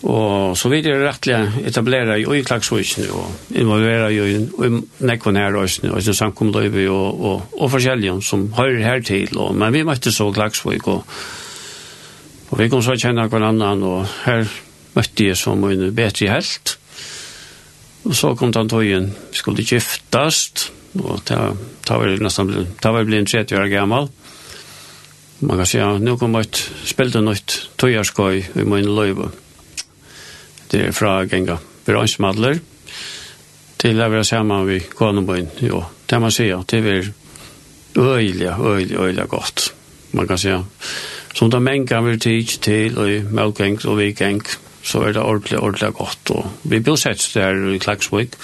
Og 0.05 0.53
så 0.57 0.69
vidt 0.69 0.85
er 0.85 1.01
rettelig 1.01 1.65
etablere 1.65 2.19
i 2.21 2.43
klagsvisene 2.45 3.07
og 3.09 3.55
involvere 3.57 4.11
i 4.13 4.35
nekvann 5.01 5.39
her 5.39 5.57
og 5.57 5.65
i 5.65 6.13
samkomløyve 6.19 6.85
og, 6.93 7.23
og, 7.25 7.55
og 7.57 7.71
forskjellige 7.73 8.19
som 8.21 8.51
hører 8.53 8.83
her 8.85 9.01
til. 9.05 9.33
Og, 9.37 9.55
men 9.57 9.73
vi 9.73 9.81
møtte 9.87 10.13
så 10.13 10.29
klagsvik 10.35 10.85
og, 10.93 11.01
og 12.51 12.61
vi 12.61 12.69
kom 12.69 12.85
så 12.85 12.93
kjenne 13.01 13.25
hver 13.31 13.47
annan 13.49 13.81
og 13.85 14.05
her 14.27 14.45
møtte 14.95 15.31
jeg 15.31 15.39
som 15.41 15.65
en 15.65 15.87
bedre 15.95 16.29
helt. 16.35 16.77
Og 18.05 18.13
så 18.13 18.35
kom 18.37 18.53
den 18.53 18.69
tøyen, 18.69 19.09
vi 19.31 19.41
skulle 19.41 19.65
giftast 19.65 20.69
og 20.95 21.25
det 21.27 21.37
var 21.89 22.13
nesten 22.21 22.51
det 22.81 22.91
var 22.93 23.07
blitt 23.07 23.31
30 23.33 23.57
år 23.59 23.71
gammel. 23.73 24.07
Man 25.41 25.57
kan 25.57 25.67
si, 25.67 25.79
ja, 25.81 25.89
nå 25.99 26.15
kom 26.17 26.37
jeg 26.37 26.53
spilte 26.87 27.19
nytt 27.25 27.57
tøyerskøy 27.81 28.61
i 28.61 28.63
min 28.63 28.87
løyve 28.87 29.33
det 30.71 30.87
er 30.87 30.95
fra 30.95 31.19
genga 31.29 31.57
bransjemadler 31.85 32.59
til 33.81 34.01
å 34.01 34.09
være 34.09 34.25
sammen 34.25 34.65
med 34.67 34.89
Kånebøyen. 34.97 35.51
Jo, 35.67 35.83
det 36.09 36.21
man 36.21 36.33
sier, 36.33 36.63
det 36.69 36.81
er 36.81 37.11
øyelig, 37.97 38.51
øyelig, 38.59 38.97
øyelig 38.97 39.27
godt. 39.29 39.69
Man 40.15 40.27
kan 40.27 40.39
si, 40.41 40.53
som 41.35 41.51
det 41.51 41.61
menga 41.61 42.01
vi 42.01 42.17
tid 42.17 42.57
til, 42.65 42.97
og 42.97 43.31
melkeng 43.35 43.79
og 43.85 43.99
vikeng, 43.99 44.41
så 44.85 45.03
er 45.05 45.15
det 45.15 45.21
ordentlig, 45.21 45.59
ordentlig 45.59 45.93
godt. 45.93 46.31
Og 46.31 46.51
vi 46.63 46.79
blir 46.79 46.97
sett 46.99 47.29
der 47.33 47.73
i 47.73 47.79
Klagsvik, 47.81 48.37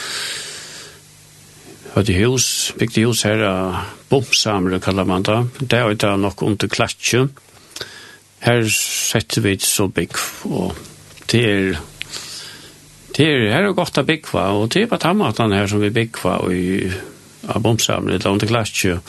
det 1.96 2.16
hus, 2.24 2.74
bygde 2.80 3.04
hus 3.04 3.26
her 3.28 3.42
av 3.44 3.76
bomsamle, 4.10 4.80
kallar 4.80 5.08
man 5.08 5.26
det. 5.28 5.40
Det 5.60 5.80
er 5.80 5.90
jo 5.90 5.98
da 6.00 6.16
nok 6.16 6.44
under 6.48 6.68
klatsje. 6.72 7.26
Her 8.42 8.64
setter 8.72 9.44
vi 9.44 9.58
så 9.60 9.88
bygg, 9.92 10.16
og 10.50 10.78
det 11.32 11.42
er 11.46 11.82
Det 13.16 13.28
er 13.28 13.50
her 13.52 13.68
er 13.68 13.74
godt 13.76 14.00
å 14.00 14.06
bygge, 14.08 14.40
og 14.40 14.70
det 14.72 14.86
er 14.86 14.92
på 14.92 15.00
tammaten 15.02 15.52
her 15.52 15.68
som 15.68 15.82
vi 15.84 15.92
bygger 15.92 16.52
i 16.56 16.92
bomsamlet, 17.60 18.26
om 18.26 18.40
det 18.40 18.48
klarer 18.48 19.02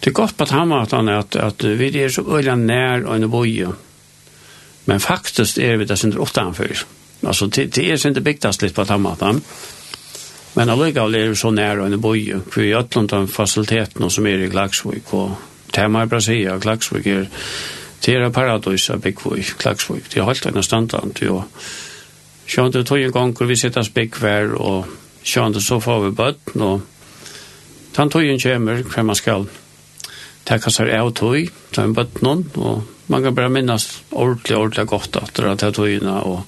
Det 0.00 0.10
er 0.10 0.12
godt 0.12 0.36
på 0.36 0.46
tammaten 0.50 1.08
at, 1.08 1.36
at 1.36 1.62
vi 1.62 1.90
er 2.02 2.08
så 2.08 2.22
øyne 2.22 2.56
nær 2.66 3.04
og 3.06 3.16
en 3.16 3.30
boje. 3.30 3.68
Men 4.86 5.00
faktisk 5.00 5.58
er 5.58 5.76
vi 5.76 5.84
det 5.84 5.98
som 5.98 6.10
er 6.10 6.18
utenfor. 6.18 6.82
Altså, 7.22 7.46
det, 7.46 7.76
det 7.76 7.92
er 7.92 7.96
som 7.96 8.14
det 8.14 8.24
bygges 8.24 8.62
litt 8.62 8.74
på 8.74 8.84
tammaten. 8.84 9.38
Men 10.54 10.68
allikevel 10.68 11.14
er 11.14 11.28
vi 11.28 11.38
så 11.38 11.50
nær 11.50 11.78
og 11.78 11.86
en 11.86 12.00
boje. 12.00 12.40
For 12.50 12.62
i 12.62 12.74
Øtland 12.74 13.12
har 13.12 13.30
fasilitetene 13.30 14.10
som 14.10 14.26
er 14.26 14.42
i 14.42 14.50
Klagsvik, 14.50 15.14
og 15.14 15.38
Tema 15.72 16.02
i 16.02 16.10
Brasia, 16.10 16.58
Klagsvik 16.58 17.06
er 17.06 17.30
det 18.02 18.16
er 18.18 18.32
paradis 18.34 18.88
av 18.90 18.98
bygge 18.98 19.38
i 19.38 19.46
Klagsvik. 19.46 20.10
Det 20.10 20.18
er 20.18 20.26
helt 20.26 20.46
enn 20.50 20.62
standland, 20.66 21.22
jo. 21.22 21.38
Ja 21.38 21.91
Sjønt 22.52 22.74
det 22.76 22.84
tog 22.84 23.00
en 23.00 23.12
gang 23.14 23.30
hvor 23.32 23.48
vi 23.48 23.56
sitter 23.56 23.84
spekvær, 23.86 24.50
og 24.60 24.88
sjønt 25.24 25.56
så 25.64 25.78
får 25.80 26.02
vi 26.02 26.16
bøtten, 26.18 26.60
og 26.60 26.82
den 27.96 28.10
en 28.12 28.40
kommer 28.42 28.82
hver 28.82 29.06
man 29.08 29.16
skal 29.16 29.46
takka 30.44 30.72
seg 30.74 30.90
av 30.92 31.14
tog, 31.16 31.48
ta 31.72 31.86
en 31.86 31.94
bøtten, 31.96 32.44
og 32.60 32.82
man 33.08 33.24
kan 33.24 33.34
bare 33.34 33.48
minnes 33.48 33.88
ordentlig, 34.10 34.58
ordentlig 34.58 34.86
godt 34.90 35.16
etter 35.22 35.48
at 35.48 35.64
det 35.64 35.72
tøyene, 35.78 36.18
og 36.28 36.44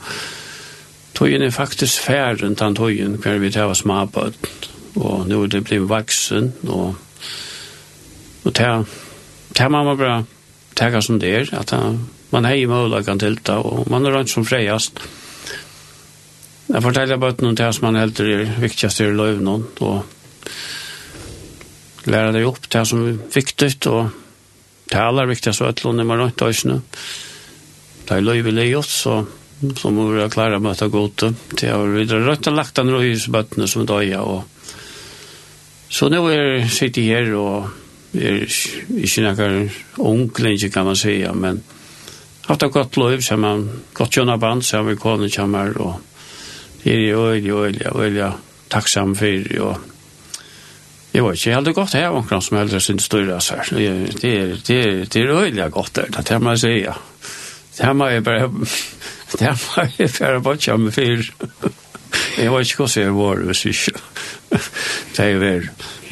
tøyene 1.16 1.48
er 1.48 1.56
faktisk 1.56 2.04
færen 2.04 2.60
den 2.60 2.76
tøyen 2.76 3.16
hver 3.16 3.40
vi 3.40 3.54
tar 3.56 3.72
oss 3.72 3.86
bøtten, 3.88 4.70
og 5.00 5.24
nå 5.28 5.42
er 5.42 5.56
det 5.56 5.64
blitt 5.64 5.88
vaksen, 5.88 6.52
og, 6.68 7.00
og 8.44 8.52
ta, 8.52 8.76
ta 9.56 9.72
man 9.72 9.96
bare 9.96 10.24
tega 10.76 11.00
som 11.00 11.16
det 11.18 11.34
er, 11.34 11.56
at 11.56 11.72
man 12.30 12.44
har 12.44 12.60
i 12.60 12.68
mulighet 12.68 13.20
til 13.20 13.40
det, 13.40 13.56
og 13.56 13.88
man 13.88 14.04
er 14.04 14.18
rønt 14.18 14.36
som 14.36 14.44
freiast, 14.44 15.00
og 15.00 15.23
Jeg 16.64 16.80
forteller 16.80 17.20
bare 17.20 17.36
noen 17.44 17.56
ting 17.58 17.72
som 17.76 17.84
man 17.90 18.00
helt 18.00 18.20
er 18.24 18.46
viktigast 18.62 19.02
i 19.04 19.10
løyv 19.10 19.42
løyven, 19.42 19.48
og 19.84 20.04
lære 22.08 22.32
deg 22.32 22.46
opp 22.48 22.68
det 22.72 22.84
som 22.88 23.02
er 23.04 23.18
viktig, 23.34 23.70
og 23.92 24.08
det 24.88 25.00
aller 25.00 25.28
viktigast 25.28 25.60
av 25.60 25.74
et 25.74 25.82
lønne 25.84 26.06
man 26.08 26.22
rundt 26.22 26.40
døysene. 26.40 26.78
Det 28.08 28.16
er 28.16 28.24
løyv 28.24 28.48
i 28.48 28.54
leiot, 28.56 28.88
så, 28.88 29.18
så 29.76 29.92
må 29.92 30.08
vi 30.12 30.24
klare 30.32 30.60
med 30.60 30.80
å 30.80 30.88
gå 30.92 31.04
til. 31.20 31.36
Det 31.52 31.68
har 31.68 31.84
vi 31.92 32.06
rødt 32.08 32.48
og 32.48 32.56
lagt 32.56 32.80
den 32.80 32.92
røyhusbøttene 32.96 33.68
som 33.68 33.84
døya, 33.88 34.24
og 34.24 34.44
så 35.92 36.08
nå 36.08 36.24
er 36.32 36.64
sitter 36.72 37.04
her, 37.04 37.28
og 37.36 37.68
er 38.16 38.40
ikke 38.48 39.26
noen 39.26 39.70
ung 39.98 40.30
kan 40.32 40.84
man 40.86 40.96
säga, 40.96 41.32
men 41.34 41.62
haft 42.46 42.62
et 42.62 42.72
godt 42.72 42.96
løyv, 42.96 43.20
så 43.20 43.36
man 43.36 43.68
godt 43.92 44.16
kjønner 44.16 44.40
band, 44.40 44.64
så 44.64 44.76
har 44.76 44.84
vi 44.88 44.96
kåne 44.96 45.28
kommer, 45.28 45.76
og 45.80 46.13
er 46.92 47.10
jo 47.10 47.26
øyelig, 47.30 47.52
øyelig, 47.52 47.96
øyelig 47.96 48.30
takksam 48.70 49.14
for, 49.16 49.60
og 49.60 49.80
jeg 51.14 51.24
vet 51.24 51.38
ikke 51.38 51.50
jeg 51.50 51.56
hadde 51.56 51.74
gått 51.74 51.94
her, 51.94 52.08
omkring 52.08 52.42
som 52.42 52.58
eldre 52.58 52.80
sin 52.80 52.98
større 52.98 53.40
så 53.40 53.60
Det 53.70 53.86
er, 53.88 54.56
det 54.66 54.78
er, 54.80 55.04
det 55.04 55.16
er 55.16 55.42
øyelig 55.42 55.70
godt 55.72 55.96
der, 55.96 56.10
det 56.10 56.30
er 56.30 56.38
man 56.38 56.58
sier, 56.58 56.82
ja. 56.84 56.94
Det 57.76 57.84
er 57.84 57.92
man 57.92 58.24
bare, 58.24 58.50
det 59.32 59.42
er 59.42 59.58
man 59.76 59.92
bare 60.18 60.40
bare 60.40 60.78
med 60.78 60.92
for, 60.92 61.30
Jeg 62.38 62.52
vet 62.52 62.66
ikke 62.66 62.82
hva 62.82 63.00
jeg 63.00 63.14
var, 63.14 63.36
hvis 63.46 63.64
ikke. 63.64 63.92
Det 65.16 65.24
er 65.24 65.38
vel, 65.38 65.68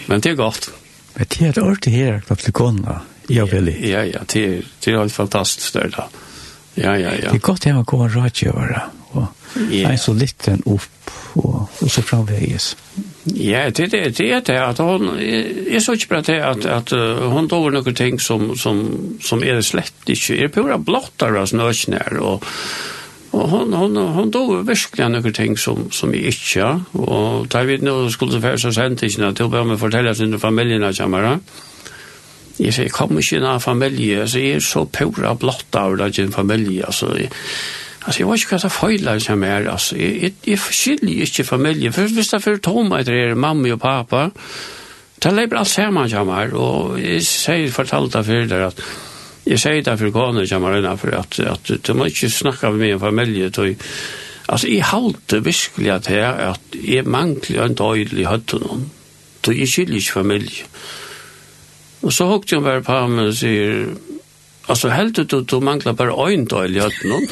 men 0.09 0.21
det 0.21 0.33
er 0.33 0.35
godt. 0.35 0.71
Men 1.17 1.27
det 1.31 1.47
er 1.47 1.53
det 1.53 1.63
ordentlig 1.63 1.95
her, 1.95 2.21
klokken, 2.53 2.87
ja, 3.31 3.45
vel. 3.45 3.69
Ja, 3.83 4.03
ja, 4.03 4.23
det 4.33 4.45
er, 4.45 4.63
det 4.85 4.93
er 4.95 4.99
helt 4.99 5.13
fantastisk 5.13 5.75
der 5.75 5.91
da. 5.95 6.07
Ja, 6.77 6.95
ja, 6.97 7.13
ja. 7.13 7.29
Det 7.29 7.37
er 7.37 7.45
godt 7.45 7.67
jeg 7.67 7.77
må 7.77 7.83
gå 7.85 7.99
en 8.01 8.15
rådgjøver, 8.15 8.77
og 9.13 9.27
yeah. 9.69 9.93
en 9.93 9.99
så 10.01 10.15
liten 10.17 10.63
opp, 10.67 11.11
og, 11.37 11.67
og 11.69 11.91
så 11.91 12.03
framveges. 12.03 12.73
Ja, 13.27 13.67
det 13.71 13.91
det, 13.93 14.01
det 14.19 14.31
er 14.33 14.41
det, 14.41 14.57
at 14.57 14.81
hun, 14.81 15.11
jeg 15.21 15.83
så 15.83 15.93
ikke 15.93 16.09
bare 16.15 16.27
det, 16.31 16.39
at, 16.41 16.65
at 16.65 16.95
uh, 16.97 17.29
hun 17.33 17.49
dover 17.49 17.77
noen 17.77 17.95
ting 17.95 18.21
som, 18.21 18.55
som, 18.57 18.81
som 19.21 19.45
er 19.45 19.61
slett 19.61 20.09
ikke, 20.09 20.39
er 20.41 20.55
pura 20.55 20.81
blottar 20.81 21.37
av 21.37 21.53
snøknær, 21.53 22.19
og, 22.23 22.49
Og 23.33 23.47
hon 23.49 23.71
hon 23.73 23.97
hon 23.97 24.29
dover 24.29 24.61
virkelig 24.69 25.07
noen 25.09 25.33
ting 25.33 25.55
som 25.57 25.87
som 25.97 26.11
er 26.13 26.27
ikke, 26.29 26.67
og 26.93 27.47
da 27.49 27.63
vi 27.65 27.79
nå 27.81 28.11
skulle 28.13 28.41
försa 28.41 28.73
sent 28.73 29.03
inte 29.03 29.29
att 29.29 29.37
till 29.37 29.49
börja 29.49 29.65
med 29.65 29.81
fortelle 29.81 30.15
sin 30.15 30.39
familjerna 30.39 30.93
kamera. 30.93 31.33
Mm 31.33 31.72
Jeg 32.59 32.75
sier, 32.77 32.91
kom 32.93 33.17
ikke 33.19 33.39
inn 33.39 33.47
av 33.49 33.63
familie, 33.65 34.23
altså, 34.25 34.43
jeg 34.43 34.59
er 34.59 34.67
så 34.67 34.85
pura 34.85 35.33
blått 35.39 35.79
av 35.79 35.97
det 36.01 36.11
en 36.21 36.35
familie, 36.35 36.85
altså, 36.85 37.15
jeg, 37.17 37.31
altså, 38.05 38.19
jeg 38.21 38.29
vet 38.29 38.43
ikke 38.43 38.57
hva 38.57 38.61
det 38.63 38.73
feiler 38.77 39.23
som 39.25 39.47
er, 39.49 39.69
altså, 39.73 39.97
jeg, 39.97 40.19
jeg, 40.23 40.35
jeg 40.47 40.61
skiljer 40.69 41.27
ikke 41.27 41.49
familie, 41.49 41.93
for 41.93 42.13
hvis 42.13 42.33
det 42.35 42.43
er 42.47 42.61
tom 42.65 42.93
etter 42.99 43.17
er 43.17 43.35
mamma 43.35 43.73
og 43.73 43.81
pappa, 43.81 44.29
det 45.23 45.33
lever 45.33 45.61
alt 45.61 45.71
sammen 45.71 46.11
som 46.11 46.31
er, 46.35 46.53
og 46.59 46.99
jeg 47.01 47.23
sier, 47.25 47.71
fortalte 47.73 48.25
for 48.27 48.51
dere 48.51 48.71
at, 48.73 48.85
jeg 49.47 49.59
sier 49.59 49.83
det 49.83 49.99
for 49.99 50.15
kone 50.15 50.45
som 50.47 50.65
er 50.69 50.79
innenfor, 50.79 51.15
at, 51.19 51.39
at 51.41 51.71
du 51.87 51.95
må 51.99 52.07
ikke 52.11 52.31
snakke 52.31 52.71
med 52.71 52.85
min 52.85 53.01
familie, 53.01 53.51
tog, 53.51 53.87
altså, 54.49 54.69
jeg 54.69 54.91
halte 54.93 55.41
virkelig 55.45 55.95
at 55.95 56.11
jeg, 56.11 56.51
at 56.53 56.83
jeg 56.85 57.07
mangler 57.07 57.65
en 57.65 57.79
døylig 57.79 58.27
høtten, 58.29 58.91
tog 59.43 59.57
jeg 59.59 59.71
skiljer 59.71 60.03
ikke 60.03 60.21
familie, 60.21 60.69
Och 62.03 62.13
så 62.13 62.27
hokte 62.27 62.55
jag 62.55 62.61
var 62.61 62.81
på 62.81 62.93
ham 62.93 63.19
och 63.19 63.35
säger 63.35 63.87
Alltså 64.67 64.89
helt 64.89 65.19
ut 65.19 65.33
och 65.33 65.47
tog 65.49 65.63
manglar 65.63 65.93
bara 65.93 66.27
öjndöjl 66.27 66.77
i 66.77 66.81
ötnon. 66.81 67.27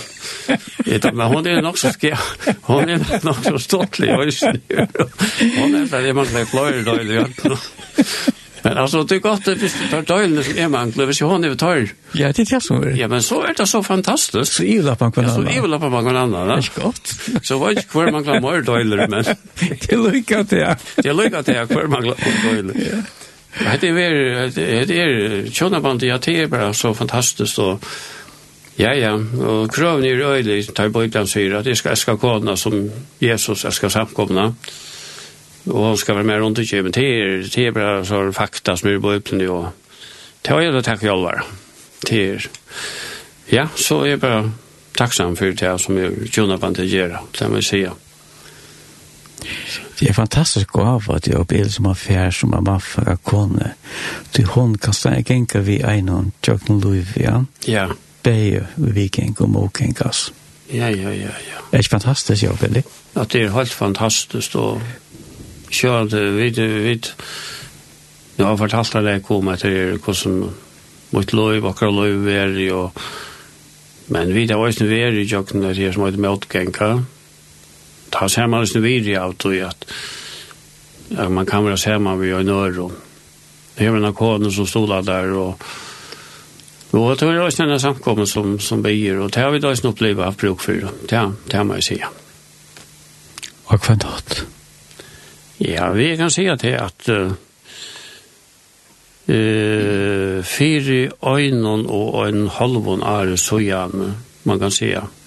Men 1.14 1.26
hon 1.26 1.46
är 1.46 1.62
nog 1.62 1.78
så 1.78 1.88
skär. 1.88 2.18
Hon 2.60 2.88
är 2.88 3.24
nog 3.24 3.36
så 3.44 3.58
ståttlig 3.58 4.08
i 4.08 4.10
öjsten. 4.10 4.60
Hon 5.58 5.74
är 5.74 5.86
där 5.90 6.00
jag 6.00 6.16
manglar 6.16 6.44
klöjrdöjl 6.44 7.10
i 7.10 7.18
ötnon. 7.18 7.58
Men 8.62 8.78
alltså 8.78 9.02
det 9.02 9.14
är 9.14 9.18
gott 9.18 9.48
att 9.48 9.58
visst 9.58 9.76
tar 9.90 10.02
döjlen 10.02 10.44
som 10.44 10.58
är 10.58 10.68
manglar. 10.68 11.06
Visst 11.06 11.20
hon 11.20 11.44
är 11.44 11.54
tar. 11.54 11.88
Ja, 12.12 12.32
det 12.32 12.38
er 12.38 12.44
det 12.44 12.60
som 12.60 12.82
er. 12.82 12.90
Ja, 12.96 13.08
men 13.08 13.22
så 13.22 13.42
är 13.42 13.54
det 13.54 13.66
så 13.66 13.82
fantastiskt. 13.82 14.52
Så 14.52 14.62
ivlar 14.62 14.96
man 15.00 15.12
kan 15.12 15.24
annan. 15.24 15.46
Ja, 15.46 15.52
så 15.52 15.58
ivlar 15.58 15.78
man 15.78 16.04
kan 16.04 16.16
annan. 16.16 16.48
Det 16.48 16.54
er 16.54 16.82
godt. 16.82 17.14
Så 17.42 17.58
var 17.58 17.70
inte 17.70 17.82
kvar 17.82 18.10
manglar 18.10 18.40
mer 18.40 19.08
men... 19.08 19.24
Det 19.80 19.92
er 19.92 19.98
är 19.98 20.12
lyckat 20.12 20.50
det. 20.50 20.76
Det 20.96 21.08
är 21.08 21.14
lyckat 21.14 21.46
det. 21.46 21.68
Kvar 21.68 21.86
manglar 21.86 22.16
döjler. 22.44 22.74
Ja. 22.92 23.02
Det 23.58 23.88
är 23.88 23.92
väl 23.92 24.50
det 24.86 25.00
är 25.00 25.50
tjona 25.50 25.80
ja 26.06 26.18
det 26.18 26.40
är 26.40 26.46
bara 26.46 26.74
så 26.74 26.94
fantastiskt 26.94 27.58
och 27.58 27.84
ja 28.76 28.94
ja 28.94 29.12
och 29.46 29.74
kraven 29.74 30.04
är 30.04 30.20
öjlig 30.20 30.74
tar 30.74 30.88
på 30.88 31.04
ibland 31.04 31.28
säger 31.28 31.54
att 31.54 31.64
det 31.64 31.76
ska 31.76 31.96
ska 31.96 32.16
komma 32.16 32.56
som 32.56 32.90
Jesus 33.18 33.66
ska 33.70 33.90
samkomna. 33.90 34.54
Och 35.64 35.84
han 35.84 35.96
ska 35.96 36.12
vara 36.12 36.24
med 36.24 36.38
runt 36.38 36.58
och 36.58 36.64
ge 36.64 36.82
men 36.82 36.92
det 36.92 37.00
är 37.00 37.50
det 37.54 37.66
är 37.66 37.70
bara 37.70 38.04
så 38.04 38.32
fakta 38.32 38.76
som 38.76 38.90
är 38.90 38.98
på 38.98 39.14
ibland 39.14 39.50
och 39.50 39.66
ta 40.42 40.62
jag 40.62 40.74
det 40.74 40.82
tack 40.82 41.02
jag 41.02 41.16
var. 41.16 41.42
Det 42.06 42.48
ja 43.46 43.68
så 43.74 44.04
är 44.04 44.16
bara 44.16 44.50
tacksam 44.92 45.36
för 45.36 45.52
det 45.52 45.78
som 45.78 45.98
jag 45.98 46.12
tjona 46.30 46.58
på 46.58 46.66
att 46.66 46.78
göra 46.78 47.20
kan 47.32 47.52
man 47.52 47.62
säga. 47.62 47.92
Det 50.00 50.08
er 50.08 50.12
fantastisk 50.16 50.72
gave 50.72 51.14
at 51.14 51.24
det 51.24 51.34
har 51.34 51.44
bil 51.44 51.72
som 51.72 51.84
har 51.84 51.94
fjær 51.94 52.30
som 52.32 52.54
er 52.56 52.62
maffer 52.64 53.04
av 53.12 53.18
kone. 53.24 53.74
Til 54.32 54.46
hun 54.54 54.78
kan 54.80 54.96
snakke 54.96 55.26
genka 55.28 55.60
vi 55.60 55.76
egnom 55.84 56.30
tjøkken 56.40 56.80
liv, 56.80 57.10
ja? 57.20 57.42
Ja. 57.68 57.90
Beie 58.24 58.62
viking 58.76 59.36
og 59.40 59.50
mokengas. 59.52 60.30
Ja, 60.72 60.88
ja, 60.88 61.12
ja, 61.12 61.34
ja. 61.36 61.60
Det 61.68 61.76
er 61.76 61.84
ikke 61.84 61.98
fantastisk 61.98 62.46
jobb, 62.46 62.62
eller? 62.62 62.88
Ja, 63.16 63.24
det 63.24 63.42
er 63.42 63.52
helt 63.52 63.76
fantastisk, 63.76 64.56
og 64.56 64.80
kjørende, 65.68 66.16
det 66.16 66.34
vi, 66.56 66.66
vi, 66.88 66.96
jeg 68.38 68.46
har 68.46 68.56
fortalt 68.56 68.96
deg 69.04 69.30
om 69.30 69.52
at 69.52 69.62
det 69.62 69.76
er 69.76 69.96
hvordan 69.98 70.42
mot 71.12 71.32
liv, 71.32 71.66
akkurat 71.66 72.06
liv 72.06 72.28
er, 72.28 72.58
og, 72.72 72.92
men 74.08 74.34
vi, 74.34 74.46
det 74.46 74.56
var 74.56 74.72
ikke 74.72 74.88
vært 74.88 75.20
i 75.20 75.28
tjøkken, 75.28 75.60
det 75.60 75.76
er 75.76 75.92
som 75.92 76.08
heter 76.08 76.24
motgenka, 76.24 76.94
ja 76.96 77.00
ta 78.10 78.28
samman 78.28 78.66
sin 78.66 78.82
videre 78.82 79.22
av 79.22 79.36
tog 79.38 79.56
at, 79.66 79.86
ja, 81.10 81.28
man 81.28 81.46
kan 81.46 81.64
være 81.64 81.98
vara 81.98 82.16
vi 82.16 82.32
og 82.32 82.44
nør 82.44 82.82
og 82.86 82.98
Det 83.80 83.86
er 83.86 83.96
en 83.96 84.14
koden 84.14 84.52
som 84.52 84.66
stod 84.66 84.90
der 85.06 85.32
og 85.32 85.62
Och 86.92 87.16
det 87.16 87.26
var 87.26 87.38
også 87.38 87.62
en 87.62 87.80
samkommet 87.80 88.28
som, 88.28 88.58
som 88.60 88.82
blir 88.82 89.20
og 89.20 89.30
det 89.34 89.42
har 89.42 89.50
vi 89.50 89.58
da 89.58 89.68
også 89.68 89.92
blivit 89.92 90.24
av 90.24 90.36
bruk 90.36 90.60
for, 90.60 90.72
Det, 91.08 91.32
det 91.46 91.56
har 91.56 91.64
man 91.64 91.76
ju 91.76 91.82
säga. 91.82 92.08
Och 93.64 93.82
kvantat? 93.82 94.44
Ja, 95.58 95.92
vi 95.92 96.16
kan 96.16 96.30
si 96.30 96.48
at 96.48 96.60
det 96.60 96.76
att 96.78 97.08
uh, 97.08 97.32
uh, 99.28 100.42
fire 100.42 101.10
ögonen 101.22 101.86
og 101.86 102.28
en 102.28 102.48
halvån 102.48 103.02
er 103.02 103.36
så 103.36 103.58
gjerne, 103.58 104.14
man 104.42 104.58
kan 104.58 104.70
si 104.70 104.94
Mm 104.94 105.19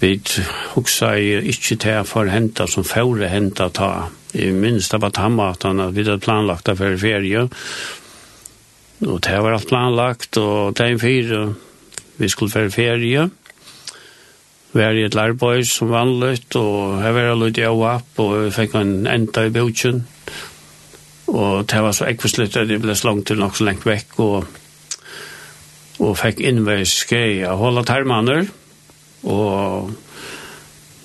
vi 0.00 0.20
hugsa 0.74 1.14
i 1.18 1.32
ikkje 1.50 1.76
til 1.82 2.04
for 2.06 2.30
henta 2.30 2.68
som 2.70 2.86
fåre 2.86 3.30
henta 3.32 3.68
ta. 3.74 4.08
I 4.34 4.50
minst 4.52 4.94
av 4.94 5.06
at 5.08 5.16
han 5.16 5.40
at 5.40 5.64
vi 5.94 6.04
hadde 6.04 6.20
planlagt 6.22 6.66
det 6.66 6.76
for 6.78 6.98
ferie. 7.00 7.48
Og 9.06 9.20
det 9.24 9.38
var 9.42 9.54
alt 9.54 9.68
planlagt, 9.68 10.36
og 10.36 10.76
det 10.76 10.86
er 10.86 10.98
fire 10.98 11.54
vi 12.18 12.28
skulle 12.28 12.50
for 12.50 12.70
ferie. 12.74 13.28
Vi 14.72 14.82
er 14.84 14.98
i 14.98 15.04
et 15.06 15.14
lærbøy 15.14 15.62
som 15.64 15.90
vanligt, 15.90 16.56
og 16.56 17.00
jeg 17.02 17.14
var 17.14 17.34
litt 17.40 17.58
i 17.58 17.66
opp, 17.66 18.18
og 18.20 18.34
jeg 18.42 18.54
fikk 18.54 18.74
en 18.76 19.06
enda 19.08 19.46
i 19.46 19.54
bøtjen. 19.54 20.04
Og 21.28 21.64
det 21.70 21.82
var 21.82 21.94
så 21.96 22.08
ekvislitt 22.08 22.56
at 22.56 22.70
jeg 22.70 22.82
ble 22.82 22.94
slangt 22.96 23.26
til 23.30 23.40
nok 23.40 23.56
så 23.56 23.68
lengt 23.68 23.86
vekk, 23.86 24.18
og, 24.18 24.46
og 25.98 26.16
fikk 26.20 26.42
innveis 26.44 26.94
skje 27.04 27.46
av 27.48 27.62
holde 27.62 27.86
termaner. 27.88 28.44
Og 28.44 28.67
og 29.22 29.90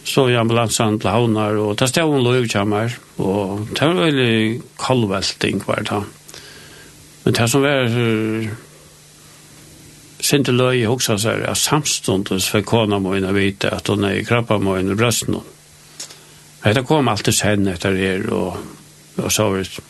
så 0.04 0.28
i 0.30 0.36
ambulansen 0.36 1.00
til 1.00 1.10
havnar, 1.10 1.56
og 1.58 1.78
det 1.80 1.88
stod 1.90 2.12
hun 2.12 2.26
lå 2.26 2.36
lov 2.36 2.50
kommer, 2.52 2.92
og 3.18 3.70
det 3.72 3.88
var 3.88 4.02
veldig 4.04 4.62
kallvelting 4.82 5.64
hver 5.64 5.88
dag. 5.88 6.04
Men 7.24 7.38
det 7.38 7.50
som 7.50 7.64
var 7.64 7.96
sinte 10.24 10.54
løy 10.56 10.82
i 10.82 10.88
hoksa 10.88 11.18
seg, 11.20 11.44
at 11.48 11.60
samståndes 11.60 12.50
for 12.52 12.66
kona 12.68 13.00
må 13.00 13.16
inn 13.18 13.28
og 13.28 13.36
vite 13.38 13.72
at 13.76 13.90
hun 13.92 14.06
er 14.08 14.20
i 14.20 14.28
krabba 14.28 14.60
må 14.60 14.78
inn 14.80 14.92
i 14.92 15.00
brøsten. 15.00 15.40
Det 16.64 16.86
kom 16.88 17.10
alltid 17.12 17.36
sen 17.36 17.68
etter 17.68 17.96
her, 18.00 18.28
og, 18.32 18.60
og 19.20 19.32
så 19.32 19.50
var 19.52 19.64
det. 19.64 19.90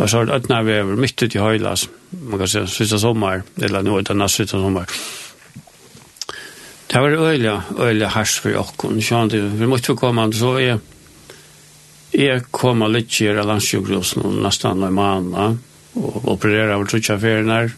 Og 0.00 0.08
så 0.08 0.18
var 0.18 0.26
det 0.26 0.38
øtna 0.40 0.62
vi 0.66 0.78
over 0.80 0.98
midt 0.98 1.22
ut 1.22 1.34
i 1.36 1.42
høylas, 1.42 1.84
man 2.24 2.40
kan 2.40 2.48
si, 2.48 2.62
sista 2.70 2.98
sommer, 2.98 3.44
eller 3.60 3.84
nå 3.84 3.98
er 3.98 4.06
det 4.08 4.16
nast 4.18 4.40
sista 4.40 4.58
sommer, 4.58 4.88
Det 6.92 7.00
var 7.00 7.14
øyla, 7.16 7.62
øyla 7.80 8.08
hars 8.12 8.34
for 8.44 8.52
okkon. 8.60 8.98
Sjandi, 9.00 9.38
vi 9.40 9.66
måtte 9.66 9.94
komme, 9.96 10.26
så 10.36 10.58
jeg, 10.60 10.80
jeg 12.12 12.42
kom 12.52 12.82
av 12.84 12.92
litt 12.92 13.16
av 13.32 13.46
landsjukrosen 13.48 14.26
og 14.28 14.34
nesten 14.44 14.84
av 14.84 14.92
manna, 14.92 15.46
og 15.96 16.28
operera 16.34 16.76
av 16.76 16.84
trutja 16.90 17.16
her. 17.16 17.72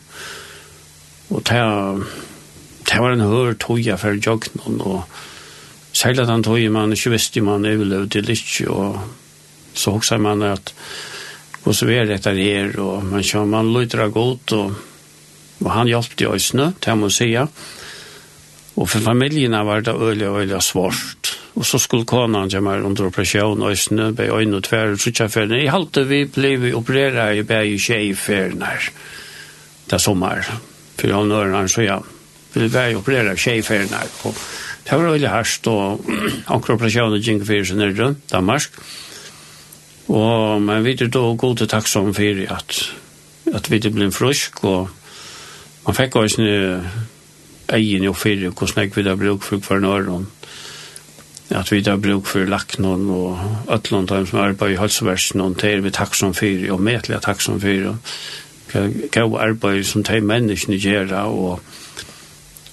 og 1.31 1.43
det, 1.47 1.61
det 2.91 2.99
var 2.99 3.13
en 3.13 3.21
hør 3.21 3.55
toja 3.55 3.97
for 3.97 4.19
jognon, 4.19 4.81
og 4.81 5.05
særlig 5.93 6.25
at 6.25 6.35
han 6.35 6.43
toja 6.43 6.71
man, 6.71 6.93
ikke 6.93 7.15
visste 7.15 7.41
man, 7.41 7.65
overlevde 7.65 7.79
ville 7.79 8.11
til 8.11 8.27
litt, 8.27 8.69
og 8.69 8.99
så 9.75 9.95
hoksa 9.95 10.19
man 10.19 10.43
at 10.43 10.75
og 11.65 11.73
så 11.73 11.87
er 11.87 12.05
dette 12.05 12.35
her, 12.35 12.75
og 12.81 13.05
man 13.05 13.23
kjører, 13.23 13.47
man 13.47 13.73
løytra 13.73 14.09
godt, 14.09 14.53
og, 14.53 14.75
og 15.63 15.71
han 15.73 15.87
hjelpte 15.87 16.27
i 16.27 16.29
øysene, 16.35 16.73
til 16.81 16.91
han 16.91 16.99
må 16.99 17.09
sige, 17.09 17.47
og 17.47 17.84
Og 18.75 18.89
for 18.91 18.99
familien 18.99 19.55
var 19.67 19.81
det 19.81 19.95
øyelig, 19.95 20.27
øyelig 20.27 20.63
svårt. 20.63 21.39
Og 21.55 21.67
så 21.67 21.79
skulle 21.79 22.05
konan 22.05 22.51
komme 22.51 22.83
under 22.83 23.07
operasjon, 23.07 23.63
og 23.63 23.79
snø 23.79 24.11
ble 24.11 24.33
øyne 24.35 24.57
og 24.57 24.65
tverre, 24.65 24.99
så 24.99 25.11
ikke 25.11 25.29
ferdig. 25.29 25.63
I 25.63 25.71
halte 25.71 26.03
vi 26.09 26.25
ble 26.25 26.75
opereret 26.75 27.39
i 27.39 27.43
bæg 27.47 27.75
i 27.75 27.79
tjei 27.79 28.09
i 28.11 28.15
ferien 28.15 28.63
her. 28.63 28.91
Det 29.87 29.93
er 29.93 30.03
sommer. 30.03 30.43
For 30.99 31.15
han 31.15 31.33
og 31.33 31.55
han, 31.55 31.69
så 31.69 31.83
ja. 31.83 32.01
Vi 32.55 32.69
ble 32.69 32.97
opereret 32.99 33.39
i 33.39 33.43
tjei 33.45 33.59
i 33.59 33.63
ferien. 33.63 33.95
Og 34.25 34.35
det 34.85 34.99
var 34.99 35.13
øyelig 35.13 35.31
herst, 35.31 35.67
og 35.67 36.05
akkurat 36.55 36.75
operasjonen 36.75 37.23
gikk 37.23 37.47
fyrir 37.47 37.71
seg 37.71 37.79
nere, 37.79 38.15
Danmark. 38.33 38.83
Og, 40.09 40.63
men 40.63 40.85
vi 40.85 40.99
er 40.99 41.09
da 41.09 41.25
god 41.39 41.57
til 41.57 41.71
takksom 41.71 42.15
for 42.15 42.45
at, 42.59 42.83
at 43.55 43.71
vi 43.71 43.79
ble 43.79 44.11
frisk, 44.13 44.65
og 44.65 44.91
man 45.87 45.95
fikk 45.95 46.17
også 46.17 46.43
egen 47.69 48.05
jo 48.05 48.13
fyrir 48.13 48.51
hvordan 48.51 48.85
jeg 48.85 48.97
vi 48.97 49.09
ha 49.09 49.15
bruk 49.15 49.43
for 49.43 49.57
hver 49.57 49.81
nøren 49.81 50.27
at 51.55 51.71
vi 51.73 51.83
har 51.87 51.97
bruk 51.97 52.27
for 52.27 52.49
laknån 52.49 53.11
og 53.11 53.39
øtlån 53.73 54.07
dem 54.07 54.27
som 54.27 54.39
arbeider 54.41 54.75
i 54.75 54.81
halsversen 54.81 55.41
og 55.41 55.61
det 55.61 55.85
vi 55.85 55.91
takk 55.91 56.15
som 56.15 56.35
fyrir 56.35 56.73
og 56.73 56.81
medelig 56.81 57.21
takk 57.23 57.41
som 57.41 57.61
fyrir 57.61 57.95
hva 58.75 59.25
arbeid 59.39 59.85
som 59.87 60.03
de 60.03 60.21
menneskene 60.21 60.81
gjør 60.81 61.13
og 61.25 61.61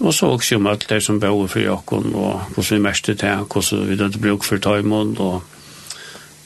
Og 0.01 0.13
så 0.13 0.25
også 0.25 0.55
om 0.55 0.67
alt 0.67 0.89
det 0.89 1.03
som 1.03 1.19
bor 1.19 1.47
for 1.47 1.59
Jakon, 1.59 2.15
og 2.15 2.41
hvordan 2.53 2.77
vi 2.77 2.81
mest 2.81 3.05
til, 3.05 3.17
hvordan 3.53 3.89
vi 3.89 3.95
hadde 3.95 4.21
bruk 4.21 4.43
for 4.43 4.57
Taimond, 4.57 5.19
og, 5.19 5.43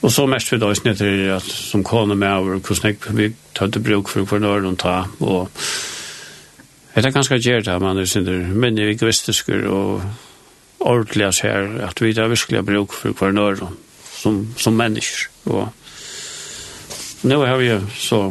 og 0.01 0.11
så 0.11 0.25
mest 0.25 0.49
for 0.49 0.59
dagen 0.59 0.91
etter 0.91 1.35
at 1.37 1.47
som 1.47 1.83
kone 1.83 2.15
med 2.15 2.27
over, 2.27 2.59
hvordan 2.59 2.97
vi 3.17 3.29
hadde 3.59 3.83
bruk 3.83 4.09
for 4.09 4.27
hver 4.27 4.43
nøren 4.43 4.75
ta, 4.75 5.03
og 5.19 5.49
Det 6.95 7.03
er 7.03 7.11
ganske 7.11 7.35
gjerne 7.43 7.73
at 7.75 7.81
man 7.83 7.97
er 7.99 8.07
sinder 8.07 8.45
menn 8.55 8.77
i 8.79 8.85
vikvistisker 8.87 9.65
og 9.67 10.05
ordentlig 10.79 11.27
her, 11.43 11.67
at 11.89 11.99
vi 11.99 12.13
har 12.15 12.31
virkelig 12.31 12.61
bruk 12.65 12.95
for 12.95 13.11
hver 13.19 13.35
nør 13.35 13.65
som, 14.15 14.45
som 14.55 14.77
mennesker. 14.79 15.27
Og 15.51 15.67
nå 17.27 17.41
har 17.43 17.59
vi 17.59 17.73
så 17.99 18.21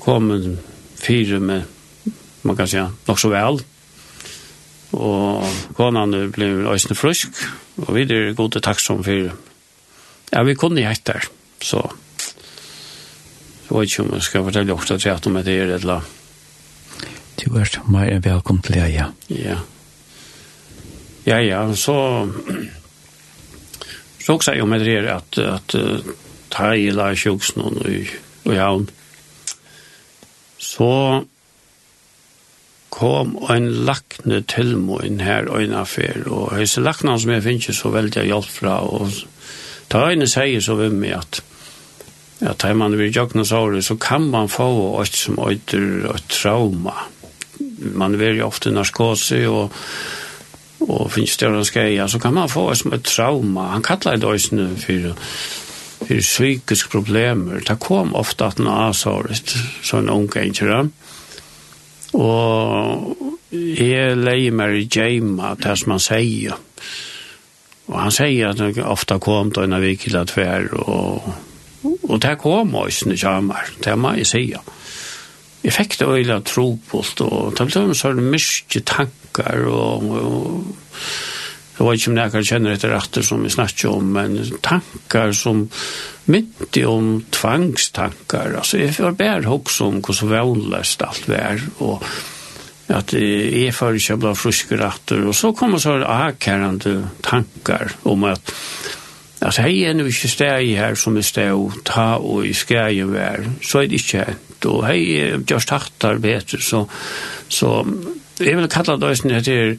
kommet 0.00 0.48
fire 0.96 1.40
med, 1.40 1.68
man 2.42 2.56
kan 2.56 2.72
si, 2.72 2.80
nok 2.80 3.20
så 3.20 3.28
vel. 3.28 3.60
Og 4.96 5.44
konan 5.76 6.16
ble 6.32 6.52
øyne 6.64 6.96
frusk, 6.96 7.36
og 7.84 7.94
vi 7.98 8.08
er 8.08 8.32
gode 8.32 8.64
takk 8.64 8.80
som 8.80 9.04
fire. 9.04 9.36
Ja, 10.32 10.40
vi 10.42 10.56
kunne 10.56 10.88
hette 10.88 11.12
der, 11.12 11.32
så 11.60 11.84
jeg 13.66 13.76
vet 13.76 13.90
ikke 13.90 14.02
om 14.06 14.14
jeg 14.14 14.22
skal 14.22 14.44
fortelle 14.46 14.72
ofte 14.72 14.96
til 14.98 15.12
at 15.12 15.26
om 15.26 15.36
det 15.42 15.52
er 15.52 15.74
et 15.74 15.82
eller 15.82 16.00
annet 16.00 16.25
Du 17.36 17.56
er 17.58 17.68
mer 17.92 18.08
enn 18.10 18.24
velkommen 18.24 18.64
til 18.64 18.78
deg, 18.78 18.94
ja. 18.94 19.10
Ja. 19.28 19.60
Ja, 21.26 21.40
ja, 21.42 21.62
så... 21.74 21.96
Så 24.22 24.34
også 24.34 24.52
er 24.52 24.58
jo 24.58 24.66
med 24.66 24.82
det 24.82 25.04
at, 25.06 25.38
at 25.38 25.74
ta 26.50 26.72
i 26.74 26.88
la 26.90 27.12
sjuksen 27.14 27.62
og 27.62 27.84
i 27.86 28.56
havn. 28.58 28.88
Så 30.58 30.88
kom 32.90 33.36
en 33.52 33.68
lakne 33.86 34.40
til 34.50 34.72
min 34.80 35.20
her 35.22 35.50
og 35.50 35.62
en 35.62 35.76
affær, 35.78 36.24
og 36.26 36.56
disse 36.58 36.82
lakne 36.82 37.18
som 37.20 37.34
jeg 37.36 37.44
finner 37.44 37.76
så 37.76 37.92
veldig 37.94 38.24
hjelp 38.26 38.50
fra, 38.50 38.78
og 38.82 39.12
ta 39.92 40.08
en 40.10 40.26
seier 40.26 40.64
så 40.64 40.78
ved 40.80 40.96
meg 40.96 41.20
at 41.20 41.42
Ja, 42.36 42.50
tar 42.52 42.74
man 42.76 42.92
vid 43.00 43.16
jøkna 43.16 43.46
såret, 43.48 43.80
så 43.86 43.94
kan 43.96 44.26
man 44.28 44.50
få 44.52 44.66
et 45.00 45.14
som 45.16 45.38
øyder 45.40 46.10
et 46.12 46.26
trauma. 46.28 46.92
Mm 46.92 47.15
man 47.78 48.18
väljer 48.18 48.42
ofta 48.42 48.70
narkose 48.70 49.46
och 49.46 49.72
og 50.86 51.10
finnes 51.10 51.36
det 51.40 51.48
å 51.48 51.64
skje, 51.64 52.08
så 52.08 52.18
kan 52.20 52.34
man 52.36 52.50
få 52.52 52.70
et 52.70 52.78
som 52.78 52.92
et 52.92 53.04
trauma. 53.04 53.70
Han 53.72 53.82
kallar 53.82 54.16
det 54.16 54.28
også 54.28 54.54
nu 54.54 54.76
för 54.76 55.14
för 56.06 56.20
psykisk 56.20 56.90
problem. 56.90 57.60
Det 57.66 57.80
kom 57.80 58.14
ofta 58.14 58.46
att 58.46 58.58
när 58.58 58.92
så 58.92 59.24
så 59.82 59.96
en 59.96 60.08
ung 60.08 60.28
kanske. 60.28 60.88
Och 62.12 63.16
jeg 63.50 64.16
leier 64.16 64.52
meg 64.52 64.76
i 64.76 64.88
Gjema, 64.90 65.54
det 65.54 65.76
som 65.78 65.90
han 65.90 66.00
sier. 66.00 66.56
Og 67.86 67.98
han 68.00 68.14
sier 68.14 68.50
at 68.50 68.60
han 68.60 68.78
ofte 68.84 69.18
kom 69.22 69.52
til 69.54 69.66
en 69.66 69.76
av 69.76 69.84
vikila 69.84 70.24
tver, 70.26 70.66
og, 70.74 71.28
og 71.84 72.16
det 72.22 72.38
kom 72.42 72.74
også, 72.74 73.12
ikke 73.14 73.34
han 73.36 73.48
var, 73.48 73.70
det 73.84 73.94
må 73.98 74.14
jeg 74.18 74.26
sier 74.26 74.75
jeg 75.64 75.74
fikk 75.74 75.96
det 76.00 76.08
øyla 76.08 76.40
tropost, 76.46 77.22
og 77.24 77.56
det 77.58 77.66
ble 77.70 77.94
så 77.96 78.12
mye 78.14 78.82
tankar, 78.86 79.64
og, 79.66 80.04
og 80.10 80.66
jeg 81.76 81.86
vet 81.86 82.00
ikke 82.00 82.12
om 82.12 82.20
jeg 82.20 82.46
kjenner 82.48 82.76
etter 82.76 82.94
retter 82.94 83.24
som 83.26 83.42
vi 83.44 83.52
snakker 83.52 83.90
om, 83.92 84.14
men 84.16 84.38
tankar 84.64 85.34
som 85.36 85.66
mynte 86.32 86.86
om 86.88 87.10
tvangstankar, 87.34 88.56
altså 88.62 88.80
jeg 88.80 88.96
var 88.98 89.18
bare 89.18 89.50
hoks 89.50 89.80
om 89.84 90.00
hvordan 90.00 90.32
vannløst 90.32 91.04
alt 91.04 91.28
var, 91.28 91.60
og 91.84 92.06
at 92.86 93.12
jeg 93.18 93.74
får 93.74 93.98
ikke 93.98 94.16
bli 94.22 94.34
fruske 94.38 94.78
retter, 94.78 95.26
og 95.26 95.34
så 95.34 95.50
kommer 95.52 95.82
så 95.82 95.98
akkerende 96.00 97.00
tankar 97.26 97.96
om 98.04 98.28
at 98.30 98.54
Altså, 99.36 99.66
hei 99.66 99.82
er 99.84 99.92
nu 99.92 100.06
ikke 100.08 100.30
steg 100.32 100.70
her 100.78 100.94
som 100.96 101.18
er 101.20 101.24
steg 101.26 101.52
og 101.52 101.74
ta 101.84 102.14
og 102.16 102.46
i 102.48 102.54
skreien 102.56 103.10
vær, 103.12 103.44
så 103.60 103.82
er 103.82 103.90
det 103.92 104.00
ikke 104.00 104.22
her 104.24 104.38
ut 104.56 104.68
og 104.70 104.86
hei, 104.88 105.00
just 105.48 105.72
hattar 105.74 106.20
betur, 106.22 106.62
så, 106.62 106.84
så 107.48 107.72
jeg 108.40 108.56
vil 108.58 108.68
kalla 108.68 108.98
det 109.00 109.08
også 109.08 109.30
etter 109.32 109.76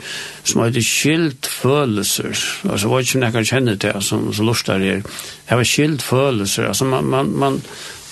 som 0.48 0.64
er 0.64 0.80
skilt 0.82 1.50
følelser, 1.50 2.34
altså 2.70 2.90
hva 2.90 3.02
er 3.02 3.06
ikke 3.06 3.22
nekkar 3.22 3.50
kjenne 3.52 3.78
til 3.82 4.02
som, 4.02 4.32
som 4.34 4.50
lustar 4.50 4.82
er, 4.82 5.04
det 5.04 5.58
er 5.58 5.68
skilt 5.68 6.06
følelser, 6.06 6.72
altså 6.72 6.90
man, 6.90 7.06
man, 7.06 7.36
man 7.38 7.62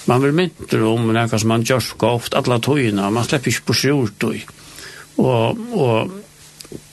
Man 0.05 0.21
vil 0.21 0.35
mynte 0.37 0.77
om 0.85 1.07
nekka 1.09 1.39
som 1.41 1.49
man 1.49 1.63
gjør 1.65 1.79
så 1.81 1.95
gott, 1.97 2.35
alle 2.37 2.59
togene. 2.61 3.07
man 3.09 3.23
slipper 3.25 3.49
ikke 3.49 3.65
på 3.65 3.73
skjort 3.73 4.23
og, 4.23 4.35
og 5.17 5.57
og 5.85 6.11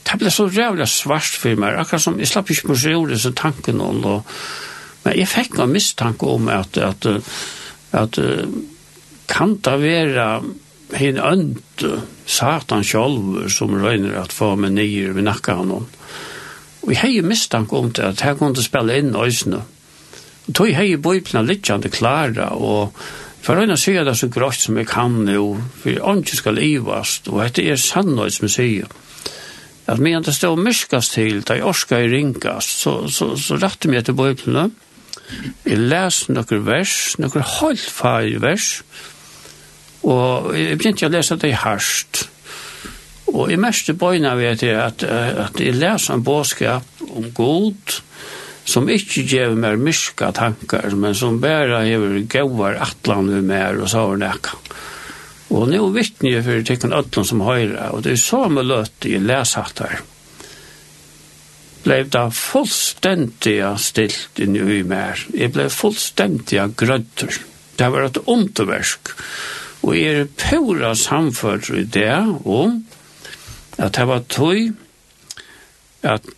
det 0.07 0.19
ble 0.21 0.31
så 0.33 0.47
rævlig 0.49 0.89
svart 0.89 1.37
for 1.41 1.57
meg, 1.57 1.77
akkurat 1.79 2.03
som 2.03 2.19
jeg 2.21 2.29
slapp 2.29 2.51
ikke 2.53 2.73
på 2.73 2.77
skjort 2.77 2.99
ordet 3.03 3.21
som 3.23 3.35
tanken 3.39 3.81
om, 3.81 4.05
og, 4.05 4.33
men 5.05 5.17
jeg 5.17 5.31
fikk 5.31 5.59
en 5.59 5.73
mistanke 5.73 6.29
om 6.29 6.49
at, 6.53 6.77
at, 6.77 7.07
at, 7.07 8.19
at 8.19 8.19
kan 9.31 9.57
det 9.65 9.79
være 9.83 10.27
hin 10.99 11.19
ønt 11.19 11.85
satan 12.29 12.85
sjálv 12.85 13.49
som 13.53 13.75
røyner 13.81 14.19
at 14.21 14.35
få 14.35 14.55
meg 14.61 14.75
nyer 14.77 15.15
ved 15.17 15.27
nakka 15.27 15.57
honom. 15.61 15.87
Og 16.83 16.91
jeg 16.91 17.01
har 17.01 17.29
mistanke 17.29 17.79
om 17.79 17.93
det 17.95 18.05
at 18.05 18.25
jeg 18.25 18.39
kunne 18.39 18.63
spille 18.63 18.99
inn 18.99 19.15
øysene. 19.17 19.63
Og 20.47 20.55
tog 20.55 20.69
jeg 20.69 20.77
hei 20.77 20.97
bøyplene 20.97 21.47
littjande 21.47 21.93
klara 21.93 22.51
og 22.59 22.97
for 23.43 23.59
øyne 23.59 23.77
sier 23.79 24.05
det 24.07 24.15
så 24.19 24.29
grått 24.31 24.61
som 24.63 24.77
jeg 24.79 24.87
kan 24.87 25.27
jo, 25.29 25.57
for 25.81 25.91
jeg 25.91 26.03
ønske 26.07 26.39
skal 26.39 26.61
ivast 26.63 27.31
og 27.31 27.41
dette 27.43 27.65
er 27.67 27.81
sannøys 27.81 28.39
som 28.39 28.47
jeg 28.47 28.55
sier. 28.57 28.93
At 29.91 29.99
medan 29.99 30.23
det 30.23 30.35
stod 30.35 30.61
myskast 30.63 31.17
til, 31.17 31.43
da 31.43 31.57
jeg 31.59 31.67
orska 31.67 31.99
i 31.99 32.11
ringast, 32.11 32.85
så, 32.85 33.09
så, 33.11 33.33
så 33.35 33.59
rette 33.59 33.91
meg 33.91 34.03
etter 34.03 34.15
bøyplene. 34.15 34.69
Jeg 35.67 35.81
leser 35.91 36.37
noen 36.37 36.63
vers, 36.67 36.95
noen 37.19 37.49
holdfag 37.57 38.37
vers, 38.43 38.45
vers, 38.45 39.12
Og 40.03 40.53
jeg 40.59 40.79
begynte 40.79 41.09
å 41.09 41.13
lese 41.13 41.39
det 41.39 41.55
hardt. 41.63 42.27
Og 43.33 43.53
i 43.53 43.59
mest 43.61 43.89
bøyna 43.97 44.35
vet 44.37 44.65
jeg 44.67 44.77
at, 44.77 45.05
at 45.07 45.61
jeg 45.61 45.79
leser 45.79 46.17
en 46.17 46.25
bådskap 46.27 47.05
om 47.09 47.31
god, 47.37 48.01
som 48.69 48.91
ikke 48.91 49.25
gjør 49.27 49.57
mer 49.59 49.79
myska 49.81 50.31
tankar, 50.37 50.93
men 50.95 51.17
som 51.19 51.41
bare 51.43 51.83
gjør 51.89 52.21
gauar 52.31 52.79
atlan 52.85 53.31
vi 53.33 53.41
mer 53.47 53.81
og 53.81 53.91
så 53.91 54.05
nekka. 54.19 54.59
Og 55.53 55.69
nå 55.69 55.83
vittne 55.93 56.31
jeg 56.31 56.45
for 56.47 56.65
tekken 56.65 56.95
atlan 56.97 57.29
som 57.29 57.45
høyre, 57.45 57.91
og 57.93 58.05
det 58.05 58.15
er 58.15 58.23
så 58.23 58.47
med 58.53 58.69
løtt 58.71 59.09
i 59.09 59.19
lesatar, 59.21 60.01
Blev 61.83 62.13
da 62.15 62.29
fullstendig 62.31 63.57
stilt 63.83 64.39
inn 64.39 64.55
i 64.55 64.83
mer. 64.87 65.19
Jeg 65.35 65.51
ble 65.51 65.65
fullstendig 65.67 66.61
grøtter. 66.79 67.41
Det 67.75 67.89
var 67.91 68.07
et 68.07 68.21
underversk. 68.23 69.11
Det 69.11 69.62
og 69.83 69.97
er 69.99 70.29
pura 70.39 70.95
samført 70.99 71.71
i 71.75 71.85
det 71.85 72.15
om 72.45 72.83
at 73.79 73.97
det 73.97 74.07
var 74.07 74.23
tøy 74.31 74.71
at 76.07 76.29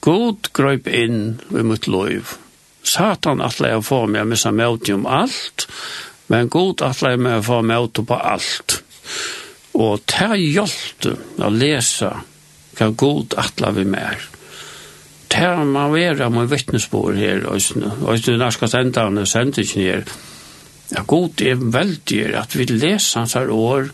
god 0.00 0.48
grøyp 0.54 0.88
inn 0.88 1.40
i 1.50 1.64
mitt 1.66 1.88
liv. 1.90 2.36
Satan 2.82 3.42
atle 3.44 3.72
jeg 3.72 3.84
få 3.86 4.04
meg 4.06 4.24
å 4.24 4.30
missa 4.30 4.52
møte 4.54 4.94
om 4.96 5.06
alt, 5.06 5.66
men 6.32 6.50
god 6.52 6.82
atle 6.86 7.14
jeg 7.14 7.22
meg 7.22 7.44
få 7.46 7.60
møte 7.66 8.04
på 8.06 8.18
alt. 8.18 8.80
Og 9.78 10.02
det 10.08 10.26
er 10.26 10.36
hjelpte 10.40 11.16
å 11.42 11.50
lese 11.52 12.12
hva 12.78 12.90
god 12.96 13.36
atle 13.40 13.72
vi 13.76 13.86
mer. 13.88 14.20
Det 15.32 15.40
er 15.48 15.64
man 15.64 15.94
være 15.94 16.28
med 16.30 16.50
vittnesbord 16.52 17.16
her, 17.16 17.46
og 17.48 17.56
det 17.56 18.34
er 18.34 18.40
norske 18.40 18.68
sendene 18.68 19.24
sendene 19.26 19.64
her, 19.80 20.04
Ja, 20.90 21.04
god 21.08 21.40
er 21.40 21.60
veldig 21.60 22.20
at 22.36 22.56
vi 22.58 22.66
leser 22.68 23.22
hans 23.22 23.36
her 23.38 23.52
år 23.54 23.88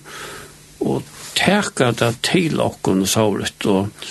og 0.80 1.04
teka 1.38 1.92
det 1.94 2.14
til 2.26 2.58
okken 2.62 3.04
og 3.04 3.12
såret 3.12 3.68
og 3.70 4.08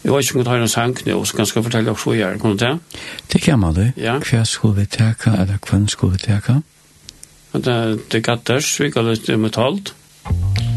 Jeg 0.00 0.12
vet 0.14 0.24
ikke 0.24 0.38
om 0.38 0.44
du 0.44 0.48
har 0.48 0.62
en 0.64 0.68
sang 0.72 0.94
nå, 1.04 1.16
så 1.28 1.36
kan 1.36 1.44
jeg 1.44 1.64
fortelle 1.66 1.92
hva 1.92 2.12
jeg 2.14 2.22
gjør, 2.22 2.38
kan 2.40 2.54
du 2.56 2.62
det? 2.62 3.00
Det 3.34 3.42
kan 3.44 3.60
man 3.60 3.74
det. 3.76 3.90
Ja. 4.00 4.14
Hva 4.16 4.46
skulle 4.48 4.80
vi 4.80 4.86
teka, 4.88 5.34
eller 5.42 5.60
hva 5.60 5.82
skulle 5.92 6.16
vi 6.16 6.24
teka? 6.24 6.56
Det, 7.52 7.76
det 8.08 8.24
gatters, 8.24 8.72
vi 8.80 8.88
kan 8.90 9.12
det 9.12 9.36
metalt. 9.36 9.92
Ja. 10.24 10.69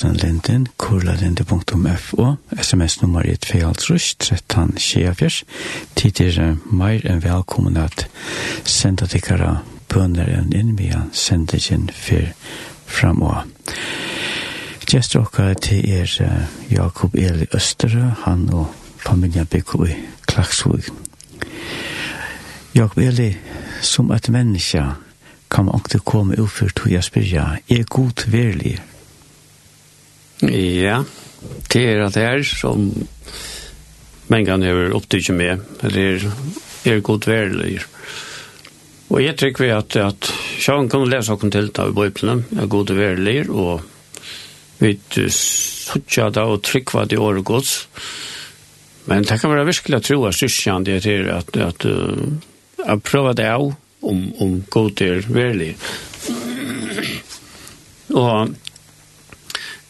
Kristian 0.00 0.30
Linden, 0.30 0.68
kurlalinde.fo, 0.76 2.36
sms-nummer 2.62 3.22
1, 3.22 3.44
Fjaldsrush, 3.44 4.16
13, 4.18 4.72
2.13.24. 4.78 5.44
Tid 5.94 6.20
er 6.20 6.56
mer 6.72 7.04
enn 7.04 7.20
velkommen 7.20 7.76
at 7.76 8.06
senda 8.64 9.04
tikkara 9.04 9.58
bønder 9.92 10.30
enn 10.32 10.54
inn 10.56 10.70
via 10.78 11.02
sendingen 11.12 11.90
for 11.92 12.32
framover. 12.88 13.44
Gjester 14.88 15.20
okkar 15.20 15.52
til 15.60 15.84
er 15.84 16.46
Jakob 16.72 17.14
Eli 17.14 17.50
Østerø, 17.52 18.14
han 18.24 18.48
og 18.56 18.72
familien 19.04 19.46
bygger 19.52 19.84
i 19.84 19.98
Klaksvig. 20.24 20.88
Jakob 22.74 23.04
Eli, 23.04 23.34
som 23.82 24.08
et 24.16 24.32
menneske, 24.32 24.86
kan 25.50 25.68
man 25.68 25.84
ikke 25.84 26.00
komme 26.08 26.40
ut 26.40 26.48
for 26.50 26.72
tog 26.72 26.88
jeg 26.88 27.04
spyrja, 27.04 27.50
er 27.68 27.84
god 27.84 28.24
verlig 28.32 28.78
Ja, 30.48 31.02
det 31.72 31.82
er 31.84 32.04
at 32.06 32.16
det 32.16 32.24
er 32.24 32.42
som 32.46 32.88
mange 34.30 34.46
ganger 34.46 34.86
er 34.86 34.96
opptykket 34.96 35.36
med, 35.36 35.64
eller 35.84 36.24
er 36.84 36.96
er 36.96 37.00
godt 37.04 37.26
værlig. 37.28 37.80
Og 39.10 39.24
jeg 39.24 39.36
tror 39.36 39.58
vi 39.58 39.70
at, 39.74 39.96
at 39.96 40.30
sjøen 40.62 40.88
kan 40.88 41.08
lese 41.10 41.34
noen 41.34 41.52
tiltak 41.52 41.90
i 41.90 41.96
bøyplene, 41.96 42.44
er 42.56 42.70
godt 42.70 42.94
værlig, 42.96 43.50
og 43.50 43.82
vi 44.80 44.94
sutja 45.34 46.30
da 46.30 46.46
og 46.48 46.62
tryggva 46.64 47.04
det 47.04 47.18
året 47.18 47.44
gods. 47.44 47.74
Men 49.10 49.26
det 49.26 49.40
kan 49.40 49.50
være 49.50 49.66
virkelig 49.66 49.98
å 49.98 50.04
tro 50.06 50.18
at 50.28 50.38
troa 50.38 50.78
det 50.86 51.00
er 51.10 51.28
at, 51.34 51.56
at, 51.56 51.86
at 52.86 53.02
prøver 53.02 53.36
det 53.36 53.48
av 53.50 53.66
om, 54.00 54.20
om 54.40 54.56
god 54.70 55.02
er 55.02 55.26
værlig. 55.28 55.74
Og 58.14 58.54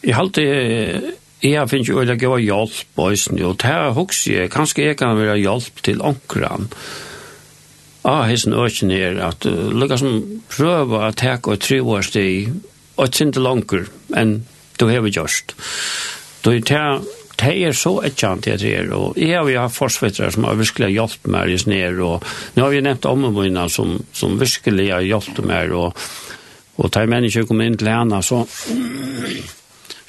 Jeg 0.01 0.15
har 0.15 0.25
alltid... 0.25 1.13
jeg 1.41 1.57
har 1.57 1.69
finnet 1.69 1.89
jo 1.89 1.99
å 2.01 2.05
gjøre 2.05 2.41
hjelp 2.41 2.81
på 2.97 3.07
Øysten, 3.13 3.39
og 3.45 3.57
det 3.61 3.69
her 3.69 3.93
hokser 3.97 4.43
jeg, 4.43 4.51
kanskje 4.53 4.91
jeg 4.91 4.97
kan 4.99 5.17
være 5.17 5.39
hjelp 5.41 5.81
til 5.85 6.01
ånkeren. 6.05 6.69
Ah, 8.03 8.25
hesten 8.25 8.53
øyne 8.57 8.97
er 8.97 9.19
at 9.21 9.45
uh, 9.45 9.69
lukka 9.69 9.99
som 10.01 10.21
prøve 10.49 10.97
å 10.97 11.11
ta 11.13 11.35
og 11.37 11.59
tre 11.61 11.77
år 11.81 12.05
steg, 12.05 12.49
og 12.97 13.09
ikke 13.09 13.27
ikke 13.29 13.45
langer 13.45 13.89
enn 14.17 14.39
du 14.81 14.87
har 14.89 15.05
gjort. 15.05 15.53
Det 16.41 16.55
er 16.71 17.73
så 17.77 17.93
et 18.05 18.17
kjent 18.17 18.47
jeg 18.49 18.61
tror, 18.61 18.91
og 18.97 19.21
jeg 19.21 19.37
har 19.37 19.49
jo 19.49 19.61
hatt 19.61 19.73
forsvettere 19.73 20.33
som 20.33 20.49
har 20.49 20.57
virkelig 20.57 20.91
hjulpet 20.95 21.29
meg 21.29 21.53
i 21.53 21.61
sned, 21.61 22.01
og 22.01 22.25
nå 22.57 22.65
har 22.65 22.73
vi 22.73 22.81
nevnt 22.81 23.05
om 23.05 23.29
mine 23.33 23.69
som, 23.69 23.99
som 24.13 24.37
virkelig 24.41 24.91
har 24.91 25.05
hjulpet 25.05 25.45
meg, 25.45 25.73
og, 25.73 25.93
og 26.81 26.93
tar 26.93 27.09
mennesker 27.09 27.45
kom 27.49 27.61
inn 27.61 27.77
til 27.77 27.93
henne, 27.93 28.21
så 28.25 28.43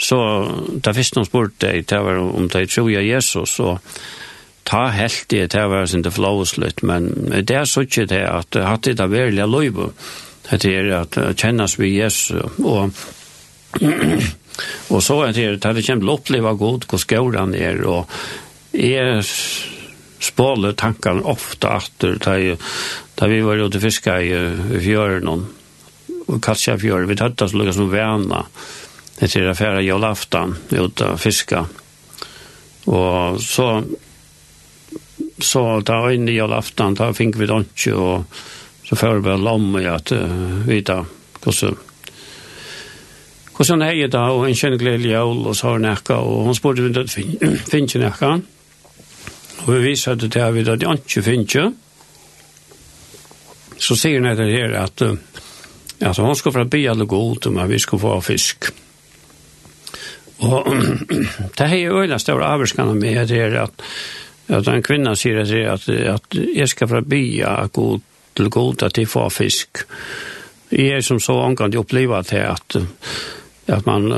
Så 0.03 0.19
da 0.83 0.95
visste 0.97 1.21
noen 1.21 1.29
spurte 1.29 1.69
deg 1.69 1.87
det 1.91 2.01
var 2.03 2.19
om 2.23 2.49
de 2.51 2.67
tror 2.67 2.91
jeg 2.91 3.07
Jesus, 3.07 3.57
så 3.59 3.77
ta 4.67 4.87
helt 4.95 5.25
det, 5.31 5.49
det 5.55 5.63
var 5.71 5.87
sin 5.91 6.03
det 6.03 6.15
flåslutt, 6.15 6.83
men 6.87 7.09
det 7.33 7.57
er 7.57 7.69
så 7.69 7.85
ikke 7.87 8.09
det 8.11 8.23
at 8.27 8.59
hatt 8.67 8.87
det 8.87 9.01
er 9.01 9.11
veldig 9.11 9.49
løyve, 9.51 9.91
det 10.51 10.65
er 10.71 10.91
at 11.03 11.19
kjennes 11.39 11.79
vi 11.79 11.95
Jesus, 11.97 12.33
og 12.63 12.91
og 14.93 15.01
så 15.01 15.17
er 15.25 15.33
det 15.33 15.47
at 15.55 15.77
det 15.77 15.85
kommer 15.87 16.03
til 16.03 16.11
å 16.11 16.17
oppleve 16.19 16.57
god 16.61 16.85
hvor 16.91 17.01
skåren 17.01 17.55
er, 17.57 17.81
og 17.89 18.11
jeg 18.77 19.23
spåler 20.23 20.77
tankene 20.79 21.25
ofte 21.29 21.71
etter 21.79 22.19
da 22.23 23.29
vi 23.31 23.41
var 23.45 23.61
ute 23.63 23.81
fiske 23.83 24.13
i, 24.25 24.31
i 24.77 24.83
fjøren, 24.83 25.29
og 25.31 26.39
kanskje 26.43 26.79
fjøren, 26.81 27.09
vi 27.11 27.19
tatt 27.19 27.43
oss 27.45 27.55
lukket 27.57 27.79
som 27.79 27.91
venner, 27.93 28.49
det 29.19 29.29
till 29.29 29.49
affära 29.49 29.81
jolaftan 29.81 30.57
ut 30.71 31.01
och 31.01 31.21
fiska. 31.21 31.67
Och 32.85 33.41
så 33.41 33.83
så 35.39 35.81
da 35.81 36.13
inn 36.13 36.29
i 36.29 36.33
jolaftan 36.33 36.95
da 36.95 37.13
fick 37.15 37.37
vi 37.37 37.47
lunch 37.47 37.89
och 37.89 38.25
så 38.85 38.97
förberedde 38.97 39.43
lamm 39.43 39.77
i 39.77 39.87
att 39.87 40.13
uh, 40.13 40.67
vita 40.67 41.07
kossa. 41.41 41.75
Kossa 43.53 43.77
när 43.77 43.93
jag 43.93 44.11
da 44.11 44.31
og 44.31 44.49
en 44.49 44.55
skön 44.55 44.79
glädje 44.79 45.11
jul 45.11 45.47
og 45.47 45.57
så 45.57 45.67
har 45.67 45.79
nekka 45.79 46.17
og 46.17 46.45
hun 46.47 46.55
spurte 46.55 46.87
inte 46.87 47.07
fin 47.07 47.59
finns 47.71 47.95
näka. 47.95 48.41
Och 49.67 49.75
vi 49.75 49.93
at 50.07 50.21
det 50.21 50.37
er 50.37 50.51
vi 50.51 50.63
da 50.65 50.77
jag 50.81 50.93
inte 50.93 51.23
finns 51.23 51.57
Så 53.79 53.97
sier 53.97 54.21
hun 54.21 54.27
etter 54.27 54.45
her 54.45 54.73
at 54.73 55.03
uh, 55.03 55.15
alltså 56.01 56.23
hon 56.23 56.37
ska 56.37 56.53
för 56.53 56.61
att 56.61 56.71
be 56.71 56.91
alla 56.91 57.05
god 57.05 57.47
om 57.47 57.59
att 57.59 57.71
vi 57.71 57.79
ska 57.79 57.99
få 57.99 58.21
fisk. 58.21 58.65
Og 60.43 60.67
det 61.59 61.69
er 61.69 61.77
jo 61.77 62.03
øyne 62.03 62.19
større 62.19 62.51
avvarskene 62.55 62.95
med 62.95 63.29
det 63.31 63.41
er 63.41 63.63
at 63.67 63.87
at 64.53 64.69
en 64.69 64.83
kvinna 64.83 65.15
sier 65.17 65.39
at, 65.41 65.53
at, 65.55 65.89
at 65.89 66.41
jeg 66.55 66.69
skal 66.69 66.89
fra 66.91 67.01
bya 67.01 67.67
god 67.73 68.01
til 68.37 68.51
god 68.51 68.83
at 68.83 68.99
jeg 68.99 69.09
får 69.09 69.29
fisk. 69.29 69.85
Jeg 70.73 70.99
er 70.99 71.01
som 71.05 71.21
så 71.21 71.37
omgående 71.45 71.79
oppleva 71.79 72.23
til 72.23 72.45
at 72.49 72.77
at 73.67 73.87
man 73.87 74.13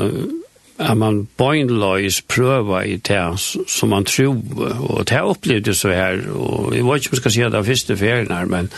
at 0.79 0.97
man 0.97 1.27
bøgnløys 1.37 2.21
prøver 2.21 2.81
i 2.81 2.95
det 2.95 3.39
som 3.67 3.89
man 3.89 4.05
tror 4.05 4.41
og 4.89 5.09
det 5.09 5.21
opplevde 5.21 5.73
så 5.73 5.89
her 5.89 6.19
og 6.31 6.75
jeg 6.75 6.85
vet 6.85 7.05
ikke 7.05 7.09
om 7.09 7.15
jeg 7.15 7.21
skal 7.21 7.31
si 7.31 7.41
at 7.41 7.51
det 7.51 7.59
er 7.59 7.69
første 7.69 7.97
ferien 7.97 8.31
her 8.31 8.45
men 8.45 8.71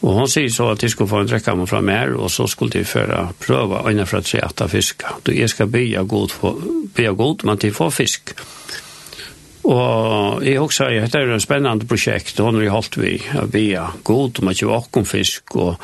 Og 0.00 0.14
hon 0.16 0.28
sier 0.32 0.48
så 0.48 0.70
at 0.72 0.80
de 0.80 0.88
skulle 0.88 1.10
få 1.10 1.20
en 1.20 1.28
drekka 1.28 1.54
med 1.54 1.68
fra 1.68 1.82
mer, 1.84 2.14
og 2.16 2.30
så 2.32 2.46
skulle 2.48 2.72
de 2.72 2.84
føre 2.88 3.28
prøve 3.40 3.82
ögna 3.88 4.06
för 4.06 4.18
att 4.18 4.26
se 4.26 4.68
fisk. 4.68 5.02
Du, 5.22 5.32
jeg 5.32 5.48
skal 5.48 5.66
ska 5.66 5.78
bya 5.78 6.02
god, 6.02 6.30
bya 6.96 7.12
god 7.12 7.44
men 7.44 7.56
de 7.56 7.70
får 7.70 7.90
fisk. 7.90 8.34
Och 9.62 10.44
jag 10.44 10.64
också 10.64 10.84
säger 10.84 11.02
att 11.02 11.12
det 11.12 11.18
är 11.18 11.38
spennende 11.38 11.86
prosjekt, 11.86 12.40
og 12.40 12.46
hun 12.46 12.54
har 12.54 12.70
holdt 12.70 12.96
hållit 12.96 12.96
vi 12.96 13.38
att 13.38 13.52
bya 13.52 13.86
god 14.02 14.42
men 14.42 14.52
ikke 14.52 14.66
jag 14.66 14.96
om 14.96 15.04
fisk 15.04 15.56
og, 15.56 15.76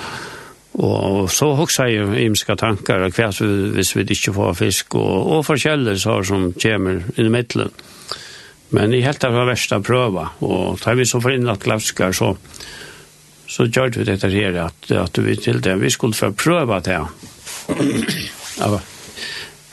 Og 0.76 1.30
så 1.32 1.47
også 1.56 1.82
sier 1.86 2.12
jeg 2.12 2.26
imenske 2.26 2.56
tanker, 2.60 3.06
hva 3.09 3.30
hvis 3.72 3.94
vi 3.97 4.05
ikke 4.12 4.34
får 4.36 4.56
fisk 4.59 4.94
og, 5.01 5.30
og 5.32 5.44
forskjellige 5.47 6.02
så 6.02 6.18
som 6.22 6.51
kommer 6.52 7.01
i 7.16 7.28
midtelen. 7.32 7.72
Men 8.76 8.93
jeg 8.93 9.06
helt 9.06 9.24
av 9.24 9.32
det 9.32 9.47
verste 9.47 9.78
prøve, 9.80 10.26
og 10.44 10.80
da 10.82 10.93
vi 10.98 11.06
så 11.09 11.20
får 11.22 11.36
inn 11.38 11.48
at 11.48 11.62
glavskar, 11.64 12.12
så 12.12 12.34
så 13.47 13.66
gjør 13.70 13.94
vi 13.98 14.06
dette 14.09 14.31
her, 14.32 14.59
at, 14.66 14.90
at 14.90 15.18
vi 15.23 15.36
til 15.39 15.62
det, 15.62 15.77
vi 15.81 15.90
skulle 15.90 16.16
få 16.16 16.32
prøve 16.35 16.81
det. 16.85 16.98
Ja. 18.59 18.78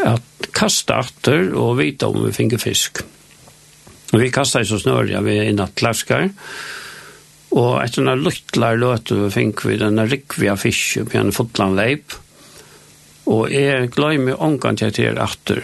At 0.03 0.49
kasta 0.53 0.99
atter 1.01 1.53
og 1.57 1.77
vite 1.79 2.09
om 2.09 2.25
vi 2.25 2.33
finner 2.35 2.61
fisk. 2.61 3.03
Og 4.13 4.21
vi 4.21 4.29
kastet 4.33 4.67
i 4.67 4.69
så 4.69 4.77
snør, 4.81 5.09
ja, 5.09 5.23
vi 5.25 5.37
er 5.39 5.49
inne 5.49 5.65
at 5.65 5.77
klasker. 5.79 6.29
Og 7.53 7.79
etter 7.81 8.01
denne 8.01 8.17
luttler 8.21 8.77
løte, 8.77 9.17
vi 9.17 9.31
finner 9.33 9.69
vi 9.69 9.79
denne 9.81 10.05
rikvige 10.09 10.57
fisk 10.61 11.09
på 11.09 11.21
en 11.21 11.33
fotlandleip. 11.33 12.17
Og 13.33 13.49
jeg 13.53 13.89
glemmer 13.93 14.41
omgang 14.41 14.77
til 14.77 14.93
det 14.93 15.17
atter. 15.21 15.63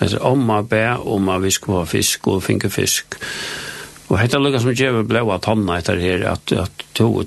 Etter 0.00 0.24
om 0.24 0.44
man 0.48 0.68
ber 0.68 1.04
om 1.08 1.28
at 1.32 1.42
vi 1.44 1.52
skulle 1.52 1.82
ha 1.82 1.88
fisk 1.90 2.28
og 2.32 2.44
finne 2.46 2.70
fisk. 2.72 3.16
Og 3.16 3.75
Och 4.08 4.18
heter 4.18 4.38
Lucas 4.38 4.62
som 4.62 4.72
ger 4.74 5.02
blåa 5.02 5.38
tonna 5.38 5.74
her 5.74 5.96
här 5.96 6.24
att 6.24 6.52
att 6.52 6.84
to 6.92 7.24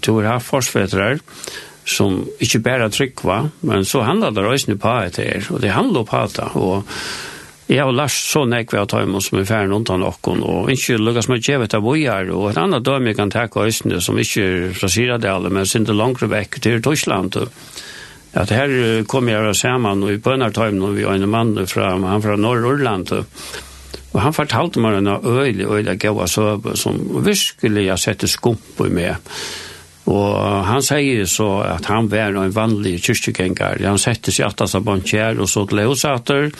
to 0.00 0.20
er 0.20 0.24
här 0.24 0.38
forsvetrar 0.38 1.18
som 1.84 2.26
inte 2.38 2.58
bara 2.58 2.90
tryck 2.90 3.24
va 3.24 3.50
men 3.60 3.84
så 3.84 4.00
handlar 4.00 4.30
det 4.30 4.42
rösne 4.42 4.76
på 4.76 4.88
att 4.88 5.18
her 5.18 5.46
och 5.50 5.60
det 5.60 5.68
handlar 5.68 6.04
på 6.04 6.16
att 6.16 6.38
och 6.38 6.84
jag 7.66 7.84
har 7.84 7.92
lært 7.92 8.10
så 8.10 8.44
näck 8.44 8.72
vi 8.72 8.78
har 8.78 8.86
tagit 8.86 9.08
emot 9.08 9.22
som 9.22 9.38
är 9.38 9.44
färre 9.44 9.66
runt 9.66 9.88
han 9.88 10.02
och 10.02 10.28
och 10.28 10.70
inte 10.70 10.98
Lucas 10.98 11.24
som 11.24 11.36
ger 11.36 11.58
vet 11.58 11.82
bojar, 11.82 12.30
og 12.30 12.44
och 12.44 12.58
annet 12.58 12.84
døm 12.84 13.06
jeg 13.06 13.16
kan 13.16 13.30
ta 13.30 13.46
rösne 13.46 14.00
som 14.00 14.18
inte 14.18 14.72
placerar 14.78 15.18
det 15.18 15.32
alla 15.32 15.48
men 15.48 15.66
inte 15.76 15.92
långt 15.92 16.22
veck 16.22 16.60
till 16.60 16.82
Tyskland 16.82 17.36
och 17.36 17.48
att 18.34 18.50
här 18.50 19.04
kommer 19.04 19.32
jag 19.32 19.56
sammen, 19.56 20.02
och 20.02 20.12
i 20.12 20.16
bönar 20.16 20.50
tar 20.50 20.66
vi 20.90 21.04
en 21.04 21.28
mann 21.28 21.66
fra, 21.66 21.90
han 21.90 22.22
fra 22.22 22.36
norr 22.36 22.74
Irland 22.74 23.24
Og 24.12 24.20
han 24.20 24.34
fortalte 24.36 24.80
meg 24.82 24.98
en 24.98 25.12
øyelig, 25.16 25.66
øyelig 25.66 25.98
gav 26.02 26.20
søve 26.28 26.76
som 26.76 26.98
virkelig 27.24 27.88
har 27.88 28.00
sett 28.00 28.26
skump 28.28 28.80
i 28.84 28.90
med. 28.92 29.32
Og 30.10 30.34
han 30.66 30.82
sier 30.84 31.28
så 31.30 31.62
at 31.64 31.86
han 31.88 32.10
var 32.10 32.36
en 32.36 32.54
vanlig 32.54 32.98
kyrkjegengar. 33.06 33.80
Han 33.86 34.00
sette 34.02 34.34
seg 34.34 34.50
at 34.50 34.64
han 34.66 34.84
bankjer 34.84 35.40
og 35.40 35.48
så 35.48 35.64
til 35.68 35.80
leosater. 35.80 36.50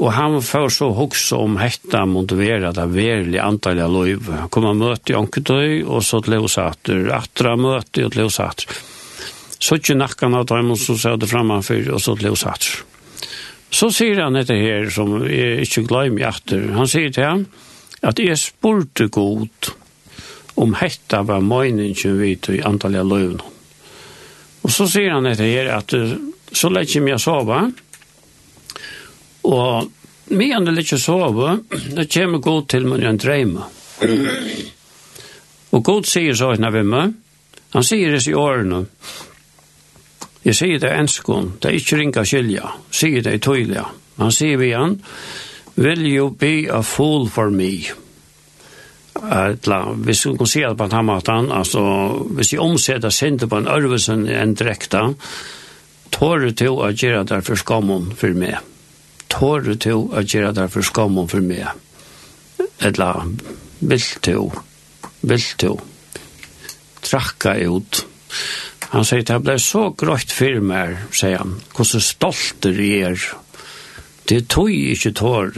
Og 0.00 0.12
han 0.16 0.38
får 0.44 0.68
så 0.78 0.90
hokse 0.96 1.36
om 1.36 1.58
hetta 1.60 2.06
motivera 2.08 2.70
det 2.72 2.86
verlig 2.92 3.40
antall 3.42 3.82
av 3.84 3.92
lov. 3.92 4.30
Han 4.32 4.52
kom 4.52 4.68
og 4.70 4.78
møte 4.80 5.12
i 5.12 5.18
Anketøy 5.18 5.82
og 5.82 6.04
så 6.04 6.22
til 6.24 6.38
leosater. 6.38 7.10
Atra 7.16 7.56
møte 7.60 8.06
og 8.06 8.14
til 8.14 8.22
leosater. 8.22 8.80
Så 9.60 9.76
ikke 9.76 9.98
nakkan 9.98 10.38
av 10.38 10.46
dem 10.48 10.72
som 10.80 10.96
sa 10.96 11.16
det 11.20 11.28
framfor 11.28 11.92
og 11.92 12.00
så 12.00 12.16
til 12.16 12.32
høysater. 12.32 12.89
Så 13.70 13.90
sier 13.94 14.18
han 14.24 14.34
dette 14.34 14.56
her, 14.58 14.88
som 14.90 15.20
jeg 15.30 15.66
ikke 15.66 15.86
glemmer 15.86 16.26
etter. 16.32 16.72
Han 16.74 16.90
sier 16.90 17.12
til 17.14 17.26
ham, 17.26 17.44
at 18.02 18.18
jeg 18.18 18.38
spurte 18.40 19.06
god 19.12 19.70
om 20.60 20.74
hetta 20.80 21.22
var 21.24 21.44
meningen 21.44 22.18
vidt 22.18 22.50
i 22.52 22.60
antallet 22.66 23.06
løvn. 23.06 23.38
Og 24.60 24.74
så 24.74 24.88
sier 24.90 25.14
han 25.14 25.28
dette 25.28 25.46
her, 25.46 25.70
at 25.78 25.94
så 26.52 26.68
lett 26.72 26.90
ikke 26.90 27.14
jeg 27.14 27.22
sove, 27.22 27.60
og 29.48 29.90
medan 30.34 30.66
det 30.68 30.84
ikke 30.84 30.98
sove, 31.00 31.56
det 31.96 32.10
kommer 32.12 32.44
god 32.44 32.68
til 32.74 32.86
meg 32.90 33.06
en 33.06 33.20
dreime. 33.20 33.66
Og 35.70 35.84
god 35.86 36.08
sier 36.10 36.36
så 36.36 36.52
henne 36.52 36.72
vi 36.74 36.84
med, 36.86 37.16
han 37.70 37.86
sier 37.86 38.12
det 38.16 38.26
i 38.26 38.34
årene, 38.34 38.84
Jeg 40.44 40.56
sier 40.56 40.80
det 40.80 40.90
enskon, 40.96 41.54
det 41.60 41.68
er 41.68 41.76
ikke 41.76 41.98
ringa 42.00 42.24
skilja, 42.24 42.70
sier 42.90 43.24
det 43.24 43.34
i 43.36 43.42
tøyla. 43.44 43.84
Han 44.20 44.32
sier 44.32 44.60
vi 44.60 44.70
han, 44.72 44.96
will 45.76 46.06
you 46.06 46.30
be 46.30 46.68
a 46.72 46.80
fool 46.82 47.28
for 47.28 47.50
me. 47.50 47.90
Etla, 49.20 49.82
hvis 50.00 50.24
hun 50.24 50.38
kan 50.38 50.48
si 50.48 50.62
det 50.64 50.76
på 50.78 50.86
en 50.86 50.96
hammatan, 50.96 51.50
altså, 51.52 51.82
hvis 52.36 52.54
jeg 52.54 52.64
omsetter 52.64 53.12
sinte 53.12 53.48
på 53.50 53.60
en 53.60 53.68
ørvesen 53.68 54.24
enn 54.32 54.56
direkta, 54.56 55.10
tårer 56.14 56.54
til 56.56 56.78
å 56.80 56.88
gjøre 56.92 57.26
det 57.28 57.42
for 57.44 57.60
skammen 57.60 58.10
for 58.16 58.36
meg. 58.36 58.56
Tårer 59.30 59.76
til 59.82 60.06
å 60.08 60.24
gjøre 60.24 60.54
det 60.56 60.68
for 60.72 60.86
skammen 60.86 61.28
for 61.28 61.44
meg. 61.44 61.68
Etla, 62.80 63.12
vil 63.80 64.06
til, 64.24 64.48
vil 65.20 65.46
til, 65.60 65.76
trakka 67.04 67.58
ut, 67.68 68.04
Han 68.90 69.06
sier, 69.06 69.22
det 69.22 69.38
ble 69.44 69.54
så 69.62 69.88
grått 69.94 70.32
for 70.34 70.62
meg, 70.66 70.96
sier 71.14 71.38
han, 71.38 71.56
hvordan 71.76 72.02
stolter 72.02 72.80
jeg 72.82 73.12
er. 73.12 73.26
Det 74.26 74.40
tog 74.50 74.70
ikke 74.70 75.12
tår, 75.18 75.52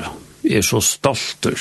jeg 0.44 0.60
er 0.60 0.66
så 0.66 0.82
stolter. 0.84 1.60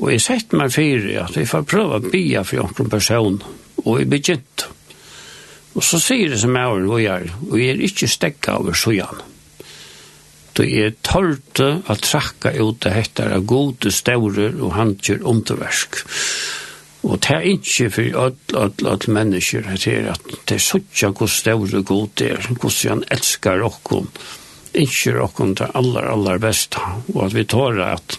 Og 0.00 0.08
jeg 0.14 0.24
sett 0.24 0.54
meg 0.56 0.72
for 0.72 1.08
at 1.24 1.36
jeg 1.36 1.48
får 1.50 1.66
prøve 1.68 1.98
å 1.98 2.12
bia 2.12 2.44
for 2.48 2.64
noen 2.64 2.92
person, 2.92 3.40
og 3.84 3.98
jeg 4.00 4.08
begynt. 4.08 4.66
Og 5.76 5.84
så 5.84 6.00
sier 6.02 6.32
det 6.32 6.40
som 6.40 6.56
jeg 6.56 6.72
er, 6.72 6.88
og 6.88 7.02
jeg 7.02 7.26
er, 7.26 7.36
og 7.50 7.58
jeg 7.60 7.74
er 7.74 7.84
ikke 7.90 8.08
stekka 8.10 8.56
over 8.62 8.76
søgjene. 8.76 9.26
Så 10.60 10.66
jeg 10.68 10.92
tørte 11.00 11.66
å 11.88 11.94
trakka 11.96 12.50
ut 12.58 12.82
det 12.84 12.90
hettar 12.92 13.30
av 13.32 13.46
gode 13.48 13.88
staurer 13.96 14.58
og 14.60 14.74
handkjør 14.76 15.22
underversk. 15.30 16.02
Og 17.02 17.16
det 17.24 17.32
er 17.32 17.46
ikke 17.48 17.88
for 17.94 18.02
alle, 18.24 18.36
alle, 18.54 18.90
alle 18.92 19.14
mennesker, 19.14 19.64
at 19.72 19.84
det 19.84 19.94
er 19.96 20.10
at 20.12 20.26
det 20.48 20.58
er 20.58 20.64
sånn 20.64 21.14
hvor 21.16 21.30
større 21.32 21.80
god 21.86 22.10
det 22.20 22.32
er, 22.34 22.48
hvordan 22.50 22.90
han 22.90 23.04
elsker 23.16 23.64
okken, 23.64 24.10
ikke 24.76 25.14
okken 25.24 25.54
til 25.56 25.72
aller, 25.80 26.10
aller 26.12 26.42
beste, 26.42 26.82
og 27.14 27.24
at 27.26 27.36
vi 27.38 27.46
tar 27.48 27.80
at 27.86 28.18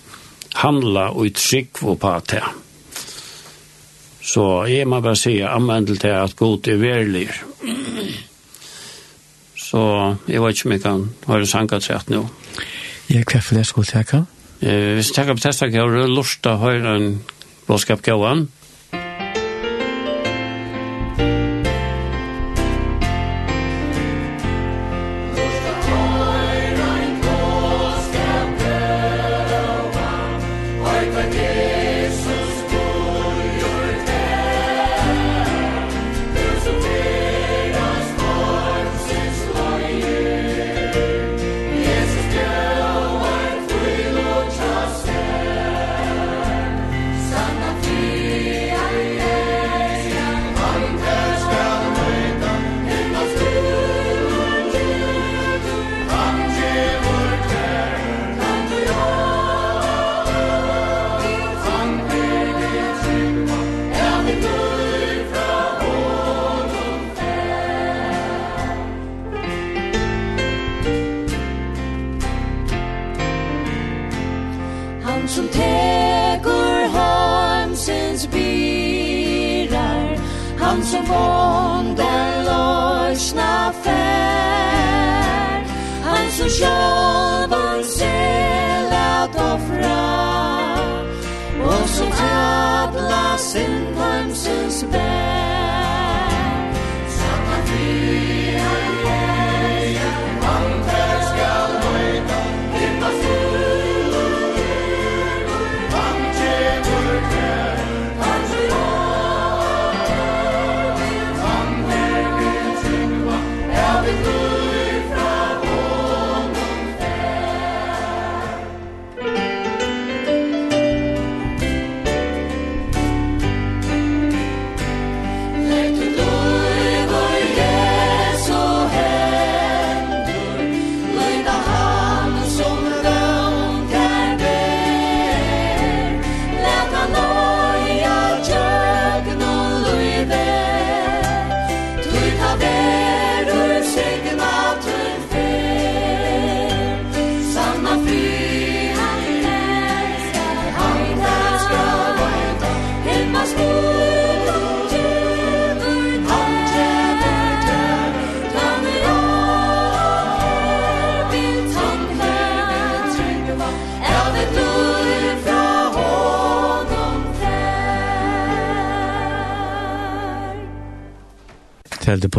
handla 0.63 1.11
og 1.13 1.29
trygg 1.37 1.69
på 1.77 1.95
det. 2.31 2.41
Så 4.21 4.45
jeg 4.69 4.87
må 4.87 4.99
bare 5.01 5.17
si, 5.17 5.39
anvend 5.45 5.87
til 5.87 6.01
det 6.01 6.13
at 6.17 6.35
god 6.37 6.67
er 6.67 6.81
verlig. 6.81 7.29
Så 9.55 9.81
jeg 10.27 10.41
vet 10.41 10.57
ikke 10.57 10.67
om 10.67 10.73
jeg 10.73 10.81
kan 10.83 11.03
høre 11.27 11.47
sangatrett 11.47 12.09
nå. 12.09 12.25
Jeg 13.09 13.25
kveffer 13.29 13.57
det 13.57 13.65
skulle 13.67 13.87
teka. 13.87 14.23
Eh, 14.61 14.97
hvis 14.97 15.09
jeg 15.09 15.15
tenker 15.15 15.37
på 15.37 15.45
testakjøret, 15.45 16.09
lort 16.09 16.49
å 16.49 16.57
høre 16.61 16.95
en 16.97 17.07
bådskap 17.67 18.01
gauan. 18.05 18.45
Mm 18.45 18.60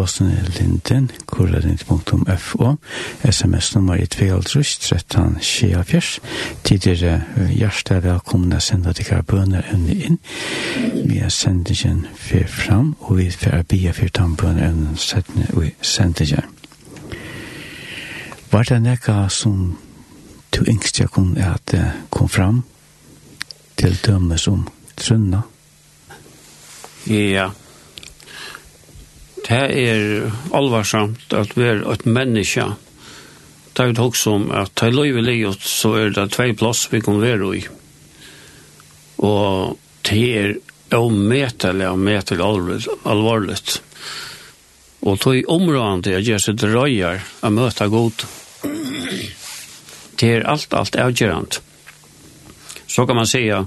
e-posten 0.03 0.31
er 0.31 0.49
linden, 0.59 1.11
kurralind.fo, 1.27 2.77
sms-nummer 3.31 3.95
i 3.95 4.07
2.5, 4.15 4.81
13, 4.81 5.37
24. 5.41 6.21
Tidligere 6.65 7.21
hjertet 7.55 8.03
velkomne 8.03 8.59
å 8.59 8.65
sender 8.65 8.97
dere 8.99 9.21
bønner 9.23 9.69
under 9.71 10.03
inn. 10.09 10.19
Vi 11.07 11.21
er 11.23 11.31
sendingen 11.31 12.09
fyr 12.19 12.51
fram, 12.51 12.97
og 13.07 13.21
vi 13.21 13.29
er 13.47 13.63
bia 13.63 13.95
fyr 13.95 14.11
tam 14.11 14.35
bønner 14.35 14.73
evne 14.73 14.97
settende 14.99 15.47
vi 15.55 15.71
sendingen. 15.87 16.51
Var 18.51 18.69
det 18.69 18.83
nekka 18.83 19.29
som 19.31 19.77
du 20.51 20.65
yngst 20.67 20.99
jeg 20.99 21.15
kom, 21.15 21.37
at, 21.39 21.79
kom 22.11 22.29
fram 22.29 22.65
til 23.79 23.95
dømes 24.03 24.51
om 24.51 24.67
trunna? 24.99 25.47
Ja, 27.07 27.53
det 29.53 29.65
er 29.77 30.31
alvarsamt 30.57 31.35
at 31.37 31.53
vi 31.59 31.67
er 31.69 31.83
et 31.93 32.07
menneske. 32.09 32.65
Det 33.73 33.85
er 33.85 33.93
jo 33.93 34.07
også 34.07 34.37
om 34.39 34.51
at 34.57 34.73
det 34.81 34.89
er 34.89 34.97
løyve 34.97 35.23
livet, 35.25 35.61
så 35.61 35.95
er 36.01 36.13
det 36.17 36.31
tvei 36.33 36.53
plass 36.57 36.87
vi 36.93 37.01
kan 37.05 37.21
være 37.21 37.51
i. 37.59 37.63
Og 39.23 39.77
det 40.09 40.23
er 40.39 40.55
ometelig, 40.97 41.89
ometelig 41.89 42.45
alvorligt. 42.45 42.89
alvorlig. 43.05 43.59
Og 45.03 45.21
tog 45.21 45.37
i 45.37 45.45
området 45.49 46.15
jeg 46.15 46.27
gjør 46.31 46.43
seg 46.47 46.59
drøyer 46.63 47.23
å 47.43 47.51
møte 47.51 47.89
god. 47.93 48.25
Det 50.17 50.31
er 50.31 50.49
alt, 50.49 50.73
alt 50.73 50.97
avgjørende. 50.97 51.61
Så 52.87 53.07
kan 53.07 53.17
man 53.17 53.27
säga, 53.27 53.67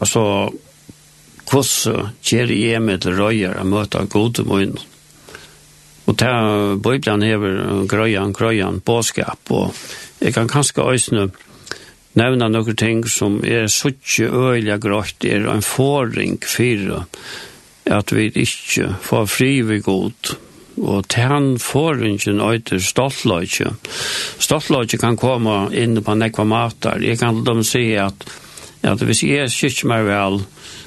altså, 0.00 0.53
hvordan 1.54 2.10
gjør 2.26 2.50
jeg 2.50 2.82
meg 2.82 3.00
til 3.04 3.14
røyer 3.14 3.54
og 3.60 3.70
møter 3.70 4.10
gode 4.10 4.42
munn. 4.48 4.74
Og 6.04 6.16
ta 6.18 6.30
Bibelen 6.74 7.22
hever 7.22 7.86
grøyan, 7.88 8.34
grøyan, 8.34 8.80
båskap, 8.84 9.50
og 9.54 9.70
jeg 10.20 10.34
kan 10.34 10.50
kanskje 10.50 10.84
øsne 10.90 11.28
nevna 12.18 12.48
noen 12.50 12.76
ting 12.78 13.04
som 13.10 13.38
er 13.46 13.70
suttje 13.72 14.28
øyelig 14.28 14.80
grått, 14.82 15.24
er 15.24 15.46
en 15.50 15.64
forring 15.64 16.40
for 16.42 17.06
at 17.84 18.12
vi 18.16 18.30
ikke 18.30 18.90
får 19.04 19.26
fri 19.28 19.52
ved 19.66 19.84
god, 19.86 20.34
og 20.82 21.08
tæn 21.08 21.58
forringen 21.62 22.40
øyter 22.42 22.82
stoltløyke. 22.82 23.74
Stoltløyke 24.42 24.98
kan 24.98 25.18
komme 25.20 25.68
inn 25.70 26.00
på 26.02 26.16
nekva 26.18 26.46
matar. 26.48 27.02
Jeg 27.04 27.20
kan 27.20 27.44
dem 27.46 27.62
si 27.62 27.92
at, 28.00 28.26
at 28.82 29.04
hvis 29.04 29.22
jeg 29.22 29.52
skikker 29.52 29.92
meg 29.92 30.08
vel, 30.08 30.42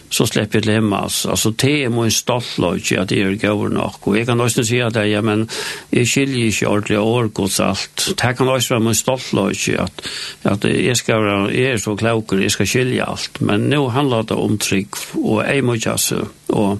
så 0.09 0.25
slipper 0.25 0.61
jeg 0.61 0.67
lemme, 0.69 0.95
altså. 0.95 1.33
Altså, 1.33 1.51
det 1.51 1.73
er 1.83 1.91
min 1.91 2.11
stolt 2.11 2.45
stoltløyke 2.47 3.01
at 3.01 3.11
jeg 3.11 3.27
er 3.27 3.35
gøver 3.41 3.69
nok. 3.75 4.07
Og 4.07 4.17
jeg 4.17 4.25
kan 4.27 4.41
også 4.41 4.63
si 4.63 4.79
at 4.83 4.95
jeg, 4.95 5.23
men 5.23 5.47
jeg 5.91 6.07
skiljer 6.07 6.47
ikke 6.47 6.67
ordentlig 6.67 6.99
årgods 6.99 7.59
alt. 7.59 8.07
Det 8.09 8.35
kan 8.37 8.47
også 8.47 8.73
være 8.73 8.85
min 8.85 8.95
stolt 8.95 9.21
stoltløyke 9.21 9.81
at, 9.83 10.09
at 10.43 10.67
jeg, 10.71 10.97
skal 10.97 11.23
være, 11.23 11.53
jeg 11.53 11.71
er 11.71 11.77
så 11.83 11.95
klokker, 11.95 12.41
jeg 12.41 12.51
skal 12.51 12.67
skilje 12.67 13.07
alt. 13.07 13.41
Men 13.41 13.69
nå 13.69 13.87
handler 13.89 14.21
det 14.21 14.37
om 14.37 14.57
trygg, 14.57 14.95
og 15.23 15.43
jeg 15.43 15.63
må 15.63 15.73
ikke, 15.73 15.91
altså. 15.91 16.23
Og 16.49 16.79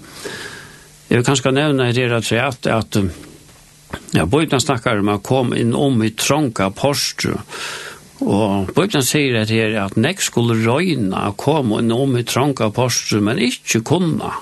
jeg 1.10 1.18
vil 1.18 1.26
kanskje 1.26 1.52
nevne 1.52 1.90
i 1.90 1.96
det 1.96 2.12
at, 2.12 2.32
at, 2.32 2.68
at 2.68 2.98
ja, 4.14 4.26
Bøyden 4.26 4.60
snakker 4.60 5.00
om 5.00 5.12
å 5.12 5.22
komme 5.24 5.60
inn 5.60 5.76
om 5.76 6.02
i 6.04 6.14
trånga 6.16 6.70
postur, 6.76 7.40
Og 8.26 8.72
Bøyden 8.74 9.06
sier 9.06 9.42
at 9.42 9.52
her 9.54 9.76
at 9.84 9.98
nek 9.98 10.22
skulle 10.26 10.58
røyna 10.64 11.30
komme 11.38 11.84
inn 11.84 11.94
om 11.94 12.18
i 12.18 12.26
trange 12.26 12.70
postur, 12.74 13.22
men 13.22 13.42
ikkje 13.42 13.84
kunna. 13.86 14.34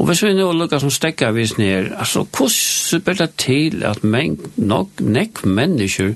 Og 0.00 0.06
hvis 0.08 0.22
vi 0.24 0.30
nå 0.32 0.46
lukker 0.56 0.80
som 0.80 0.92
stekka 0.92 1.28
vis 1.36 1.58
ned, 1.58 1.90
altså 1.92 2.22
hvordan 2.24 3.02
ber 3.04 3.18
det 3.18 3.30
til 3.42 3.82
at 3.84 4.04
men, 4.04 4.38
nok, 4.56 5.00
nek 5.00 5.42
mennesker 5.44 6.14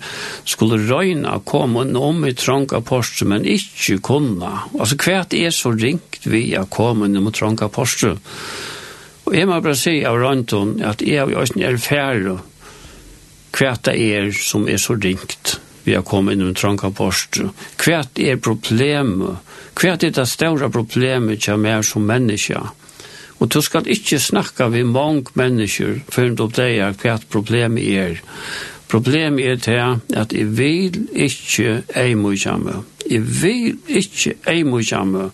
skulle 0.49 0.81
røyna 0.89 1.39
komme 1.45 1.85
inn 1.85 1.99
om 2.01 2.25
i 2.25 2.33
trange 2.33 2.81
postur, 2.81 3.29
men 3.29 3.45
ikkje 3.45 3.99
kunna. 4.05 4.55
Altså 4.79 4.97
hva 5.05 5.25
er 5.25 5.53
så 5.53 5.75
ringt 5.77 6.25
vi 6.25 6.47
å 6.57 6.65
komme 6.65 7.11
inn 7.11 7.21
om 7.21 7.29
i 7.29 7.35
trange 7.37 7.69
postur? 7.73 8.16
Og 9.25 9.37
jeg 9.37 9.49
må 9.49 9.61
bare 9.61 9.77
si 9.77 9.99
av 10.05 10.16
Røynton 10.21 10.79
at 10.85 11.05
jeg 11.05 11.33
er 11.33 11.79
ferdig 11.81 12.39
hva 13.55 13.77
det 13.87 13.95
er 14.01 14.33
som 14.37 14.69
er 14.69 14.81
så 14.81 14.97
ringt 14.97 15.59
vi 15.85 15.94
har 15.94 16.02
kommet 16.02 16.39
inn 16.39 16.51
i 16.51 16.55
tranka 16.56 16.90
post. 16.90 17.40
Hva 17.81 18.02
er 18.16 18.40
problemet? 18.40 19.40
Hva 19.74 19.94
er 19.94 20.15
det 20.16 20.27
større 20.31 20.70
problemet 20.73 21.44
som 21.44 21.66
er 21.66 21.82
som 21.82 22.06
menneske? 22.09 22.61
Og 23.43 23.51
du 23.51 23.61
skal 23.62 23.89
ikke 23.90 24.20
snakke 24.23 24.69
med 24.70 24.93
mange 24.94 25.35
mennesker 25.35 25.98
for 26.09 26.31
du 26.31 26.47
oppdage 26.47 26.93
hva 27.02 27.19
problemet 27.31 27.85
er. 27.85 28.23
Problemet 28.89 29.44
er 29.44 29.61
til 29.61 30.16
at 30.16 30.32
jeg 30.32 30.51
vil 30.56 30.98
ikke 31.12 31.82
ei 31.97 32.15
mye 32.15 32.82
Jeg 33.11 33.23
vil 33.43 33.78
ikke 33.89 34.35
ei 34.47 34.62
mye 34.62 35.31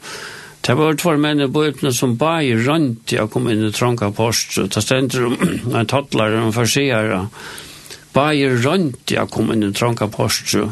Det 0.61 0.75
var 0.75 0.95
två 0.95 1.17
män 1.17 1.41
i 1.41 1.47
bøtene 1.47 1.93
som 1.93 2.17
bare 2.17 2.45
i 2.45 2.55
rönt 2.55 3.13
jag 3.13 3.31
kom 3.31 3.49
inn 3.49 3.65
i 3.69 3.73
tranka 3.73 4.11
post. 4.11 4.59
Det 4.75 4.83
stender 4.83 5.27
om 5.27 5.37
en 5.75 5.87
tattlare, 5.93 6.41
og 6.41 6.47
en 6.47 6.53
forseare 6.53 7.29
bare 8.15 8.55
rundt 8.65 9.13
jeg 9.15 9.31
kom 9.31 9.53
inn 9.55 9.67
i 9.69 9.73
tranka 9.77 10.09
postur. 10.11 10.71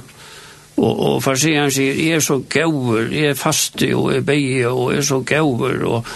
Og, 0.78 0.92
og 0.92 1.16
farsieren 1.24 1.72
sier, 1.74 1.96
jeg 1.98 2.18
er 2.18 2.24
så 2.24 2.38
gauver, 2.50 3.08
jeg 3.10 3.32
er 3.32 3.38
faste 3.38 3.88
og 3.96 4.12
jeg 4.14 4.26
beie 4.26 4.68
og 4.70 4.92
jeg 4.92 5.02
er 5.02 5.08
så 5.08 5.20
gauver. 5.26 5.82
Og, 5.88 6.12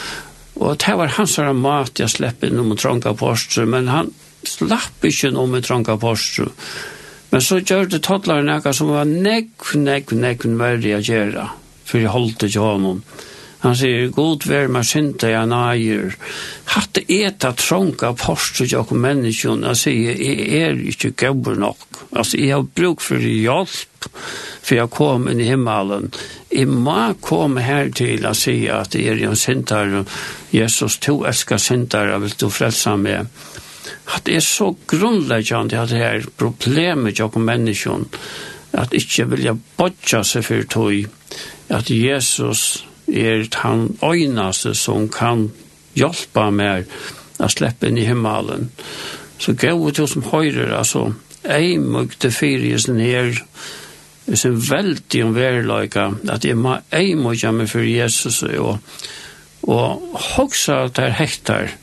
og 0.63 0.79
det 0.83 0.97
var 0.99 1.17
hans 1.19 1.37
her 1.41 1.53
mat 1.57 1.99
jeg 1.99 2.13
slepp 2.13 2.47
inn 2.47 2.61
om 2.63 2.75
tranka 2.79 3.15
postur, 3.19 3.67
men 3.67 3.91
han 3.91 4.13
slapp 4.47 5.05
ikke 5.07 5.33
noe 5.35 5.51
med 5.51 5.67
tranka 5.67 5.99
postur. 6.01 6.53
Men 7.33 7.41
så 7.41 7.63
gjør 7.63 7.89
det 7.89 8.03
toddlaren 8.05 8.51
noe 8.51 8.75
som 8.77 8.93
var 8.93 9.09
nekv, 9.09 9.75
nekv, 9.81 10.15
nekv 10.21 10.49
verre 10.61 10.99
å 10.99 11.05
gjøre, 11.05 11.47
for 11.89 12.03
jeg 12.03 12.13
holdt 12.13 12.47
ikke 12.47 12.67
honom. 12.67 13.01
Han 13.63 13.77
sier, 13.79 14.09
god 14.11 14.43
vær 14.51 14.67
med 14.75 14.87
synda 14.87 15.31
jeg 15.31 15.47
nægir. 15.47 16.17
Hatt 16.75 16.99
eta 17.07 17.53
trånka 17.55 18.11
postu 18.19 18.65
til 18.65 18.81
og 18.81 18.91
menneskjon, 18.99 19.63
han 19.69 19.79
sier, 19.79 20.19
jeg 20.19 20.65
er 20.65 20.83
ikke 20.91 21.13
gøyber 21.23 21.61
nok. 21.63 22.03
Altså, 22.11 22.41
jeg 22.41 22.57
har 22.57 22.67
bruk 22.67 23.01
for 23.01 23.23
hjelp, 23.23 24.09
for 24.63 24.75
jeg 24.75 24.91
kom 24.93 25.31
inn 25.31 25.41
i 25.41 25.49
himmelen. 25.49 26.11
Jeg 26.51 26.69
må 26.69 26.99
komme 27.23 27.63
her 27.63 27.89
til 27.95 28.27
å 28.27 28.35
si 28.37 28.67
at 28.69 28.99
jeg 28.99 29.15
er 29.15 29.25
en 29.31 29.39
syndar, 29.39 30.03
Jesus, 30.53 30.99
to 30.99 31.23
elskar 31.29 31.63
syndar, 31.63 32.13
vil 32.19 32.35
du 32.39 32.49
frelsa 32.51 32.99
meg. 32.99 33.31
At 34.13 34.27
det 34.27 34.41
er 34.41 34.47
så 34.47 34.73
grunnleggjant 34.91 35.73
at 35.79 35.95
det 35.95 36.03
her 36.03 36.27
problemet 36.37 37.19
jeg 37.19 37.31
og 37.31 37.39
menneskjon, 37.47 38.09
at 38.75 38.95
ikke 38.97 39.31
vilja 39.31 39.55
bodja 39.79 40.23
seg 40.27 40.45
for 40.51 40.67
tog, 40.67 41.07
at 41.73 41.91
Jesus 41.91 42.83
er 43.09 43.47
han 43.63 43.89
øynaste 44.03 44.75
som 44.75 45.09
kan 45.09 45.51
hjelpa 45.99 46.51
meg 46.51 46.89
å 47.43 47.49
slippe 47.51 47.89
inn 47.89 47.99
i 48.01 48.07
himmelen. 48.07 48.71
Så 49.39 49.55
gav 49.59 49.81
til 49.93 50.09
som 50.09 50.25
høyrer, 50.31 50.75
altså, 50.79 51.13
jeg 51.43 51.79
i 51.79 52.79
sin 52.79 53.01
her, 53.01 53.35
i 54.27 54.45
er 54.47 54.71
veldig 54.71 55.25
om 55.25 55.35
verleika, 55.35 56.13
at 56.31 56.45
jeg 56.45 56.57
må 56.57 56.77
ei 56.95 57.15
må 57.19 57.35
gjemme 57.35 57.67
for 57.67 57.83
Jesus, 57.83 58.43
og, 58.43 58.79
og 59.63 60.19
hoksa 60.37 60.85
at 60.87 60.97
det 60.97 61.13
hektar, 61.19 61.75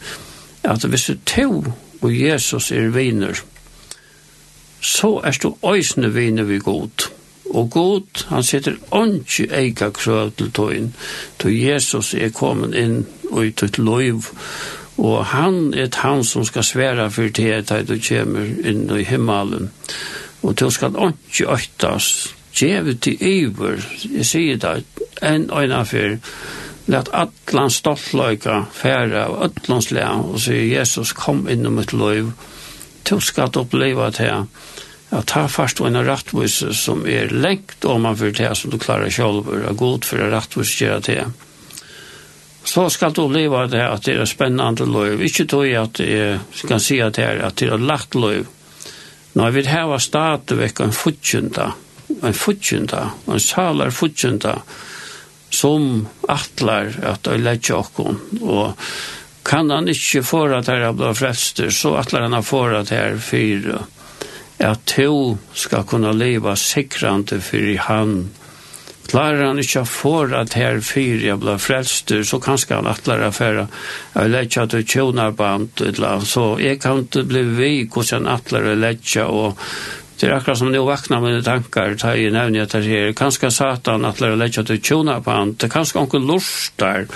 at 0.63 0.83
hvis 0.87 1.09
du 1.09 1.15
to 1.25 1.49
og 2.01 2.15
Jesus 2.15 2.71
er 2.71 2.93
viner, 2.95 3.35
så 4.81 5.19
er 5.23 5.37
du 5.43 5.55
øysne 5.67 6.13
viner 6.15 6.43
vi 6.43 6.59
godt. 6.63 7.11
Og 7.49 7.69
god, 7.69 8.26
han 8.30 8.43
sitter 8.43 8.76
ondkje 8.91 9.47
eika 9.57 9.89
krøv 9.89 10.31
til 10.38 10.51
tøyen, 10.53 10.91
til 11.39 11.55
Jesus 11.57 12.13
er 12.13 12.30
kommet 12.30 12.76
inn 12.77 13.07
og 13.31 13.45
ut 13.47 13.57
tøyt 13.57 13.80
loiv, 13.81 14.30
og 14.97 15.26
han 15.26 15.73
er 15.73 15.89
han 16.03 16.23
som 16.23 16.45
skal 16.45 16.63
sværa 16.63 17.07
for 17.09 17.31
det 17.34 17.71
at 17.71 17.88
du 17.88 17.95
kommer 18.09 18.45
inn 18.45 18.89
i 18.91 19.03
himmelen. 19.03 19.71
Og 20.43 20.57
til 20.57 20.71
skal 20.71 20.95
ondkje 20.95 21.47
øytas, 21.49 22.35
djevet 22.59 23.01
til 23.01 23.23
iver, 23.23 23.81
jeg 24.13 24.26
sier 24.26 24.57
det, 24.57 24.84
en 25.23 25.49
øyna 25.51 25.84
for, 25.84 26.17
let 26.89 27.09
atlan 27.13 27.69
stoltløyka 27.69 28.63
færa 28.73 29.26
av 29.27 29.43
ötlans 29.45 29.91
lea, 29.93 30.15
og 30.17 30.39
sier 30.41 30.65
Jesus 30.80 31.13
kom 31.13 31.47
inn 31.49 31.65
i 31.65 31.73
mitt 31.73 31.93
loiv, 31.93 32.31
til 33.05 33.21
skal 33.21 33.55
oppleva 33.55 34.09
det 34.09 34.26
her, 34.26 34.45
Ja, 35.10 35.22
ta 35.26 35.48
fast 35.48 35.80
en 35.80 36.06
rattvis 36.06 36.64
som 36.77 37.07
er 37.07 37.30
lengt 37.34 37.86
om 37.86 38.02
man 38.02 38.18
för 38.18 38.31
det 38.31 38.56
som 38.56 38.72
du 38.72 38.77
klarar 38.77 39.10
og 39.26 39.53
er 39.53 39.73
god 39.73 40.06
for 40.06 40.22
en 40.22 40.31
rattvis 40.31 40.81
gör 40.81 40.99
det. 41.06 41.26
Så 42.64 42.90
skal 42.90 43.14
du 43.14 43.27
leve 43.30 43.68
det 43.68 43.81
at 43.81 44.06
det 44.06 44.19
er 44.19 44.26
spennende 44.30 44.86
løy. 44.86 45.18
Ikke 45.26 45.45
tog 45.45 45.65
at 45.65 45.99
att 45.99 45.99
jag 45.99 46.40
kan 46.68 46.80
se 46.80 47.02
at 47.02 47.14
det 47.14 47.23
er 47.23 47.45
at 47.45 47.56
det 47.56 47.68
er 47.68 47.77
lagt 47.77 48.15
løy. 48.15 48.45
När 49.34 49.52
vi 49.52 49.64
här 49.64 49.88
var 49.88 49.99
startat 49.99 50.57
veckan 50.57 50.86
en 50.86 50.94
fortjunda, 50.94 51.73
en 52.22 52.34
fortjunda, 52.34 53.11
en 53.27 53.40
salar 53.40 53.90
fortjunda 53.90 54.61
som 55.49 56.07
attlar 56.27 56.94
att 57.03 57.26
jag 57.26 57.40
lägger 57.40 57.76
åkon. 57.76 58.19
og 58.41 58.73
kan 59.44 59.69
han 59.69 59.88
ikke 59.88 60.23
få 60.23 60.45
at 60.53 60.65
det 60.65 60.73
er 60.73 60.94
blir 60.94 61.14
frelster, 61.14 61.69
så 61.69 61.95
attlar 61.95 62.22
han 62.22 62.34
har 62.34 62.73
at 62.73 62.90
det 62.90 62.98
er 62.98 63.18
fyra 63.18 63.86
at 64.60 64.86
to 64.86 65.38
skal 65.53 65.84
kunna 65.88 66.11
leva 66.11 66.56
sikrande 66.56 67.40
for 67.41 67.77
han. 67.88 68.30
Klarar 69.10 69.48
han 69.48 69.60
ikkje 69.61 69.86
for 69.90 70.34
at 70.38 70.53
her 70.53 70.81
fyr 70.86 71.23
jeg 71.23 71.40
blir 71.41 71.57
frelster, 71.57 72.22
så 72.27 72.38
kanskje 72.44 72.76
han 72.77 72.90
atlar 72.91 73.23
affæra. 73.26 73.65
Jeg 74.14 74.27
vil 74.27 74.38
ikkje 74.44 74.65
at 74.65 74.76
du 74.76 74.84
tjonar 74.84 75.31
band, 75.31 75.81
så 76.27 76.44
jeg 76.61 76.81
kan 76.84 77.06
ikke 77.07 77.23
bli 77.31 77.41
vi 77.57 77.72
hos 77.95 78.14
han 78.14 78.30
atlar 78.30 78.68
og 78.69 78.77
letja, 78.84 79.26
og 79.26 79.57
det 80.19 80.27
er 80.27 80.36
akkurat 80.36 80.60
som 80.60 80.69
nå 80.69 80.84
vakna 80.86 81.22
mine 81.23 81.41
tankar, 81.41 81.95
ta 81.98 82.14
i 82.14 82.30
nevni 82.30 82.61
at 82.61 82.76
det 82.76 82.86
her, 82.86 83.14
kanskje 83.18 83.49
satan 83.56 84.06
atlar 84.06 84.36
og 84.36 84.44
letja 84.44 84.61
at 84.61 84.69
du 84.69 84.77
tjonar 84.77 85.23
band, 85.26 85.65
kanskje 85.72 86.03
onkel 86.03 86.27
lorstar, 86.30 87.07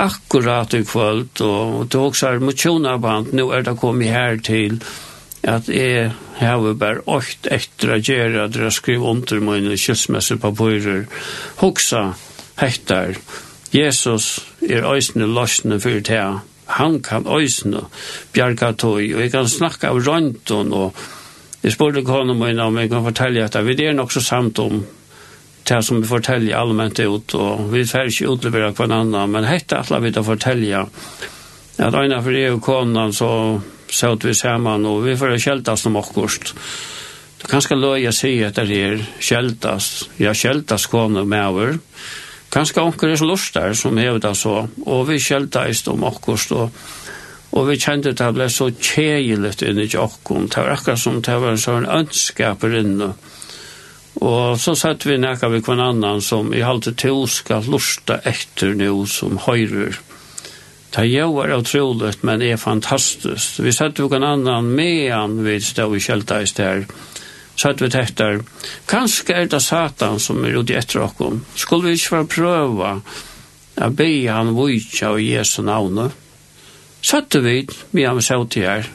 akkurat 0.00 0.72
i 0.78 0.84
kvöld, 0.86 1.42
og 1.44 1.90
du 1.90 2.00
også 2.00 2.30
er 2.30 2.40
mot 2.40 2.56
tjonar 2.56 3.02
band, 3.02 3.34
nu 3.36 3.50
er 3.50 3.66
det 3.66 3.76
kommet 3.82 4.14
her 4.14 4.40
til, 4.40 4.80
at 5.42 5.68
jeg 5.72 6.10
har 6.40 6.74
bare 6.76 7.04
åkt 7.08 7.48
etter 7.50 7.94
å 7.94 8.00
gjøre 8.00 8.44
at 8.44 8.56
jeg 8.56 8.76
skriver 8.76 9.12
under 9.14 9.40
mine 9.44 9.78
kjølsmessepapirer, 9.80 11.06
hoksa 11.62 12.10
hektar, 12.60 13.16
Jesus 13.72 14.40
er 14.60 14.84
øysene 14.84 15.28
løsne 15.30 15.78
for 15.80 16.02
det 16.04 16.24
han 16.70 17.00
kan 17.02 17.26
øysene, 17.26 17.86
bjerga 18.34 18.72
tog, 18.78 19.00
og 19.00 19.20
jeg 19.24 19.32
kan 19.32 19.48
snakke 19.48 19.90
av 19.90 19.98
røntgen, 20.06 20.72
og 20.72 20.94
jeg 21.62 21.74
spurte 21.74 22.04
kone 22.06 22.34
min 22.38 22.60
om 22.62 22.78
jeg 22.78 22.90
kan 22.92 23.04
fortelle 23.04 23.44
at 23.44 23.58
vi 23.66 23.74
er 23.84 23.96
nok 23.96 24.12
så 24.12 24.22
samt 24.22 24.58
om 24.62 24.84
det 25.68 25.80
som 25.84 26.00
vi 26.00 26.08
forteller 26.08 26.56
allmänt 26.56 27.00
ut, 27.00 27.34
og 27.34 27.72
vi 27.72 27.84
får 27.86 28.10
ikke 28.10 28.30
utlevere 28.30 28.72
hverandre, 28.72 29.26
men 29.26 29.48
hette 29.48 29.78
alle 29.78 30.00
vi 30.02 30.14
da 30.14 30.22
forteller 30.26 30.86
at 31.80 31.94
øyne 31.94 32.22
for 32.22 32.30
det 32.30 32.46
og 32.50 32.62
konen 32.62 33.12
så 33.12 33.30
så 33.90 34.12
att 34.12 34.24
vi 34.24 34.34
samman 34.34 34.86
och 34.86 35.06
vi 35.06 35.16
får 35.16 35.38
kältas 35.38 35.86
om 35.86 35.96
åkost. 35.96 36.54
Du 37.42 37.46
kanske 37.46 37.74
löja 37.74 38.12
sig 38.12 38.44
att 38.44 38.54
det 38.54 38.82
är 38.82 39.04
kältas. 39.18 40.10
Jag 40.16 40.36
kältas 40.36 40.86
kommer 40.86 41.24
med 41.24 41.46
över. 41.46 41.78
Kanske 42.48 42.80
onkel 42.80 43.10
är 43.10 43.26
lustar 43.26 43.72
som 43.72 43.96
hävdar 43.96 44.34
så. 44.34 44.68
Och 44.86 45.10
vi 45.10 45.20
kältas 45.20 45.86
om 45.86 46.04
akkurst 46.04 46.52
och 46.52 46.70
Og 47.50 47.66
vi 47.66 47.78
kjente 47.82 48.12
det 48.14 48.28
ble 48.34 48.46
så 48.52 48.68
kjegilet 48.70 49.62
inni 49.66 49.88
i 49.88 49.98
okkon. 49.98 50.46
Det 50.46 50.62
var 50.62 50.76
akkurat 50.76 51.02
som 51.02 51.18
det 51.22 51.38
var 51.42 51.56
en 51.56 51.58
sånn 51.58 51.88
ønskaper 51.90 52.76
inne. 52.78 53.10
Og 54.20 54.58
så 54.60 54.76
satt 54.78 55.06
vi 55.06 55.18
nekka 55.18 55.50
vi 55.50 55.62
kvann 55.64 55.82
annan 55.82 56.22
som 56.22 56.52
i 56.54 56.62
halte 56.62 56.92
to 56.94 57.24
skal 57.26 57.66
lusta 57.66 58.20
etter 58.26 58.74
nu 58.78 59.06
som 59.10 59.38
høyrer. 59.46 59.98
Det 60.90 61.06
gjør 61.06 61.52
utroligt, 61.54 62.24
men 62.26 62.42
er 62.42 62.58
fantastisk. 62.58 63.60
Vi 63.62 63.72
satt 63.72 63.98
jo 63.98 64.08
en 64.10 64.26
annan 64.26 64.72
medan 64.74 65.38
vi 65.44 65.60
stod 65.62 65.94
i 65.96 66.02
kjelta 66.02 66.40
i 66.42 66.48
sted. 66.50 66.90
Satt 67.60 67.82
vi 67.82 67.90
tettar, 67.92 68.40
kanskje 68.90 69.36
er 69.36 69.50
det 69.52 69.60
satan 69.62 70.18
som 70.18 70.42
er 70.44 70.56
ute 70.58 70.74
etter 70.74 71.04
okkom. 71.04 71.44
Skulle 71.54 71.90
vi 71.90 71.98
ikke 71.98 72.16
få 72.16 72.24
prøva 72.34 72.92
å 73.76 73.90
be 73.94 74.10
han 74.26 74.54
vujtja 74.56 75.12
og 75.14 75.22
Jesu 75.22 75.60
navne? 75.62 76.08
Satt 77.02 77.38
vi 77.38 77.60
medan 77.94 78.18
vi 78.18 78.26
satt 78.26 78.58
i 78.58 78.66
her. 78.66 78.90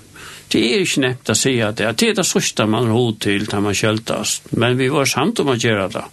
Det 0.52 0.62
er 0.62 0.84
ikke 0.84 1.04
nevnt 1.06 1.32
å 1.32 1.36
si 1.38 1.58
at 1.64 1.80
det, 1.80 1.94
er 1.96 2.18
det 2.20 2.28
sørste 2.28 2.68
man 2.68 2.90
har 2.90 2.98
hod 2.98 3.22
til 3.24 3.48
da 3.50 3.62
man 3.64 3.76
kjeltast. 3.78 4.52
Men 4.52 4.76
vi 4.78 4.92
var 4.92 5.08
samt 5.10 5.40
om 5.40 5.54
å 5.54 5.60
gjøre 5.60 5.88
det. 5.96 6.08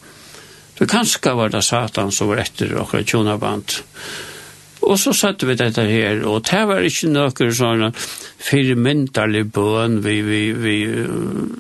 Så 0.79 0.87
kanskje 0.89 1.35
var 1.37 1.51
det 1.53 1.67
satan 1.67 2.15
som 2.15 2.31
var 2.31 2.47
etter 2.47 2.71
okra 2.79 3.03
tjonaband. 3.03 3.83
Ja. 3.83 4.31
Og 4.83 4.99
så 4.99 5.13
satte 5.15 5.47
vi 5.47 5.55
dette 5.59 5.85
her, 5.87 6.25
og 6.27 6.43
det 6.49 6.63
var 6.67 6.83
ikke 6.83 7.11
noen 7.13 7.53
sånne 7.55 7.91
firmynderlig 8.43 9.45
bøn, 9.55 10.01
vi, 10.03 10.17
vi, 10.27 10.41
vi, 10.59 10.77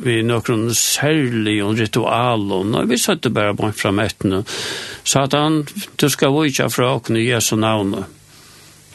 vi 0.02 0.16
noen 0.26 0.72
særlige 0.74 1.68
ritualer. 1.78 2.64
og 2.66 2.88
vi 2.90 2.98
satte 2.98 3.30
bare 3.30 3.54
bort 3.54 3.78
så 3.78 3.92
ettene. 4.02 4.42
Satan, 5.04 5.62
du 5.96 6.08
skal 6.10 6.34
vike 6.34 6.66
fra 6.70 6.94
åkne 6.96 7.22
Jesu 7.22 7.54
navnet. 7.56 8.10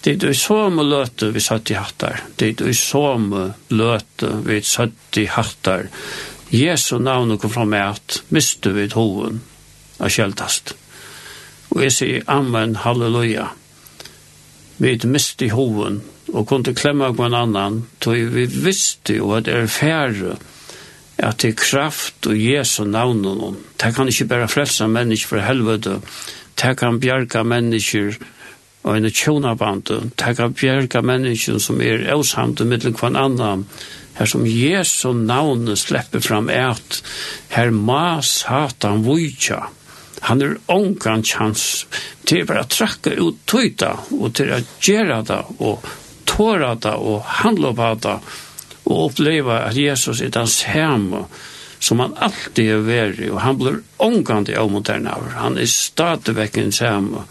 Det 0.04 0.14
er 0.14 0.20
det 0.22 0.36
mye 0.38 0.84
løte 0.86 1.32
vi 1.34 1.42
satt 1.42 1.72
i 1.72 1.78
hattar. 1.80 2.22
Det 2.38 2.50
er 2.50 2.58
det 2.66 2.76
som 2.78 3.32
løte 3.70 4.34
vi 4.46 4.60
satt 4.62 5.18
i 5.18 5.26
hattar. 5.32 5.88
Jesu 6.52 6.98
navnet 7.00 7.42
kom 7.42 7.52
fram 7.52 7.72
med 7.72 7.96
at 7.96 8.20
miste 8.30 8.76
vi 8.76 8.88
hoven 8.94 9.42
av 10.00 10.12
kjeldast. 10.12 10.76
Og 11.72 11.82
jeg 11.84 11.96
sier, 11.96 12.28
Amen, 12.28 12.76
halleluja. 12.84 13.48
Halleluja 13.48 13.67
vi 14.78 14.98
miste 15.06 15.48
i 15.48 15.54
hoven 15.54 16.02
og 16.34 16.48
kunne 16.48 16.76
klemme 16.76 17.14
på 17.16 17.26
en 17.26 17.34
annan, 17.34 17.82
tog 18.04 18.16
vi 18.34 18.46
visste 18.46 19.18
jo 19.18 19.32
at 19.38 19.48
det 19.48 19.56
er 19.56 19.72
færre 19.72 20.38
at 21.18 21.40
det 21.42 21.50
er 21.50 21.58
kraft 21.58 22.28
og 22.30 22.38
Jesu 22.38 22.84
navn 22.86 23.24
det 23.82 23.94
kan 23.96 24.08
ikke 24.08 24.28
bare 24.30 24.48
frelse 24.48 24.88
mennesker 24.88 25.28
for 25.28 25.42
helvete, 25.42 26.02
det 26.62 26.78
kan 26.78 27.00
bjerga 27.00 27.44
mennesker 27.44 28.18
og 28.84 28.98
en 28.98 29.10
tjonabande, 29.12 30.12
det 30.16 30.36
kan 30.38 30.54
bjerga 30.54 31.02
mennesker 31.02 31.58
som 31.60 31.82
er 31.82 32.06
avsamte 32.14 32.66
mittelen 32.66 32.96
kvann 32.96 33.18
annan, 33.18 33.66
her 34.18 34.26
som 34.26 34.46
Jesu 34.46 35.14
navn 35.14 35.76
slipper 35.76 36.22
fram 36.24 36.50
et, 36.50 37.02
her 37.50 37.72
ma 37.72 38.22
satan 38.22 39.04
vujtja, 39.06 39.68
Han 40.22 40.42
er 40.42 40.58
ongan 40.74 41.24
chans 41.24 41.86
til 42.26 42.46
bare 42.48 42.66
trakka 42.70 43.14
ut 43.20 43.44
tøyta, 43.46 43.94
og 44.18 44.34
til 44.38 44.54
å 44.56 44.62
gjøre 44.84 45.22
det, 45.28 45.42
og 45.60 45.86
tåra 46.28 46.74
det, 46.76 46.96
og 46.96 47.22
handla 47.42 47.74
på 47.78 47.92
det, 48.04 48.18
og 48.88 49.06
oppleva 49.10 49.62
at 49.68 49.78
Jesus 49.78 50.22
er 50.24 50.34
den 50.34 50.50
samme 50.50 51.26
som 51.80 52.00
han 52.02 52.16
alltid 52.18 52.72
er 52.74 52.84
veri, 52.86 53.30
og 53.30 53.42
han 53.44 53.58
blir 53.60 53.82
ongan 54.02 54.48
til 54.48 54.58
avmoderne 54.58 55.14
av. 55.14 55.28
Han 55.38 55.60
er 55.62 55.70
stadigvæk 55.70 56.58
hans 56.58 56.82
hjemme. 56.82 57.26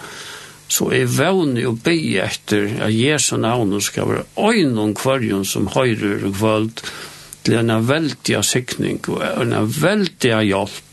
Så 0.71 0.89
er 0.95 1.11
vevne 1.11 1.65
og 1.69 1.81
be 1.87 1.97
etter 2.23 2.71
at 2.87 2.95
Jesu 2.95 3.37
navn 3.39 3.75
skal 3.83 4.09
være 4.11 4.25
øynene 4.39 4.95
kvarjon 4.99 5.45
som 5.47 5.69
høyrer 5.75 6.27
og 6.27 6.39
kvöld, 6.39 6.83
til 7.47 7.61
en 7.61 7.89
veldig 7.89 8.43
sikning 8.43 9.05
og 9.07 9.23
en 9.23 9.55
veldig 9.71 10.33
hjelp 10.49 10.86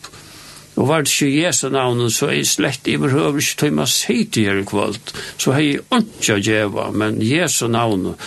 Og 0.75 0.87
var 0.89 1.03
det 1.03 1.11
ikke 1.13 1.43
Jesu 1.45 1.67
navnet, 1.69 2.13
så 2.15 2.31
er 2.31 2.39
jeg 2.39 2.49
slett 2.49 2.87
i 2.89 2.97
behøver 2.97 3.37
ikke 3.41 3.59
til 3.61 3.79
å 3.83 3.85
si 3.89 4.17
til 4.25 4.49
her 4.49 4.61
i 4.61 4.65
kvalt. 4.65 5.13
Så 5.37 5.53
har 5.53 5.61
jeg 5.61 5.83
ikke 6.01 6.39
djeva, 6.41 6.89
men 6.91 7.21
Jesu 7.21 7.67
navnet, 7.69 8.21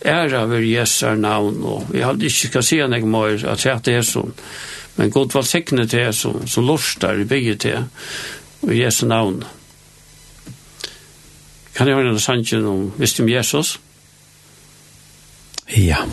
er 0.00 0.32
av 0.32 0.54
Jesu 0.64 1.10
navn, 1.20 1.58
og 1.60 1.90
jeg 1.92 2.06
hadde 2.06 2.24
ikke 2.24 2.48
skal 2.48 2.64
si 2.64 2.78
han 2.80 2.96
ikke 2.96 3.10
mer 3.12 3.42
at 3.52 3.66
jeg 3.66 3.98
er 3.98 4.06
sånn. 4.06 4.32
Men 4.96 5.12
god 5.12 5.36
var 5.36 5.44
sikkerne 5.44 5.84
til 5.88 6.06
jeg 6.06 6.16
som, 6.16 6.40
så 6.48 6.64
lorstar 6.64 7.20
i 7.20 7.28
bygget 7.28 7.60
til, 7.66 7.84
og 8.64 8.72
Jesu 8.76 9.04
navn. 9.06 9.42
Kan 11.76 11.88
jeg 11.88 12.00
høre 12.00 12.14
en 12.14 12.20
sannsyn 12.20 12.66
om, 12.66 12.90
visst 12.96 13.20
om 13.20 13.28
Jesus? 13.28 13.76
Ja. 13.76 13.90
Ja. 15.76 16.04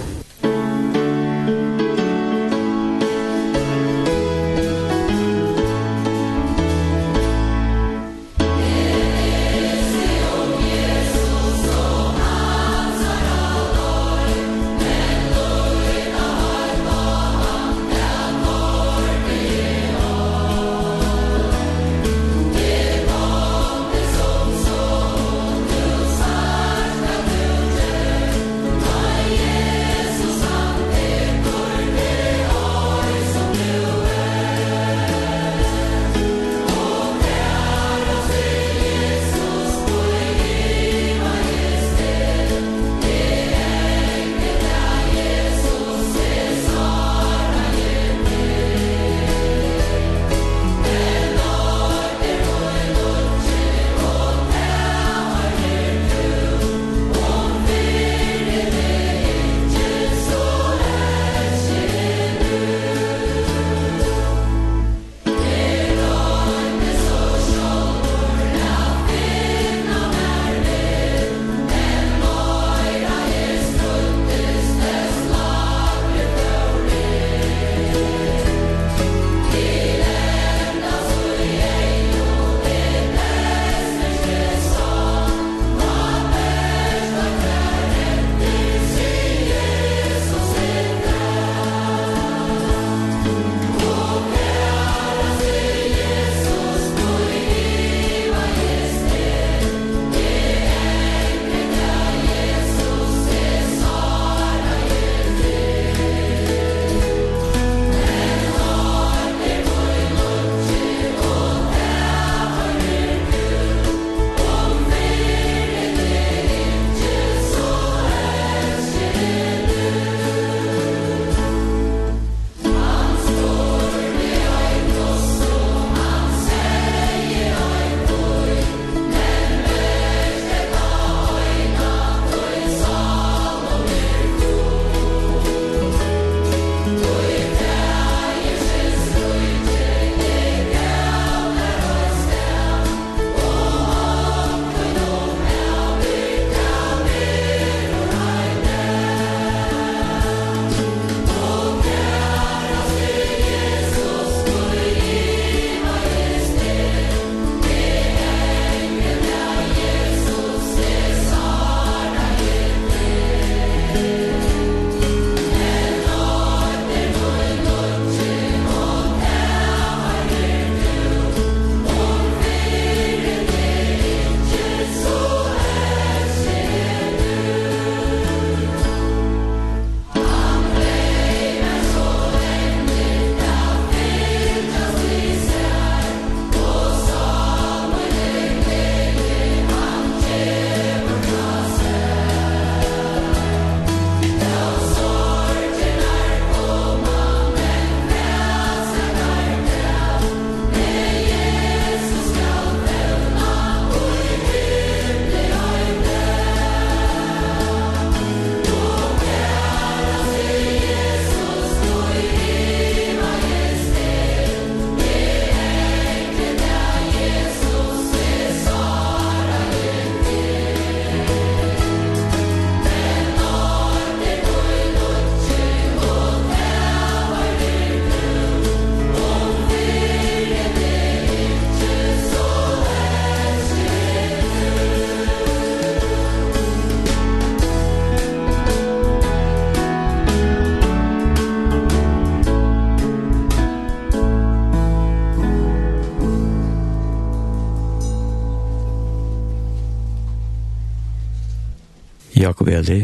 Jakob 252.47 252.69
Eli. 252.71 253.01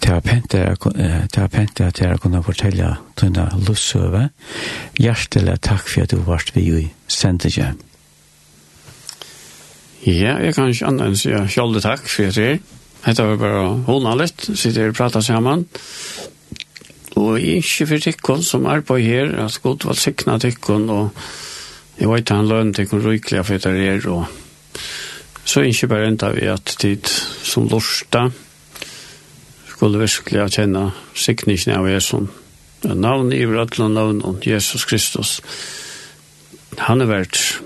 Det 0.00 0.10
er 0.10 0.20
pent 0.24 0.52
det 1.78 1.86
at 1.86 2.00
jeg 2.00 2.08
har 2.08 2.18
kunnet 2.18 2.44
fortelle 2.44 2.96
denne 3.20 3.46
lussøve. 3.68 4.28
Hjertelig 4.98 5.60
takk 5.62 5.86
for 5.86 6.02
at 6.02 6.10
du 6.10 6.24
var 6.26 6.42
vi 6.54 6.66
i 6.80 6.88
sendtje. 7.06 7.68
Ja, 10.06 10.38
jeg 10.40 10.54
kan 10.56 10.72
ikke 10.72 10.88
annet 10.88 11.06
enn 11.06 11.18
si 11.20 11.30
kjolde 11.54 11.82
takk 11.84 12.08
for 12.08 12.32
at 12.32 12.40
jeg 12.40 12.62
Hetta 13.00 13.24
var 13.24 13.38
bara 13.40 13.60
hona 13.86 14.10
litt, 14.18 14.42
sitter 14.44 14.90
og 14.90 14.96
prater 14.98 15.22
saman. 15.24 15.62
Og 17.16 17.38
jeg 17.40 17.62
ikke 17.62 17.86
for 17.88 18.04
tikkun 18.04 18.42
som 18.44 18.66
er 18.68 18.82
på 18.84 18.98
her, 19.00 19.32
at 19.40 19.56
god 19.64 19.86
var 19.88 19.96
sikna 19.96 20.36
tikkun, 20.40 20.90
og 20.92 21.08
jeg 21.96 22.10
vet 22.10 22.32
han 22.34 22.48
lønne 22.50 22.76
tikkun 22.76 23.00
rykliga 23.04 23.44
for 23.46 23.56
etter 23.56 23.78
er, 23.80 24.04
og 24.12 24.28
så 25.50 25.64
ikke 25.66 25.88
bare 25.90 26.06
enda 26.06 26.30
vi 26.34 26.46
at 26.46 26.76
tid 26.78 27.08
som 27.42 27.66
lorsta 27.70 28.28
skulle 29.66 29.98
virkelig 29.98 30.46
kjenne 30.54 30.90
sikningen 31.14 31.74
av 31.74 31.88
Jesus. 31.90 32.28
navn 32.84 33.32
i 33.32 33.44
vrødla 33.44 33.88
navn 33.88 34.22
om 34.24 34.38
Jesus 34.46 34.84
Kristus. 34.84 35.40
Han 36.78 37.00
er 37.00 37.10
verdt 37.10 37.62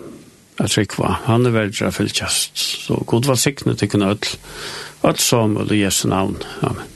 at 0.59 0.70
trykva, 0.70 1.20
han 1.27 1.47
er 1.47 1.51
verdt 1.51 1.82
at 1.82 1.94
fylkjast 1.94 2.59
så 2.86 2.97
god 3.06 3.27
var 3.27 3.35
sikne 3.35 3.74
til 3.74 3.89
kunne 3.89 4.11
ødel 4.15 4.39
Alt 5.05 5.20
som 5.20 5.56
og 5.56 5.69
Jesu 5.78 6.09
navn. 6.09 6.39
Amen. 6.62 6.89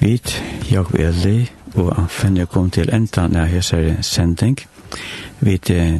Vit, 0.00 0.42
jeg 0.70 0.84
Eli 0.98 1.50
og 1.74 1.98
Anfen, 1.98 2.36
jeg 2.36 2.48
kom 2.48 2.70
til 2.70 2.92
enda 2.92 3.26
når 3.28 3.46
jeg 3.54 3.64
ser 3.64 4.02
sending. 4.02 4.73
Vi 5.40 5.58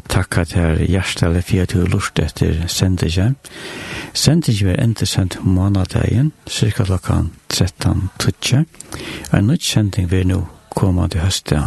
takkar 0.09 0.45
til 0.45 0.87
hjertelig 0.89 1.45
for 1.45 1.63
at 1.63 1.73
du 1.73 1.79
har 1.81 1.89
lurt 1.93 2.19
etter 2.19 2.69
sendingen. 2.69 3.37
Sendingen 4.15 4.69
er 4.69 4.83
enda 4.83 5.05
sendt 5.05 5.45
månadagen, 5.45 6.33
cirka 6.47 6.85
klokken 6.85 7.33
13.20. 7.53 8.65
En 9.37 9.47
nytt 9.47 9.65
sending 9.65 10.11
vil 10.11 10.27
nå 10.27 10.47
komme 10.75 11.09
til 11.09 11.21
høsten. 11.21 11.61